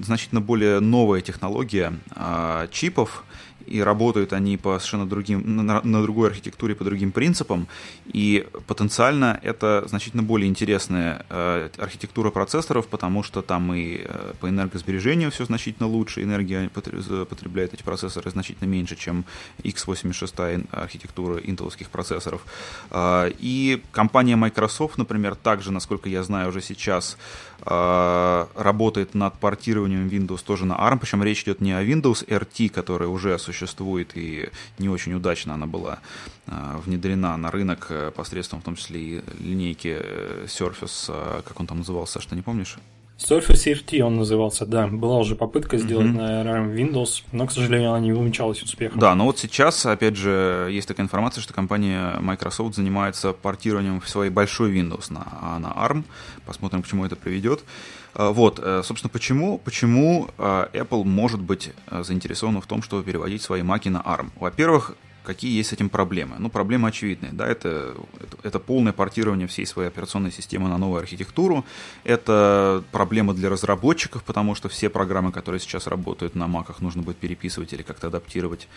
значительно 0.03 0.41
более 0.41 0.81
новая 0.81 1.21
технология 1.21 1.93
чипов, 2.71 3.25
и 3.67 3.81
работают 3.81 4.33
они 4.33 4.57
по 4.57 4.79
совершенно 4.79 5.07
другим, 5.07 5.67
на, 5.67 5.83
на 5.83 6.03
другой 6.03 6.29
архитектуре, 6.29 6.75
по 6.75 6.85
другим 6.85 7.13
принципам, 7.13 7.67
и 8.07 8.47
потенциально 8.67 9.39
это 9.43 9.85
значительно 9.87 10.23
более 10.23 10.49
интересная 10.49 11.25
э, 11.29 11.69
архитектура 11.79 12.31
процессоров, 12.31 12.87
потому 12.87 13.23
что 13.23 13.43
там 13.43 13.75
и 13.75 14.03
э, 14.05 14.33
по 14.41 14.49
энергосбережению 14.49 15.31
все 15.31 15.45
значительно 15.45 15.89
лучше, 15.89 16.23
энергия 16.23 16.69
потребляет 16.69 17.75
эти 17.75 17.83
процессоры 17.83 18.31
значительно 18.31 18.69
меньше, 18.69 18.97
чем 18.97 19.25
x86 19.63 20.69
архитектура 20.73 21.39
интеловских 21.39 21.91
процессоров. 21.91 22.43
Э, 22.91 23.31
и 23.39 23.83
компания 23.93 24.37
Microsoft, 24.37 24.99
например, 24.99 25.35
также, 25.35 25.73
насколько 25.73 26.09
я 26.09 26.23
знаю 26.23 26.49
уже 26.51 26.61
сейчас, 26.61 27.17
работает 27.67 29.15
над 29.15 29.35
портированием 29.35 30.09
Windows 30.09 30.45
тоже 30.45 30.67
на 30.67 30.75
ARM, 30.75 30.99
причем 30.99 31.23
речь 31.23 31.43
идет 31.43 31.61
не 31.61 31.73
о 31.73 31.83
Windows 31.83 32.27
RT, 32.27 32.69
который 32.69 33.09
уже 33.09 33.39
существует, 33.39 34.13
и 34.15 34.51
не 34.79 34.89
очень 34.89 35.15
удачно 35.15 35.55
она 35.55 35.67
была 35.67 35.99
а, 36.47 36.79
внедрена 36.79 37.37
на 37.37 37.51
рынок 37.51 37.87
э, 37.91 38.13
посредством, 38.15 38.61
в 38.61 38.65
том 38.65 38.77
числе 38.77 39.01
и 39.01 39.23
линейки 39.41 39.99
э, 40.01 40.47
Surface, 40.47 41.43
как 41.43 41.59
он 41.59 41.67
там 41.67 41.79
назывался, 41.79 42.21
что 42.21 42.37
не 42.37 42.43
помнишь? 42.43 42.79
Surface 43.19 43.73
RT 43.73 44.01
он 44.03 44.17
назывался, 44.17 44.67
да. 44.67 44.87
Была 44.87 45.19
уже 45.19 45.37
попытка 45.37 45.79
сделать 45.79 46.09
mm-hmm. 46.09 46.45
на 46.45 46.51
ARM 46.51 46.75
Windows, 46.75 47.23
но, 47.33 47.47
к 47.47 47.53
сожалению, 47.53 47.91
она 47.91 48.01
не 48.01 48.13
увенчалась 48.13 48.63
успехом. 48.63 48.99
Да, 48.99 49.15
но 49.15 49.25
вот 49.25 49.39
сейчас, 49.39 49.87
опять 49.87 50.17
же, 50.17 50.69
есть 50.71 50.87
такая 50.87 51.05
информация, 51.05 51.41
что 51.41 51.55
компания 51.55 52.17
Microsoft 52.21 52.77
занимается 52.77 53.33
портированием 53.33 54.03
своей 54.03 54.31
большой 54.31 54.71
Windows 54.73 55.11
на, 55.11 55.59
на 55.59 55.69
ARM. 55.69 56.05
Посмотрим, 56.45 56.83
к 56.83 56.89
чему 56.89 57.07
это 57.07 57.17
приведет. 57.17 57.65
А, 58.13 58.33
вот, 58.33 58.61
э, 58.63 58.83
собственно, 58.85 59.11
почему, 59.11 59.59
почему 59.59 60.29
Apple 60.37 61.05
может 61.05 61.41
быть 61.41 61.71
заинтересована 61.91 62.61
в 62.61 62.67
том, 62.67 62.83
чтобы 62.83 63.03
переводить 63.03 63.41
свои 63.41 63.63
маки 63.63 63.89
на 63.89 64.03
ARM? 64.03 64.29
Во-первых, 64.39 64.95
Какие 65.27 65.57
есть 65.57 65.71
с 65.71 65.73
этим 65.73 65.89
проблемы? 65.89 66.37
Ну, 66.39 66.49
проблемы 66.49 66.89
очевидные. 66.89 67.33
Да, 67.33 67.49
это, 67.49 67.97
это, 68.21 68.37
это 68.45 68.59
полное 68.61 68.93
портирование 68.93 69.49
всей 69.49 69.67
своей 69.67 69.89
операционной 69.89 70.31
системы 70.31 70.69
на 70.69 70.79
новую 70.79 71.01
архитектуру. 71.01 71.65
Это 72.05 72.85
проблема 72.93 73.35
для 73.35 73.51
разработчиков, 73.51 74.23
потому 74.23 74.55
что 74.55 74.69
все 74.69 74.89
программы, 74.89 75.33
которые 75.33 75.61
сейчас 75.61 75.89
работают 75.89 76.37
на 76.37 76.47
маках, 76.47 76.81
нужно 76.81 77.03
будет 77.03 77.17
переписывать 77.17 77.73
или 77.73 77.83
как-то 77.83 78.07
адаптировать. 78.07 78.69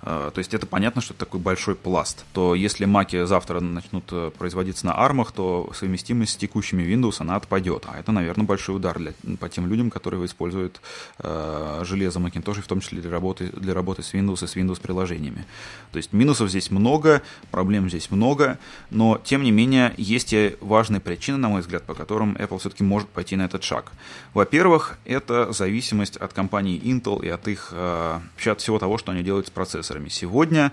А, 0.00 0.30
то 0.30 0.38
есть 0.38 0.54
это 0.54 0.66
понятно, 0.66 1.02
что 1.02 1.12
это 1.12 1.26
такой 1.26 1.40
большой 1.40 1.74
пласт. 1.74 2.24
То 2.32 2.54
если 2.54 2.86
маки 2.86 3.26
завтра 3.26 3.60
начнут 3.60 4.04
э, 4.10 4.30
производиться 4.38 4.86
на 4.86 4.98
армах, 4.98 5.32
то 5.32 5.70
совместимость 5.74 6.32
с 6.32 6.36
текущими 6.36 6.82
Windows 6.82 7.16
она 7.18 7.36
отпадет. 7.36 7.84
А 7.86 7.98
это, 7.98 8.12
наверное, 8.12 8.46
большой 8.46 8.76
удар 8.76 8.98
для, 8.98 9.12
по 9.38 9.50
тем 9.50 9.66
людям, 9.66 9.90
которые 9.90 10.24
используют 10.24 10.80
э, 11.18 11.82
железо 11.84 12.18
Macintosh, 12.18 12.62
в 12.62 12.66
том 12.66 12.80
числе 12.80 13.02
для 13.02 13.10
работы, 13.10 13.48
для 13.48 13.74
работы 13.74 14.02
с 14.02 14.14
Windows 14.14 14.42
и 14.42 14.46
с 14.46 14.56
Windows 14.56 14.80
приложениями. 14.80 15.44
То 15.98 16.00
есть 16.00 16.12
минусов 16.12 16.48
здесь 16.48 16.70
много, 16.70 17.22
проблем 17.50 17.88
здесь 17.88 18.12
много, 18.12 18.60
но 18.88 19.20
тем 19.24 19.42
не 19.42 19.50
менее 19.50 19.94
есть 19.96 20.32
и 20.32 20.56
важные 20.60 21.00
причины, 21.00 21.38
на 21.38 21.48
мой 21.48 21.60
взгляд, 21.60 21.82
по 21.82 21.94
которым 21.94 22.36
Apple 22.36 22.60
все-таки 22.60 22.84
может 22.84 23.08
пойти 23.08 23.34
на 23.34 23.42
этот 23.42 23.64
шаг. 23.64 23.90
Во-первых, 24.32 24.96
это 25.04 25.52
зависимость 25.52 26.16
от 26.16 26.32
компании 26.32 26.80
Intel 26.80 27.26
и 27.26 27.28
от 27.28 27.48
их 27.48 27.70
э, 27.72 28.20
вообще 28.32 28.52
от 28.52 28.60
всего 28.60 28.78
того, 28.78 28.96
что 28.96 29.10
они 29.10 29.24
делают 29.24 29.48
с 29.48 29.50
процессорами. 29.50 30.08
Сегодня 30.08 30.70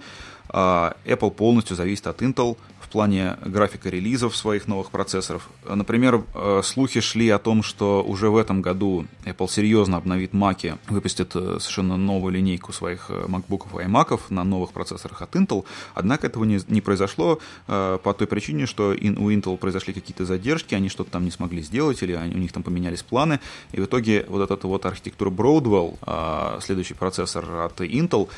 э, 0.49 0.53
Apple 0.53 1.31
полностью 1.31 1.75
зависит 1.75 2.05
от 2.05 2.21
Intel 2.21 2.55
плане 2.95 3.35
графика 3.43 3.89
релизов 3.89 4.37
своих 4.37 4.69
новых 4.69 4.89
процессоров. 4.89 5.49
Например, 5.67 6.23
э, 6.33 6.61
слухи 6.63 7.01
шли 7.01 7.29
о 7.29 7.39
том, 7.39 7.61
что 7.61 8.01
уже 8.01 8.29
в 8.29 8.37
этом 8.37 8.61
году 8.61 9.05
Apple 9.25 9.49
серьезно 9.49 9.97
обновит 9.97 10.31
Mac, 10.31 10.77
выпустит 10.87 11.35
э, 11.35 11.57
совершенно 11.59 11.97
новую 11.97 12.31
линейку 12.31 12.71
своих 12.71 13.07
э, 13.09 13.25
MacBook 13.27 13.63
и 13.73 13.85
iMac 13.85 14.21
на 14.29 14.45
новых 14.45 14.71
процессорах 14.71 15.21
от 15.21 15.35
Intel. 15.35 15.65
Однако 15.93 16.27
этого 16.27 16.45
не, 16.45 16.61
не 16.69 16.79
произошло 16.79 17.39
по 17.67 18.15
той 18.17 18.27
причине, 18.27 18.65
что 18.65 18.91
у 18.91 19.29
Intel 19.29 19.57
произошли 19.57 19.93
какие-то 19.93 20.23
задержки, 20.23 20.73
они 20.73 20.87
что-то 20.87 21.11
там 21.11 21.25
не 21.25 21.31
смогли 21.31 21.61
сделать, 21.63 22.01
или 22.01 22.15
у 22.15 22.37
них 22.37 22.53
там 22.53 22.63
поменялись 22.63 23.03
планы. 23.03 23.41
И 23.73 23.81
в 23.81 23.85
итоге 23.85 24.25
вот 24.29 24.49
эта 24.49 24.67
вот 24.67 24.85
архитектура 24.85 25.29
Broadwell, 25.31 26.61
следующий 26.61 26.93
процессор 26.93 27.43
от 27.65 27.81
Intel, 27.81 28.29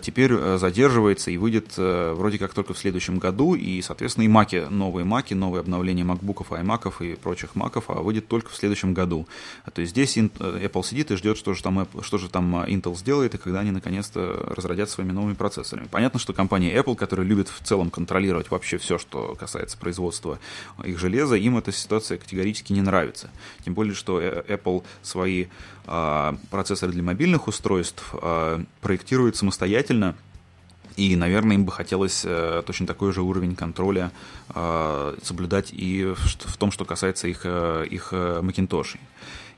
теперь 0.00 0.56
задерживается 0.56 1.30
и 1.30 1.36
выйдет 1.36 1.76
вроде 1.76 2.38
как 2.38 2.54
только 2.54 2.72
в 2.72 2.78
следующем 2.78 3.18
году, 3.18 3.54
и, 3.54 3.82
соответственно, 3.82 4.05
Соответственно, 4.06 4.24
и 4.24 4.28
маки, 4.28 4.66
новые 4.70 5.04
маки, 5.04 5.34
новые 5.34 5.60
обновления 5.62 6.04
макбуков, 6.04 6.52
аймаков 6.52 7.02
и 7.02 7.16
прочих 7.16 7.56
маков 7.56 7.86
а 7.88 7.94
выйдет 7.94 8.28
только 8.28 8.50
в 8.50 8.54
следующем 8.54 8.94
году. 8.94 9.26
То 9.74 9.80
есть 9.80 9.90
здесь 9.90 10.16
Apple 10.16 10.84
сидит 10.84 11.10
и 11.10 11.16
ждет, 11.16 11.36
что 11.36 11.54
же 11.54 11.62
там, 11.64 11.88
что 12.02 12.16
же 12.16 12.28
там 12.28 12.54
Intel 12.66 12.96
сделает, 12.96 13.34
и 13.34 13.38
когда 13.38 13.60
они 13.60 13.72
наконец-то 13.72 14.52
разродят 14.54 14.90
своими 14.90 15.10
новыми 15.10 15.34
процессорами. 15.34 15.88
Понятно, 15.90 16.20
что 16.20 16.32
компания 16.32 16.72
Apple, 16.72 16.94
которая 16.94 17.26
любит 17.26 17.48
в 17.48 17.60
целом 17.64 17.90
контролировать 17.90 18.48
вообще 18.48 18.78
все, 18.78 18.96
что 18.96 19.34
касается 19.34 19.76
производства 19.76 20.38
их 20.84 21.00
железа, 21.00 21.34
им 21.34 21.58
эта 21.58 21.72
ситуация 21.72 22.16
категорически 22.16 22.72
не 22.72 22.82
нравится. 22.82 23.28
Тем 23.64 23.74
более, 23.74 23.94
что 23.94 24.20
э, 24.20 24.44
Apple 24.46 24.84
свои 25.02 25.46
а, 25.88 26.36
процессоры 26.50 26.92
для 26.92 27.02
мобильных 27.02 27.46
устройств 27.48 28.10
а, 28.12 28.62
проектирует 28.80 29.36
самостоятельно, 29.36 30.16
и, 30.96 31.14
наверное, 31.14 31.56
им 31.56 31.64
бы 31.64 31.72
хотелось 31.72 32.22
э, 32.24 32.62
точно 32.66 32.86
такой 32.86 33.12
же 33.12 33.20
уровень 33.22 33.54
контроля 33.54 34.10
э, 34.54 35.16
соблюдать 35.22 35.72
и 35.72 36.04
в, 36.04 36.18
в 36.18 36.56
том, 36.56 36.70
что 36.70 36.84
касается 36.84 37.28
их, 37.28 37.42
э, 37.44 37.86
их 37.90 38.08
э, 38.12 38.40
Macintosh. 38.42 38.96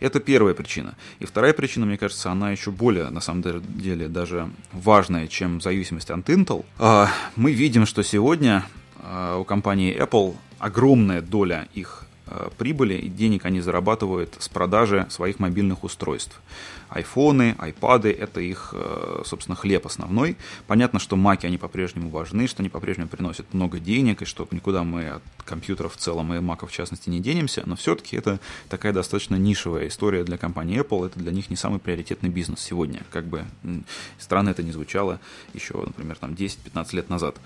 Это 0.01 0.21
первая 0.21 0.55
причина. 0.55 0.95
И 1.21 1.27
вторая 1.27 1.53
причина, 1.53 1.87
мне 1.87 1.97
кажется, 1.97 2.31
она 2.31 2.51
еще 2.51 2.71
более, 2.71 3.11
на 3.11 3.21
самом 3.21 3.43
деле, 3.43 4.09
даже 4.09 4.51
важная, 4.73 5.29
чем 5.29 5.61
зависимость 5.61 6.11
от 6.11 6.29
Intel. 6.29 6.65
Э, 6.79 7.07
мы 7.37 7.53
видим, 7.53 7.87
что 7.87 8.03
сегодня 8.03 8.65
э, 9.01 9.37
у 9.41 9.45
компании 9.45 9.97
Apple 9.97 10.35
огромная 10.59 11.23
доля 11.23 11.69
их 11.75 12.05
прибыли 12.59 12.93
и 12.93 13.09
денег 13.09 13.47
они 13.47 13.63
зарабатывают 13.63 14.37
с 14.39 14.51
продажи 14.51 15.07
своих 15.09 15.39
мобильных 15.39 15.83
устройств. 15.83 16.39
Айфоны, 16.89 17.55
айпады– 17.59 18.11
это 18.19 18.41
их, 18.41 18.71
э, 18.73 19.23
собственно, 19.25 19.57
хлеб 19.57 19.87
основной. 19.87 20.37
Понятно, 20.67 20.99
что 20.99 21.17
маки, 21.17 21.47
они 21.47 21.59
по-прежнему 21.59 22.11
важны, 22.11 22.47
что 22.47 22.63
они 22.63 22.69
по-прежнему 22.69 23.09
приносят 23.09 23.53
много 23.53 23.79
денег, 23.79 24.23
и 24.23 24.25
что 24.25 24.49
никуда 24.51 24.85
мы 24.85 25.09
от 25.09 25.23
компьютеров 25.45 25.95
в 25.95 25.97
целом 25.97 26.33
и 26.35 26.41
маков 26.41 26.71
в 26.71 26.75
частности 26.75 27.11
не 27.11 27.21
денемся, 27.21 27.63
но 27.67 27.77
все-таки 27.77 28.17
это 28.17 28.41
такая 28.69 28.93
достаточно 28.93 29.37
нишевая 29.37 29.89
история 29.89 30.25
для 30.25 30.39
компании 30.39 30.81
Apple, 30.81 31.07
это 31.07 31.19
для 31.19 31.33
них 31.33 31.51
не 31.51 31.57
самый 31.57 31.79
приоритетный 31.79 32.31
бизнес 32.31 32.61
сегодня, 32.61 33.03
как 33.11 33.27
бы 33.27 33.45
странно 34.19 34.51
это 34.51 34.63
не 34.63 34.73
звучало 34.73 35.21
еще, 35.55 35.75
например, 35.75 36.17
там 36.17 36.33
10-15 36.33 36.97
лет 36.97 37.11
назад. 37.11 37.37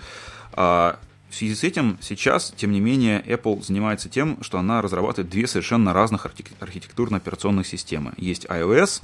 А 0.53 0.99
в 1.33 1.35
связи 1.35 1.55
с 1.55 1.65
этим 1.65 1.99
сейчас, 2.03 2.53
тем 2.57 2.73
не 2.73 2.81
менее, 2.81 3.23
Apple 3.23 3.65
занимается 3.65 4.11
тем, 4.11 4.37
что 4.43 4.59
она 4.59 4.83
разрабатывает 4.83 5.31
две 5.31 5.47
совершенно 5.47 5.95
разных 5.95 6.27
архитектурно-операционных 6.27 7.67
системы. 7.67 8.13
Есть 8.19 8.45
iOS, 8.45 9.03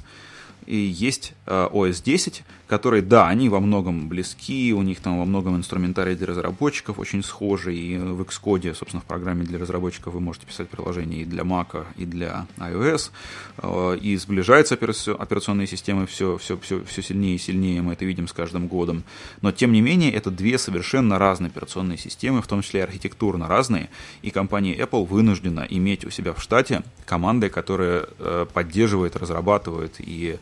и 0.69 0.77
есть 0.77 1.33
OS 1.47 1.99
э, 1.99 2.03
10, 2.05 2.43
которые, 2.67 3.01
да, 3.01 3.27
они 3.27 3.49
во 3.49 3.59
многом 3.59 4.07
близки, 4.07 4.71
у 4.71 4.83
них 4.83 4.99
там 4.99 5.17
во 5.17 5.25
многом 5.25 5.57
инструментарий 5.57 6.15
для 6.15 6.27
разработчиков 6.27 6.99
очень 6.99 7.23
схожий, 7.23 7.75
и 7.75 7.97
в 7.97 8.21
Xcode, 8.21 8.75
собственно, 8.75 9.01
в 9.01 9.05
программе 9.05 9.43
для 9.43 9.57
разработчиков 9.57 10.13
вы 10.13 10.19
можете 10.19 10.45
писать 10.45 10.69
приложения 10.69 11.23
и 11.23 11.25
для 11.25 11.41
Mac, 11.41 11.85
и 11.97 12.05
для 12.05 12.45
iOS, 12.57 13.09
э, 13.57 13.97
и 13.99 14.15
сближаются 14.17 14.75
операционные 14.75 15.65
системы 15.65 16.05
все, 16.05 16.37
все, 16.37 16.59
все, 16.59 16.83
все 16.83 17.01
сильнее 17.01 17.35
и 17.35 17.39
сильнее, 17.39 17.81
мы 17.81 17.93
это 17.93 18.05
видим 18.05 18.27
с 18.27 18.33
каждым 18.33 18.67
годом. 18.67 19.03
Но, 19.41 19.51
тем 19.51 19.71
не 19.71 19.81
менее, 19.81 20.13
это 20.13 20.29
две 20.29 20.59
совершенно 20.59 21.17
разные 21.17 21.47
операционные 21.47 21.97
системы, 21.97 22.43
в 22.43 22.47
том 22.47 22.61
числе 22.61 22.81
и 22.81 22.83
архитектурно 22.83 23.47
разные, 23.47 23.89
и 24.21 24.29
компания 24.29 24.77
Apple 24.77 25.07
вынуждена 25.07 25.65
иметь 25.67 26.05
у 26.05 26.11
себя 26.11 26.33
в 26.33 26.43
штате 26.43 26.83
команды, 27.07 27.49
которые 27.49 28.05
э, 28.19 28.45
поддерживают, 28.53 29.15
разрабатывают 29.15 29.95
и 29.97 30.37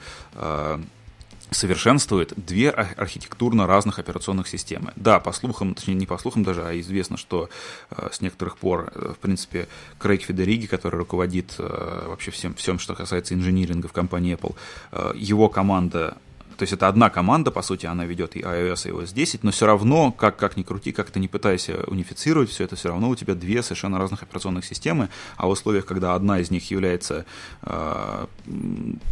совершенствует 1.51 2.33
две 2.35 2.69
архитектурно 2.69 3.67
разных 3.67 3.99
операционных 3.99 4.47
системы. 4.47 4.91
Да, 4.95 5.19
по 5.19 5.31
слухам, 5.31 5.75
точнее 5.75 5.95
не 5.95 6.05
по 6.05 6.17
слухам 6.17 6.43
даже, 6.43 6.65
а 6.65 6.77
известно, 6.79 7.17
что 7.17 7.49
э, 7.89 8.09
с 8.11 8.21
некоторых 8.21 8.57
пор, 8.57 8.91
э, 8.93 9.13
в 9.13 9.19
принципе, 9.19 9.67
Крейг 9.97 10.23
Федериги, 10.23 10.65
который 10.65 10.97
руководит 10.97 11.55
э, 11.57 12.05
вообще 12.07 12.31
всем, 12.31 12.53
всем, 12.55 12.79
что 12.79 12.95
касается 12.95 13.33
инжиниринга 13.33 13.87
в 13.87 13.93
компании 13.93 14.35
Apple, 14.35 14.55
э, 14.91 15.13
его 15.15 15.47
команда 15.47 16.17
то 16.57 16.63
есть 16.63 16.73
это 16.73 16.87
одна 16.87 17.09
команда, 17.09 17.51
по 17.51 17.61
сути, 17.61 17.85
она 17.85 18.05
ведет 18.05 18.35
и 18.35 18.39
iOS, 18.39 18.89
и 18.89 18.91
iOS 18.91 19.13
10, 19.13 19.43
но 19.43 19.51
все 19.51 19.67
равно, 19.67 20.11
как, 20.11 20.37
как 20.37 20.57
ни 20.57 20.63
крути, 20.63 20.91
как 20.91 21.11
ты 21.11 21.19
не 21.19 21.27
пытайся 21.27 21.83
унифицировать 21.85 22.49
все 22.49 22.63
это, 22.63 22.75
все 22.75 22.89
равно 22.89 23.09
у 23.09 23.15
тебя 23.15 23.35
две 23.35 23.61
совершенно 23.61 23.99
разных 23.99 24.23
операционных 24.23 24.65
системы, 24.65 25.09
а 25.37 25.45
в 25.45 25.51
условиях, 25.51 25.85
когда 25.85 26.15
одна 26.15 26.39
из 26.39 26.49
них 26.49 26.71
является, 26.71 27.25
э, 27.61 28.25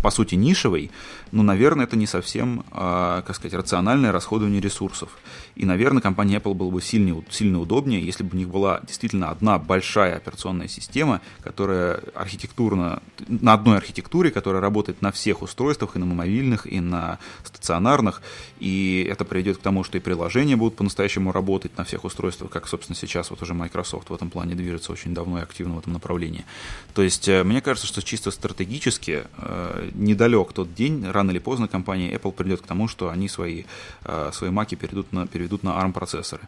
по 0.01 0.09
сути, 0.09 0.35
нишевой, 0.35 0.89
ну, 1.31 1.43
наверное, 1.43 1.85
это 1.85 1.95
не 1.95 2.07
совсем, 2.07 2.65
э, 2.71 3.21
как 3.25 3.35
сказать, 3.35 3.53
рациональное 3.53 4.11
расходование 4.11 4.59
ресурсов. 4.59 5.09
И, 5.55 5.65
наверное, 5.65 6.01
компания 6.01 6.37
Apple 6.37 6.55
было 6.55 6.71
бы 6.71 6.81
сильнее, 6.81 7.23
сильно 7.29 7.59
удобнее, 7.59 8.03
если 8.03 8.23
бы 8.23 8.31
у 8.33 8.37
них 8.37 8.49
была 8.49 8.81
действительно 8.87 9.29
одна 9.29 9.59
большая 9.59 10.17
операционная 10.17 10.67
система, 10.67 11.21
которая 11.43 12.01
архитектурно, 12.15 13.03
на 13.27 13.53
одной 13.53 13.77
архитектуре, 13.77 14.31
которая 14.31 14.61
работает 14.61 15.01
на 15.01 15.11
всех 15.11 15.43
устройствах, 15.43 15.95
и 15.95 15.99
на 15.99 16.05
мобильных, 16.05 16.65
и 16.65 16.79
на 16.79 17.19
стационарных, 17.43 18.21
и 18.59 19.07
это 19.09 19.25
приведет 19.25 19.57
к 19.57 19.61
тому, 19.61 19.83
что 19.83 19.97
и 19.97 20.01
приложения 20.01 20.55
будут 20.55 20.75
по-настоящему 20.75 21.31
работать 21.31 21.77
на 21.77 21.83
всех 21.83 22.03
устройствах, 22.03 22.51
как, 22.51 22.67
собственно, 22.67 22.95
сейчас 22.95 23.29
вот 23.29 23.41
уже 23.41 23.53
Microsoft 23.53 24.09
в 24.09 24.13
этом 24.13 24.29
плане 24.29 24.55
движется 24.55 24.91
очень 24.91 25.13
давно 25.13 25.39
и 25.39 25.41
активно 25.41 25.75
в 25.75 25.79
этом 25.79 25.93
направлении. 25.93 26.45
То 26.93 27.01
есть, 27.01 27.27
э, 27.27 27.43
мне 27.43 27.61
кажется, 27.61 27.87
что 27.87 28.01
чисто 28.01 28.31
стратегически 28.31 29.23
э, 29.37 29.89
недалек 29.93 30.53
тот 30.53 30.73
день, 30.73 31.05
рано 31.09 31.31
или 31.31 31.39
поздно 31.39 31.67
компания 31.67 32.13
Apple 32.13 32.31
придет 32.31 32.61
к 32.61 32.67
тому, 32.67 32.87
что 32.87 33.09
они 33.09 33.27
свои, 33.27 33.63
э, 34.03 34.31
свои 34.33 34.49
маки 34.49 34.75
перейдут 34.75 35.11
на, 35.11 35.27
переведут 35.27 35.63
на 35.63 35.69
ARM-процессоры. 35.81 36.47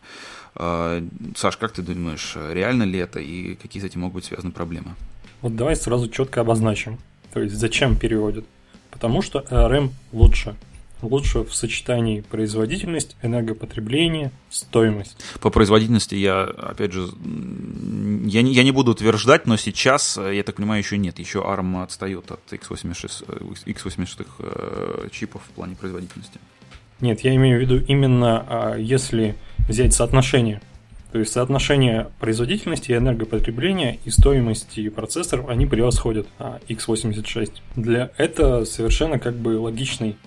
Саш, 1.36 1.58
как 1.58 1.72
ты 1.72 1.84
думаешь, 1.84 2.36
реально 2.36 2.84
ли 2.84 2.98
это 2.98 3.20
и 3.20 3.54
какие 3.56 3.82
с 3.82 3.86
этим 3.86 4.02
могут 4.02 4.16
быть 4.16 4.26
связаны 4.26 4.52
проблемы? 4.52 4.96
Вот 5.42 5.56
давай 5.56 5.76
сразу 5.76 6.10
четко 6.10 6.42
обозначим. 6.42 6.98
То 7.34 7.42
есть 7.42 7.56
зачем 7.56 7.96
переводят? 7.96 8.46
Потому 8.90 9.22
что 9.22 9.46
ARM 9.52 9.92
лучше. 10.12 10.56
Лучше 11.02 11.40
в 11.44 11.54
сочетании 11.54 12.22
производительность, 12.22 13.16
энергопотребление, 13.22 14.32
стоимость. 14.50 15.18
По 15.40 15.50
производительности 15.50 16.16
я, 16.16 16.44
опять 16.44 16.92
же, 16.92 17.08
я 18.26 18.42
не, 18.42 18.54
я 18.54 18.64
не 18.64 18.72
буду 18.72 18.92
утверждать, 18.92 19.46
но 19.46 19.58
сейчас, 19.58 20.18
я 20.18 20.44
так 20.44 20.56
понимаю, 20.56 20.82
еще 20.82 20.98
нет. 20.98 21.20
Еще 21.20 21.40
ARM 21.40 21.84
отстает 21.84 22.32
от 22.32 22.42
x86, 22.52 23.66
x86 23.66 24.28
э, 24.40 25.10
чипов 25.12 25.44
в 25.48 25.52
плане 25.52 25.76
производительности. 25.76 26.40
Нет, 27.00 27.22
я 27.22 27.36
имею 27.36 27.60
в 27.60 27.62
виду 27.62 27.84
именно 27.88 28.46
а, 28.48 28.76
если 28.76 29.36
взять 29.68 29.94
соотношение 29.94 30.62
то 31.12 31.20
есть 31.20 31.32
соотношение 31.32 32.10
производительности, 32.20 32.92
энергопотребления 32.92 33.98
и 34.04 34.10
стоимости 34.10 34.90
процессоров, 34.90 35.48
они 35.48 35.66
превосходят 35.66 36.28
а, 36.38 36.60
x86. 36.68 37.54
Для 37.76 38.12
это 38.18 38.66
совершенно 38.66 39.18
как 39.18 39.36
бы 39.36 39.58
логичный 39.58 40.12
э, 40.12 40.27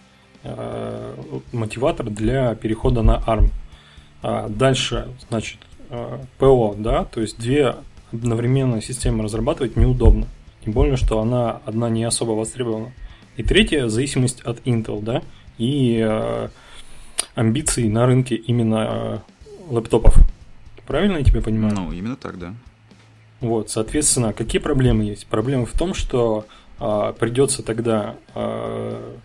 мотиватор 1.52 2.08
для 2.08 2.54
перехода 2.54 3.02
на 3.02 3.18
ARM. 3.18 3.50
А 4.22 4.48
дальше, 4.48 5.08
значит, 5.28 5.58
э, 5.88 6.18
ПО, 6.38 6.74
да, 6.76 7.04
то 7.04 7.20
есть 7.20 7.38
две 7.38 7.76
одновременно 8.12 8.82
системы 8.82 9.24
разрабатывать 9.24 9.76
неудобно. 9.76 10.26
Тем 10.64 10.72
более, 10.74 10.96
что 10.96 11.20
она 11.20 11.60
одна 11.64 11.88
не 11.88 12.04
особо 12.04 12.32
востребована. 12.32 12.92
И 13.36 13.42
третья 13.42 13.88
зависимость 13.88 14.42
от 14.42 14.60
Intel, 14.66 15.02
да, 15.02 15.22
и 15.56 16.04
э, 16.06 16.48
амбиций 17.34 17.88
на 17.88 18.06
рынке 18.06 18.34
именно 18.34 18.86
э, 18.88 19.18
лэптопов. 19.70 20.14
Правильно 20.86 21.18
я 21.18 21.24
тебя 21.24 21.40
понимаю? 21.40 21.74
Ну, 21.74 21.92
именно 21.92 22.16
так, 22.16 22.38
да. 22.38 22.54
Вот, 23.40 23.70
соответственно, 23.70 24.34
какие 24.34 24.60
проблемы 24.60 25.04
есть? 25.04 25.26
Проблемы 25.26 25.64
в 25.64 25.72
том, 25.72 25.94
что 25.94 26.46
а, 26.78 27.12
придется 27.12 27.62
тогда 27.62 28.16
а, 28.34 29.16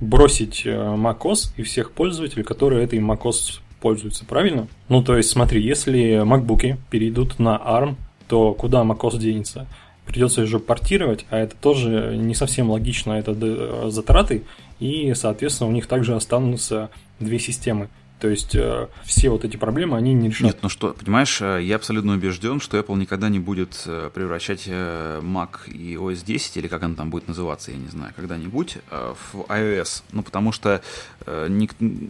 бросить 0.00 0.62
э, 0.64 0.70
macOS 0.70 1.52
и 1.56 1.62
всех 1.62 1.92
пользователей, 1.92 2.42
которые 2.42 2.84
этой 2.84 2.98
macOS 2.98 3.60
пользуются, 3.80 4.24
правильно? 4.24 4.68
Ну, 4.88 5.02
то 5.02 5.16
есть, 5.16 5.30
смотри, 5.30 5.62
если 5.62 6.22
MacBook 6.22 6.76
перейдут 6.90 7.38
на 7.38 7.56
ARM, 7.56 7.96
то 8.28 8.54
куда 8.54 8.82
macOS 8.82 9.18
денется? 9.18 9.66
Придется 10.06 10.42
уже 10.42 10.58
портировать, 10.58 11.26
а 11.30 11.38
это 11.38 11.54
тоже 11.56 12.16
не 12.16 12.34
совсем 12.34 12.70
логично, 12.70 13.12
это 13.12 13.36
э, 13.40 13.90
затраты, 13.90 14.42
и, 14.80 15.12
соответственно, 15.14 15.70
у 15.70 15.72
них 15.72 15.86
также 15.86 16.14
останутся 16.14 16.90
две 17.20 17.38
системы. 17.38 17.88
То 18.20 18.28
есть 18.28 18.54
э, 18.54 18.88
все 19.02 19.30
вот 19.30 19.46
эти 19.46 19.56
проблемы, 19.56 19.96
они 19.96 20.12
не 20.12 20.28
решат. 20.28 20.42
Нет, 20.42 20.58
ну 20.60 20.68
что, 20.68 20.92
понимаешь, 20.92 21.40
э, 21.40 21.60
я 21.62 21.76
абсолютно 21.76 22.12
убежден, 22.12 22.60
что 22.60 22.78
Apple 22.78 22.98
никогда 22.98 23.30
не 23.30 23.38
будет 23.38 23.82
э, 23.86 24.10
превращать 24.12 24.68
Mac 24.68 25.66
и 25.66 25.94
OS 25.94 26.22
10, 26.24 26.58
или 26.58 26.68
как 26.68 26.82
она 26.82 26.94
там 26.94 27.08
будет 27.08 27.28
называться, 27.28 27.70
я 27.70 27.78
не 27.78 27.88
знаю, 27.88 28.12
когда-нибудь, 28.14 28.76
в 28.90 29.40
iOS. 29.48 30.02
Ну, 30.12 30.22
потому 30.22 30.52
что 30.52 30.82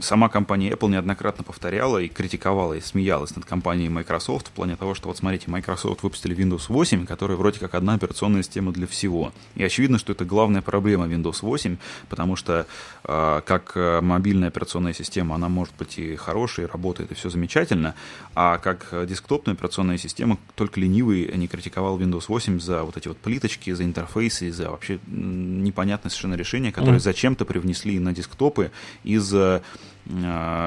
сама 0.00 0.28
компания 0.28 0.72
Apple 0.72 0.90
неоднократно 0.90 1.44
повторяла 1.44 1.98
и 1.98 2.08
критиковала, 2.08 2.74
и 2.74 2.80
смеялась 2.80 3.34
над 3.36 3.44
компанией 3.44 3.88
Microsoft 3.88 4.48
в 4.48 4.50
плане 4.50 4.76
того, 4.76 4.94
что 4.94 5.08
вот 5.08 5.18
смотрите, 5.18 5.50
Microsoft 5.50 6.02
выпустили 6.02 6.36
Windows 6.36 6.64
8, 6.68 7.06
которая 7.06 7.36
вроде 7.36 7.60
как 7.60 7.74
одна 7.74 7.94
операционная 7.94 8.42
система 8.42 8.72
для 8.72 8.86
всего. 8.86 9.32
И 9.54 9.62
очевидно, 9.62 9.98
что 9.98 10.12
это 10.12 10.24
главная 10.24 10.62
проблема 10.62 11.06
Windows 11.06 11.38
8, 11.42 11.76
потому 12.08 12.34
что 12.36 12.66
как 13.02 13.76
мобильная 14.02 14.48
операционная 14.48 14.94
система, 14.94 15.36
она 15.36 15.48
может 15.48 15.74
быть 15.76 15.99
и 16.00 16.16
хороший, 16.16 16.66
работает, 16.66 17.12
и 17.12 17.14
все 17.14 17.30
замечательно. 17.30 17.94
А 18.34 18.58
как 18.58 18.92
десктопная 19.06 19.54
операционная 19.54 19.98
система, 19.98 20.38
только 20.54 20.80
ленивый 20.80 21.30
не 21.36 21.48
критиковал 21.48 21.98
Windows 21.98 22.24
8 22.28 22.60
за 22.60 22.84
вот 22.84 22.96
эти 22.96 23.08
вот 23.08 23.18
плиточки, 23.18 23.72
за 23.72 23.84
интерфейсы, 23.84 24.50
за 24.50 24.70
вообще 24.70 24.98
непонятное 25.06 26.10
совершенно 26.10 26.34
решение, 26.34 26.72
которое 26.72 26.96
mm. 26.96 27.00
зачем-то 27.00 27.44
привнесли 27.44 27.98
на 27.98 28.12
десктопы 28.12 28.70
из 29.04 29.32
Э, 29.40 29.60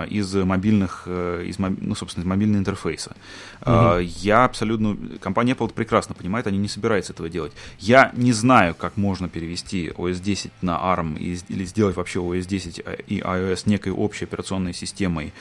из 0.10 0.34
мобильных, 0.36 1.04
э, 1.06 1.46
из, 1.46 1.60
ну, 1.60 1.96
собственно, 1.96 2.24
из 2.24 2.28
мобильного 2.28 2.60
интерфейса. 2.60 3.16
Угу. 3.62 4.00
Я 4.00 4.46
абсолютно... 4.46 4.98
Компания 5.20 5.54
Apple 5.54 5.74
прекрасно 5.74 6.16
понимает, 6.16 6.48
они 6.48 6.58
не 6.58 6.68
собираются 6.68 7.14
этого 7.14 7.30
делать. 7.30 7.52
Я 7.80 8.12
не 8.16 8.32
знаю, 8.34 8.76
как 8.76 8.98
можно 8.98 9.30
перевести 9.30 9.90
OS 9.90 10.22
10 10.22 10.52
на 10.62 10.78
ARM 10.78 11.18
или 11.18 11.66
сделать 11.66 11.96
вообще 11.96 12.20
OS 12.20 12.46
10 12.46 12.82
и 13.08 13.20
iOS 13.20 13.64
некой 13.66 13.92
общей 13.92 14.26
операционной 14.26 14.74
системой, 14.74 15.34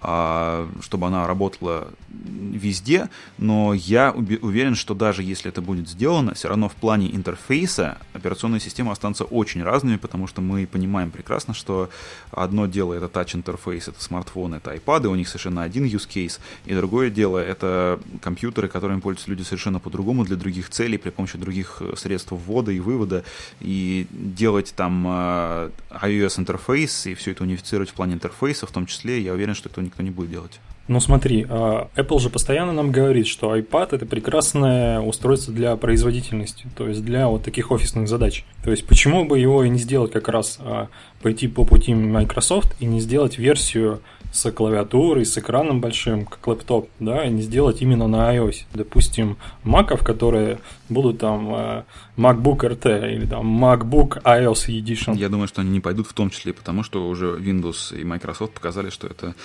чтобы 0.00 1.06
она 1.06 1.26
работала 1.26 1.88
везде, 2.10 3.08
но 3.38 3.74
я 3.74 4.12
уверен, 4.12 4.74
что 4.74 4.94
даже 4.94 5.22
если 5.22 5.50
это 5.50 5.62
будет 5.62 5.88
сделано, 5.88 6.34
все 6.34 6.48
равно 6.48 6.68
в 6.68 6.74
плане 6.74 7.14
интерфейса 7.14 7.98
операционные 8.12 8.60
системы 8.60 8.92
останутся 8.92 9.24
очень 9.24 9.62
разными, 9.62 9.96
потому 9.96 10.26
что 10.26 10.40
мы 10.40 10.66
понимаем 10.66 11.10
прекрасно, 11.10 11.54
что 11.54 11.90
одно 12.30 12.66
дело 12.66 12.94
это 12.94 13.06
touch 13.06 13.36
интерфейс, 13.36 13.88
это 13.88 14.02
смартфоны, 14.02 14.56
это 14.56 14.74
iPad, 14.74 15.06
у 15.06 15.14
них 15.14 15.28
совершенно 15.28 15.62
один 15.62 15.84
use 15.84 16.08
case, 16.08 16.38
и 16.66 16.74
другое 16.74 17.10
дело 17.10 17.38
это 17.38 18.00
компьютеры, 18.22 18.68
которыми 18.68 19.00
пользуются 19.00 19.30
люди 19.30 19.42
совершенно 19.42 19.80
по-другому, 19.80 20.24
для 20.24 20.36
других 20.36 20.70
целей, 20.70 20.98
при 20.98 21.10
помощи 21.10 21.38
других 21.38 21.78
э, 21.80 21.94
средств 21.96 22.32
ввода 22.32 22.72
и 22.72 22.80
вывода, 22.80 23.24
и 23.60 24.06
делать 24.10 24.74
там 24.76 25.04
э, 25.06 25.70
iOS 25.90 26.40
интерфейс 26.40 27.06
и 27.06 27.14
все 27.14 27.32
это 27.32 27.44
унифицировать 27.44 27.90
в 27.90 27.94
плане 27.94 28.14
интерфейса, 28.14 28.66
в 28.66 28.70
том 28.70 28.86
числе, 28.86 29.20
я 29.20 29.32
уверен, 29.32 29.54
что 29.54 29.68
это 29.68 29.80
никто 29.84 30.02
не 30.02 30.10
будет 30.10 30.30
делать. 30.30 30.60
Ну 30.86 31.00
смотри, 31.00 31.46
а, 31.48 31.88
Apple 31.96 32.18
же 32.18 32.28
постоянно 32.28 32.72
нам 32.72 32.92
говорит, 32.92 33.26
что 33.26 33.56
iPad 33.56 33.88
это 33.92 34.06
прекрасное 34.06 35.00
устройство 35.00 35.52
для 35.54 35.76
производительности, 35.76 36.66
то 36.76 36.86
есть 36.86 37.02
для 37.02 37.28
вот 37.28 37.42
таких 37.42 37.70
офисных 37.70 38.06
задач. 38.06 38.44
То 38.62 38.70
есть 38.70 38.86
почему 38.86 39.24
бы 39.24 39.38
его 39.38 39.64
и 39.64 39.70
не 39.70 39.78
сделать 39.78 40.12
как 40.12 40.28
раз 40.28 40.58
а, 40.60 40.88
пойти 41.22 41.48
по 41.48 41.64
пути 41.64 41.94
Microsoft 41.94 42.76
и 42.80 42.84
не 42.84 43.00
сделать 43.00 43.38
версию 43.38 44.02
с 44.34 44.50
клавиатурой, 44.50 45.24
с 45.24 45.38
экраном 45.38 45.80
большим, 45.80 46.26
как 46.26 46.46
лэптоп, 46.46 46.90
да, 46.98 47.24
и 47.24 47.30
не 47.30 47.40
сделать 47.40 47.80
именно 47.82 48.08
на 48.08 48.34
iOS. 48.36 48.64
Допустим, 48.74 49.36
маков, 49.62 50.02
которые 50.02 50.58
будут 50.88 51.18
там 51.18 51.54
э, 51.54 51.84
MacBook 52.16 52.58
RT 52.58 53.14
или 53.14 53.26
там 53.26 53.64
MacBook 53.64 54.20
iOS 54.22 54.66
Edition. 54.68 55.16
Я 55.16 55.28
думаю, 55.28 55.46
что 55.46 55.60
они 55.60 55.70
не 55.70 55.80
пойдут 55.80 56.08
в 56.08 56.12
том 56.12 56.30
числе, 56.30 56.52
потому 56.52 56.82
что 56.82 57.08
уже 57.08 57.36
Windows 57.38 57.96
и 57.98 58.02
Microsoft 58.02 58.54
показали, 58.54 58.90
что 58.90 59.06
это 59.06 59.36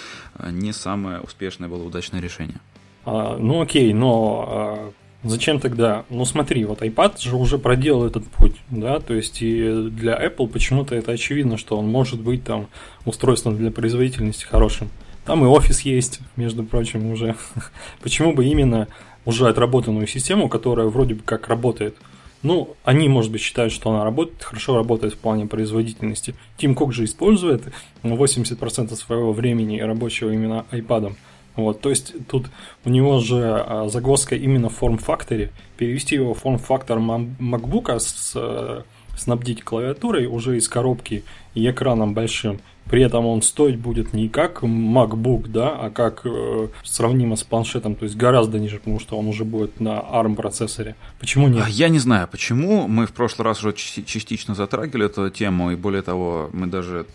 не 0.52 0.74
самое 0.74 1.20
успешное 1.30 1.70
было 1.70 1.84
удачное 1.84 2.20
решение. 2.20 2.60
А, 3.06 3.38
ну 3.38 3.62
окей, 3.62 3.94
но 3.94 4.46
а, 4.48 4.92
Зачем 5.24 5.60
тогда? 5.60 6.06
Ну 6.10 6.24
смотри, 6.24 6.64
вот 6.64 6.82
iPad 6.82 7.22
же 7.22 7.36
уже 7.36 7.58
проделал 7.58 8.06
этот 8.06 8.26
путь, 8.26 8.56
да, 8.70 9.02
то 9.02 9.14
есть 9.14 9.42
и 9.42 9.90
для 9.90 10.14
Apple 10.18 10.48
почему-то 10.48 10.96
это 10.96 11.12
очевидно, 11.12 11.58
что 11.58 11.78
он 11.78 11.90
может 11.90 12.22
быть 12.22 12.46
там 12.46 12.68
устройством 13.04 13.58
для 13.58 13.70
производительности 13.70 14.46
хорошим. 14.46 14.90
Там 15.26 15.44
и 15.44 15.48
офис 15.48 15.82
есть, 15.82 16.22
между 16.38 16.64
прочим, 16.64 17.12
уже. 17.12 17.36
Почему 18.02 18.34
бы 18.34 18.46
именно 18.46 18.88
уже 19.26 19.50
отработанную 19.50 20.08
систему, 20.08 20.48
которая 20.48 20.88
вроде 20.88 21.16
бы 21.16 21.22
как 21.24 21.50
работает, 21.50 21.96
ну, 22.42 22.76
они, 22.84 23.10
может 23.10 23.32
быть, 23.32 23.42
считают, 23.42 23.74
что 23.74 23.90
она 23.90 24.04
работает, 24.04 24.44
хорошо 24.44 24.76
работает 24.76 25.14
в 25.14 25.18
плане 25.18 25.46
производительности. 25.46 26.36
Тим 26.58 26.74
Кук 26.74 26.94
же 26.94 27.04
использует 27.04 27.64
80% 28.04 28.96
своего 28.96 29.34
времени 29.34 29.80
рабочего 29.80 30.32
именно 30.32 30.66
iPad. 30.72 31.16
Вот, 31.56 31.82
то 31.82 31.90
есть 31.90 32.14
тут 32.28 32.48
у 32.86 32.90
него 32.90 33.20
же 33.20 33.42
а, 33.44 33.90
загвоздка 33.90 34.36
именно 34.36 34.70
в 34.70 34.76
форм-факторе. 34.76 35.52
Перевести 35.78 36.16
его 36.16 36.34
в 36.34 36.40
форм-фактор 36.40 37.00
MacBook, 37.00 38.00
с, 38.00 38.86
снабдить 39.18 39.64
клавиатурой 39.64 40.26
уже 40.26 40.58
из 40.58 40.70
коробки 40.70 41.24
и 41.54 41.70
экраном 41.70 42.14
большим, 42.14 42.62
при 42.90 43.04
этом 43.04 43.26
он 43.26 43.42
стоить 43.42 43.78
будет 43.78 44.14
не 44.14 44.30
как 44.30 44.64
MacBook, 44.64 45.48
да, 45.48 45.70
а 45.70 45.90
как 45.90 46.22
э, 46.26 46.68
сравнимо 46.84 47.36
с 47.36 47.44
планшетом, 47.44 47.96
то 47.96 48.06
есть 48.06 48.18
гораздо 48.18 48.60
ниже, 48.60 48.80
потому 48.80 49.00
что 49.00 49.18
он 49.18 49.28
уже 49.28 49.46
будет 49.46 49.80
на 49.80 50.00
ARM 50.00 50.36
процессоре. 50.36 50.96
Почему 51.20 51.48
нет? 51.48 51.64
А 51.66 51.70
я 51.70 51.90
не 51.90 52.00
знаю, 52.00 52.28
почему. 52.28 52.88
Мы 52.88 53.06
в 53.06 53.12
прошлый 53.12 53.46
раз 53.46 53.60
уже 53.64 53.74
частично 53.74 54.56
затрагивали 54.56 55.06
эту 55.06 55.30
тему, 55.30 55.72
и 55.72 55.76
более 55.76 56.02
того, 56.02 56.50
мы 56.54 56.68
даже 56.68 57.06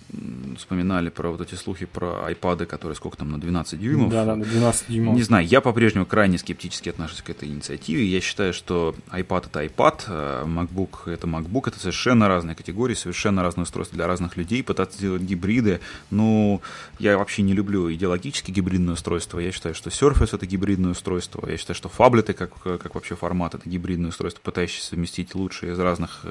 вспоминали 0.57 1.09
про 1.09 1.31
вот 1.31 1.41
эти 1.41 1.55
слухи 1.55 1.87
про 1.87 2.31
iPad, 2.31 2.67
которые 2.67 2.97
сколько 2.97 3.17
там, 3.17 3.31
на 3.33 3.41
12 3.41 3.81
дюймов. 3.81 4.11
Да, 4.11 4.25
да, 4.25 4.37
на 4.37 4.45
12 4.45 4.89
дюймов. 4.89 5.15
Не 5.15 5.23
знаю, 5.23 5.47
я 5.47 5.61
по-прежнему 5.61 6.07
крайне 6.07 6.39
скептически 6.39 6.89
отношусь 6.89 7.23
к 7.23 7.31
этой 7.31 7.49
инициативе. 7.49 8.07
Я 8.07 8.21
считаю, 8.21 8.53
что 8.53 8.95
iPad 9.11 9.47
это 9.47 9.65
iPad, 9.65 10.01
а 10.09 10.45
MacBook 10.47 11.11
это 11.11 11.27
MacBook, 11.27 11.69
это 11.69 11.79
совершенно 11.81 12.29
разные 12.29 12.55
категории, 12.55 12.95
совершенно 12.95 13.43
разные 13.43 13.65
устройства 13.65 13.97
для 13.97 14.07
разных 14.07 14.37
людей. 14.37 14.63
Пытаться 14.63 15.01
делать 15.01 15.23
гибриды, 15.65 15.81
ну, 16.11 16.61
я 16.99 17.19
вообще 17.19 17.43
не 17.43 17.53
люблю 17.53 17.93
идеологически 17.93 18.51
гибридное 18.51 18.95
устройство. 18.95 19.39
Я 19.39 19.53
считаю, 19.53 19.75
что 19.75 19.91
Surface 19.91 20.35
это 20.35 20.47
гибридное 20.47 20.93
устройство. 20.93 21.49
Я 21.49 21.57
считаю, 21.57 21.75
что 21.75 21.89
фаблеты, 21.89 22.33
как, 22.33 22.53
как 22.63 22.95
вообще 22.95 23.17
формат, 23.17 23.55
это 23.55 23.69
гибридное 23.69 24.11
устройство, 24.11 24.41
пытающееся 24.43 24.89
совместить 24.89 25.35
лучшие 25.35 25.73
из 25.73 25.79
разных, 25.79 26.25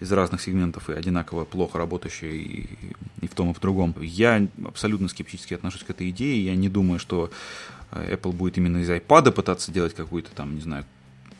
из 0.00 0.12
разных 0.12 0.42
сегментов 0.42 0.90
и 0.90 0.92
одинаково 0.92 1.44
плохо 1.44 1.78
работающие 1.78 2.36
и, 2.36 2.68
и 3.20 3.28
в 3.28 3.34
том, 3.34 3.50
и 3.50 3.54
в 3.54 3.60
другом. 3.60 3.94
Я 4.00 4.46
абсолютно 4.64 5.08
скептически 5.08 5.54
отношусь 5.54 5.84
к 5.84 5.90
этой 5.90 6.10
идее. 6.10 6.44
Я 6.44 6.56
не 6.56 6.68
думаю, 6.68 6.98
что 6.98 7.30
Apple 7.92 8.32
будет 8.32 8.58
именно 8.58 8.78
из 8.78 8.90
iPad 8.90 9.32
пытаться 9.32 9.72
делать 9.72 9.94
какую-то 9.94 10.30
там, 10.34 10.54
не 10.54 10.60
знаю, 10.60 10.84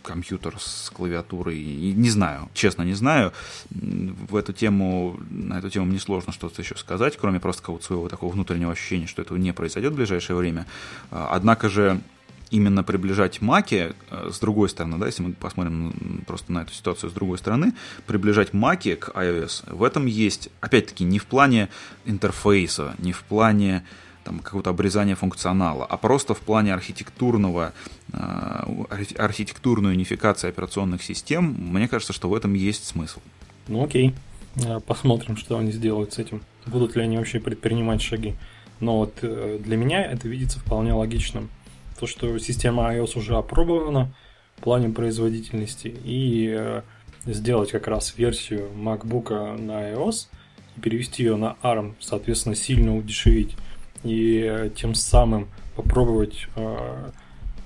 компьютер 0.08 0.54
с 0.58 0.90
клавиатурой. 0.90 1.58
Не 1.94 2.08
знаю, 2.08 2.48
честно 2.54 2.82
не 2.82 2.94
знаю. 2.94 3.32
В 3.70 4.36
эту 4.36 4.54
тему, 4.54 5.20
на 5.30 5.58
эту 5.58 5.68
тему 5.68 5.84
мне 5.84 5.98
сложно 5.98 6.32
что-то 6.32 6.62
еще 6.62 6.76
сказать, 6.76 7.18
кроме 7.18 7.40
просто 7.40 7.62
какого-то 7.62 7.84
своего 7.84 8.08
такого 8.08 8.32
внутреннего 8.32 8.72
ощущения, 8.72 9.06
что 9.06 9.20
этого 9.20 9.36
не 9.36 9.52
произойдет 9.52 9.92
в 9.92 9.96
ближайшее 9.96 10.36
время. 10.36 10.66
А, 11.10 11.28
однако 11.32 11.68
же 11.68 12.00
именно 12.50 12.82
приближать 12.82 13.42
маки 13.42 13.92
э, 14.10 14.30
с 14.32 14.38
другой 14.38 14.70
стороны, 14.70 14.96
да, 14.96 15.06
если 15.06 15.22
мы 15.22 15.32
посмотрим 15.34 16.24
просто 16.26 16.52
на 16.52 16.62
эту 16.62 16.72
ситуацию 16.72 17.10
с 17.10 17.12
другой 17.12 17.36
стороны, 17.36 17.74
приближать 18.06 18.54
маки 18.54 18.94
к 18.94 19.10
iOS, 19.10 19.74
в 19.74 19.82
этом 19.82 20.06
есть, 20.06 20.48
опять-таки, 20.60 21.04
не 21.04 21.18
в 21.18 21.26
плане 21.26 21.68
интерфейса, 22.06 22.94
не 22.98 23.12
в 23.12 23.22
плане 23.24 23.84
там, 24.24 24.40
какого-то 24.40 24.70
обрезания 24.70 25.14
функционала, 25.14 25.86
а 25.86 25.96
просто 25.96 26.34
в 26.34 26.40
плане 26.40 26.74
архитектурного, 26.74 27.72
э, 28.12 28.84
архитектурной 29.16 29.92
унификации 29.92 30.48
операционных 30.48 31.02
систем, 31.02 31.56
мне 31.58 31.88
кажется, 31.88 32.12
что 32.12 32.28
в 32.28 32.34
этом 32.34 32.54
есть 32.54 32.86
смысл. 32.86 33.20
Ну 33.68 33.84
окей, 33.84 34.14
э, 34.56 34.80
посмотрим, 34.80 35.36
что 35.36 35.58
они 35.58 35.72
сделают 35.72 36.12
с 36.14 36.18
этим. 36.18 36.42
Будут 36.66 36.96
ли 36.96 37.02
они 37.02 37.16
вообще 37.16 37.40
предпринимать 37.40 38.02
шаги. 38.02 38.34
Но 38.80 38.98
вот 38.98 39.18
э, 39.22 39.58
для 39.62 39.76
меня 39.76 40.04
это 40.04 40.28
видится 40.28 40.60
вполне 40.60 40.92
логичным. 40.92 41.50
То, 41.98 42.06
что 42.06 42.38
система 42.38 42.94
iOS 42.94 43.18
уже 43.18 43.36
опробована 43.36 44.14
в 44.56 44.60
плане 44.60 44.88
производительности, 44.88 45.94
и 46.04 46.82
сделать 47.26 47.70
как 47.70 47.88
раз 47.88 48.14
версию 48.16 48.70
MacBook 48.74 49.60
на 49.60 49.92
iOS 49.92 50.28
и 50.76 50.80
перевести 50.80 51.24
ее 51.24 51.36
на 51.36 51.56
ARM, 51.62 51.94
соответственно, 52.00 52.54
сильно 52.54 52.96
удешевить 52.96 53.56
и 54.04 54.42
э, 54.48 54.70
тем 54.74 54.94
самым 54.94 55.48
попробовать 55.76 56.46
э, 56.56 57.10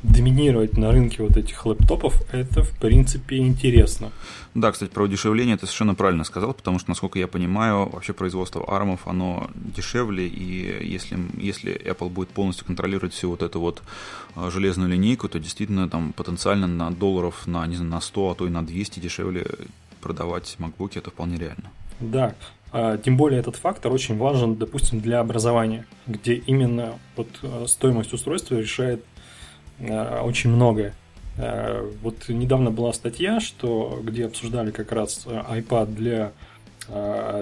доминировать 0.03 0.77
на 0.77 0.91
рынке 0.91 1.23
вот 1.23 1.37
этих 1.37 1.65
лэптопов, 1.65 2.23
это 2.33 2.63
в 2.63 2.77
принципе 2.79 3.39
интересно. 3.39 4.11
Да, 4.55 4.73
кстати, 4.73 4.91
про 4.91 5.05
удешевление 5.05 5.57
ты 5.57 5.67
совершенно 5.67 5.95
правильно 5.95 6.25
сказал, 6.25 6.55
потому 6.55 6.79
что, 6.79 6.91
насколько 6.91 7.19
я 7.19 7.29
понимаю, 7.29 7.89
вообще 7.89 8.13
производство 8.13 8.61
ARM, 8.61 8.99
оно 9.05 9.51
дешевле, 9.55 10.27
и 10.27 10.85
если, 10.85 11.19
если 11.39 11.73
Apple 11.73 12.11
будет 12.11 12.31
полностью 12.31 12.67
контролировать 12.67 13.15
всю 13.15 13.31
вот 13.31 13.43
эту 13.43 13.61
вот 13.61 13.83
э, 14.37 14.51
железную 14.51 14.91
линейку, 14.91 15.29
то 15.29 15.39
действительно 15.39 15.89
там 15.89 16.13
потенциально 16.13 16.67
на 16.67 16.91
долларов 16.91 17.47
на, 17.47 17.67
не 17.67 17.77
знаю, 17.77 17.93
на 17.93 18.01
100, 18.01 18.31
а 18.31 18.35
то 18.35 18.47
и 18.47 18.51
на 18.51 18.67
200 18.67 18.99
дешевле 18.99 19.47
продавать 20.01 20.57
MacBook, 20.59 20.99
это 20.99 21.11
вполне 21.11 21.39
реально. 21.39 21.71
Да, 22.01 22.35
а, 22.73 22.97
тем 22.97 23.17
более 23.17 23.39
этот 23.39 23.57
фактор 23.57 23.93
очень 23.93 24.17
важен, 24.17 24.57
допустим, 24.57 25.01
для 25.01 25.21
образования, 25.21 25.87
где 26.07 26.35
именно 26.35 26.99
вот 27.17 27.29
э, 27.43 27.67
стоимость 27.69 28.13
устройства 28.13 28.57
решает 28.57 29.05
очень 29.83 30.51
многое. 30.51 30.95
Э, 31.37 31.91
вот 32.03 32.29
недавно 32.29 32.71
была 32.71 32.93
статья, 32.93 33.41
что, 33.41 34.01
где 34.03 34.27
обсуждали 34.27 34.71
как 34.71 34.93
раз 34.93 35.27
iPad 35.27 35.95
для, 35.95 36.33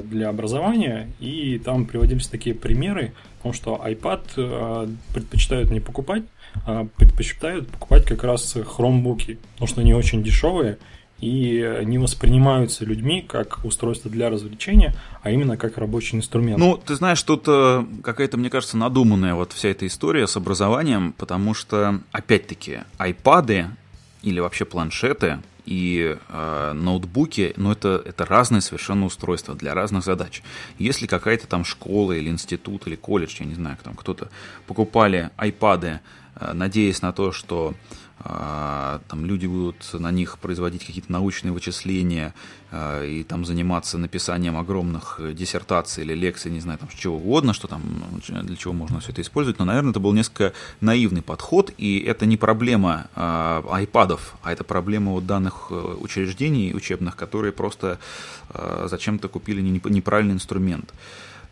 для 0.05 0.29
образования, 0.29 1.11
и 1.19 1.59
там 1.65 1.87
приводились 1.87 2.29
такие 2.29 2.55
примеры, 2.55 3.13
потому 3.39 3.55
что 3.55 3.81
iPad 3.83 4.95
предпочитают 5.15 5.71
не 5.71 5.81
покупать, 5.81 6.25
а 6.67 6.87
предпочитают 6.97 7.69
покупать 7.69 8.05
как 8.05 8.23
раз 8.23 8.55
хромбуки, 8.67 9.39
потому 9.55 9.67
что 9.67 9.81
они 9.81 9.95
очень 9.95 10.23
дешевые, 10.23 10.77
и 11.21 11.83
не 11.85 11.99
воспринимаются 11.99 12.85
людьми 12.85 13.25
как 13.27 13.65
устройство 13.65 14.11
для 14.11 14.31
развлечения, 14.31 14.95
а 15.23 15.31
именно 15.31 15.57
как 15.57 15.77
рабочий 15.79 16.17
инструмент. 16.17 16.59
Ну, 16.59 16.77
ты 16.77 16.95
знаешь, 16.95 17.23
тут 17.23 17.45
э, 17.47 17.85
какая-то, 18.03 18.39
мне 18.39 18.51
кажется, 18.51 18.77
надуманная 18.77 19.35
вот 19.35 19.53
вся 19.53 19.69
эта 19.69 19.87
история 19.87 20.27
с 20.27 20.37
образованием, 20.37 21.13
потому 21.13 21.55
что, 21.55 22.01
опять-таки, 22.13 22.81
айпады 22.99 23.67
или 24.23 24.41
вообще 24.41 24.65
планшеты 24.65 25.41
и 25.67 26.17
э, 26.29 26.73
ноутбуки, 26.73 27.53
ну 27.57 27.71
это, 27.71 28.03
это 28.05 28.25
разные 28.25 28.61
совершенно 28.61 29.07
устройства 29.07 29.55
для 29.55 29.75
разных 29.75 30.05
задач. 30.05 30.43
Если 30.79 31.07
какая-то 31.07 31.47
там 31.47 31.65
школа 31.65 32.13
или 32.13 32.29
институт 32.29 32.87
или 32.87 32.97
колледж, 32.97 33.37
я 33.41 33.47
не 33.47 33.55
знаю, 33.55 33.77
там 33.83 33.95
кто-то 33.95 34.31
покупали 34.67 35.31
айпады, 35.37 36.01
э, 36.37 36.53
надеясь 36.55 37.03
на 37.03 37.13
то, 37.13 37.31
что 37.33 37.75
там 38.23 39.25
люди 39.25 39.47
будут 39.47 39.95
на 39.95 40.11
них 40.11 40.39
производить 40.39 40.85
какие-то 40.85 41.11
научные 41.11 41.53
вычисления 41.53 42.35
а, 42.71 43.03
и 43.03 43.23
там 43.23 43.47
заниматься 43.47 43.97
написанием 43.97 44.59
огромных 44.59 45.21
диссертаций 45.33 46.05
или 46.05 46.15
лекций, 46.15 46.51
не 46.51 46.61
знаю, 46.61 46.79
там 46.79 46.89
чего 46.95 47.17
угодно, 47.17 47.55
что 47.55 47.67
там, 47.67 47.83
для 48.29 48.57
чего 48.57 48.75
можно 48.75 49.01
все 49.01 49.13
это 49.13 49.23
использовать, 49.23 49.59
но, 49.59 49.65
наверное, 49.65 49.91
это 49.91 50.01
был 50.01 50.13
несколько 50.13 50.53
наивный 50.81 51.23
подход, 51.23 51.73
и 51.79 51.99
это 52.01 52.27
не 52.27 52.37
проблема 52.37 53.07
а, 53.15 53.65
айпадов, 53.71 54.35
а 54.43 54.53
это 54.53 54.65
проблема 54.65 55.13
вот 55.13 55.27
данных 55.27 55.69
э, 55.71 55.75
учреждений 55.75 56.75
учебных, 56.75 57.17
которые 57.17 57.53
просто 57.53 57.99
зачем-то 58.87 59.29
купили 59.29 59.61
неправильный 59.61 60.35
инструмент. 60.35 60.93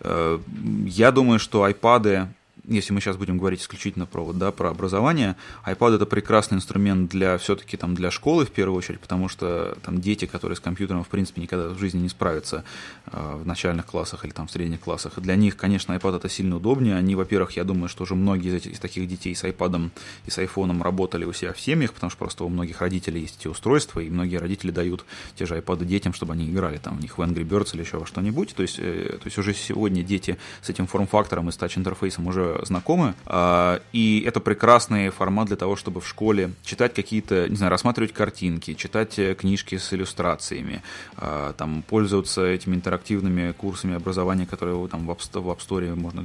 Э, 0.01 0.39
я 0.87 1.13
думаю, 1.13 1.39
что 1.39 1.65
айпады 1.65 2.29
если 2.69 2.93
мы 2.93 3.01
сейчас 3.01 3.17
будем 3.17 3.39
говорить 3.39 3.63
исключительно 3.63 4.07
про, 4.07 4.25
вот, 4.25 4.39
да, 4.39 4.53
про 4.53 4.71
образование, 4.71 5.37
iPad 5.67 5.97
это 5.97 6.07
прекрасный 6.07 6.57
инструмент 6.57 7.11
для 7.11 7.39
все-таки 7.39 7.77
там 7.77 7.95
для 7.95 8.11
школы 8.11 8.45
в 8.45 8.51
первую 8.51 8.77
очередь, 8.77 9.01
потому 9.01 9.29
что 9.29 9.77
там 9.83 10.01
дети, 10.01 10.27
которые 10.27 10.57
с 10.57 10.61
компьютером 10.61 11.05
в 11.05 11.09
принципе 11.09 11.41
никогда 11.41 11.69
в 11.69 11.79
жизни 11.79 12.01
не 12.01 12.09
справятся 12.09 12.65
э, 13.07 13.37
в 13.43 13.47
начальных 13.47 13.87
классах 13.87 14.25
или 14.25 14.33
там 14.33 14.47
в 14.47 14.51
средних 14.51 14.81
классах. 14.81 15.19
Для 15.19 15.37
них, 15.37 15.57
конечно, 15.57 15.93
iPad 15.93 16.17
это 16.17 16.29
сильно 16.29 16.57
удобнее. 16.57 16.97
Они, 16.97 17.15
во-первых, 17.15 17.53
я 17.53 17.65
думаю, 17.65 17.89
что 17.89 18.05
уже 18.05 18.15
многие 18.15 18.49
из, 18.49 18.55
этих, 18.55 18.73
из 18.73 18.79
таких 18.79 19.09
детей 19.09 19.35
с 19.35 19.45
iPad 19.45 19.91
и 20.27 20.31
с 20.31 20.39
iPhone 20.39 20.83
работали 20.83 21.25
у 21.25 21.33
себя 21.33 21.53
в 21.53 21.61
семьях, 21.61 21.93
потому 21.93 22.11
что 22.11 22.19
просто 22.19 22.45
у 22.45 22.49
многих 22.49 22.81
родителей 22.81 23.23
есть 23.23 23.41
эти 23.41 23.49
устройства, 23.49 24.01
и 24.01 24.11
многие 24.11 24.37
родители 24.37 24.71
дают 24.71 25.05
те 25.37 25.47
же 25.47 25.57
iPad 25.59 25.85
детям, 25.85 26.13
чтобы 26.13 26.35
они 26.35 26.51
играли 26.51 26.79
там 26.79 26.99
в 26.99 27.01
них 27.01 27.17
в 27.19 27.21
Angry 27.23 27.45
Birds 27.49 27.75
или 27.75 27.83
еще 27.83 27.99
во 27.99 28.07
что-нибудь. 28.07 28.55
То 28.55 28.63
есть, 28.63 28.79
э, 28.79 29.17
то 29.19 29.27
есть 29.27 29.39
уже 29.39 29.55
сегодня 29.55 30.03
дети 30.03 30.39
с 30.63 30.69
этим 30.69 30.87
форм-фактором 30.87 31.49
и 31.49 31.53
с 31.53 31.57
тач-интерфейсом 31.57 32.27
уже 32.27 32.58
знакомы, 32.65 33.15
а, 33.27 33.81
и 33.93 34.23
это 34.27 34.41
прекрасный 34.41 35.11
формат 35.11 35.49
для 35.49 35.57
того, 35.57 35.77
чтобы 35.77 36.01
в 36.01 36.09
школе 36.09 36.53
читать 36.65 36.95
какие-то, 36.95 37.49
не 37.49 37.57
знаю, 37.57 37.71
рассматривать 37.71 38.13
картинки, 38.13 38.75
читать 38.75 39.19
э, 39.19 39.35
книжки 39.35 39.77
с 39.79 39.93
иллюстрациями, 39.93 40.83
а, 41.17 41.53
там, 41.55 41.83
пользоваться 41.83 42.45
этими 42.45 42.75
интерактивными 42.75 43.53
курсами 43.53 43.95
образования, 43.95 44.47
которые 44.47 44.89
там 44.89 45.07
в 45.07 45.11
App 45.11 45.19
Store 45.21 45.95
можно 45.95 46.25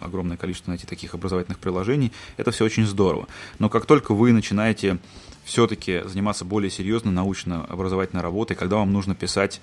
огромное 0.00 0.36
количество 0.36 0.70
найти 0.70 0.86
таких 0.86 1.14
образовательных 1.14 1.58
приложений. 1.58 2.12
Это 2.36 2.50
все 2.50 2.64
очень 2.64 2.86
здорово. 2.86 3.26
Но 3.58 3.68
как 3.68 3.86
только 3.86 4.14
вы 4.14 4.32
начинаете 4.32 4.98
все-таки 5.44 6.02
заниматься 6.04 6.44
более 6.44 6.70
серьезной 6.70 7.12
научно-образовательной 7.12 8.22
работой, 8.22 8.54
когда 8.54 8.76
вам 8.76 8.92
нужно 8.92 9.14
писать 9.14 9.60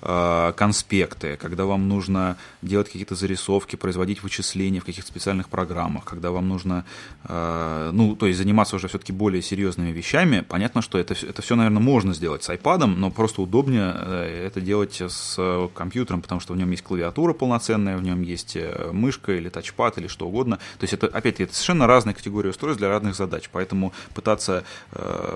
конспекты, 0.00 1.36
когда 1.36 1.66
вам 1.66 1.88
нужно 1.88 2.38
делать 2.62 2.86
какие-то 2.86 3.14
зарисовки, 3.14 3.76
производить 3.76 4.22
вычисления 4.22 4.80
в 4.80 4.84
каких-то 4.84 5.08
специальных 5.08 5.48
программах, 5.48 6.04
когда 6.04 6.30
вам 6.30 6.48
нужно, 6.48 6.86
э, 7.24 7.90
ну, 7.92 8.16
то 8.16 8.26
есть 8.26 8.38
заниматься 8.38 8.76
уже 8.76 8.88
все-таки 8.88 9.12
более 9.12 9.42
серьезными 9.42 9.90
вещами, 9.90 10.40
понятно, 10.40 10.80
что 10.80 10.98
это, 10.98 11.14
это 11.14 11.42
все, 11.42 11.54
наверное, 11.54 11.82
можно 11.82 12.14
сделать 12.14 12.42
с 12.44 12.48
iPad, 12.48 12.86
но 12.86 13.10
просто 13.10 13.42
удобнее 13.42 13.94
э, 13.94 14.46
это 14.46 14.60
делать 14.60 15.02
с 15.06 15.68
компьютером, 15.74 16.22
потому 16.22 16.40
что 16.40 16.54
в 16.54 16.56
нем 16.56 16.70
есть 16.70 16.82
клавиатура 16.82 17.34
полноценная, 17.34 17.96
в 17.98 18.02
нем 18.02 18.22
есть 18.22 18.56
мышка 18.92 19.32
или 19.32 19.48
тачпад 19.50 19.98
или 19.98 20.06
что 20.06 20.26
угодно. 20.26 20.56
То 20.78 20.84
есть 20.84 20.94
это, 20.94 21.08
опять-таки, 21.08 21.44
это 21.44 21.54
совершенно 21.54 21.86
разные 21.86 22.14
категории 22.14 22.48
устройств 22.48 22.78
для 22.78 22.88
разных 22.88 23.14
задач, 23.14 23.50
поэтому 23.52 23.92
пытаться 24.14 24.64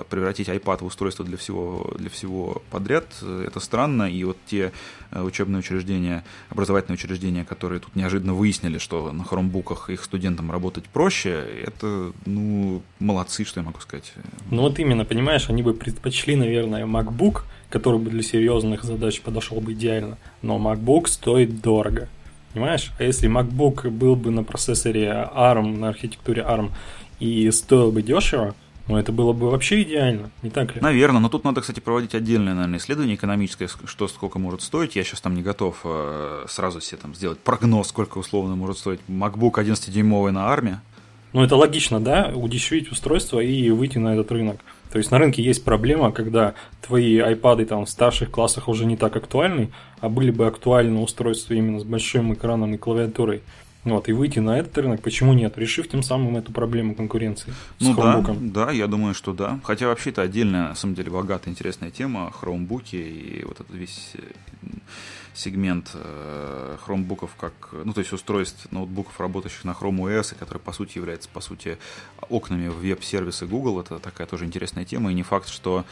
превратить 0.09 0.49
iPad 0.49 0.79
в 0.79 0.85
устройство 0.85 1.23
для 1.23 1.37
всего, 1.37 1.93
для 1.97 2.09
всего 2.09 2.63
подряд, 2.71 3.05
это 3.21 3.59
странно, 3.59 4.11
и 4.11 4.23
вот 4.23 4.37
те 4.47 4.54
те 4.55 4.71
э, 5.11 5.21
учебные 5.21 5.59
учреждения, 5.59 6.23
образовательные 6.49 6.95
учреждения, 6.95 7.43
которые 7.43 7.79
тут 7.79 7.95
неожиданно 7.95 8.33
выяснили, 8.33 8.77
что 8.77 9.11
на 9.11 9.23
хромбуках 9.23 9.89
их 9.89 10.03
студентам 10.03 10.51
работать 10.51 10.85
проще, 10.85 11.43
это, 11.63 12.11
ну, 12.25 12.81
молодцы, 12.99 13.43
что 13.45 13.59
я 13.59 13.65
могу 13.65 13.79
сказать. 13.79 14.13
Ну 14.51 14.61
вот 14.61 14.79
именно, 14.79 15.05
понимаешь, 15.05 15.49
они 15.49 15.63
бы 15.63 15.73
предпочли, 15.73 16.35
наверное, 16.35 16.85
MacBook, 16.85 17.43
который 17.69 17.99
бы 17.99 18.09
для 18.09 18.23
серьезных 18.23 18.83
задач 18.83 19.21
подошел 19.21 19.59
бы 19.59 19.73
идеально, 19.73 20.17
но 20.41 20.57
MacBook 20.57 21.07
стоит 21.07 21.61
дорого. 21.61 22.07
Понимаешь? 22.53 22.91
А 22.99 23.03
если 23.03 23.29
MacBook 23.29 23.89
был 23.89 24.15
бы 24.15 24.31
на 24.31 24.43
процессоре 24.43 25.29
ARM, 25.35 25.77
на 25.77 25.89
архитектуре 25.89 26.41
ARM, 26.41 26.71
и 27.19 27.51
стоил 27.51 27.91
бы 27.91 28.01
дешево, 28.01 28.55
ну, 28.87 28.97
это 28.97 29.11
было 29.11 29.33
бы 29.33 29.49
вообще 29.49 29.81
идеально, 29.81 30.29
не 30.43 30.51
так 30.51 30.75
ли? 30.75 30.81
Наверное, 30.81 31.19
но 31.19 31.29
тут 31.29 31.43
надо, 31.43 31.61
кстати, 31.61 31.79
проводить 31.79 32.13
отдельное, 32.13 32.53
наверное, 32.53 32.77
исследование 32.77 33.15
экономическое, 33.15 33.67
что 33.85 34.07
сколько 34.07 34.37
может 34.37 34.61
стоить. 34.61 34.95
Я 34.95 35.03
сейчас 35.03 35.21
там 35.21 35.33
не 35.33 35.41
готов 35.41 35.81
э, 35.83 36.45
сразу 36.47 36.81
себе 36.81 36.99
там 37.01 37.15
сделать 37.15 37.39
прогноз, 37.39 37.87
сколько 37.87 38.19
условно 38.19 38.55
может 38.55 38.77
стоить 38.77 38.99
MacBook 39.07 39.53
11-дюймовый 39.53 40.31
на 40.31 40.49
армии. 40.49 40.77
Ну, 41.33 41.43
это 41.43 41.55
логично, 41.55 41.99
да, 41.99 42.31
удешевить 42.33 42.91
устройство 42.91 43.39
и 43.39 43.69
выйти 43.71 43.97
на 43.97 44.13
этот 44.13 44.31
рынок. 44.31 44.61
То 44.91 44.99
есть 44.99 45.11
на 45.11 45.17
рынке 45.17 45.43
есть 45.43 45.65
проблема, 45.65 46.11
когда 46.11 46.53
твои 46.85 47.17
iPad 47.19 47.65
там 47.65 47.85
в 47.85 47.89
старших 47.89 48.31
классах 48.31 48.69
уже 48.69 48.85
не 48.85 48.95
так 48.95 49.15
актуальны, 49.15 49.71
а 49.99 50.07
были 50.07 50.31
бы 50.31 50.45
актуальны 50.45 51.01
устройства 51.01 51.55
именно 51.55 51.79
с 51.79 51.83
большим 51.83 52.33
экраном 52.33 52.73
и 52.75 52.77
клавиатурой. 52.77 53.41
Вот, 53.85 54.09
и 54.09 54.13
выйти 54.13 54.39
на 54.39 54.57
этот 54.57 54.75
рынок, 54.79 55.01
почему 55.01 55.33
нет, 55.33 55.59
решив 55.59 55.87
тем 55.87 56.01
самым 56.01 56.35
эту 56.37 56.51
проблему 56.51 56.95
конкуренции 56.95 57.53
ну, 57.79 57.93
с 57.93 57.97
Chromebook. 57.97 58.51
Да, 58.51 58.65
да, 58.65 58.71
я 58.71 58.87
думаю, 58.87 59.13
что 59.13 59.31
да. 59.31 59.59
Хотя 59.63 59.87
вообще 59.87 60.09
это 60.09 60.23
отдельная, 60.23 60.69
на 60.69 60.75
самом 60.75 60.95
деле, 60.95 61.11
богатая, 61.11 61.51
интересная 61.51 61.91
тема, 61.91 62.31
хромбуки 62.31 62.95
и 62.95 63.45
вот 63.45 63.59
этот 63.59 63.75
весь 63.75 64.13
э, 64.15 64.67
сегмент 65.35 65.91
э, 65.93 66.77
хромбуков 66.83 67.35
как, 67.39 67.53
ну, 67.71 67.93
то 67.93 67.99
есть 67.99 68.11
устройств 68.11 68.71
ноутбуков, 68.71 69.19
работающих 69.19 69.63
на 69.65 69.71
Chrome 69.71 69.99
OS, 69.99 70.33
и 70.33 70.35
который, 70.35 70.57
по 70.57 70.71
сути, 70.71 70.97
является, 70.97 71.29
по 71.29 71.39
сути, 71.39 71.77
окнами 72.27 72.69
в 72.69 72.79
веб-сервисы 72.79 73.45
Google. 73.45 73.81
Это 73.81 73.99
такая 73.99 74.25
тоже 74.25 74.45
интересная 74.45 74.85
тема, 74.85 75.11
и 75.11 75.13
не 75.13 75.21
факт, 75.23 75.47
что 75.47 75.85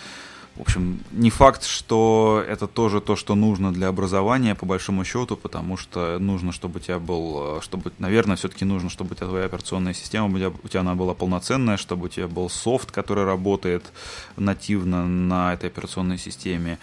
в 0.55 0.61
общем, 0.61 0.99
не 1.11 1.31
факт, 1.31 1.63
что 1.63 2.43
это 2.47 2.67
тоже 2.67 3.01
то, 3.01 3.15
что 3.15 3.33
нужно 3.33 3.73
для 3.73 3.87
образования, 3.87 4.53
по 4.53 4.67
большому 4.67 5.03
счету, 5.03 5.35
потому 5.35 5.77
что 5.77 6.19
нужно, 6.19 6.51
чтобы 6.51 6.77
у 6.77 6.79
тебя 6.79 6.99
был, 6.99 7.59
чтобы, 7.61 7.91
наверное, 7.97 8.35
все-таки 8.35 8.63
нужно, 8.63 8.89
чтобы 8.91 9.13
у 9.13 9.15
тебя 9.15 9.27
твоя 9.27 9.45
операционная 9.45 9.95
система, 9.95 10.27
у 10.27 10.37
тебя, 10.37 10.51
у 10.63 10.67
тебя 10.67 10.81
она 10.81 10.93
была 10.93 11.15
полноценная, 11.15 11.77
чтобы 11.77 12.05
у 12.05 12.09
тебя 12.09 12.27
был 12.27 12.49
софт, 12.49 12.91
который 12.91 13.25
работает 13.25 13.83
нативно 14.37 15.07
на 15.07 15.53
этой 15.53 15.69
операционной 15.69 16.19
системе, 16.19 16.77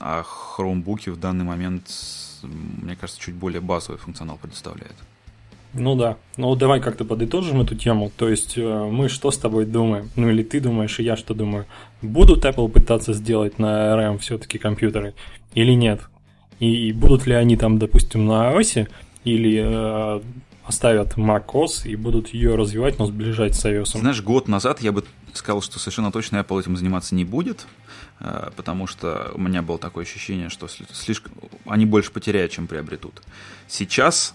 а 0.00 0.24
хромбуки 0.24 1.10
в 1.10 1.20
данный 1.20 1.44
момент, 1.44 1.88
мне 2.42 2.96
кажется, 2.96 3.22
чуть 3.22 3.34
более 3.34 3.60
базовый 3.60 3.98
функционал 3.98 4.36
предоставляет. 4.36 4.96
Ну 5.78 5.94
да. 5.94 6.16
Ну 6.36 6.54
давай 6.56 6.80
как-то 6.80 7.04
подытожим 7.04 7.60
эту 7.60 7.74
тему. 7.74 8.10
То 8.16 8.28
есть 8.28 8.56
э, 8.56 8.90
мы 8.90 9.08
что 9.08 9.30
с 9.30 9.38
тобой 9.38 9.66
думаем? 9.66 10.10
Ну 10.16 10.30
или 10.30 10.42
ты 10.42 10.60
думаешь, 10.60 10.98
и 10.98 11.02
я 11.02 11.16
что 11.16 11.34
думаю? 11.34 11.66
Будут 12.06 12.44
Apple 12.44 12.68
пытаться 12.68 13.12
сделать 13.12 13.58
на 13.58 13.96
RAM 13.96 14.18
все-таки 14.18 14.58
компьютеры 14.58 15.14
или 15.54 15.72
нет? 15.72 16.00
И 16.58 16.92
будут 16.92 17.26
ли 17.26 17.34
они 17.34 17.56
там, 17.56 17.78
допустим, 17.78 18.26
на 18.26 18.52
iOS 18.52 18.88
или 19.24 19.62
э, 19.62 20.20
оставят 20.64 21.16
macOS 21.16 21.86
и 21.86 21.96
будут 21.96 22.28
ее 22.28 22.54
развивать, 22.54 22.98
но 22.98 23.06
сближать 23.06 23.54
с 23.54 23.64
iOS? 23.64 23.98
Знаешь, 23.98 24.22
год 24.22 24.48
назад 24.48 24.80
я 24.80 24.92
бы 24.92 25.04
сказал, 25.34 25.60
что 25.60 25.78
совершенно 25.78 26.10
точно 26.10 26.38
Apple 26.38 26.60
этим 26.60 26.76
заниматься 26.76 27.14
не 27.14 27.24
будет, 27.24 27.66
э, 28.20 28.50
потому 28.56 28.86
что 28.86 29.30
у 29.34 29.40
меня 29.40 29.62
было 29.62 29.78
такое 29.78 30.04
ощущение, 30.04 30.48
что 30.48 30.66
слишком 30.68 31.32
они 31.66 31.84
больше 31.84 32.10
потеряют, 32.10 32.52
чем 32.52 32.66
приобретут. 32.66 33.22
Сейчас 33.68 34.34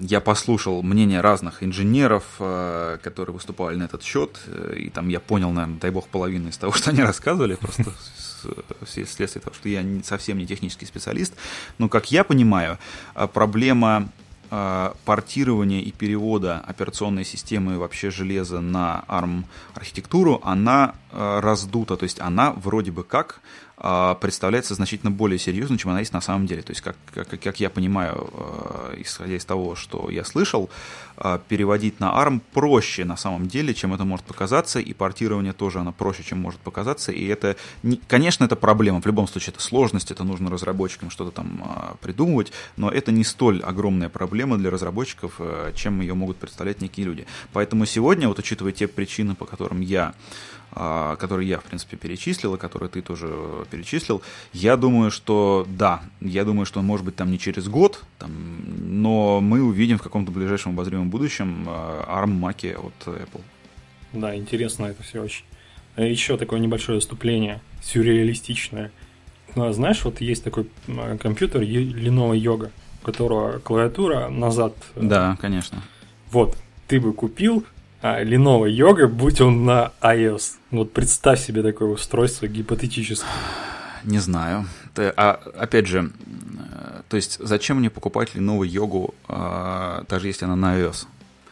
я 0.00 0.20
послушал 0.20 0.82
мнение 0.82 1.20
разных 1.20 1.62
инженеров, 1.62 2.24
э, 2.38 2.98
которые 3.02 3.34
выступали 3.34 3.76
на 3.76 3.84
этот 3.84 4.02
счет, 4.02 4.38
э, 4.46 4.74
и 4.76 4.90
там 4.90 5.08
я 5.08 5.20
понял, 5.20 5.50
наверное, 5.50 5.78
дай 5.80 5.90
бог, 5.90 6.08
половину 6.08 6.48
из 6.48 6.56
того, 6.56 6.72
что 6.76 6.90
они 6.90 7.02
рассказывали, 7.02 7.54
просто 7.54 7.92
вследствие 8.84 9.42
того, 9.42 9.54
что 9.54 9.68
я 9.68 9.84
совсем 10.04 10.38
не 10.38 10.46
технический 10.46 10.86
специалист. 10.86 11.34
Но, 11.78 11.88
как 11.88 12.12
я 12.12 12.24
понимаю, 12.24 12.78
э, 13.14 13.26
проблема 13.26 14.08
портирования 15.04 15.82
и 15.82 15.92
перевода 15.92 16.64
операционной 16.66 17.26
системы 17.26 17.74
и 17.74 17.76
вообще 17.76 18.10
железа 18.10 18.62
на 18.62 19.04
ARM 19.06 19.44
архитектуру, 19.74 20.40
она 20.42 20.94
раздута, 21.12 21.98
то 21.98 22.04
есть 22.04 22.18
она 22.18 22.52
вроде 22.52 22.90
бы 22.90 23.04
как 23.04 23.42
а, 23.42 23.67
представляется 24.20 24.74
значительно 24.74 25.10
более 25.10 25.38
серьезной, 25.38 25.78
чем 25.78 25.90
она 25.90 26.00
есть 26.00 26.12
на 26.12 26.20
самом 26.20 26.46
деле. 26.46 26.62
То 26.62 26.72
есть, 26.72 26.80
как, 26.80 26.96
как, 27.14 27.28
как 27.40 27.60
я 27.60 27.70
понимаю, 27.70 28.28
а, 28.32 28.94
исходя 28.98 29.36
из 29.36 29.44
того, 29.44 29.76
что 29.76 30.10
я 30.10 30.24
слышал, 30.24 30.68
а, 31.16 31.38
переводить 31.38 32.00
на 32.00 32.06
ARM 32.06 32.40
проще 32.52 33.04
на 33.04 33.16
самом 33.16 33.46
деле, 33.46 33.74
чем 33.74 33.94
это 33.94 34.04
может 34.04 34.26
показаться, 34.26 34.80
и 34.80 34.92
портирование 34.92 35.52
тоже 35.52 35.78
оно 35.78 35.92
проще, 35.92 36.24
чем 36.24 36.40
может 36.40 36.60
показаться. 36.60 37.12
И 37.12 37.24
это, 37.26 37.56
конечно, 38.08 38.44
это 38.44 38.56
проблема. 38.56 39.00
В 39.00 39.06
любом 39.06 39.28
случае, 39.28 39.52
это 39.52 39.62
сложность, 39.62 40.10
это 40.10 40.24
нужно 40.24 40.50
разработчикам 40.50 41.10
что-то 41.10 41.30
там 41.30 41.96
придумывать, 42.00 42.52
но 42.76 42.90
это 42.90 43.12
не 43.12 43.22
столь 43.22 43.62
огромная 43.62 44.08
проблема 44.08 44.58
для 44.58 44.70
разработчиков, 44.70 45.40
чем 45.74 46.00
ее 46.00 46.14
могут 46.14 46.38
представлять 46.38 46.80
некие 46.80 47.06
люди. 47.06 47.26
Поэтому 47.52 47.86
сегодня, 47.86 48.26
вот 48.26 48.38
учитывая 48.38 48.72
те 48.72 48.88
причины, 48.88 49.36
по 49.36 49.46
которым 49.46 49.80
я 49.80 50.14
а, 50.57 50.57
которые 50.74 51.48
я, 51.48 51.58
в 51.58 51.64
принципе, 51.64 51.96
перечислил, 51.96 52.54
и 52.54 52.58
которые 52.58 52.88
ты 52.88 53.02
тоже 53.02 53.28
перечислил, 53.70 54.22
я 54.52 54.76
думаю, 54.76 55.10
что 55.10 55.66
да, 55.68 56.02
я 56.20 56.44
думаю, 56.44 56.66
что 56.66 56.80
он 56.80 56.86
может 56.86 57.04
быть 57.04 57.16
там 57.16 57.30
не 57.30 57.38
через 57.38 57.68
год, 57.68 58.04
там, 58.18 58.30
но 58.80 59.40
мы 59.40 59.62
увидим 59.62 59.98
в 59.98 60.02
каком-то 60.02 60.30
ближайшем 60.30 60.72
обозримом 60.72 61.10
будущем 61.10 61.64
а, 61.66 62.22
ARM 62.22 62.32
Маки 62.32 62.76
от 62.78 63.06
Apple. 63.06 63.42
Да, 64.12 64.36
интересно 64.36 64.86
это 64.86 65.02
все 65.02 65.22
очень. 65.22 65.44
Еще 65.96 66.36
такое 66.36 66.60
небольшое 66.60 67.00
вступление, 67.00 67.60
сюрреалистичное. 67.82 68.92
Ну, 69.56 69.72
знаешь, 69.72 70.04
вот 70.04 70.20
есть 70.20 70.44
такой 70.44 70.68
компьютер 71.20 71.62
Lenovo 71.62 72.38
Yoga, 72.38 72.70
у 73.02 73.04
которого 73.04 73.58
клавиатура 73.58 74.28
назад. 74.28 74.74
Э, 74.94 75.00
да, 75.02 75.38
конечно. 75.40 75.82
Вот, 76.30 76.56
ты 76.86 77.00
бы 77.00 77.12
купил 77.12 77.64
а, 78.02 78.22
Lenovo 78.22 78.68
Yoga, 78.68 79.06
будь 79.06 79.40
он 79.40 79.64
на 79.64 79.92
iOS. 80.00 80.54
Вот 80.70 80.92
представь 80.92 81.40
себе 81.40 81.62
такое 81.62 81.88
устройство 81.88 82.46
гипотетически. 82.46 83.26
Не 84.04 84.18
знаю. 84.18 84.66
А 85.16 85.40
опять 85.56 85.86
же, 85.86 86.10
э, 86.26 87.02
то 87.08 87.16
есть 87.16 87.38
зачем 87.40 87.78
мне 87.78 87.90
покупать 87.90 88.30
Lenovo 88.34 88.62
Yoga, 88.62 89.14
а, 89.28 90.04
даже 90.08 90.28
если 90.28 90.44
она 90.44 90.56
на 90.56 90.78
iOS? 90.78 91.06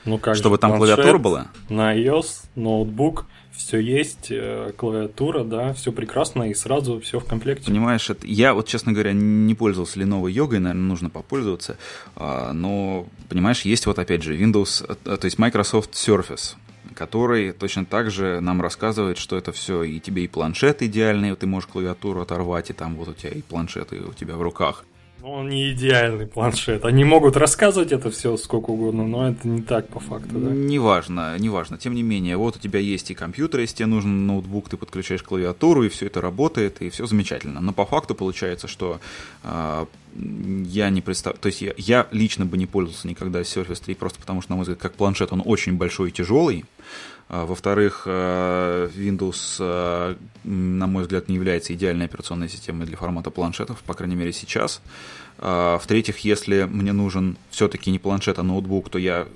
Ну 0.05 0.19
как 0.19 0.37
Чтобы 0.37 0.57
же, 0.57 0.61
там 0.61 0.77
клавиатура 0.77 1.19
была? 1.19 1.47
На 1.69 1.97
iOS, 1.97 2.45
ноутбук, 2.55 3.27
все 3.57 3.79
есть, 3.79 4.29
э, 4.31 4.73
клавиатура, 4.77 5.45
да, 5.45 5.73
все 5.73 5.93
прекрасно 5.93 6.51
и 6.51 6.55
сразу 6.55 7.01
все 7.01 7.19
в 7.19 7.25
комплекте. 7.25 7.67
Понимаешь, 7.67 8.09
это, 8.11 8.27
я 8.27 8.55
вот, 8.55 8.69
честно 8.69 8.93
говоря, 8.93 9.13
не 9.13 9.55
пользовался 9.55 9.99
Lenovo 9.99 10.31
Yoga, 10.31 10.59
наверное, 10.59 10.75
нужно 10.75 11.11
попользоваться, 11.11 11.79
а, 12.15 12.53
но, 12.53 13.07
понимаешь, 13.29 13.63
есть 13.63 13.87
вот 13.87 13.99
опять 13.99 14.23
же 14.23 14.37
Windows, 14.37 14.85
э, 15.05 15.17
то 15.17 15.25
есть 15.25 15.39
Microsoft 15.39 15.95
Surface, 15.95 16.55
который 16.95 17.53
точно 17.53 17.85
так 17.85 18.11
же 18.11 18.41
нам 18.41 18.61
рассказывает, 18.61 19.19
что 19.19 19.37
это 19.37 19.53
все 19.53 19.83
и 19.83 20.01
тебе 20.01 20.25
и 20.25 20.29
планшет 20.29 20.83
идеальный, 20.83 21.35
ты 21.35 21.47
можешь 21.47 21.69
клавиатуру 21.69 22.21
оторвать, 22.21 22.71
и 22.71 22.73
там 22.73 22.97
вот 22.97 23.09
у 23.09 23.15
тебя 23.15 23.31
и 23.31 23.43
планшеты 23.43 24.01
у 24.01 24.13
тебя 24.13 24.37
в 24.37 24.43
руках. 24.43 24.85
Он 25.29 25.49
не 25.49 25.73
идеальный 25.73 26.29
планшет. 26.29 26.85
Они 26.85 27.03
могут 27.03 27.37
рассказывать 27.37 27.91
это 27.91 28.13
все 28.13 28.37
сколько 28.37 28.71
угодно, 28.71 29.09
но 29.09 29.29
это 29.29 29.49
не 29.49 29.61
так 29.61 29.89
по 29.89 29.99
факту, 29.99 30.39
да? 30.39 30.51
Неважно, 30.51 31.37
неважно. 31.37 31.79
Тем 31.79 31.97
не 31.97 32.05
менее, 32.05 32.37
вот 32.37 32.55
у 32.55 32.59
тебя 32.61 32.79
есть 32.79 33.11
и 33.11 33.15
компьютер, 33.15 33.59
если 33.59 33.79
тебе 33.79 33.87
нужен 33.87 34.29
ноутбук, 34.29 34.69
ты 34.69 34.77
подключаешь 34.77 35.25
клавиатуру, 35.25 35.83
и 35.83 35.89
все 35.89 36.07
это 36.07 36.21
работает, 36.21 36.81
и 36.81 36.91
все 36.91 37.07
замечательно. 37.07 37.61
Но 37.61 37.73
по 37.73 37.85
факту 37.85 38.15
получается, 38.15 38.69
что 38.69 39.01
э, 39.43 39.87
я 40.15 40.91
не 40.91 41.01
представляю, 41.01 41.41
то 41.41 41.47
есть 41.47 41.61
я, 41.61 41.75
я 41.77 42.07
лично 42.13 42.47
бы 42.47 42.57
не 42.57 42.67
пользовался 42.67 43.09
никогда 43.09 43.41
Surface 43.41 43.83
3, 43.85 43.97
просто 43.97 44.21
потому 44.21 44.43
что, 44.43 44.53
на 44.53 44.57
мой 44.57 44.63
взгляд, 44.63 44.79
как 44.79 44.93
планшет 44.93 45.33
он 45.33 45.43
очень 45.45 45.73
большой 45.73 46.11
и 46.11 46.13
тяжелый. 46.13 46.65
А, 47.29 47.45
во-вторых, 47.45 48.03
э, 48.07 48.89
Windows, 48.95 49.57
э, 49.59 50.15
на 50.45 50.87
мой 50.87 51.03
взгляд, 51.03 51.29
не 51.29 51.35
является 51.35 51.75
идеальной 51.75 52.07
операционной 52.07 52.49
системой 52.49 52.87
для 52.87 52.97
формата 52.97 53.31
планшетов, 53.31 53.83
по 53.83 53.95
крайней 53.95 54.15
мере 54.15 54.33
сейчас. 54.33 54.81
А, 55.39 55.79
в-третьих, 55.79 56.19
если 56.21 56.65
мне 56.65 56.93
нужен 56.93 57.37
все-таки 57.51 57.91
не 57.91 57.99
планшет, 57.99 58.39
а 58.39 58.45
ноутбук, 58.45 58.91
то 58.91 58.99
я 58.99 59.27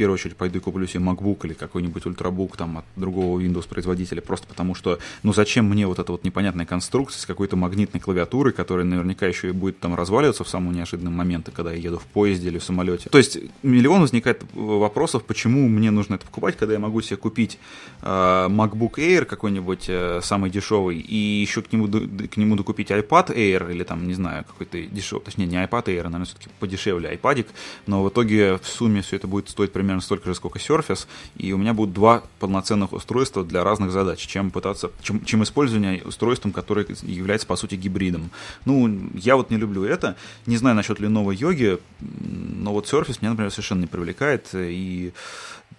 первую 0.00 0.14
очередь 0.14 0.36
пойду 0.36 0.60
и 0.60 0.62
куплю 0.62 0.86
себе 0.86 1.04
MacBook 1.04 1.40
или 1.44 1.52
какой-нибудь 1.52 2.06
ультрабук 2.06 2.56
там 2.56 2.78
от 2.78 2.86
другого 2.96 3.38
Windows 3.38 3.68
производителя, 3.68 4.22
просто 4.22 4.46
потому 4.46 4.74
что, 4.74 4.98
ну 5.22 5.34
зачем 5.34 5.66
мне 5.66 5.86
вот 5.86 5.98
эта 5.98 6.10
вот 6.10 6.24
непонятная 6.24 6.64
конструкция 6.64 7.20
с 7.20 7.26
какой-то 7.26 7.56
магнитной 7.56 8.00
клавиатурой, 8.00 8.54
которая 8.54 8.86
наверняка 8.86 9.26
еще 9.26 9.48
и 9.48 9.52
будет 9.52 9.78
там 9.78 9.94
разваливаться 9.94 10.42
в 10.42 10.48
самые 10.48 10.74
неожиданные 10.74 11.12
моменты, 11.12 11.50
когда 11.50 11.72
я 11.72 11.76
еду 11.76 11.98
в 11.98 12.06
поезде 12.06 12.48
или 12.48 12.58
в 12.58 12.64
самолете. 12.64 13.10
То 13.10 13.18
есть 13.18 13.36
миллион 13.62 14.00
возникает 14.00 14.42
вопросов, 14.54 15.24
почему 15.24 15.68
мне 15.68 15.90
нужно 15.90 16.14
это 16.14 16.24
покупать, 16.24 16.56
когда 16.56 16.72
я 16.72 16.80
могу 16.80 17.02
себе 17.02 17.18
купить 17.18 17.58
э, 18.00 18.06
MacBook 18.06 18.94
Air 18.94 19.26
какой-нибудь 19.26 19.84
э, 19.88 20.20
самый 20.22 20.48
дешевый 20.48 20.96
и 20.96 21.14
еще 21.14 21.60
к 21.60 21.70
нему, 21.74 21.88
к 21.88 22.38
нему 22.38 22.56
докупить 22.56 22.90
iPad 22.90 23.36
Air 23.36 23.70
или 23.70 23.84
там, 23.84 24.08
не 24.08 24.14
знаю, 24.14 24.46
какой-то 24.46 24.80
дешевый, 24.80 25.26
точнее 25.26 25.44
не 25.44 25.56
iPad 25.56 25.84
Air, 25.84 26.04
наверное, 26.04 26.24
все-таки 26.24 26.48
подешевле 26.58 27.12
iPadик, 27.12 27.48
но 27.86 28.02
в 28.02 28.08
итоге 28.08 28.56
в 28.56 28.66
сумме 28.66 29.02
все 29.02 29.16
это 29.16 29.26
будет 29.26 29.50
стоить 29.50 29.72
примерно 29.72 29.89
примерно 29.90 30.02
столько 30.02 30.28
же, 30.28 30.34
сколько 30.36 30.60
Surface, 30.60 31.06
и 31.36 31.52
у 31.52 31.58
меня 31.58 31.74
будут 31.74 31.92
два 31.92 32.22
полноценных 32.38 32.92
устройства 32.92 33.44
для 33.44 33.64
разных 33.64 33.90
задач, 33.90 34.24
чем 34.24 34.52
пытаться, 34.52 34.92
чем, 35.02 35.24
чем 35.24 35.42
использование 35.42 36.02
устройством, 36.04 36.52
которое 36.52 36.86
является, 37.02 37.46
по 37.48 37.56
сути, 37.56 37.74
гибридом. 37.74 38.30
Ну, 38.66 39.10
я 39.14 39.34
вот 39.34 39.50
не 39.50 39.56
люблю 39.56 39.84
это. 39.84 40.14
Не 40.46 40.56
знаю 40.58 40.76
насчет 40.76 41.00
Lenovo 41.00 41.34
йоги, 41.34 41.78
но 42.00 42.72
вот 42.72 42.86
Surface 42.86 43.18
меня, 43.20 43.30
например, 43.30 43.50
совершенно 43.50 43.80
не 43.80 43.88
привлекает, 43.88 44.50
и 44.54 45.12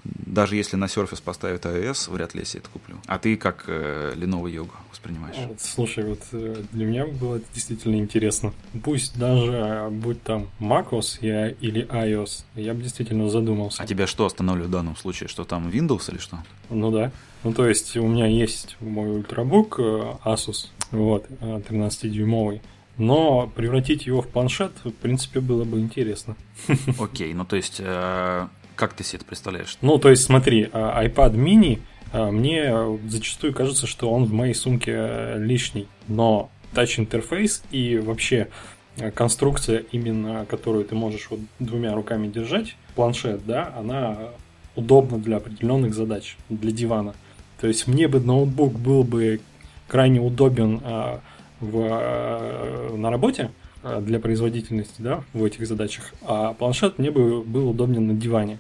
даже 0.04 0.56
если 0.56 0.78
на 0.78 0.86
Surface 0.86 1.22
поставят 1.22 1.66
iOS, 1.66 2.12
вряд 2.12 2.34
ли 2.34 2.40
я 2.40 2.46
себе 2.46 2.62
это 2.62 2.70
куплю. 2.70 2.98
А 3.06 3.20
ты 3.20 3.36
как 3.36 3.66
э, 3.68 4.14
Lenovo 4.16 4.46
Yoga 4.46 4.72
воспринимаешь? 4.90 5.36
Слушай, 5.60 6.06
вот 6.06 6.22
э, 6.32 6.64
для 6.72 6.86
меня 6.86 7.06
было 7.06 7.36
это 7.36 7.46
действительно 7.54 7.98
интересно. 7.98 8.54
Пусть 8.84 9.18
даже 9.18 9.52
э, 9.52 9.90
будь 9.90 10.24
там 10.24 10.50
macOS 10.60 11.20
я, 11.22 11.50
или 11.50 11.86
iOS, 11.88 12.46
я 12.56 12.74
бы 12.74 12.82
действительно 12.82 13.30
задумался. 13.30 13.84
А 13.84 13.86
тебя 13.86 14.08
что 14.08 14.26
останавливает 14.26 14.70
в 14.70 14.74
данном 14.74 14.96
случае? 14.96 15.28
Что 15.28 15.44
там 15.44 15.68
Windows 15.68 16.10
или 16.12 16.18
что? 16.18 16.40
Ну 16.70 16.92
да. 16.92 17.12
Ну 17.44 17.54
то 17.54 17.68
есть 17.68 17.96
у 17.98 18.08
меня 18.08 18.26
есть 18.26 18.78
мой 18.80 19.10
ультрабук 19.10 19.80
э, 19.80 20.14
Asus, 20.26 20.68
вот, 20.92 21.28
13-дюймовый. 21.42 22.62
Но 22.98 23.48
превратить 23.56 24.06
его 24.06 24.22
в 24.22 24.28
планшет, 24.28 24.74
в 24.84 24.92
принципе, 24.92 25.40
было 25.40 25.64
бы 25.64 25.80
интересно. 25.80 26.36
Окей, 27.00 27.34
ну 27.34 27.46
то 27.46 27.56
есть 27.56 27.82
как 28.76 28.94
ты 28.94 29.04
себе 29.04 29.18
это 29.18 29.26
представляешь? 29.26 29.78
Ну, 29.82 29.98
то 29.98 30.10
есть, 30.10 30.24
смотри, 30.24 30.70
а, 30.72 31.04
iPad 31.06 31.36
mini, 31.36 31.80
а, 32.14 32.32
мне 32.32 32.74
зачастую 33.08 33.54
кажется, 33.54 33.88
что 33.88 34.12
он 34.12 34.26
в 34.26 34.34
моей 34.34 34.54
сумке 34.54 34.94
э, 34.96 35.38
лишний, 35.40 35.88
но 36.08 36.50
тач-интерфейс 36.74 37.64
и 37.72 37.98
вообще 37.98 38.48
э, 38.98 39.12
конструкция, 39.12 39.84
именно 39.92 40.46
которую 40.50 40.86
ты 40.86 40.96
можешь 40.96 41.28
вот 41.30 41.40
двумя 41.60 41.94
руками 41.94 42.28
держать, 42.28 42.76
планшет, 42.96 43.46
да, 43.46 43.74
она 43.78 44.18
удобна 44.76 45.18
для 45.18 45.38
определенных 45.38 45.94
задач, 45.94 46.38
для 46.50 46.72
дивана. 46.72 47.14
То 47.60 47.68
есть 47.68 47.88
мне 47.88 48.08
бы 48.08 48.20
ноутбук 48.20 48.74
был 48.74 49.04
бы 49.04 49.42
крайне 49.88 50.20
удобен 50.20 50.82
а, 50.84 51.22
в, 51.60 51.88
а, 51.90 52.96
на 52.96 53.12
работе, 53.12 53.52
для 54.02 54.20
производительности 54.20 54.96
да, 55.00 55.24
в 55.34 55.44
этих 55.44 55.68
задачах, 55.68 56.14
а 56.22 56.54
планшет 56.54 57.00
мне 57.00 57.12
бы 57.12 57.42
был 57.42 57.70
удобен 57.70 58.08
на 58.08 58.14
диване. 58.14 58.60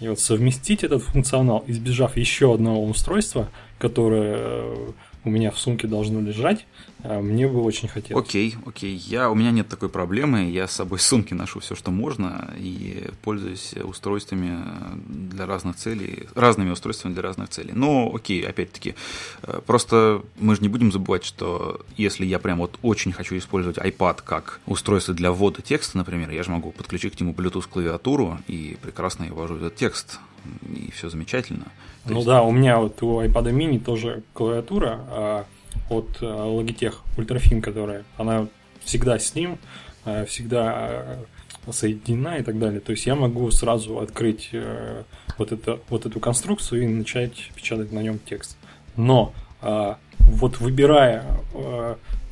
И 0.00 0.08
вот 0.08 0.18
совместить 0.18 0.82
этот 0.82 1.02
функционал, 1.02 1.62
избежав 1.68 2.16
еще 2.16 2.52
одного 2.52 2.84
устройства, 2.84 3.48
которое 3.78 4.34
э, 4.36 4.90
у 5.24 5.30
меня 5.30 5.52
в 5.52 5.58
сумке 5.58 5.86
должно 5.86 6.20
лежать, 6.20 6.66
а, 6.91 6.91
мне 7.02 7.48
бы 7.48 7.62
очень 7.62 7.88
хотелось. 7.88 8.24
Окей, 8.24 8.54
окей. 8.64 8.94
Я, 8.94 9.30
у 9.30 9.34
меня 9.34 9.50
нет 9.50 9.68
такой 9.68 9.88
проблемы. 9.88 10.50
Я 10.50 10.68
с 10.68 10.72
собой 10.72 10.98
в 10.98 11.02
сумке 11.02 11.34
ношу 11.34 11.60
все, 11.60 11.74
что 11.74 11.90
можно, 11.90 12.54
и 12.56 13.08
пользуюсь 13.22 13.74
устройствами 13.74 14.58
для 15.06 15.46
разных 15.46 15.76
целей, 15.76 16.28
разными 16.34 16.70
устройствами 16.70 17.14
для 17.14 17.22
разных 17.22 17.48
целей. 17.48 17.72
Но, 17.74 18.12
окей, 18.14 18.42
опять-таки, 18.42 18.94
э, 19.42 19.60
просто 19.66 20.22
мы 20.38 20.54
же 20.54 20.62
не 20.62 20.68
будем 20.68 20.92
забывать, 20.92 21.24
что 21.24 21.80
если 21.96 22.24
я 22.24 22.38
прям 22.38 22.58
вот 22.58 22.78
очень 22.82 23.12
хочу 23.12 23.36
использовать 23.36 23.78
iPad 23.78 24.20
как 24.24 24.60
устройство 24.66 25.14
для 25.14 25.32
ввода 25.32 25.62
текста, 25.62 25.98
например, 25.98 26.30
я 26.30 26.42
же 26.42 26.50
могу 26.50 26.70
подключить 26.70 27.16
к 27.16 27.20
нему 27.20 27.32
Bluetooth 27.32 27.68
клавиатуру 27.68 28.38
и 28.46 28.76
прекрасно 28.80 29.24
я 29.24 29.32
ввожу 29.32 29.56
этот 29.56 29.74
текст 29.76 30.20
и 30.62 30.90
все 30.92 31.08
замечательно. 31.08 31.66
То 32.04 32.10
ну 32.10 32.16
есть... 32.16 32.26
да, 32.26 32.42
у 32.42 32.50
меня 32.50 32.78
вот 32.78 33.02
у 33.02 33.20
iPad 33.20 33.52
mini 33.52 33.78
тоже 33.78 34.22
клавиатура, 34.32 35.00
а 35.08 35.46
от 35.88 36.18
э, 36.20 36.24
Logitech 36.24 36.94
Ultrafin, 37.16 37.60
которая, 37.60 38.04
она 38.16 38.48
всегда 38.84 39.18
с 39.18 39.34
ним, 39.34 39.58
э, 40.04 40.24
всегда 40.26 40.88
э, 41.66 41.72
соединена 41.72 42.38
и 42.38 42.42
так 42.42 42.58
далее. 42.58 42.80
То 42.80 42.92
есть 42.92 43.06
я 43.06 43.14
могу 43.14 43.50
сразу 43.50 44.00
открыть 44.00 44.50
вот, 45.38 45.52
это, 45.52 45.78
вот 45.88 46.06
эту 46.06 46.18
конструкцию 46.18 46.82
и 46.82 46.86
начать 46.88 47.50
печатать 47.54 47.92
на 47.92 48.00
нем 48.00 48.18
текст. 48.18 48.56
Но 48.96 49.32
вот 50.18 50.58
выбирая, 50.58 51.24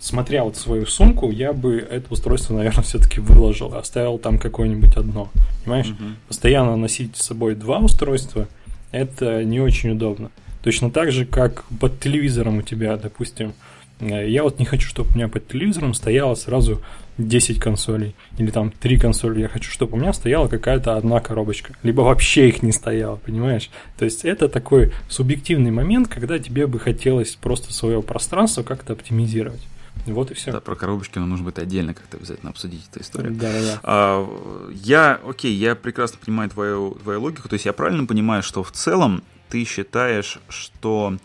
смотря 0.01 0.43
вот 0.43 0.57
свою 0.57 0.85
сумку, 0.85 1.31
я 1.31 1.53
бы 1.53 1.77
это 1.79 2.13
устройство, 2.13 2.55
наверное, 2.55 2.83
все-таки 2.83 3.21
выложил, 3.21 3.73
оставил 3.73 4.19
там 4.19 4.37
какое-нибудь 4.37 4.97
одно. 4.97 5.31
Понимаешь? 5.65 5.87
Mm-hmm. 5.87 6.15
Постоянно 6.27 6.77
носить 6.77 7.17
с 7.17 7.27
собой 7.27 7.55
два 7.55 7.79
устройства, 7.79 8.49
это 8.91 9.45
не 9.45 9.61
очень 9.61 9.91
удобно. 9.91 10.33
Точно 10.63 10.91
так 10.91 11.13
же, 11.13 11.25
как 11.25 11.65
под 11.81 12.01
телевизором 12.01 12.59
у 12.59 12.63
тебя, 12.63 12.97
допустим, 12.97 13.55
э, 14.01 14.29
я 14.29 14.43
вот 14.43 14.59
не 14.59 14.67
хочу, 14.67 14.89
чтобы 14.89 15.11
у 15.11 15.15
меня 15.15 15.29
под 15.29 15.49
телевизором 15.49 15.95
стояло 15.95 16.35
сразу 16.35 16.83
10 17.19 17.59
консолей 17.59 18.15
или 18.39 18.51
там 18.51 18.71
3 18.71 18.99
консоли. 18.99 19.41
Я 19.41 19.49
хочу, 19.49 19.71
чтобы 19.71 19.97
у 19.97 20.01
меня 20.01 20.13
стояла 20.13 20.49
какая-то 20.49 20.97
одна 20.97 21.21
коробочка. 21.21 21.75
Либо 21.83 22.03
вообще 22.03 22.49
их 22.49 22.63
не 22.63 22.73
стояло, 22.73 23.17
понимаешь? 23.17 23.71
То 23.99 24.05
есть 24.05 24.25
это 24.25 24.49
такой 24.49 24.93
субъективный 25.09 25.71
момент, 25.71 26.09
когда 26.09 26.39
тебе 26.39 26.67
бы 26.67 26.79
хотелось 26.79 27.37
просто 27.37 27.73
свое 27.73 28.03
пространство 28.03 28.63
как-то 28.63 28.93
оптимизировать. 28.93 29.61
Вот 30.07 30.31
и 30.31 30.35
все. 30.35 30.53
Да, 30.53 30.61
про 30.61 30.77
коробочки 30.77 31.19
но 31.19 31.27
нужно 31.27 31.45
будет 31.45 31.59
отдельно 31.59 31.93
как-то 31.93 32.17
обязательно 32.17 32.51
обсудить 32.51 32.89
эту 32.91 33.03
историю. 33.03 33.35
Да, 33.35 33.53
да, 33.53 33.61
да. 33.61 33.81
А, 33.83 34.71
я, 34.73 35.21
окей, 35.27 35.55
я 35.55 35.75
прекрасно 35.75 36.19
понимаю 36.25 36.49
твою, 36.49 36.93
твою 37.03 37.21
логику. 37.21 37.49
То 37.49 37.55
есть 37.55 37.67
я 37.67 37.73
правильно 37.73 38.07
понимаю, 38.07 38.43
что 38.43 38.63
в 38.63 38.73
целом 38.73 39.23
ты 39.51 39.65
считаешь, 39.65 40.39
что 40.49 41.17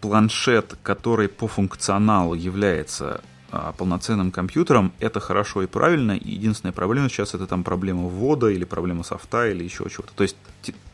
планшет, 0.00 0.76
который 0.82 1.28
по 1.28 1.48
функционалу 1.48 2.34
является 2.34 3.20
а, 3.50 3.72
полноценным 3.72 4.30
компьютером, 4.30 4.92
это 5.00 5.20
хорошо 5.20 5.62
и 5.62 5.66
правильно. 5.66 6.12
И 6.12 6.30
единственная 6.32 6.72
проблема 6.72 7.08
сейчас 7.08 7.34
это 7.34 7.46
там 7.46 7.64
проблема 7.64 8.08
ввода 8.08 8.48
или 8.48 8.64
проблема 8.64 9.02
софта 9.02 9.48
или 9.48 9.64
еще 9.64 9.88
чего-то. 9.88 10.12
То 10.14 10.22
есть 10.22 10.36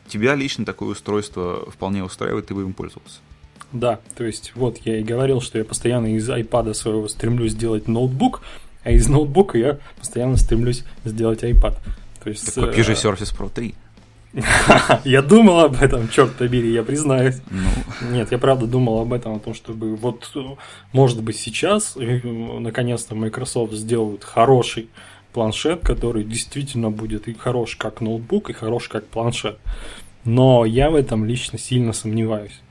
тебя 0.07 0.35
лично 0.35 0.65
такое 0.65 0.89
устройство 0.89 1.69
вполне 1.71 2.03
устраивает, 2.03 2.47
ты 2.47 2.53
бы 2.53 2.61
им 2.61 2.73
пользовался. 2.73 3.19
Да, 3.71 3.99
то 4.15 4.25
есть 4.25 4.51
вот 4.55 4.77
я 4.79 4.99
и 4.99 5.03
говорил, 5.03 5.39
что 5.39 5.57
я 5.57 5.63
постоянно 5.63 6.15
из 6.15 6.29
iPad 6.29 6.73
своего 6.73 7.07
стремлюсь 7.07 7.53
сделать 7.53 7.87
ноутбук, 7.87 8.41
а 8.83 8.91
из 8.91 9.07
ноутбука 9.07 9.57
я 9.57 9.79
постоянно 9.97 10.37
стремлюсь 10.37 10.83
сделать 11.05 11.43
iPad. 11.43 11.77
То 12.23 12.29
есть, 12.29 12.53
так 12.53 12.69
купи 12.69 12.83
же 12.83 12.93
э, 12.93 12.95
Surface 12.95 13.35
Pro 13.35 13.49
3. 13.49 13.73
Я 15.03 15.21
думал 15.21 15.59
об 15.59 15.81
этом, 15.81 16.07
черт 16.09 16.33
побери, 16.35 16.71
я 16.71 16.83
признаюсь. 16.83 17.41
Ну. 17.49 18.11
Нет, 18.11 18.31
я 18.31 18.37
правда 18.37 18.65
думал 18.65 18.99
об 18.99 19.11
этом, 19.11 19.35
о 19.35 19.39
том, 19.39 19.53
чтобы 19.53 19.95
вот, 19.95 20.31
может 20.93 21.21
быть, 21.21 21.37
сейчас 21.37 21.97
э, 21.97 22.21
наконец-то 22.23 23.13
Microsoft 23.13 23.73
сделают 23.73 24.23
хороший 24.23 24.89
планшет, 25.33 25.81
который 25.81 26.23
действительно 26.23 26.91
будет 26.91 27.27
и 27.27 27.33
хорош 27.33 27.75
как 27.75 27.99
ноутбук, 28.01 28.49
и 28.49 28.53
хорош 28.53 28.87
как 28.87 29.05
планшет. 29.05 29.59
Но 30.23 30.65
я 30.65 30.89
в 30.89 30.95
этом 30.95 31.25
лично 31.25 31.57
сильно 31.57 31.93
сомневаюсь. 31.93 32.61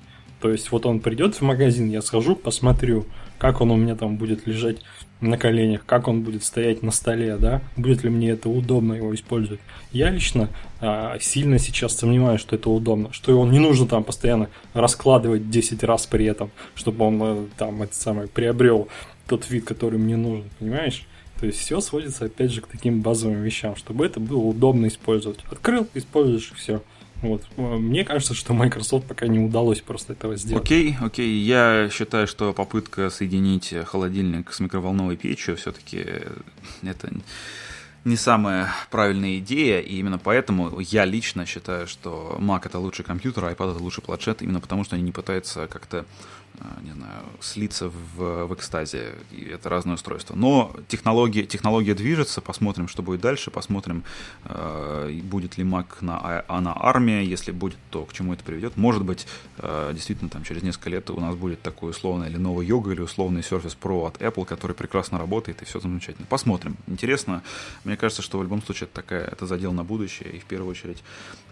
То 0.41 0.51
есть 0.51 0.73
вот 0.73 0.87
он 0.87 1.01
придет 1.01 1.35
в 1.35 1.43
магазин, 1.43 1.91
я 1.91 2.01
схожу, 2.01 2.37
посмотрю, 2.37 3.07
как 3.39 3.61
он 3.61 3.71
у 3.71 3.77
меня 3.77 3.97
там 3.97 4.17
будет 4.17 4.47
лежать 4.47 4.79
на 5.21 5.37
коленях, 5.37 5.85
как 5.85 6.09
он 6.09 6.23
будет 6.23 6.45
стоять 6.45 6.83
на 6.83 6.91
столе, 6.91 7.37
да, 7.37 7.63
будет 7.77 8.03
ли 8.05 8.11
мне 8.11 8.31
это 8.31 8.49
удобно 8.49 8.95
его 8.95 9.15
использовать. 9.15 9.61
Я 9.93 10.11
лично 10.11 10.49
а, 10.81 11.19
сильно 11.21 11.59
сейчас 11.59 11.97
сомневаюсь, 11.97 12.41
что 12.41 12.57
это 12.57 12.71
удобно, 12.71 13.13
что 13.13 13.31
его 13.31 13.47
не 13.47 13.59
нужно 13.59 13.87
там 13.87 14.05
постоянно 14.05 14.49
раскладывать 14.73 15.51
10 15.51 15.83
раз 15.85 16.07
при 16.07 16.25
этом, 16.25 16.51
чтобы 16.75 17.05
он 17.05 17.21
а, 17.23 17.49
там 17.59 17.83
это 17.83 17.95
самое 17.95 18.29
приобрел 18.29 18.89
тот 19.27 19.49
вид, 19.51 19.65
который 19.65 19.99
мне 19.99 20.17
нужен, 20.17 20.45
понимаешь? 20.59 21.07
То 21.39 21.47
есть 21.47 21.59
все 21.59 21.81
сводится 21.81 22.27
опять 22.27 22.51
же 22.51 22.61
к 22.61 22.67
таким 22.67 23.01
базовым 23.01 23.43
вещам, 23.43 23.75
чтобы 23.75 24.05
это 24.05 24.21
было 24.21 24.41
удобно 24.41 24.87
использовать. 24.89 25.39
Открыл, 25.51 25.87
используешь 25.95 26.53
все. 26.55 26.83
Вот. 27.23 27.43
Мне 27.57 28.05
кажется, 28.05 28.35
что 28.35 28.55
Microsoft 28.55 29.07
пока 29.07 29.27
не 29.27 29.39
удалось 29.39 29.81
просто 29.81 30.15
этого 30.15 30.37
сделать. 30.37 30.65
Окей, 30.65 30.97
окей. 31.01 31.39
Я 31.39 31.89
считаю, 31.93 32.27
что 32.27 32.53
попытка 32.53 33.11
соединить 33.11 33.75
холодильник 33.87 34.53
с 34.53 34.61
микроволновой 34.61 35.17
печью 35.17 35.57
все-таки 35.57 36.07
это 36.83 37.13
не 38.05 38.17
самая 38.17 38.73
правильная 38.91 39.39
идея, 39.39 39.81
и 39.81 39.97
именно 39.97 40.19
поэтому 40.19 40.81
я 40.81 41.05
лично 41.05 41.45
считаю, 41.45 41.87
что 41.87 42.37
Mac 42.41 42.63
это 42.65 42.79
лучший 42.79 43.05
компьютер, 43.05 43.45
а 43.45 43.53
iPad 43.53 43.75
это 43.75 43.83
лучший 43.83 44.03
планшет, 44.03 44.41
именно 44.41 44.61
потому 44.61 44.85
что 44.85 44.97
они 44.97 45.05
не 45.05 45.13
пытаются 45.13 45.67
как-то 45.67 46.07
не 46.83 46.93
знаю, 46.93 47.25
слиться 47.41 47.89
в, 47.89 48.47
в 48.47 48.55
экстазе. 48.55 49.15
И 49.31 49.45
это 49.45 49.69
разное 49.69 49.95
устройство. 49.95 50.35
Но 50.37 50.75
технология, 50.89 51.45
технология 51.45 51.95
движется, 51.95 52.41
посмотрим, 52.41 52.89
что 52.89 53.03
будет 53.03 53.21
дальше, 53.21 53.51
посмотрим, 53.51 54.05
э, 54.45 55.21
будет 55.23 55.57
ли 55.57 55.65
Mac 55.65 55.87
на, 56.01 56.45
а 56.47 56.61
на 56.61 56.75
армия, 56.77 57.25
если 57.25 57.53
будет, 57.53 57.79
то 57.91 58.05
к 58.05 58.13
чему 58.13 58.35
это 58.35 58.45
приведет. 58.45 58.77
Может 58.77 59.05
быть, 59.05 59.27
э, 59.59 59.93
действительно, 59.95 60.31
там 60.31 60.45
через 60.45 60.63
несколько 60.63 60.91
лет 60.91 61.09
у 61.11 61.21
нас 61.21 61.35
будет 61.35 61.63
такой 61.63 61.91
условный 61.91 62.29
или 62.29 62.37
новый 62.37 62.67
йога, 62.67 62.93
или 62.93 63.01
условный 63.01 63.41
Surface 63.41 63.77
Pro 63.81 64.07
от 64.07 64.21
Apple, 64.21 64.45
который 64.45 64.73
прекрасно 64.73 65.19
работает, 65.19 65.63
и 65.63 65.65
все 65.65 65.81
замечательно. 65.81 66.27
Посмотрим. 66.27 66.77
Интересно. 66.87 67.43
Мне 67.85 67.97
кажется, 67.97 68.23
что 68.23 68.39
в 68.39 68.43
любом 68.43 68.63
случае 68.63 68.87
это 68.87 69.03
такая, 69.03 69.25
это 69.25 69.47
задел 69.47 69.73
на 69.73 69.85
будущее, 69.85 70.31
и 70.33 70.39
в 70.39 70.45
первую 70.45 70.71
очередь 70.71 71.03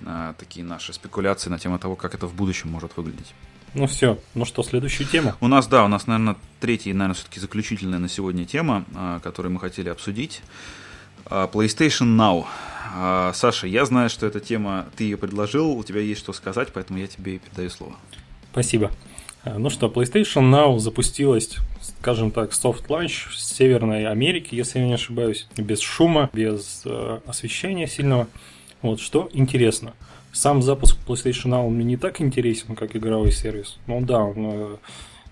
э, 0.02 0.34
такие 0.38 0.64
наши 0.64 0.92
спекуляции 0.92 1.50
на 1.50 1.58
тему 1.58 1.78
того, 1.78 1.96
как 1.96 2.14
это 2.14 2.26
в 2.26 2.34
будущем 2.34 2.70
может 2.70 2.96
выглядеть. 2.96 3.34
Ну 3.74 3.86
все, 3.86 4.18
ну 4.34 4.44
что, 4.44 4.62
следующая 4.62 5.04
тема? 5.04 5.36
У 5.40 5.48
нас, 5.48 5.66
да, 5.66 5.84
у 5.84 5.88
нас, 5.88 6.06
наверное, 6.06 6.36
третья, 6.60 6.92
наверное, 6.94 7.14
все-таки 7.14 7.40
заключительная 7.40 7.98
на 7.98 8.08
сегодня 8.08 8.44
тема, 8.44 8.84
а, 8.94 9.20
которую 9.20 9.52
мы 9.52 9.60
хотели 9.60 9.88
обсудить. 9.88 10.40
А, 11.26 11.48
PlayStation 11.48 12.16
Now. 12.16 12.46
А, 12.94 13.32
Саша, 13.34 13.66
я 13.66 13.84
знаю, 13.84 14.08
что 14.08 14.26
эта 14.26 14.40
тема, 14.40 14.86
ты 14.96 15.04
ее 15.04 15.16
предложил, 15.16 15.70
у 15.72 15.84
тебя 15.84 16.00
есть 16.00 16.20
что 16.20 16.32
сказать, 16.32 16.68
поэтому 16.72 16.98
я 16.98 17.06
тебе 17.06 17.38
передаю 17.38 17.70
слово. 17.70 17.94
Спасибо. 18.52 18.90
Ну 19.44 19.70
что, 19.70 19.86
PlayStation 19.86 20.50
Now 20.50 20.78
запустилась, 20.78 21.56
скажем 22.00 22.30
так, 22.30 22.50
soft 22.52 22.86
launch 22.88 23.28
в 23.30 23.38
Северной 23.38 24.06
Америке, 24.06 24.56
если 24.56 24.78
я 24.78 24.86
не 24.86 24.94
ошибаюсь, 24.94 25.46
без 25.56 25.80
шума, 25.80 26.28
без 26.32 26.82
э, 26.84 27.20
освещения 27.26 27.86
сильного. 27.86 28.26
Вот 28.82 29.00
что 29.00 29.28
интересно– 29.32 29.94
сам 30.38 30.62
запуск 30.62 30.96
PlayStation 31.06 31.50
Now 31.50 31.68
мне 31.68 31.84
не 31.84 31.96
так 31.96 32.20
интересен, 32.20 32.76
как 32.76 32.94
игровой 32.94 33.32
сервис. 33.32 33.76
Ну 33.88 34.00
да, 34.00 34.20
он 34.20 34.34
э, 34.36 34.76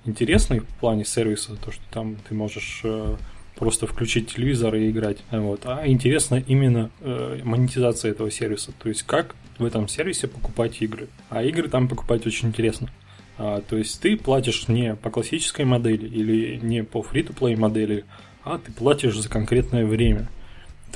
интересный 0.05 0.61
в 0.61 0.67
плане 0.81 1.05
сервиса, 1.05 1.57
то, 1.57 1.71
что 1.71 1.83
там 1.93 2.17
ты 2.29 2.35
можешь 2.35 2.81
э, 2.83 3.17
просто 3.55 3.87
включить 3.87 4.35
телевизор 4.35 4.75
и 4.75 4.91
играть. 4.91 5.19
Вот. 5.31 5.61
А 5.65 5.87
интересно 5.87 6.43
именно 6.45 6.91
э, 7.01 7.41
монетизация 7.45 8.11
этого 8.11 8.33
сервиса. 8.33 8.73
То 8.83 8.89
есть 8.89 9.05
как 9.05 9.37
в 9.59 9.65
этом 9.65 9.87
сервисе 9.87 10.27
покупать 10.27 10.83
игры. 10.83 11.07
А 11.31 11.45
игры 11.45 11.69
там 11.69 11.87
покупать 11.87 12.27
очень 12.27 12.49
интересно. 12.49 12.89
А, 13.39 13.61
то 13.61 13.77
есть 13.77 14.01
ты 14.01 14.17
платишь 14.17 14.67
не 14.67 14.97
по 14.97 15.11
классической 15.11 15.65
модели 15.65 16.07
или 16.07 16.57
не 16.57 16.83
по 16.83 16.99
free-to-play 16.99 17.57
модели, 17.57 18.05
а 18.43 18.59
ты 18.59 18.73
платишь 18.73 19.17
за 19.17 19.29
конкретное 19.29 19.87
время. 19.87 20.29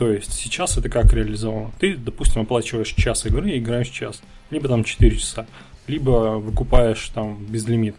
То 0.00 0.10
есть 0.10 0.32
сейчас 0.32 0.78
это 0.78 0.88
как 0.88 1.12
реализовано? 1.12 1.72
Ты, 1.78 1.94
допустим, 1.94 2.40
оплачиваешь 2.40 2.88
час 2.94 3.26
игры 3.26 3.50
и 3.50 3.58
играешь 3.58 3.90
час, 3.90 4.22
либо 4.48 4.66
там 4.66 4.82
4 4.82 5.14
часа, 5.14 5.46
либо 5.86 6.38
выкупаешь 6.38 7.06
там 7.12 7.44
безлимит. 7.44 7.94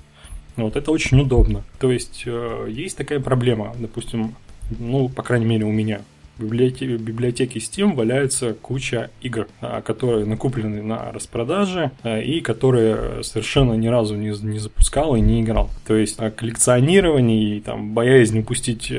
Вот 0.56 0.76
это 0.76 0.89
очень 0.89 1.20
удобно. 1.20 1.64
То 1.80 1.91
есть 1.91 2.24
э, 2.26 2.66
есть 2.72 2.97
такая 2.97 3.20
проблема, 3.20 3.76
допустим, 3.78 4.34
ну, 4.80 5.10
по 5.10 5.22
крайней 5.22 5.45
мере, 5.45 5.66
у 5.66 5.72
меня 5.72 6.02
библиотеке, 6.42 6.98
библиотеке 6.98 7.60
Steam 7.60 7.94
валяется 7.94 8.54
куча 8.54 9.10
игр, 9.22 9.48
а, 9.62 9.82
которые 9.82 10.26
накуплены 10.26 10.82
на 10.82 11.12
распродаже 11.12 11.92
а, 12.04 12.20
и 12.20 12.42
которые 12.42 13.24
совершенно 13.24 13.74
ни 13.74 13.88
разу 13.88 14.16
не, 14.16 14.30
не 14.46 14.60
запускал 14.60 15.16
и 15.16 15.22
не 15.22 15.42
играл. 15.42 15.70
То 15.86 15.96
есть 15.96 16.16
а, 16.20 16.32
коллекционирование 16.32 17.58
и 17.58 17.62
там 17.62 17.94
боязнь 17.94 18.39
упустить 18.39 18.92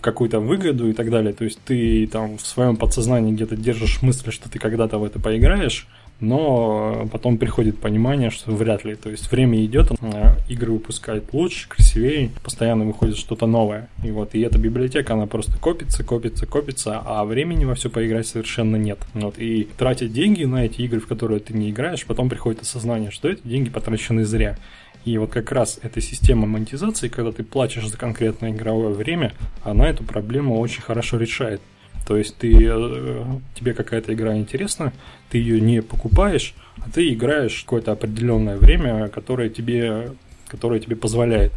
какую-то 0.00 0.40
выгоду 0.40 0.88
и 0.88 0.92
так 0.92 1.10
далее. 1.10 1.32
То 1.32 1.44
есть 1.44 1.60
ты 1.64 2.06
там 2.06 2.38
в 2.38 2.46
своем 2.46 2.76
подсознании 2.76 3.32
где-то 3.32 3.56
держишь 3.56 4.02
мысль, 4.02 4.30
что 4.30 4.50
ты 4.50 4.58
когда-то 4.58 4.98
в 4.98 5.04
это 5.04 5.18
поиграешь, 5.18 5.86
но 6.20 7.08
потом 7.10 7.38
приходит 7.38 7.78
понимание, 7.78 8.30
что 8.30 8.52
вряд 8.52 8.84
ли. 8.84 8.94
То 8.94 9.10
есть 9.10 9.30
время 9.32 9.64
идет, 9.64 9.90
э, 10.00 10.36
игры 10.48 10.72
выпускают 10.72 11.32
лучше, 11.32 11.68
красивее, 11.68 12.30
постоянно 12.44 12.84
выходит 12.84 13.16
что-то 13.16 13.46
новое. 13.46 13.88
И 14.04 14.10
вот, 14.10 14.34
и 14.34 14.40
эта 14.40 14.58
библиотека, 14.58 15.14
она 15.14 15.26
просто 15.26 15.58
копится, 15.58 16.04
копится, 16.04 16.46
копится, 16.46 17.02
а 17.04 17.24
времени 17.24 17.64
во 17.64 17.74
все 17.74 17.90
поиграть 17.90 18.26
совершенно 18.26 18.76
нет. 18.76 18.98
Вот, 19.14 19.38
и 19.38 19.68
тратить 19.78 20.12
деньги 20.12 20.44
на 20.44 20.66
эти 20.66 20.82
игры, 20.82 21.00
в 21.00 21.06
которые 21.06 21.40
ты 21.40 21.54
не 21.54 21.70
играешь, 21.70 22.04
потом 22.04 22.28
приходит 22.28 22.62
осознание, 22.62 23.10
что 23.10 23.28
эти 23.28 23.40
деньги 23.44 23.70
потрачены 23.70 24.24
зря. 24.24 24.56
И 25.04 25.16
вот 25.16 25.30
как 25.30 25.50
раз 25.50 25.78
эта 25.82 26.00
система 26.02 26.46
монетизации, 26.46 27.08
когда 27.08 27.32
ты 27.32 27.42
платишь 27.42 27.86
за 27.86 27.96
конкретное 27.96 28.50
игровое 28.50 28.92
время, 28.92 29.32
она 29.64 29.88
эту 29.88 30.04
проблему 30.04 30.58
очень 30.58 30.82
хорошо 30.82 31.16
решает. 31.16 31.62
То 32.06 32.16
есть 32.16 32.36
ты, 32.36 32.52
э, 32.60 33.24
тебе 33.54 33.74
какая-то 33.74 34.12
игра 34.12 34.36
интересна, 34.36 34.92
ты 35.30 35.38
ее 35.38 35.60
не 35.60 35.82
покупаешь, 35.82 36.54
а 36.78 36.90
ты 36.90 37.12
играешь 37.12 37.62
какое-то 37.62 37.92
определенное 37.92 38.56
время, 38.56 39.08
которое 39.08 39.48
тебе, 39.48 40.12
которое 40.48 40.80
тебе 40.80 40.96
позволяет. 40.96 41.52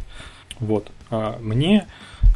Вот. 0.60 0.90
А 1.10 1.38
мне 1.40 1.86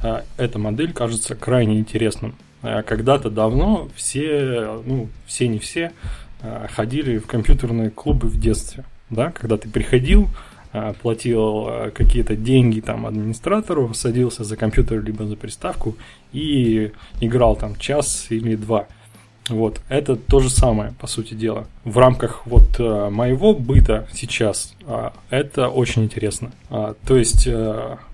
а, 0.02 0.24
эта 0.36 0.58
модель 0.58 0.92
кажется 0.92 1.34
крайне 1.34 1.78
интересным. 1.78 2.34
А 2.62 2.82
когда-то 2.82 3.30
давно 3.30 3.88
все, 3.94 4.82
ну, 4.84 5.08
все 5.26 5.48
не 5.48 5.58
все, 5.58 5.92
а, 6.40 6.66
ходили 6.68 7.18
в 7.18 7.26
компьютерные 7.26 7.90
клубы 7.90 8.28
в 8.28 8.38
детстве. 8.38 8.84
Да? 9.10 9.30
Когда 9.32 9.56
ты 9.56 9.68
приходил, 9.68 10.28
платил 11.02 11.66
а, 11.66 11.90
какие-то 11.90 12.36
деньги 12.36 12.80
там 12.80 13.06
администратору, 13.06 13.92
садился 13.94 14.44
за 14.44 14.56
компьютер 14.56 15.02
либо 15.02 15.26
за 15.26 15.36
приставку 15.36 15.96
и 16.32 16.92
играл 17.20 17.56
там 17.56 17.76
час 17.76 18.26
или 18.30 18.56
два. 18.56 18.86
Вот, 19.48 19.80
это 19.88 20.16
то 20.16 20.40
же 20.40 20.50
самое, 20.50 20.92
по 21.00 21.06
сути 21.06 21.32
дела. 21.32 21.66
В 21.84 21.96
рамках 21.96 22.46
вот 22.46 22.76
а, 22.78 23.10
моего 23.10 23.54
быта 23.54 24.06
сейчас 24.12 24.74
это 25.30 25.68
очень 25.68 26.04
интересно. 26.04 26.52
То 26.68 27.16
есть 27.16 27.48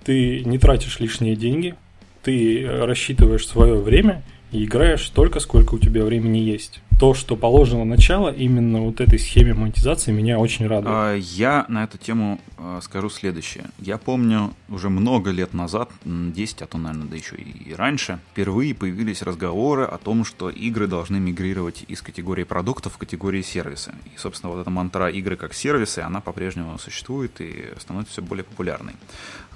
ты 0.03 0.43
не 0.45 0.57
тратишь 0.57 0.99
лишние 0.99 1.35
деньги, 1.35 1.75
ты 2.23 2.65
рассчитываешь 2.67 3.47
свое 3.47 3.75
время 3.75 4.23
и 4.51 4.65
играешь 4.65 5.07
столько, 5.07 5.39
сколько 5.39 5.75
у 5.75 5.79
тебя 5.79 6.03
времени 6.03 6.37
есть 6.37 6.81
то, 6.99 7.13
что 7.13 7.35
положено 7.35 7.83
начало 7.83 8.29
именно 8.29 8.81
вот 8.81 9.01
этой 9.01 9.19
схеме 9.19 9.53
монетизации, 9.53 10.11
меня 10.11 10.39
очень 10.39 10.67
радует. 10.67 10.95
А, 10.95 11.15
я 11.15 11.65
на 11.67 11.83
эту 11.83 11.97
тему 11.97 12.39
а, 12.57 12.79
скажу 12.81 13.09
следующее. 13.09 13.65
Я 13.79 13.97
помню, 13.97 14.53
уже 14.69 14.89
много 14.89 15.31
лет 15.31 15.53
назад, 15.53 15.89
10, 16.05 16.61
а 16.61 16.67
то, 16.67 16.77
наверное, 16.77 17.07
да 17.07 17.15
еще 17.17 17.35
и 17.35 17.73
раньше, 17.73 18.19
впервые 18.31 18.73
появились 18.73 19.21
разговоры 19.21 19.83
о 19.83 19.97
том, 19.97 20.23
что 20.23 20.49
игры 20.49 20.87
должны 20.87 21.19
мигрировать 21.19 21.83
из 21.87 22.01
категории 22.01 22.43
продуктов 22.43 22.93
в 22.93 22.97
категории 22.97 23.41
сервиса. 23.41 23.93
И, 24.13 24.17
собственно, 24.17 24.53
вот 24.53 24.61
эта 24.61 24.69
мантра 24.69 25.09
игры 25.09 25.35
как 25.35 25.53
сервисы, 25.53 25.99
она 25.99 26.21
по-прежнему 26.21 26.77
существует 26.79 27.41
и 27.41 27.73
становится 27.77 28.13
все 28.13 28.21
более 28.21 28.45
популярной. 28.45 28.93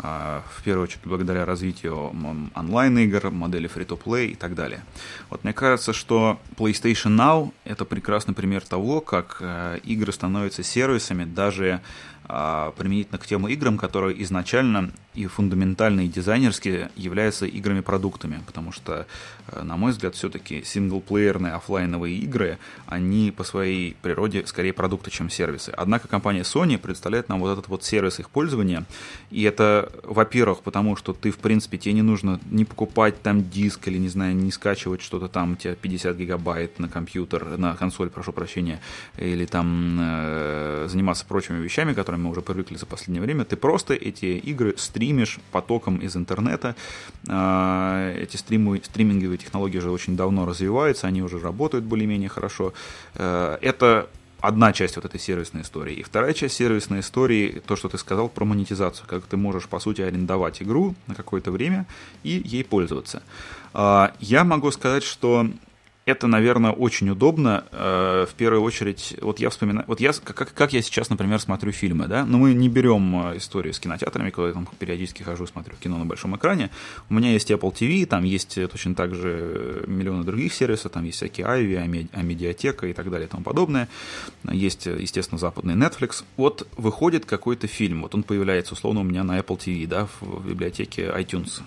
А, 0.01 0.43
в 0.55 0.63
первую 0.63 0.85
очередь, 0.85 1.01
благодаря 1.03 1.45
развитию 1.45 2.13
онлайн-игр, 2.55 3.31
модели 3.31 3.69
free-to-play 3.69 4.27
и 4.27 4.35
так 4.35 4.55
далее. 4.55 4.81
Вот 5.29 5.43
мне 5.43 5.51
кажется, 5.51 5.91
что 5.91 6.39
PlayStation 6.55 7.17
Now 7.17 7.51
это 7.65 7.83
прекрасный 7.83 8.33
пример 8.33 8.61
того, 8.61 9.01
как 9.01 9.37
э, 9.41 9.79
игры 9.83 10.13
становятся 10.13 10.63
сервисами 10.63 11.25
даже 11.25 11.81
применительно 12.29 13.17
к 13.17 13.25
тем 13.25 13.47
играм, 13.47 13.77
которые 13.77 14.21
изначально 14.23 14.91
и 15.15 15.25
фундаментально 15.25 16.01
и 16.01 16.07
дизайнерски 16.07 16.89
являются 16.95 17.45
играми-продуктами, 17.45 18.41
потому 18.45 18.71
что, 18.71 19.07
э, 19.47 19.63
на 19.63 19.75
мой 19.75 19.91
взгляд, 19.91 20.15
все-таки 20.15 20.63
синглплеерные 20.63 21.53
офлайновые 21.53 22.15
игры, 22.17 22.57
они 22.85 23.31
по 23.31 23.43
своей 23.43 23.97
природе 24.01 24.45
скорее 24.45 24.71
продукты, 24.71 25.11
чем 25.11 25.29
сервисы. 25.29 25.73
Однако 25.75 26.07
компания 26.07 26.41
Sony 26.41 26.77
представляет 26.77 27.27
нам 27.27 27.39
вот 27.39 27.51
этот 27.51 27.67
вот 27.67 27.83
сервис 27.83 28.19
их 28.19 28.29
пользования, 28.29 28.85
и 29.31 29.43
это, 29.43 29.91
во-первых, 30.03 30.61
потому 30.61 30.95
что 30.95 31.13
ты, 31.13 31.31
в 31.31 31.37
принципе, 31.37 31.77
тебе 31.77 31.95
не 31.95 32.01
нужно 32.01 32.39
не 32.49 32.63
покупать 32.63 33.21
там 33.21 33.49
диск 33.49 33.87
или, 33.87 33.97
не 33.97 34.09
знаю, 34.09 34.35
не 34.35 34.51
скачивать 34.51 35.01
что-то 35.01 35.27
там, 35.27 35.53
у 35.53 35.55
тебя 35.55 35.75
50 35.75 36.15
гигабайт 36.15 36.79
на 36.79 36.87
компьютер, 36.87 37.57
на 37.57 37.75
консоль, 37.75 38.09
прошу 38.09 38.31
прощения, 38.31 38.79
или 39.17 39.45
там 39.45 39.97
э, 39.99 40.87
заниматься 40.87 41.25
прочими 41.25 41.57
вещами, 41.61 41.93
которыми 42.19 42.23
мы 42.23 42.29
уже 42.31 42.41
привыкли 42.41 42.77
за 42.77 42.85
последнее 42.85 43.21
время, 43.21 43.43
ты 43.43 43.55
просто 43.55 43.93
эти 43.93 44.25
игры 44.51 44.73
стримишь 44.77 45.39
потоком 45.51 45.97
из 45.97 46.15
интернета. 46.15 46.75
А, 47.27 48.13
эти 48.23 48.37
стримы, 48.37 48.81
стриминговые 48.83 49.37
технологии 49.37 49.79
уже 49.79 49.89
очень 49.89 50.15
давно 50.15 50.45
развиваются, 50.45 51.07
они 51.07 51.21
уже 51.21 51.39
работают 51.39 51.85
более-менее 51.85 52.29
хорошо. 52.29 52.73
Э, 53.15 53.57
это 53.61 54.07
одна 54.41 54.73
часть 54.73 54.95
вот 54.95 55.05
этой 55.05 55.19
сервисной 55.19 55.61
истории. 55.61 55.95
И 55.99 56.03
вторая 56.03 56.33
часть 56.33 56.55
сервисной 56.55 56.99
истории, 56.99 57.61
то, 57.65 57.75
что 57.75 57.89
ты 57.89 57.97
сказал 57.97 58.29
про 58.29 58.45
монетизацию, 58.45 59.07
как 59.07 59.23
ты 59.23 59.37
можешь, 59.37 59.67
по 59.67 59.79
сути, 59.79 60.03
арендовать 60.03 60.61
игру 60.61 60.95
на 61.07 61.15
какое-то 61.15 61.51
время 61.51 61.85
и 62.23 62.41
ей 62.45 62.63
пользоваться. 62.63 63.21
А, 63.73 64.11
я 64.19 64.43
могу 64.43 64.71
сказать, 64.71 65.03
что 65.03 65.47
это, 66.05 66.27
наверное, 66.27 66.71
очень 66.71 67.09
удобно. 67.09 67.63
Э, 67.71 68.25
в 68.29 68.33
первую 68.33 68.63
очередь, 68.63 69.15
вот 69.21 69.39
я 69.39 69.49
вспоминаю, 69.49 69.85
вот 69.87 69.99
я, 69.99 70.11
как, 70.11 70.53
как 70.53 70.73
я 70.73 70.81
сейчас, 70.81 71.09
например, 71.09 71.39
смотрю 71.39 71.71
фильмы, 71.71 72.07
да, 72.07 72.25
но 72.25 72.37
мы 72.37 72.53
не 72.53 72.69
берем 72.69 73.31
э, 73.31 73.37
историю 73.37 73.73
с 73.73 73.79
кинотеатрами, 73.79 74.29
когда 74.31 74.47
я 74.47 74.53
там 74.53 74.67
периодически 74.79 75.23
хожу, 75.23 75.45
смотрю 75.45 75.75
кино 75.79 75.97
на 75.97 76.05
большом 76.05 76.35
экране. 76.35 76.71
У 77.09 77.13
меня 77.13 77.31
есть 77.31 77.51
Apple 77.51 77.73
TV, 77.73 78.05
там 78.05 78.23
есть 78.23 78.55
точно 78.69 78.95
так 78.95 79.13
же 79.13 79.83
миллионы 79.87 80.23
других 80.23 80.53
сервисов, 80.53 80.91
там 80.91 81.03
есть 81.03 81.17
всякие 81.17 81.45
Ivy, 81.45 82.09
Амедиатека 82.13 82.87
и 82.87 82.93
так 82.93 83.09
далее 83.11 83.27
и 83.27 83.29
тому 83.29 83.43
подобное. 83.43 83.87
Есть, 84.51 84.87
естественно, 84.87 85.37
западный 85.37 85.75
Netflix. 85.75 86.23
Вот 86.37 86.67
выходит 86.77 87.25
какой-то 87.25 87.67
фильм, 87.67 88.01
вот 88.01 88.15
он 88.15 88.23
появляется, 88.23 88.73
условно, 88.73 89.01
у 89.01 89.03
меня 89.03 89.23
на 89.23 89.39
Apple 89.39 89.57
TV, 89.57 89.85
да, 89.85 90.07
в 90.21 90.47
библиотеке 90.47 91.03
iTunes. 91.15 91.61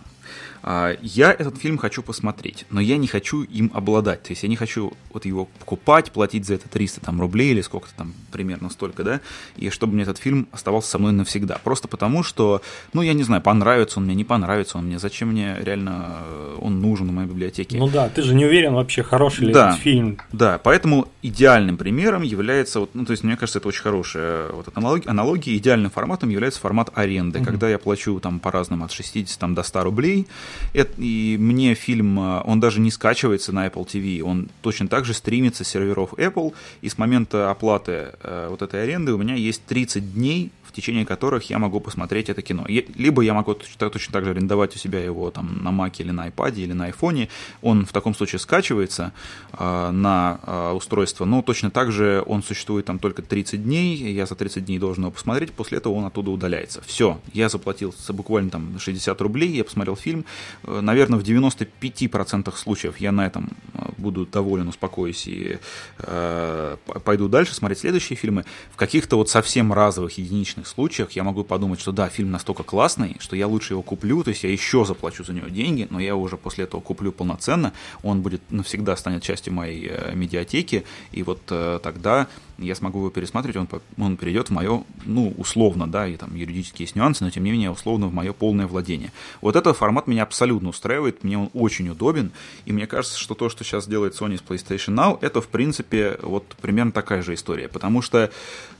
А, 0.62 0.96
я 1.02 1.32
этот 1.32 1.58
фильм 1.58 1.76
хочу 1.76 2.02
посмотреть, 2.02 2.66
но 2.70 2.80
я 2.80 2.96
не 2.96 3.08
хочу 3.08 3.42
им 3.42 3.70
обладать. 3.74 4.22
То 4.22 4.30
есть 4.30 4.42
я 4.42 4.48
не 4.48 4.56
хочу 4.56 4.92
вот 5.12 5.24
его 5.24 5.46
покупать, 5.58 6.12
платить 6.12 6.46
за 6.46 6.54
это 6.54 6.68
300 6.68 7.00
там, 7.00 7.20
рублей 7.20 7.50
или 7.50 7.60
сколько-то 7.60 7.94
там, 7.96 8.14
примерно 8.30 8.70
столько, 8.70 9.02
да, 9.02 9.20
и 9.56 9.70
чтобы 9.70 9.94
мне 9.94 10.04
этот 10.04 10.18
фильм 10.18 10.46
оставался 10.52 10.90
со 10.90 10.98
мной 10.98 11.12
навсегда. 11.12 11.58
Просто 11.64 11.88
потому, 11.88 12.22
что, 12.22 12.62
ну, 12.92 13.02
я 13.02 13.12
не 13.12 13.24
знаю, 13.24 13.42
понравится 13.42 13.98
он 13.98 14.04
мне, 14.04 14.14
не 14.14 14.24
понравится 14.24 14.78
он 14.78 14.86
мне, 14.86 14.98
зачем 14.98 15.28
мне 15.28 15.56
реально 15.60 16.18
э, 16.24 16.58
он 16.60 16.80
нужен 16.80 17.08
в 17.08 17.12
моей 17.12 17.28
библиотеке. 17.28 17.78
Ну 17.78 17.88
да, 17.88 18.08
ты 18.08 18.22
же 18.22 18.34
не 18.34 18.44
уверен 18.44 18.74
вообще, 18.74 19.02
хороший 19.02 19.46
ли 19.46 19.52
да, 19.52 19.70
этот 19.70 19.80
фильм. 19.80 20.18
Да, 20.32 20.58
поэтому 20.62 21.08
идеальным 21.22 21.76
примером 21.76 22.22
является, 22.22 22.80
вот, 22.80 22.90
ну, 22.94 23.04
то 23.04 23.10
есть 23.10 23.24
мне 23.24 23.36
кажется, 23.36 23.58
это 23.58 23.68
очень 23.68 23.82
хорошая 23.82 24.48
вот 24.52 24.68
аналогия, 24.74 25.08
аналогия 25.08 25.56
идеальным 25.56 25.90
форматом 25.90 26.28
является 26.28 26.60
формат 26.60 26.90
аренды, 26.94 27.40
угу. 27.40 27.46
когда 27.46 27.68
я 27.68 27.78
плачу 27.78 28.20
там 28.20 28.38
по-разному 28.38 28.84
от 28.84 28.92
60 28.92 29.38
там, 29.38 29.54
до 29.54 29.64
100 29.64 29.82
рублей, 29.82 30.28
и 30.72 31.36
мне 31.38 31.74
фильм, 31.74 32.18
э, 32.18 32.42
он 32.44 32.60
даже 32.60 32.80
не 32.80 32.90
скачивается 32.90 33.52
на 33.52 33.66
Apple 33.66 33.86
TV, 33.86 34.22
он 34.22 34.48
точно 34.60 34.88
так 34.88 35.04
же 35.04 35.14
стримится 35.14 35.64
с 35.64 35.68
серверов 35.68 36.14
Apple, 36.14 36.54
и 36.80 36.88
с 36.88 36.98
момента 36.98 37.50
оплаты 37.50 38.12
э, 38.22 38.46
вот 38.50 38.62
этой 38.62 38.82
аренды 38.82 39.12
у 39.12 39.18
меня 39.18 39.34
есть 39.34 39.64
30 39.66 40.14
дней 40.14 40.50
течение 40.72 41.04
которых 41.04 41.50
я 41.50 41.58
могу 41.58 41.80
посмотреть 41.80 42.28
это 42.28 42.42
кино. 42.42 42.66
Либо 42.68 43.22
я 43.22 43.34
могу 43.34 43.54
точно, 43.54 43.90
точно 43.90 44.12
так 44.12 44.24
же 44.24 44.30
арендовать 44.30 44.74
у 44.76 44.78
себя 44.78 45.00
его 45.00 45.30
там 45.30 45.62
на 45.62 45.68
Mac 45.68 45.94
или 45.98 46.10
на 46.10 46.28
iPad 46.28 46.54
или 46.56 46.72
на 46.72 46.88
iPhone. 46.88 47.28
Он 47.62 47.86
в 47.86 47.92
таком 47.92 48.14
случае 48.14 48.38
скачивается 48.38 49.12
э, 49.52 49.90
на 49.90 50.40
э, 50.42 50.72
устройство, 50.72 51.24
но 51.24 51.42
точно 51.42 51.70
так 51.70 51.92
же 51.92 52.22
он 52.26 52.42
существует 52.42 52.86
там 52.86 52.98
только 52.98 53.22
30 53.22 53.62
дней, 53.62 54.12
я 54.12 54.26
за 54.26 54.34
30 54.34 54.64
дней 54.64 54.78
должен 54.78 55.04
его 55.04 55.10
посмотреть, 55.10 55.52
после 55.52 55.78
этого 55.78 55.94
он 55.94 56.04
оттуда 56.04 56.30
удаляется. 56.30 56.80
Все, 56.86 57.20
я 57.32 57.48
заплатил 57.48 57.94
буквально 58.08 58.50
там 58.50 58.78
60 58.78 59.20
рублей, 59.20 59.50
я 59.50 59.64
посмотрел 59.64 59.96
фильм. 59.96 60.24
Э, 60.64 60.80
наверное, 60.80 61.18
в 61.18 61.22
95% 61.22 62.54
случаев 62.56 62.98
я 62.98 63.12
на 63.12 63.26
этом 63.26 63.50
э, 63.74 63.82
буду 63.98 64.26
доволен, 64.26 64.68
успокоюсь 64.68 65.26
и 65.26 65.58
э, 65.98 66.76
пойду 67.04 67.28
дальше 67.28 67.54
смотреть 67.54 67.80
следующие 67.80 68.16
фильмы. 68.16 68.44
В 68.70 68.76
каких-то 68.76 69.16
вот 69.16 69.28
совсем 69.28 69.72
разовых 69.72 70.18
единичных 70.18 70.61
единичных 70.62 70.66
случаях 70.66 71.12
я 71.12 71.24
могу 71.24 71.44
подумать, 71.44 71.80
что 71.80 71.92
да, 71.92 72.08
фильм 72.08 72.30
настолько 72.30 72.62
классный, 72.62 73.16
что 73.18 73.36
я 73.36 73.46
лучше 73.46 73.74
его 73.74 73.82
куплю, 73.82 74.22
то 74.22 74.30
есть 74.30 74.44
я 74.44 74.50
еще 74.50 74.84
заплачу 74.84 75.24
за 75.24 75.32
него 75.32 75.48
деньги, 75.48 75.86
но 75.90 76.00
я 76.00 76.14
уже 76.14 76.36
после 76.36 76.64
этого 76.64 76.80
куплю 76.80 77.12
полноценно, 77.12 77.72
он 78.02 78.22
будет 78.22 78.40
навсегда 78.50 78.96
станет 78.96 79.22
частью 79.22 79.52
моей 79.52 79.88
э, 79.90 80.14
медиатеки, 80.14 80.84
и 81.12 81.22
вот 81.22 81.40
э, 81.50 81.80
тогда 81.82 82.26
я 82.58 82.74
смогу 82.74 82.98
его 82.98 83.10
пересматривать, 83.10 83.56
он, 83.56 83.68
он 83.98 84.16
перейдет 84.16 84.48
в 84.48 84.52
мое, 84.52 84.84
ну, 85.04 85.34
условно, 85.36 85.86
да, 85.86 86.06
и 86.06 86.16
там 86.16 86.34
юридические 86.34 86.84
есть 86.84 86.96
нюансы, 86.96 87.24
но 87.24 87.30
тем 87.30 87.44
не 87.44 87.50
менее, 87.50 87.70
условно, 87.70 88.06
в 88.06 88.14
мое 88.14 88.32
полное 88.32 88.66
владение. 88.66 89.12
Вот 89.40 89.56
этот 89.56 89.76
формат 89.76 90.06
меня 90.06 90.22
абсолютно 90.22 90.68
устраивает, 90.68 91.24
мне 91.24 91.38
он 91.38 91.50
очень 91.54 91.88
удобен, 91.88 92.30
и 92.66 92.72
мне 92.72 92.86
кажется, 92.86 93.18
что 93.18 93.34
то, 93.34 93.48
что 93.48 93.64
сейчас 93.64 93.86
делает 93.86 94.14
Sony 94.14 94.38
с 94.38 94.42
PlayStation 94.42 94.94
Now, 94.94 95.18
это, 95.20 95.40
в 95.40 95.48
принципе, 95.48 96.18
вот 96.22 96.44
примерно 96.60 96.92
такая 96.92 97.22
же 97.22 97.34
история, 97.34 97.68
потому 97.68 98.02
что, 98.02 98.30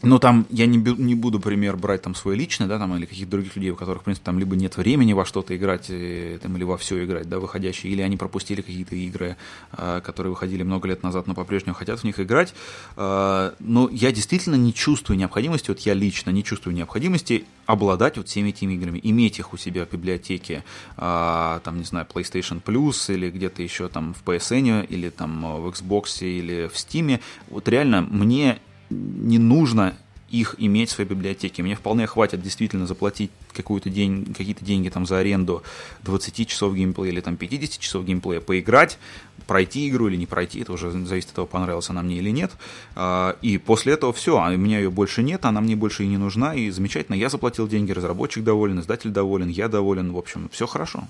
ну, 0.03 0.19
там, 0.19 0.47
я 0.51 0.67
не, 0.67 0.79
не 0.79 1.15
буду 1.15 1.41
пример 1.41 1.72
брать 1.77 2.03
там 2.03 2.15
свой 2.15 2.37
личный, 2.37 2.67
да, 2.67 2.79
там, 2.79 2.95
или 2.97 3.07
каких-то 3.07 3.31
других 3.31 3.57
людей, 3.57 3.71
у 3.71 3.77
которых, 3.77 4.03
в 4.03 4.05
принципе, 4.05 4.25
там 4.27 4.39
либо 4.39 4.57
нет 4.57 4.77
времени 4.77 5.13
во 5.13 5.25
что-то 5.25 5.57
играть, 5.57 5.87
э, 5.89 6.39
там, 6.43 6.57
или 6.57 6.65
во 6.65 6.77
все 6.77 7.05
играть, 7.05 7.29
да, 7.29 7.39
выходящие, 7.39 7.93
или 7.93 8.03
они 8.03 8.17
пропустили 8.17 8.61
какие-то 8.61 8.95
игры, 8.97 9.37
а, 9.73 10.01
которые 10.01 10.31
выходили 10.31 10.63
много 10.63 10.89
лет 10.89 11.03
назад, 11.03 11.27
но 11.27 11.35
по-прежнему 11.35 11.75
хотят 11.75 12.01
в 12.01 12.05
них 12.05 12.19
играть, 12.21 12.55
а, 12.97 13.55
но 13.59 13.89
я 13.91 14.13
действительно 14.13 14.57
не 14.57 14.75
чувствую 14.75 15.19
необходимости, 15.19 15.71
вот 15.71 15.81
я 15.81 15.95
лично 15.95 16.31
не 16.31 16.45
чувствую 16.45 16.75
необходимости 16.75 17.45
обладать 17.67 18.17
вот 18.17 18.29
всеми 18.29 18.51
этими 18.51 18.75
играми, 18.75 19.01
иметь 19.03 19.39
их 19.39 19.53
у 19.53 19.57
себя 19.57 19.87
в 19.87 19.91
библиотеке, 19.91 20.65
а, 20.97 21.61
там, 21.61 21.79
не 21.79 21.85
знаю, 21.85 22.07
PlayStation 22.13 22.63
Plus 22.63 23.13
или 23.13 23.31
где-то 23.31 23.63
еще 23.63 23.89
там 23.89 24.15
в 24.15 24.23
PSN 24.25 24.87
или 24.87 25.11
там 25.11 25.63
в 25.63 25.69
Xbox 25.69 26.25
или 26.25 26.69
в 26.69 26.75
Steam. 26.75 27.21
Вот 27.49 27.69
реально 27.69 28.03
мне 28.03 28.59
не 28.91 29.39
нужно 29.39 29.97
их 30.33 30.57
иметь 30.59 30.89
в 30.89 30.93
своей 30.95 31.09
библиотеке. 31.09 31.63
Мне 31.63 31.77
вполне 31.77 32.07
хватит 32.07 32.43
действительно 32.43 32.87
заплатить 32.87 33.31
какую-то 33.53 33.91
день, 33.91 34.35
какие-то 34.37 34.65
деньги 34.65 34.89
там 34.89 35.07
за 35.07 35.19
аренду 35.19 35.63
20 36.05 36.49
часов 36.49 36.75
геймплея 36.75 37.13
или 37.13 37.21
там 37.21 37.37
50 37.37 37.79
часов 37.79 38.05
геймплея, 38.07 38.41
поиграть, 38.41 38.99
пройти 39.47 39.89
игру 39.91 40.09
или 40.09 40.17
не 40.17 40.25
пройти, 40.25 40.61
это 40.61 40.73
уже 40.73 40.91
зависит 40.91 41.29
от 41.29 41.35
того, 41.35 41.47
понравилась 41.47 41.91
она 41.91 42.03
мне 42.03 42.17
или 42.17 42.31
нет. 42.31 42.51
А, 42.97 43.37
и 43.43 43.59
после 43.59 43.93
этого 43.93 44.15
все, 44.15 44.39
а 44.39 44.49
у 44.49 44.57
меня 44.57 44.79
ее 44.79 44.91
больше 44.91 45.23
нет, 45.23 45.45
она 45.45 45.61
мне 45.61 45.77
больше 45.77 46.05
и 46.05 46.07
не 46.07 46.17
нужна, 46.17 46.55
и 46.55 46.71
замечательно, 46.71 47.15
я 47.15 47.29
заплатил 47.29 47.69
деньги, 47.69 47.93
разработчик 47.93 48.43
доволен, 48.43 48.81
издатель 48.81 49.11
доволен, 49.11 49.49
я 49.49 49.69
доволен, 49.69 50.13
в 50.13 50.19
общем, 50.19 50.49
все 50.51 50.67
хорошо. 50.67 51.05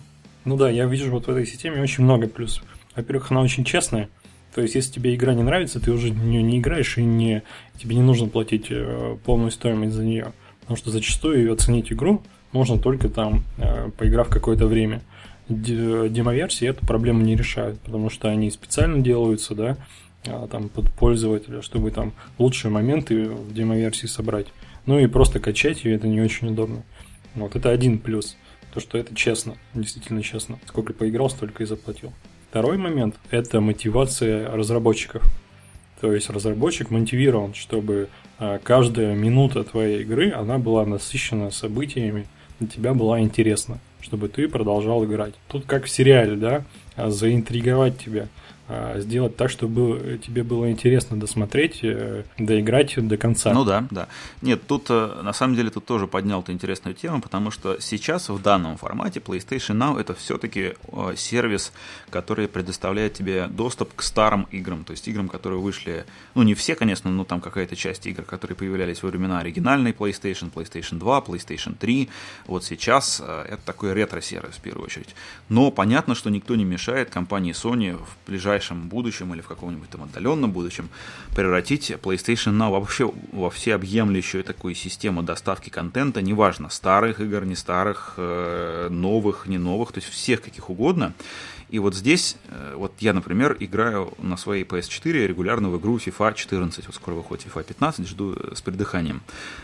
Ну 0.45 0.57
да, 0.57 0.69
я 0.69 0.87
вижу 0.87 1.11
вот 1.13 1.27
в 1.27 1.31
этой 1.31 1.47
системе 1.47 1.81
очень 1.81 2.03
много 2.03 2.27
плюсов. 2.27 2.65
Во-первых, 2.97 3.31
она 3.31 3.41
очень 3.41 3.65
честная, 3.65 4.09
то 4.55 4.61
есть, 4.61 4.75
если 4.75 4.93
тебе 4.93 5.15
игра 5.15 5.35
не 5.35 5.43
нравится, 5.43 5.81
ты 5.81 5.91
уже 5.91 6.13
в 6.13 6.25
нее 6.25 6.43
не 6.43 6.59
играешь, 6.59 6.99
и 6.99 7.05
не, 7.05 7.43
тебе 7.79 7.97
не 7.97 8.03
нужно 8.03 8.29
платить 8.29 8.67
э, 8.71 9.17
полную 9.25 9.51
стоимость 9.51 9.95
за 9.95 10.05
нее. 10.05 10.33
Потому 10.61 10.77
что 10.77 10.91
зачастую 10.91 11.53
оценить 11.53 11.93
игру 11.93 12.23
можно 12.53 12.79
только 12.79 13.09
там, 13.09 13.45
э, 13.59 13.91
поиграв 13.97 14.29
какое-то 14.29 14.67
время. 14.67 15.01
Демоверсии 15.49 16.69
эту 16.69 16.87
проблему 16.87 17.23
не 17.23 17.35
решают, 17.35 17.81
потому 17.81 18.11
что 18.11 18.29
они 18.29 18.51
специально 18.51 19.03
делаются, 19.03 19.55
да, 19.55 19.77
а, 20.25 20.47
там 20.47 20.69
под 20.69 20.91
пользователя, 20.93 21.63
чтобы 21.63 21.91
там 21.91 22.13
лучшие 22.39 22.71
моменты 22.71 23.25
в 23.29 23.53
демоверсии 23.53 24.07
собрать. 24.07 24.47
Ну 24.87 24.99
и 24.99 25.07
просто 25.07 25.41
качать 25.41 25.85
ее 25.85 25.97
это 25.97 26.07
не 26.07 26.21
очень 26.21 26.49
удобно. 26.49 26.85
Вот 27.35 27.57
это 27.57 27.71
один 27.71 27.99
плюс. 27.99 28.37
То, 28.73 28.81
что 28.81 28.99
это 28.99 29.15
честно, 29.15 29.57
действительно 29.75 30.23
честно. 30.23 30.59
Сколько 30.67 30.93
поиграл, 30.93 31.29
столько 31.29 31.63
и 31.63 31.67
заплатил. 31.67 32.13
Второй 32.53 32.77
момент– 32.77 33.15
это 33.31 33.63
мотивация 33.63 34.55
разработчиков. 34.55 35.23
То 36.03 36.13
есть 36.13 36.29
разработчик 36.29 36.91
мотивирован, 36.91 37.55
чтобы 37.55 38.11
а, 38.39 38.59
каждая 38.63 39.15
минута 39.15 39.65
твоей 39.65 40.03
игры, 40.03 40.33
она 40.33 40.59
была 40.59 40.85
насыщена 40.85 41.51
событиями, 41.51 42.27
для 42.61 42.69
тебя 42.69 42.93
была 42.93 43.21
интересна, 43.21 43.79
чтобы 44.03 44.29
ты 44.29 44.49
продолжал 44.49 45.03
играть. 45.07 45.33
Тут 45.49 45.65
как 45.65 45.87
в 45.87 45.89
сериале, 45.89 46.37
да, 46.37 46.63
а, 46.95 47.09
заинтриговать 47.09 47.97
тебя– 47.99 48.29
сделать 48.97 49.37
так, 49.37 49.51
чтобы 49.51 50.21
тебе 50.25 50.43
было 50.45 50.71
интересно 50.71 51.19
досмотреть, 51.19 51.81
э, 51.83 52.25
доиграть 52.39 52.95
до 52.97 53.17
конца. 53.17 53.53
Ну 53.53 53.65
да, 53.65 53.87
да. 53.91 54.09
Нет, 54.41 54.63
тут 54.67 54.87
э, 54.89 55.21
на 55.23 55.33
самом 55.33 55.57
деле 55.57 55.71
тут 55.71 55.85
тоже 55.85 56.07
поднял 56.07 56.43
ты 56.43 56.53
интересную 56.53 56.95
тему, 56.95 57.21
потому 57.21 57.51
что 57.51 57.81
сейчас 57.81 58.29
в 58.29 58.41
данном 58.41 58.77
формате 58.77 59.21
PlayStation 59.21 59.77
Now 59.77 60.01
это 60.01 60.15
все-таки 60.15 60.75
э, 60.93 61.15
сервис, 61.17 61.73
который 62.11 62.49
предоставляет 62.49 63.15
тебе 63.15 63.49
доступ 63.49 63.95
к 63.95 64.03
старым 64.03 64.47
играм, 64.53 64.85
то 64.85 64.93
есть 64.93 65.07
играм, 65.09 65.29
которые 65.29 65.61
вышли, 65.61 66.05
ну 66.35 66.43
не 66.43 66.55
все, 66.55 66.75
конечно, 66.75 67.11
но 67.11 67.25
там 67.25 67.41
какая-то 67.41 67.77
часть 67.77 68.07
игр, 68.07 68.23
которые 68.23 68.57
появлялись 68.57 69.03
во 69.03 69.09
времена 69.09 69.41
оригинальной 69.41 69.93
PlayStation, 69.93 70.53
PlayStation 70.53 70.99
2, 70.99 71.19
PlayStation 71.21 71.75
3. 71.77 72.09
Вот 72.47 72.65
сейчас 72.65 73.21
это 73.21 73.61
такой 73.65 73.93
ретро-сервис 73.93 74.57
в 74.57 74.61
первую 74.61 74.87
очередь. 74.87 75.15
Но 75.49 75.71
понятно, 75.71 76.15
что 76.15 76.31
никто 76.31 76.55
не 76.55 76.65
мешает 76.65 77.11
компании 77.11 77.53
Sony 77.53 77.97
в 77.97 78.17
ближайшее 78.27 78.52
ближайшем 78.53 78.89
будущем 78.89 79.33
или 79.33 79.41
в 79.41 79.49
каком-нибудь 79.49 79.89
там 79.89 80.03
отдаленном 80.03 80.53
будущем 80.53 80.89
превратить 81.35 81.91
PlayStation 81.91 82.53
Now 82.53 82.71
вообще 82.71 83.11
во 83.33 83.49
всеобъемлющую 83.49 84.45
такую 84.45 84.75
систему 84.75 85.23
доставки 85.23 85.71
контента, 85.71 86.21
неважно, 86.21 86.69
старых 86.69 87.21
игр, 87.21 87.45
не 87.45 87.57
старых, 87.57 88.15
э, 88.19 88.89
новых, 88.91 89.47
не 89.47 89.59
новых, 89.59 89.93
то 89.93 90.01
есть 90.01 90.13
всех 90.13 90.43
каких 90.43 90.69
угодно. 90.69 91.13
И 91.73 91.79
вот 91.79 91.95
здесь, 91.95 92.37
э, 92.49 92.75
вот 92.77 92.93
я, 92.99 93.15
например, 93.15 93.57
играю 93.59 94.13
на 94.19 94.37
своей 94.37 94.63
PS4 94.63 95.27
регулярно 95.27 95.71
в 95.71 95.79
игру 95.79 95.97
FIFA 95.97 96.35
14. 96.35 96.87
Вот 96.87 96.95
скоро 96.95 97.15
выходит 97.15 97.47
FIFA 97.47 97.65
15, 97.65 98.07
жду 98.07 98.35
э, 98.35 98.55
с 98.55 98.61
придыханием. 98.61 99.23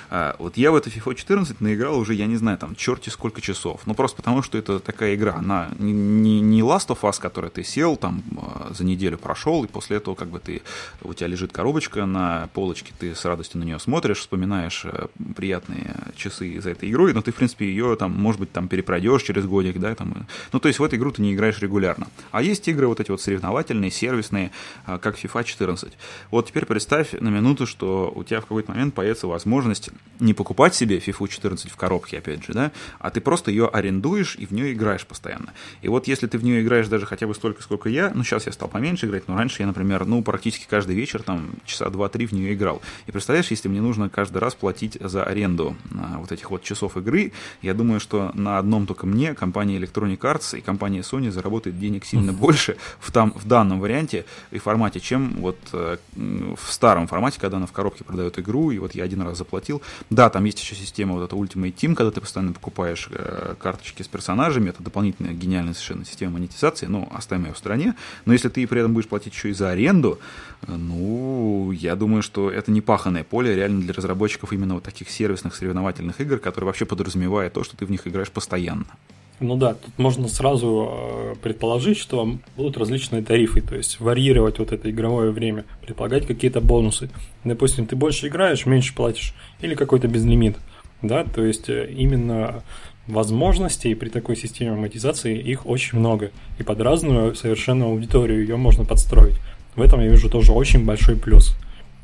А, 0.08 0.34
вот 0.38 0.56
я 0.56 0.72
в 0.72 0.76
эту 0.76 0.88
FIFA 0.88 1.14
14 1.14 1.60
наиграл 1.60 1.98
уже, 1.98 2.14
я 2.14 2.24
не 2.24 2.36
знаю, 2.36 2.56
там, 2.56 2.74
черти 2.76 3.10
сколько 3.10 3.42
часов. 3.42 3.82
Ну, 3.84 3.92
просто 3.92 4.16
потому, 4.16 4.40
что 4.40 4.56
это 4.56 4.80
такая 4.80 5.14
игра. 5.16 5.34
Она 5.34 5.68
не, 5.78 6.40
не 6.40 6.62
Last 6.62 6.88
of 6.88 7.00
Us, 7.02 7.20
которая 7.20 7.50
ты 7.50 7.62
сел, 7.62 7.98
там, 7.98 8.22
а, 8.38 8.72
за 8.72 8.84
неделю 8.84 9.18
прошел, 9.18 9.64
и 9.64 9.66
после 9.66 9.98
этого, 9.98 10.14
как 10.14 10.28
бы, 10.28 10.38
ты, 10.38 10.62
у 11.02 11.12
тебя 11.12 11.26
лежит 11.26 11.52
коробочка 11.52 12.06
на 12.06 12.48
полочке, 12.54 12.94
ты 12.98 13.14
с 13.14 13.26
радостью 13.26 13.60
на 13.60 13.64
нее 13.64 13.78
смотришь, 13.78 14.20
вспоминаешь 14.20 14.86
э, 14.86 15.08
приятные 15.36 15.94
часы 16.16 16.58
за 16.58 16.70
этой 16.70 16.90
игрой, 16.90 17.12
но 17.12 17.20
ты, 17.20 17.32
в 17.32 17.34
принципе, 17.34 17.66
ее 17.66 17.96
там, 17.96 18.12
может 18.12 18.40
быть, 18.40 18.50
там 18.50 18.66
перепройдешь 18.66 19.24
через 19.24 19.44
годик, 19.44 19.78
да, 19.78 19.94
там, 19.94 20.26
ну, 20.52 20.58
то 20.58 20.68
есть 20.68 20.78
в 20.78 20.84
эту 20.84 20.96
игру 20.96 21.10
ты 21.10 21.20
не 21.20 21.34
играешь 21.34 21.58
регулярно. 21.58 21.97
А 22.30 22.42
есть 22.42 22.68
игры 22.68 22.86
вот 22.86 23.00
эти 23.00 23.10
вот 23.10 23.20
соревновательные, 23.20 23.90
сервисные, 23.90 24.52
а, 24.86 24.98
как 24.98 25.16
FIFA 25.16 25.44
14. 25.44 25.92
Вот 26.30 26.46
теперь 26.46 26.66
представь 26.66 27.12
на 27.12 27.28
минуту, 27.28 27.66
что 27.66 28.12
у 28.14 28.24
тебя 28.24 28.40
в 28.40 28.46
какой-то 28.46 28.72
момент 28.72 28.94
появится 28.94 29.26
возможность 29.26 29.90
не 30.20 30.34
покупать 30.34 30.74
себе 30.74 30.98
FIFA 30.98 31.28
14 31.28 31.70
в 31.70 31.76
коробке, 31.76 32.18
опять 32.18 32.44
же, 32.44 32.52
да, 32.52 32.72
а 32.98 33.10
ты 33.10 33.20
просто 33.20 33.50
ее 33.50 33.66
арендуешь 33.68 34.36
и 34.36 34.46
в 34.46 34.52
нее 34.52 34.72
играешь 34.72 35.06
постоянно. 35.06 35.52
И 35.82 35.88
вот 35.88 36.06
если 36.06 36.26
ты 36.26 36.38
в 36.38 36.44
нее 36.44 36.62
играешь 36.62 36.88
даже 36.88 37.06
хотя 37.06 37.26
бы 37.26 37.34
столько, 37.34 37.62
сколько 37.62 37.88
я, 37.88 38.12
ну, 38.14 38.24
сейчас 38.24 38.46
я 38.46 38.52
стал 38.52 38.68
поменьше 38.68 39.06
играть, 39.06 39.28
но 39.28 39.36
раньше 39.36 39.62
я, 39.62 39.66
например, 39.66 40.04
ну, 40.04 40.22
практически 40.22 40.66
каждый 40.68 40.94
вечер, 40.94 41.22
там, 41.22 41.50
часа 41.64 41.86
2-3 41.86 42.26
в 42.26 42.32
нее 42.32 42.54
играл. 42.54 42.82
И 43.06 43.12
представляешь, 43.12 43.50
если 43.50 43.68
мне 43.68 43.80
нужно 43.80 44.08
каждый 44.08 44.38
раз 44.38 44.54
платить 44.54 44.98
за 45.00 45.24
аренду 45.24 45.76
а, 45.92 46.18
вот 46.18 46.32
этих 46.32 46.50
вот 46.50 46.62
часов 46.62 46.96
игры, 46.96 47.32
я 47.62 47.74
думаю, 47.74 48.00
что 48.00 48.30
на 48.34 48.58
одном 48.58 48.86
только 48.86 49.06
мне 49.06 49.34
компания 49.34 49.78
Electronic 49.78 50.18
Arts 50.18 50.58
и 50.58 50.60
компания 50.60 51.00
Sony 51.00 51.30
заработает 51.30 51.78
денег 51.88 52.04
сильно 52.04 52.32
больше 52.32 52.76
в, 53.00 53.10
там, 53.10 53.32
в 53.34 53.46
данном 53.46 53.80
варианте 53.80 54.24
и 54.50 54.58
формате, 54.58 55.00
чем 55.00 55.36
вот 55.38 55.58
э, 55.72 55.96
в 56.14 56.72
старом 56.72 57.06
формате, 57.06 57.38
когда 57.40 57.56
она 57.56 57.66
в 57.66 57.72
коробке 57.72 58.04
продает 58.04 58.38
игру, 58.38 58.70
и 58.70 58.78
вот 58.78 58.94
я 58.94 59.04
один 59.04 59.22
раз 59.22 59.38
заплатил. 59.38 59.82
Да, 60.10 60.30
там 60.30 60.44
есть 60.44 60.60
еще 60.60 60.74
система 60.74 61.14
вот 61.14 61.24
эта 61.24 61.36
Ultimate 61.36 61.74
Team, 61.74 61.94
когда 61.94 62.10
ты 62.10 62.20
постоянно 62.20 62.52
покупаешь 62.52 63.08
э, 63.10 63.54
карточки 63.58 64.02
с 64.02 64.08
персонажами, 64.08 64.70
это 64.70 64.82
дополнительная 64.82 65.32
гениальная 65.32 65.74
совершенно 65.74 66.04
система 66.04 66.32
монетизации, 66.32 66.86
но 66.86 67.08
оставим 67.12 67.46
ее 67.46 67.54
в 67.54 67.58
стороне. 67.58 67.94
Но 68.26 68.32
если 68.32 68.48
ты 68.48 68.66
при 68.66 68.80
этом 68.80 68.92
будешь 68.92 69.08
платить 69.08 69.32
еще 69.32 69.50
и 69.50 69.52
за 69.54 69.70
аренду, 69.70 70.18
э, 70.62 70.74
ну, 70.74 71.72
я 71.72 71.96
думаю, 71.96 72.22
что 72.22 72.50
это 72.50 72.70
не 72.70 72.80
паханное 72.80 73.24
поле 73.24 73.54
реально 73.54 73.80
для 73.80 73.94
разработчиков 73.94 74.52
именно 74.52 74.74
вот 74.74 74.84
таких 74.84 75.10
сервисных 75.10 75.54
соревновательных 75.54 76.20
игр, 76.20 76.38
которые 76.38 76.66
вообще 76.66 76.84
подразумевают 76.84 77.54
то, 77.54 77.64
что 77.64 77.76
ты 77.76 77.86
в 77.86 77.90
них 77.90 78.06
играешь 78.06 78.30
постоянно. 78.30 78.86
Ну 79.40 79.56
да, 79.56 79.74
тут 79.74 79.96
можно 79.98 80.26
сразу 80.26 80.88
э, 80.90 81.34
предположить, 81.40 81.96
что 81.98 82.38
будут 82.56 82.76
различные 82.76 83.22
тарифы, 83.22 83.60
то 83.60 83.76
есть 83.76 84.00
варьировать 84.00 84.58
вот 84.58 84.72
это 84.72 84.90
игровое 84.90 85.30
время, 85.30 85.64
предполагать 85.80 86.26
какие-то 86.26 86.60
бонусы. 86.60 87.08
Допустим, 87.44 87.86
ты 87.86 87.94
больше 87.94 88.26
играешь, 88.26 88.66
меньше 88.66 88.94
платишь, 88.94 89.34
или 89.60 89.76
какой-то 89.76 90.08
безлимит. 90.08 90.56
Да, 91.02 91.22
то 91.22 91.44
есть 91.44 91.68
э, 91.68 91.88
именно 91.96 92.64
возможностей 93.06 93.94
при 93.94 94.08
такой 94.08 94.36
системе 94.36 94.72
монетизации 94.72 95.38
их 95.38 95.66
очень 95.66 95.98
много. 95.98 96.32
И 96.58 96.64
под 96.64 96.80
разную 96.80 97.36
совершенно 97.36 97.86
аудиторию 97.86 98.40
ее 98.40 98.56
можно 98.56 98.84
подстроить. 98.84 99.36
В 99.76 99.82
этом 99.82 100.00
я 100.00 100.08
вижу 100.08 100.28
тоже 100.28 100.52
очень 100.52 100.84
большой 100.84 101.14
плюс. 101.14 101.54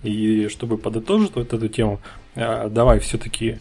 И 0.05 0.47
чтобы 0.48 0.78
подытожить 0.78 1.35
вот 1.35 1.52
эту 1.52 1.69
тему, 1.69 2.01
э, 2.36 2.69
давай 2.70 3.01
все-таки 3.01 3.59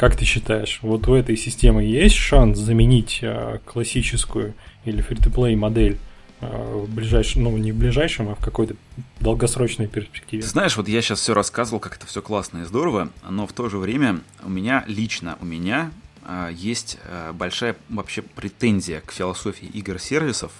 как 0.00 0.16
ты 0.16 0.24
считаешь, 0.24 0.78
вот 0.80 1.06
у 1.08 1.14
этой 1.14 1.36
системы 1.36 1.84
есть 1.84 2.14
шанс 2.14 2.58
заменить 2.58 3.18
э, 3.20 3.58
классическую 3.66 4.54
или 4.86 5.02
фри-то-плей 5.02 5.56
модель 5.56 5.98
э, 6.40 6.46
в 6.86 6.90
ближайшем, 6.90 7.42
ну 7.42 7.54
не 7.58 7.70
в 7.70 7.76
ближайшем, 7.76 8.30
а 8.30 8.34
в 8.34 8.42
какой-то 8.42 8.76
долгосрочной 9.20 9.88
перспективе. 9.88 10.42
Знаешь, 10.42 10.78
вот 10.78 10.88
я 10.88 11.02
сейчас 11.02 11.20
все 11.20 11.34
рассказывал, 11.34 11.80
как 11.80 11.96
это 11.96 12.06
все 12.06 12.22
классно 12.22 12.62
и 12.62 12.64
здорово, 12.64 13.10
но 13.28 13.46
в 13.46 13.52
то 13.52 13.68
же 13.68 13.76
время 13.76 14.20
у 14.42 14.48
меня 14.48 14.84
лично, 14.86 15.36
у 15.42 15.44
меня 15.44 15.90
э, 16.26 16.48
есть 16.54 16.96
большая 17.34 17.76
вообще 17.90 18.22
претензия 18.22 19.02
к 19.02 19.12
философии 19.12 19.68
игр-сервисов. 19.68 20.50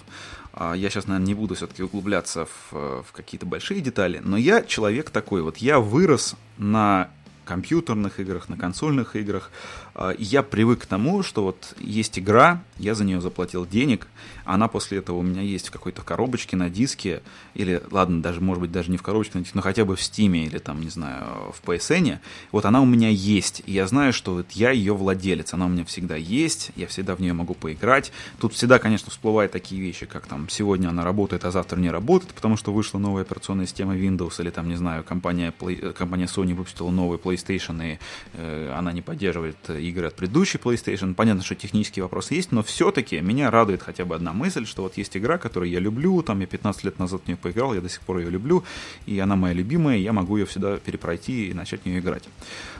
Я 0.53 0.89
сейчас, 0.91 1.07
наверное, 1.07 1.27
не 1.27 1.33
буду 1.33 1.55
все-таки 1.55 1.81
углубляться 1.81 2.45
в, 2.45 3.03
в 3.03 3.11
какие-то 3.11 3.47
большие 3.47 3.81
детали, 3.81 4.21
но 4.23 4.37
я 4.37 4.61
человек 4.61 5.09
такой, 5.09 5.41
вот 5.41 5.57
я 5.57 5.79
вырос 5.79 6.35
на 6.59 7.09
компьютерных 7.51 8.21
играх, 8.21 8.47
на 8.47 8.55
консольных 8.55 9.17
играх. 9.17 9.51
А, 9.93 10.15
я 10.17 10.41
привык 10.41 10.83
к 10.83 10.85
тому, 10.85 11.21
что 11.21 11.43
вот 11.43 11.75
есть 11.79 12.17
игра, 12.17 12.63
я 12.81 12.95
за 12.95 13.03
нее 13.03 13.21
заплатил 13.21 13.65
денег, 13.65 14.07
она 14.45 14.67
после 14.67 14.99
этого 14.99 15.17
у 15.17 15.21
меня 15.21 15.41
есть 15.41 15.67
в 15.67 15.71
какой-то 15.71 16.01
коробочке 16.01 16.57
на 16.57 16.69
диске, 16.69 17.21
или, 17.53 17.81
ладно, 17.91 18.21
даже, 18.21 18.41
может 18.41 18.61
быть, 18.61 18.71
даже 18.71 18.91
не 18.91 18.97
в 18.97 19.03
коробочке 19.03 19.37
на 19.37 19.43
диске, 19.43 19.55
но 19.55 19.61
хотя 19.61 19.85
бы 19.85 19.95
в 19.95 19.99
Steam 19.99 20.37
или 20.45 20.57
там, 20.57 20.81
не 20.81 20.89
знаю, 20.89 21.53
в 21.53 21.67
PSN, 21.67 22.19
вот 22.51 22.65
она 22.65 22.81
у 22.81 22.85
меня 22.85 23.09
есть, 23.09 23.63
и 23.65 23.73
я 23.73 23.87
знаю, 23.87 24.13
что 24.13 24.35
вот 24.35 24.51
я 24.51 24.71
ее 24.71 24.93
владелец, 24.93 25.53
она 25.53 25.65
у 25.65 25.69
меня 25.69 25.85
всегда 25.85 26.15
есть, 26.15 26.71
я 26.75 26.87
всегда 26.87 27.15
в 27.15 27.19
нее 27.19 27.33
могу 27.33 27.53
поиграть. 27.53 28.11
Тут 28.39 28.53
всегда, 28.53 28.79
конечно, 28.79 29.09
всплывают 29.11 29.51
такие 29.51 29.81
вещи, 29.81 30.05
как 30.05 30.27
там 30.27 30.49
сегодня 30.49 30.89
она 30.89 31.03
работает, 31.03 31.45
а 31.45 31.51
завтра 31.51 31.79
не 31.79 31.89
работает, 31.89 32.33
потому 32.33 32.57
что 32.57 32.73
вышла 32.73 32.97
новая 32.99 33.23
операционная 33.23 33.65
система 33.65 33.95
Windows, 33.95 34.41
или 34.41 34.49
там, 34.49 34.67
не 34.67 34.75
знаю, 34.75 35.03
компания, 35.03 35.53
Play, 35.57 35.93
компания 35.93 36.25
Sony 36.25 36.53
выпустила 36.53 36.89
новый 36.89 37.17
PlayStation, 37.17 37.93
и 37.93 37.99
э, 38.33 38.73
она 38.75 38.91
не 38.91 39.01
поддерживает 39.01 39.57
игры 39.69 40.07
от 40.07 40.15
предыдущей 40.15 40.57
PlayStation. 40.57 41.13
Понятно, 41.13 41.43
что 41.43 41.55
технические 41.55 42.03
вопросы 42.03 42.35
есть, 42.35 42.51
но 42.51 42.63
все-таки 42.71 43.19
меня 43.21 43.51
радует 43.51 43.83
хотя 43.83 44.05
бы 44.05 44.15
одна 44.15 44.33
мысль, 44.33 44.65
что 44.65 44.83
вот 44.83 44.97
есть 44.97 45.15
игра, 45.17 45.37
которую 45.37 45.69
я 45.69 45.79
люблю, 45.79 46.21
там 46.21 46.39
я 46.39 46.47
15 46.47 46.83
лет 46.85 46.99
назад 46.99 47.21
в 47.23 47.27
нее 47.27 47.37
поиграл, 47.37 47.73
я 47.73 47.81
до 47.81 47.89
сих 47.89 48.01
пор 48.01 48.19
ее 48.19 48.29
люблю, 48.29 48.63
и 49.05 49.19
она 49.19 49.35
моя 49.35 49.53
любимая, 49.53 49.97
и 49.97 50.01
я 50.01 50.13
могу 50.13 50.37
ее 50.37 50.45
всегда 50.45 50.77
перепройти 50.77 51.49
и 51.49 51.53
начать 51.53 51.81
в 51.81 51.85
нее 51.85 51.99
играть. 51.99 52.23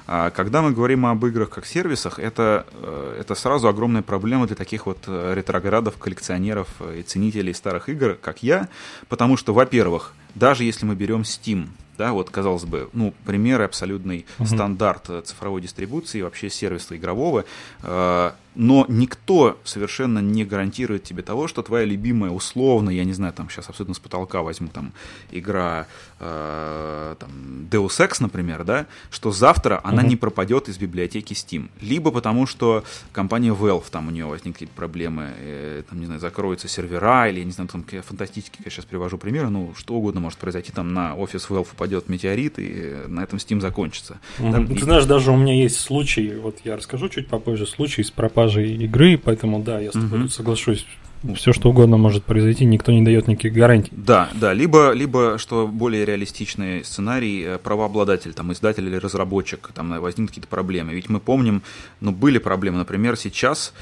А 0.07 0.29
когда 0.29 0.61
мы 0.61 0.71
говорим 0.71 1.05
об 1.05 1.25
играх 1.25 1.49
как 1.49 1.65
сервисах, 1.65 2.19
это, 2.19 2.65
э, 2.73 3.17
это 3.19 3.35
сразу 3.35 3.67
огромная 3.67 4.01
проблема 4.01 4.47
для 4.47 4.55
таких 4.55 4.85
вот 4.85 4.99
э, 5.07 5.33
ретроградов, 5.35 5.97
коллекционеров 5.97 6.67
и 6.97 7.01
ценителей 7.03 7.53
старых 7.53 7.89
игр, 7.89 8.17
как 8.21 8.43
я, 8.43 8.69
потому 9.09 9.37
что, 9.37 9.53
во-первых, 9.53 10.13
даже 10.35 10.63
если 10.63 10.85
мы 10.85 10.95
берем 10.95 11.21
Steam, 11.21 11.67
да, 11.97 12.13
вот, 12.13 12.29
казалось 12.29 12.65
бы, 12.65 12.89
ну, 12.93 13.13
примеры 13.25 13.63
абсолютный 13.65 14.25
uh-huh. 14.39 14.47
стандарт 14.47 15.09
цифровой 15.25 15.61
дистрибуции, 15.61 16.21
вообще 16.21 16.49
сервиса 16.49 16.97
игрового, 16.97 17.45
э, 17.83 18.31
но 18.55 18.85
никто 18.89 19.59
совершенно 19.63 20.19
не 20.19 20.43
гарантирует 20.43 21.03
тебе 21.03 21.21
того, 21.23 21.47
что 21.47 21.61
твоя 21.61 21.85
любимая, 21.85 22.31
условно, 22.31 22.89
я 22.89 23.05
не 23.05 23.13
знаю, 23.13 23.33
там 23.33 23.49
сейчас 23.49 23.69
абсолютно 23.69 23.93
с 23.95 23.99
потолка 23.99 24.41
возьму 24.41 24.67
там 24.67 24.93
игра 25.31 25.87
э, 26.19 27.15
там, 27.19 27.29
Deus 27.69 27.99
Ex, 27.99 28.17
например, 28.19 28.63
да, 28.63 28.87
что 29.09 29.31
завтра 29.31 29.75
uh-huh. 29.75 29.81
она 29.83 30.03
не 30.03 30.15
пропадет 30.15 30.69
из 30.69 30.77
библиотеки 30.77 31.33
Steam. 31.33 31.69
Либо 31.81 32.11
потому, 32.11 32.45
что 32.45 32.83
компания 33.11 33.53
Valve, 33.53 33.85
там 33.89 34.07
у 34.07 34.11
нее 34.11 34.25
возникли 34.25 34.51
какие-то 34.51 34.75
проблемы, 34.75 35.33
э, 35.37 35.83
там, 35.89 35.99
не 35.99 36.05
знаю, 36.05 36.19
закроются 36.19 36.67
сервера, 36.67 37.29
или, 37.29 37.39
я 37.39 37.45
не 37.45 37.51
знаю, 37.51 37.69
там 37.69 37.85
фантастические, 37.85 38.63
я 38.65 38.71
сейчас 38.71 38.85
привожу 38.85 39.17
примеры, 39.17 39.49
ну, 39.49 39.73
что 39.77 39.93
угодно 39.93 40.20
может 40.21 40.39
произойти, 40.39 40.71
там 40.71 40.93
на 40.93 41.15
офис 41.15 41.47
Valve 41.49 41.67
упадет 41.73 42.09
метеорит, 42.09 42.59
и 42.59 42.95
на 43.07 43.21
этом 43.21 43.37
Steam 43.37 43.59
закончится. 43.59 44.19
Uh-huh. 44.39 44.51
Там, 44.51 44.67
Ты 44.67 44.73
и... 44.73 44.79
знаешь, 44.79 45.05
даже 45.05 45.31
у 45.31 45.37
меня 45.37 45.55
есть 45.55 45.79
случай, 45.79 46.33
вот 46.35 46.59
я 46.63 46.77
расскажу 46.77 47.09
чуть 47.09 47.27
попозже, 47.27 47.65
случай 47.65 48.03
с 48.03 48.11
пропажей 48.11 48.75
игры, 48.75 49.17
поэтому 49.17 49.61
да, 49.61 49.79
я 49.79 49.89
с 49.89 49.93
тобой 49.93 50.21
угу. 50.21 50.29
соглашусь. 50.29 50.85
Все 51.35 51.53
что 51.53 51.69
угодно 51.69 51.97
может 51.97 52.23
произойти, 52.23 52.65
никто 52.65 52.91
не 52.91 53.03
дает 53.03 53.27
никаких 53.27 53.53
гарантий. 53.53 53.91
Да, 53.95 54.29
да, 54.33 54.53
либо, 54.53 54.91
либо 54.91 55.37
что 55.37 55.67
более 55.67 56.03
реалистичный 56.03 56.83
сценарий, 56.83 57.43
э, 57.43 57.57
правообладатель, 57.59 58.33
там, 58.33 58.51
издатель 58.53 58.87
или 58.87 58.95
разработчик, 58.95 59.69
там 59.75 59.89
возникнут 60.01 60.31
какие-то 60.31 60.47
проблемы. 60.47 60.93
Ведь 60.93 61.09
мы 61.09 61.19
помним, 61.19 61.61
ну, 61.99 62.11
были 62.11 62.39
проблемы, 62.39 62.79
например, 62.79 63.17
сейчас 63.17 63.73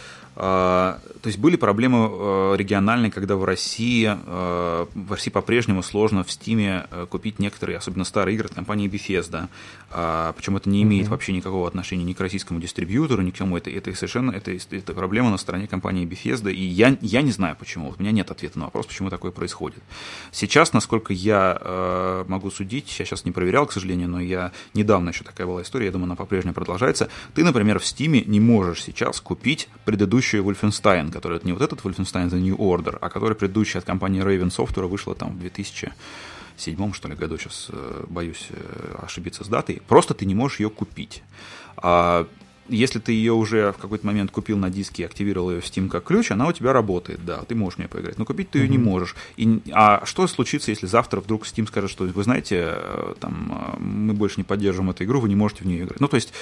то 1.22 1.28
есть 1.28 1.38
были 1.38 1.58
проблемы 1.58 2.10
э, 2.10 2.56
региональные, 2.56 3.12
когда 3.12 3.36
в 3.36 3.44
России, 3.44 4.10
э, 4.10 4.86
в 4.94 5.12
России 5.12 5.30
по-прежнему 5.30 5.84
сложно 5.84 6.24
в 6.24 6.32
Стиме 6.32 6.88
э, 6.92 7.08
купить 7.10 7.40
некоторые, 7.40 7.78
особенно 7.78 8.06
старые 8.06 8.36
игры 8.36 8.48
от 8.48 8.56
компании 8.56 8.90
Bethesda. 8.90 9.50
А, 9.92 10.32
Причем 10.34 10.56
это 10.56 10.70
не 10.70 10.84
имеет 10.84 11.08
mm-hmm. 11.08 11.10
вообще 11.10 11.34
никакого 11.34 11.68
отношения 11.68 12.06
ни 12.06 12.14
к 12.14 12.22
российскому 12.22 12.62
дистрибьютору, 12.62 13.22
ни 13.22 13.32
к 13.32 13.36
чему. 13.36 13.58
Это, 13.58 13.70
это 13.70 13.94
совершенно 13.96 14.32
это, 14.32 14.52
это 14.52 14.94
проблема 14.94 15.30
на 15.30 15.38
стороне 15.38 15.68
компании 15.68 16.08
Bethesda. 16.08 16.54
И 16.54 16.64
я, 16.64 16.98
я 17.02 17.22
не 17.22 17.32
знаю 17.32 17.58
почему. 17.60 17.94
У 17.98 18.02
меня 18.02 18.12
нет 18.12 18.32
ответа 18.32 18.60
на 18.60 18.66
вопрос, 18.66 18.86
почему 18.86 19.10
такое 19.10 19.32
происходит. 19.32 19.84
Сейчас, 20.32 20.72
насколько 20.72 21.12
я 21.12 22.24
могу 22.28 22.50
судить, 22.52 22.98
я 23.00 23.06
сейчас 23.06 23.26
не 23.26 23.32
проверял, 23.32 23.66
к 23.66 23.74
сожалению, 23.74 24.08
но 24.08 24.22
я 24.22 24.52
недавно 24.74 25.10
еще 25.10 25.24
такая 25.24 25.48
была 25.48 25.64
история, 25.64 25.88
я 25.88 25.92
думаю, 25.92 26.06
она 26.06 26.16
по-прежнему 26.16 26.54
продолжается. 26.54 27.10
Ты, 27.34 27.44
например, 27.44 27.80
в 27.80 27.86
Стиме 27.86 28.24
не 28.26 28.40
можешь 28.40 28.84
сейчас 28.84 29.20
купить 29.20 29.68
предыдущий 30.30 30.40
Wolfenstein, 30.40 31.12
который 31.12 31.38
это 31.38 31.46
не 31.46 31.54
вот 31.54 31.62
этот 31.62 31.80
Wolfenstein 31.80 32.30
The 32.30 32.40
New 32.40 32.56
Order, 32.58 32.98
а 33.02 33.10
который 33.10 33.36
предыдущий 33.36 33.80
от 33.80 33.86
компании 33.86 34.22
Raven 34.22 34.50
Software 34.50 34.88
вышла 34.88 35.16
там 35.16 35.36
в 35.36 35.40
2007 35.40 36.94
что 36.94 37.08
ли 37.08 37.16
году, 37.16 37.38
сейчас 37.38 37.70
э, 37.72 38.06
боюсь 38.08 38.48
э, 38.50 38.96
ошибиться 39.02 39.44
с 39.44 39.48
датой, 39.48 39.82
просто 39.88 40.14
ты 40.14 40.26
не 40.26 40.36
можешь 40.36 40.60
ее 40.60 40.70
купить. 40.70 41.24
А 41.78 42.28
если 42.70 43.00
ты 43.00 43.12
ее 43.12 43.34
уже 43.34 43.72
в 43.72 43.78
какой-то 43.78 44.06
момент 44.06 44.32
купил 44.32 44.58
на 44.58 44.70
диске 44.70 45.04
и 45.04 45.06
активировал 45.06 45.52
ее 45.52 45.62
в 45.62 45.66
Steam 45.66 45.90
как 45.90 46.06
ключ, 46.06 46.32
она 46.32 46.48
у 46.48 46.52
тебя 46.52 46.74
работает, 46.74 47.26
да, 47.26 47.44
ты 47.44 47.56
можешь 47.56 47.76
в 47.76 47.80
нее 47.80 47.90
поиграть, 47.90 48.18
но 48.18 48.26
купить 48.26 48.52
ты 48.52 48.60
ее 48.60 48.66
mm-hmm. 48.66 48.70
не 48.70 48.78
можешь. 48.78 49.16
И, 49.38 49.62
а 49.72 50.06
что 50.06 50.28
случится, 50.28 50.72
если 50.72 50.86
завтра 50.86 51.22
вдруг 51.22 51.46
Steam 51.46 51.68
скажет, 51.68 51.90
что 51.90 52.06
вы 52.06 52.24
знаете, 52.24 52.74
э, 52.76 53.14
там, 53.20 53.78
мы 53.80 54.14
больше 54.14 54.36
не 54.38 54.44
поддерживаем 54.44 54.92
эту 54.92 55.04
игру, 55.04 55.20
вы 55.20 55.30
не 55.30 55.36
можете 55.36 55.64
в 55.64 55.68
нее 55.68 55.84
играть. 55.84 56.00
Ну, 56.00 56.08
то 56.08 56.16
есть 56.16 56.34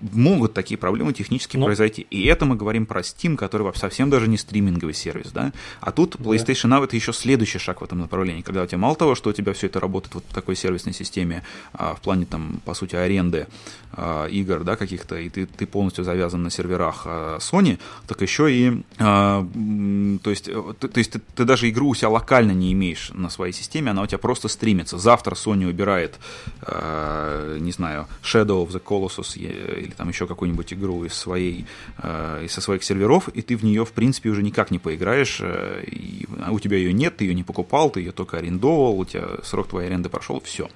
могут 0.00 0.54
такие 0.54 0.78
проблемы 0.78 1.12
технически 1.12 1.56
Но... 1.56 1.60
Ну. 1.60 1.66
произойти. 1.66 2.06
И 2.10 2.24
это 2.24 2.46
мы 2.46 2.56
говорим 2.56 2.86
про 2.86 3.00
Steam, 3.00 3.36
который 3.36 3.70
совсем 3.74 4.10
даже 4.10 4.28
не 4.28 4.38
стриминговый 4.38 4.94
сервис, 4.94 5.30
да. 5.32 5.52
А 5.80 5.92
тут 5.92 6.16
PlayStation 6.16 6.70
Now 6.70 6.84
это 6.84 6.96
еще 6.96 7.12
следующий 7.12 7.58
шаг 7.58 7.80
в 7.80 7.84
этом 7.84 7.98
направлении, 7.98 8.42
когда 8.42 8.62
у 8.62 8.66
тебя 8.66 8.78
мало 8.78 8.96
того, 8.96 9.14
что 9.14 9.30
у 9.30 9.32
тебя 9.32 9.52
все 9.52 9.66
это 9.66 9.78
работает 9.80 10.14
вот 10.14 10.24
в 10.28 10.34
такой 10.34 10.56
сервисной 10.56 10.94
системе, 10.94 11.42
а, 11.72 11.94
в 11.94 12.00
плане 12.00 12.26
там, 12.26 12.60
по 12.64 12.74
сути, 12.74 12.96
аренды 12.96 13.46
а, 13.92 14.26
игр, 14.26 14.64
да, 14.64 14.76
каких 14.76 14.99
каких-то, 15.00 15.16
и 15.16 15.28
ты, 15.28 15.46
ты 15.46 15.66
полностью 15.66 16.04
завязан 16.04 16.42
на 16.42 16.50
серверах 16.50 17.02
э, 17.06 17.38
Sony, 17.40 17.78
так 18.06 18.22
еще 18.22 18.50
и, 18.50 18.82
э, 18.98 20.18
то 20.22 20.30
есть, 20.30 20.44
ты, 20.44 20.88
то 20.88 20.98
есть 20.98 21.12
ты, 21.12 21.20
ты 21.34 21.44
даже 21.44 21.68
игру 21.68 21.88
у 21.88 21.94
себя 21.94 22.08
локально 22.08 22.52
не 22.52 22.72
имеешь 22.72 23.10
на 23.14 23.30
своей 23.30 23.52
системе, 23.52 23.90
она 23.90 24.02
у 24.02 24.06
тебя 24.06 24.18
просто 24.18 24.48
стримится. 24.48 24.98
Завтра 24.98 25.34
Sony 25.34 25.68
убирает, 25.68 26.18
э, 26.62 27.58
не 27.60 27.72
знаю, 27.72 28.06
Shadow 28.22 28.66
of 28.66 28.70
the 28.70 28.82
Colossus 28.82 29.38
или 29.38 29.92
там 29.96 30.08
еще 30.08 30.26
какую-нибудь 30.26 30.72
игру 30.72 31.04
из 31.04 31.14
своей, 31.14 31.66
э, 31.98 32.46
со 32.48 32.60
своих 32.60 32.84
серверов, 32.84 33.28
и 33.28 33.42
ты 33.42 33.56
в 33.56 33.64
нее, 33.64 33.84
в 33.84 33.92
принципе, 33.92 34.30
уже 34.30 34.42
никак 34.42 34.70
не 34.70 34.78
поиграешь, 34.78 35.38
э, 35.40 35.84
и 35.86 36.26
у 36.50 36.58
тебя 36.60 36.76
ее 36.76 36.92
нет, 36.92 37.16
ты 37.16 37.24
ее 37.24 37.34
не 37.34 37.42
покупал, 37.42 37.90
ты 37.90 38.00
ее 38.00 38.12
только 38.12 38.38
арендовал, 38.38 38.98
у 38.98 39.04
тебя 39.04 39.26
срок 39.42 39.68
твоей 39.68 39.88
аренды 39.88 40.08
прошел, 40.08 40.40
все. 40.40 40.68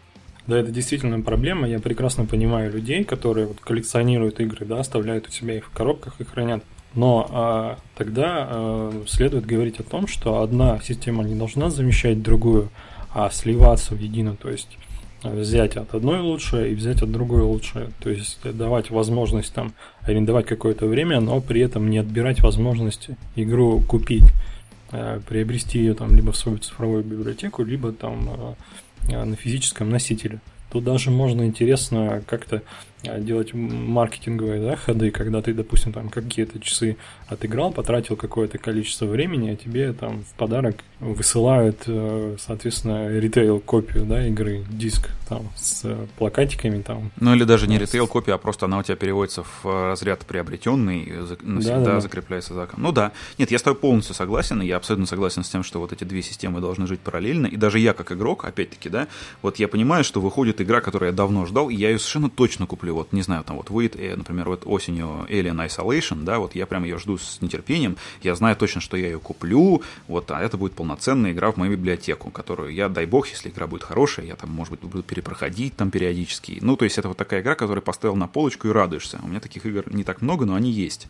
Да, 0.46 0.58
это 0.58 0.70
действительно 0.70 1.20
проблема. 1.20 1.66
Я 1.66 1.78
прекрасно 1.78 2.26
понимаю 2.26 2.72
людей, 2.72 3.04
которые 3.04 3.46
вот 3.46 3.60
коллекционируют 3.60 4.40
игры, 4.40 4.66
да, 4.66 4.80
оставляют 4.80 5.28
у 5.28 5.30
себя 5.30 5.56
их 5.56 5.66
в 5.66 5.70
коробках 5.70 6.20
и 6.20 6.24
хранят. 6.24 6.62
Но 6.94 7.26
а, 7.30 7.78
тогда 7.96 8.46
а, 8.48 9.04
следует 9.06 9.46
говорить 9.46 9.80
о 9.80 9.84
том, 9.84 10.06
что 10.06 10.42
одна 10.42 10.78
система 10.82 11.24
не 11.24 11.34
должна 11.34 11.70
замещать 11.70 12.22
другую, 12.22 12.68
а 13.12 13.30
сливаться 13.30 13.94
в 13.94 14.00
едино. 14.00 14.36
То 14.36 14.50
есть 14.50 14.68
взять 15.22 15.76
от 15.76 15.94
одной 15.94 16.20
лучшее 16.20 16.72
и 16.72 16.74
взять 16.74 17.02
от 17.02 17.10
другой 17.10 17.42
лучшее. 17.42 17.90
То 18.00 18.10
есть 18.10 18.38
давать 18.42 18.90
возможность 18.90 19.52
там 19.54 19.72
арендовать 20.02 20.46
какое-то 20.46 20.86
время, 20.86 21.20
но 21.20 21.40
при 21.40 21.62
этом 21.62 21.88
не 21.88 21.98
отбирать 21.98 22.42
возможности 22.42 23.16
игру 23.34 23.80
купить, 23.80 24.24
э, 24.92 25.20
приобрести 25.26 25.78
ее 25.78 25.94
там 25.94 26.14
либо 26.14 26.32
в 26.32 26.36
свою 26.36 26.58
цифровую 26.58 27.02
библиотеку, 27.02 27.64
либо 27.64 27.92
там 27.92 28.28
э, 28.28 28.54
на 29.08 29.36
физическом 29.36 29.90
носителе. 29.90 30.40
Тут 30.70 30.84
даже 30.84 31.10
можно 31.10 31.44
интересно 31.44 32.22
как-то 32.26 32.62
делать 33.18 33.54
маркетинговые 33.54 34.60
да, 34.60 34.76
ходы, 34.76 35.10
когда 35.10 35.42
ты, 35.42 35.52
допустим, 35.52 35.92
там 35.92 36.08
какие-то 36.08 36.60
часы 36.60 36.96
отыграл, 37.28 37.72
потратил 37.72 38.16
какое-то 38.16 38.58
количество 38.58 39.06
времени, 39.06 39.50
а 39.50 39.56
тебе 39.56 39.92
там 39.92 40.22
в 40.22 40.34
подарок 40.36 40.76
высылают, 41.00 41.82
э, 41.86 42.36
соответственно, 42.38 43.08
ритейл-копию 43.08 44.04
да, 44.04 44.26
игры, 44.26 44.64
диск 44.70 45.10
там 45.28 45.50
с 45.56 45.84
плакатиками 46.18 46.82
там. 46.82 47.10
Ну 47.18 47.34
или 47.34 47.44
даже 47.44 47.66
не 47.66 47.78
ритейл-копия, 47.78 48.34
а 48.34 48.38
просто 48.38 48.66
она 48.66 48.78
у 48.78 48.82
тебя 48.82 48.96
переводится 48.96 49.42
в 49.42 49.64
э, 49.64 49.86
разряд 49.88 50.24
приобретенный, 50.26 51.12
навсегда 51.42 51.78
да, 51.80 51.84
да, 51.84 52.00
закрепляется 52.00 52.54
закон. 52.54 52.82
Ну 52.82 52.92
да, 52.92 53.12
нет, 53.38 53.50
я 53.50 53.58
с 53.58 53.62
тобой 53.62 53.78
полностью 53.78 54.14
согласен, 54.14 54.62
и 54.62 54.66
я 54.66 54.76
абсолютно 54.76 55.06
согласен 55.06 55.44
с 55.44 55.48
тем, 55.48 55.62
что 55.62 55.80
вот 55.80 55.92
эти 55.92 56.04
две 56.04 56.22
системы 56.22 56.60
должны 56.60 56.86
жить 56.86 57.00
параллельно, 57.00 57.46
и 57.46 57.56
даже 57.56 57.78
я 57.78 57.92
как 57.92 58.12
игрок, 58.12 58.44
опять-таки, 58.44 58.88
да, 58.88 59.08
вот 59.42 59.58
я 59.58 59.68
понимаю, 59.68 60.04
что 60.04 60.20
выходит 60.20 60.60
игра, 60.60 60.80
которую 60.80 61.10
я 61.10 61.14
давно 61.14 61.46
ждал, 61.46 61.70
и 61.70 61.74
я 61.74 61.90
ее 61.90 61.98
совершенно 61.98 62.30
точно 62.30 62.66
куплю 62.66 62.93
вот, 62.94 63.12
не 63.12 63.22
знаю, 63.22 63.44
там 63.44 63.56
вот 63.56 63.70
выйдет, 63.70 63.96
э, 63.96 64.16
например, 64.16 64.48
вот 64.48 64.62
осенью 64.64 65.26
Alien 65.28 65.66
Isolation, 65.66 66.24
да, 66.24 66.38
вот 66.38 66.54
я 66.54 66.66
прям 66.66 66.84
ее 66.84 66.98
жду 66.98 67.18
с 67.18 67.40
нетерпением, 67.40 67.96
я 68.22 68.34
знаю 68.34 68.56
точно, 68.56 68.80
что 68.80 68.96
я 68.96 69.06
ее 69.06 69.18
куплю, 69.18 69.82
вот, 70.08 70.30
а 70.30 70.40
это 70.40 70.56
будет 70.56 70.74
полноценная 70.74 71.32
игра 71.32 71.52
в 71.52 71.56
мою 71.56 71.72
библиотеку, 71.72 72.30
которую 72.30 72.72
я, 72.72 72.88
дай 72.88 73.06
бог, 73.06 73.28
если 73.28 73.50
игра 73.50 73.66
будет 73.66 73.82
хорошая, 73.82 74.26
я 74.26 74.36
там, 74.36 74.50
может 74.50 74.72
быть, 74.72 74.80
буду 74.80 75.02
перепроходить 75.02 75.76
там 75.76 75.90
периодически, 75.90 76.58
ну, 76.60 76.76
то 76.76 76.84
есть 76.84 76.98
это 76.98 77.08
вот 77.08 77.16
такая 77.16 77.40
игра, 77.40 77.54
которую 77.54 77.82
поставил 77.82 78.16
на 78.16 78.28
полочку 78.28 78.68
и 78.68 78.72
радуешься, 78.72 79.20
у 79.22 79.28
меня 79.28 79.40
таких 79.40 79.66
игр 79.66 79.84
не 79.92 80.04
так 80.04 80.22
много, 80.22 80.44
но 80.44 80.54
они 80.54 80.70
есть. 80.70 81.08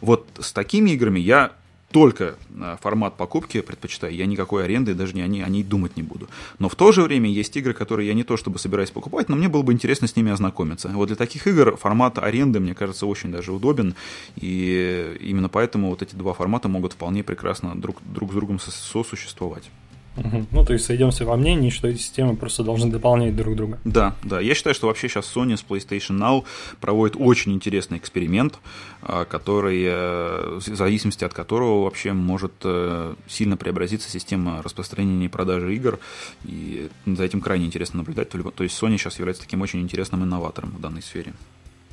Вот 0.00 0.26
с 0.38 0.52
такими 0.52 0.90
играми 0.90 1.20
я 1.20 1.52
только 1.90 2.36
э, 2.54 2.76
формат 2.80 3.16
покупки 3.16 3.60
предпочитаю. 3.60 4.14
Я 4.14 4.26
никакой 4.26 4.64
аренды 4.64 4.94
даже 4.94 5.14
не, 5.14 5.22
о, 5.22 5.26
ней, 5.26 5.42
о 5.42 5.48
ней 5.48 5.64
думать 5.64 5.96
не 5.96 6.02
буду. 6.02 6.28
Но 6.58 6.68
в 6.68 6.76
то 6.76 6.92
же 6.92 7.02
время 7.02 7.28
есть 7.28 7.56
игры, 7.56 7.74
которые 7.74 8.08
я 8.08 8.14
не 8.14 8.24
то 8.24 8.36
чтобы 8.36 8.58
собираюсь 8.58 8.90
покупать, 8.90 9.28
но 9.28 9.36
мне 9.36 9.48
было 9.48 9.62
бы 9.62 9.72
интересно 9.72 10.06
с 10.06 10.16
ними 10.16 10.30
ознакомиться. 10.30 10.88
Вот 10.88 11.06
для 11.06 11.16
таких 11.16 11.46
игр 11.46 11.76
формат 11.76 12.18
аренды, 12.18 12.60
мне 12.60 12.74
кажется, 12.74 13.06
очень 13.06 13.32
даже 13.32 13.52
удобен. 13.52 13.94
И 14.36 15.16
именно 15.20 15.48
поэтому 15.48 15.90
вот 15.90 16.02
эти 16.02 16.14
два 16.14 16.32
формата 16.32 16.68
могут 16.68 16.92
вполне 16.92 17.24
прекрасно 17.24 17.74
друг, 17.80 17.98
друг 18.04 18.30
с 18.30 18.34
другом 18.34 18.60
сосуществовать. 18.60 19.70
Угу. 20.16 20.46
Ну, 20.50 20.64
то 20.64 20.72
есть 20.72 20.84
сойдемся 20.84 21.24
во 21.24 21.36
мнении, 21.36 21.70
что 21.70 21.88
эти 21.88 21.98
системы 21.98 22.36
просто 22.36 22.64
должны 22.64 22.90
дополнять 22.90 23.36
друг 23.36 23.56
друга. 23.56 23.78
Да, 23.84 24.16
да. 24.22 24.40
Я 24.40 24.54
считаю, 24.54 24.74
что 24.74 24.88
вообще 24.88 25.08
сейчас 25.08 25.32
Sony 25.34 25.56
с 25.56 25.64
PlayStation 25.64 26.18
Now 26.18 26.44
проводит 26.80 27.16
очень 27.18 27.52
интересный 27.52 27.98
эксперимент, 27.98 28.58
а, 29.02 29.24
который, 29.24 29.84
э, 29.84 30.58
в 30.58 30.62
зависимости 30.62 31.24
от 31.24 31.32
которого 31.32 31.84
вообще 31.84 32.12
может 32.12 32.52
э, 32.64 33.14
сильно 33.28 33.56
преобразиться 33.56 34.10
система 34.10 34.62
распространения 34.62 35.26
и 35.26 35.28
продажи 35.28 35.74
игр. 35.74 36.00
И 36.44 36.88
за 37.06 37.24
этим 37.24 37.40
крайне 37.40 37.66
интересно 37.66 37.98
наблюдать. 37.98 38.28
То 38.30 38.64
есть 38.64 38.80
Sony 38.80 38.98
сейчас 38.98 39.18
является 39.18 39.42
таким 39.42 39.60
очень 39.62 39.80
интересным 39.80 40.24
инноватором 40.24 40.70
в 40.70 40.80
данной 40.80 41.02
сфере. 41.02 41.34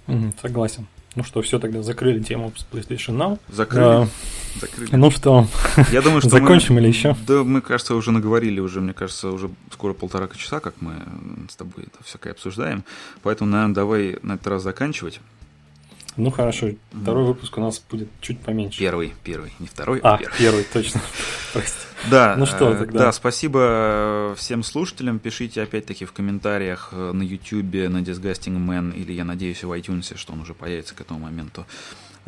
Угу, 0.08 0.34
согласен. 0.42 0.88
Ну 1.16 1.24
что, 1.24 1.42
все, 1.42 1.58
тогда 1.58 1.82
закрыли 1.82 2.22
тему 2.22 2.54
с 2.56 2.66
PlayStation 2.72 3.18
Now. 3.18 3.40
Закрыли. 3.50 3.84
А, 3.84 4.08
закрыли. 4.62 4.96
Ну 4.96 5.10
что, 5.10 5.48
я 5.92 6.02
думаю, 6.02 6.22
что 6.22 6.30
закончим 6.30 6.76
мы, 6.76 6.82
или 6.82 6.90
еще? 6.90 7.16
Да, 7.28 7.44
мы, 7.44 7.62
кажется, 7.62 7.96
уже 7.96 8.12
наговорили 8.12 8.60
уже, 8.60 8.82
мне 8.82 8.94
кажется, 8.94 9.30
уже 9.32 9.50
скоро 9.72 9.94
полтора 9.94 10.28
часа, 10.36 10.60
как 10.60 10.76
мы 10.80 10.94
с 11.50 11.56
тобой 11.56 11.86
это 11.86 12.04
всякое 12.04 12.32
обсуждаем. 12.32 12.84
Поэтому, 13.24 13.50
наверное, 13.50 13.74
давай 13.74 14.20
на 14.22 14.34
этот 14.34 14.48
раз 14.48 14.64
заканчивать. 14.64 15.20
Ну 16.18 16.32
хорошо, 16.32 16.72
второй 16.92 17.26
выпуск 17.26 17.58
у 17.58 17.62
нас 17.62 17.80
будет 17.80 18.10
чуть 18.22 18.40
поменьше. 18.40 18.80
Первый, 18.80 19.14
первый, 19.24 19.54
не 19.60 19.68
второй, 19.68 20.00
а, 20.00 20.16
а 20.16 20.18
первый. 20.18 20.38
первый, 20.38 20.64
точно. 20.64 21.00
Прости. 21.54 21.78
Да, 22.10 22.36
ну 22.38 22.46
что 22.46 22.74
э, 22.74 22.78
тогда? 22.80 23.00
Да, 23.00 23.12
спасибо 23.12 24.34
всем 24.36 24.64
слушателям. 24.64 25.20
Пишите 25.20 25.62
опять-таки 25.62 26.06
в 26.06 26.14
комментариях 26.14 26.90
э, 26.92 27.12
на 27.12 27.22
YouTube, 27.22 27.90
на 27.90 28.00
Disgusting 28.00 28.58
Man, 28.58 28.96
или 28.96 29.14
я 29.14 29.26
надеюсь 29.26 29.64
в 29.64 29.72
iTunes, 29.72 30.18
что 30.18 30.34
он 30.34 30.42
уже 30.42 30.54
появится 30.54 30.96
к 30.96 31.02
этому 31.02 31.20
моменту. 31.20 31.66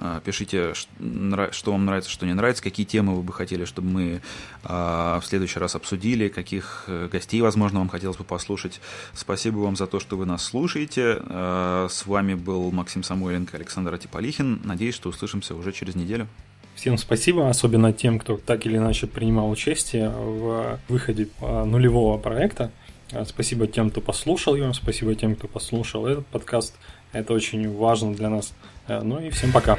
А, 0.02 0.22
пишите, 0.22 0.74
что 0.74 1.72
вам 1.72 1.86
нравится, 1.86 2.10
что 2.10 2.26
не 2.26 2.34
нравится, 2.34 2.64
какие 2.64 2.86
темы 2.86 3.16
вы 3.16 3.22
бы 3.22 3.34
хотели, 3.34 3.66
чтобы 3.66 3.90
мы 3.90 4.22
а, 4.64 5.20
в 5.20 5.26
следующий 5.26 5.60
раз 5.60 5.76
обсудили, 5.76 6.30
каких 6.30 6.86
э, 6.88 7.10
гостей, 7.12 7.42
возможно, 7.42 7.80
вам 7.80 7.90
хотелось 7.90 8.16
бы 8.16 8.24
послушать. 8.24 8.80
Спасибо 9.14 9.58
вам 9.58 9.76
за 9.76 9.88
то, 9.88 10.00
что 10.00 10.16
вы 10.16 10.26
нас 10.26 10.44
слушаете. 10.44 11.18
А, 11.20 11.88
с 11.90 12.06
вами 12.06 12.34
был 12.34 12.72
Максим 12.72 13.04
Самойленко, 13.04 13.58
Александр 13.58 13.94
Атиполихин. 13.94 14.62
Надеюсь, 14.64 14.96
что 14.96 15.10
услышимся 15.10 15.54
уже 15.54 15.74
через 15.74 15.96
неделю. 15.96 16.28
Всем 16.76 16.98
спасибо, 16.98 17.50
особенно 17.50 17.92
тем, 17.92 18.20
кто 18.20 18.38
так 18.38 18.66
или 18.66 18.78
иначе 18.78 19.06
принимал 19.06 19.50
участие 19.50 20.10
в 20.10 20.80
выходе 20.88 21.28
нулевого 21.42 22.18
проекта. 22.18 22.72
Спасибо 23.26 23.68
тем, 23.68 23.90
кто 23.90 24.00
послушал 24.00 24.56
его, 24.56 24.72
спасибо 24.72 25.14
тем, 25.14 25.36
кто 25.36 25.50
послушал 25.50 26.06
этот 26.06 26.26
подкаст. 26.28 26.74
Это 27.12 27.34
очень 27.34 27.76
важно 27.76 28.14
для 28.14 28.30
нас. 28.30 28.54
Э, 28.90 29.02
ну 29.04 29.20
и 29.20 29.30
всем 29.30 29.52
пока. 29.52 29.78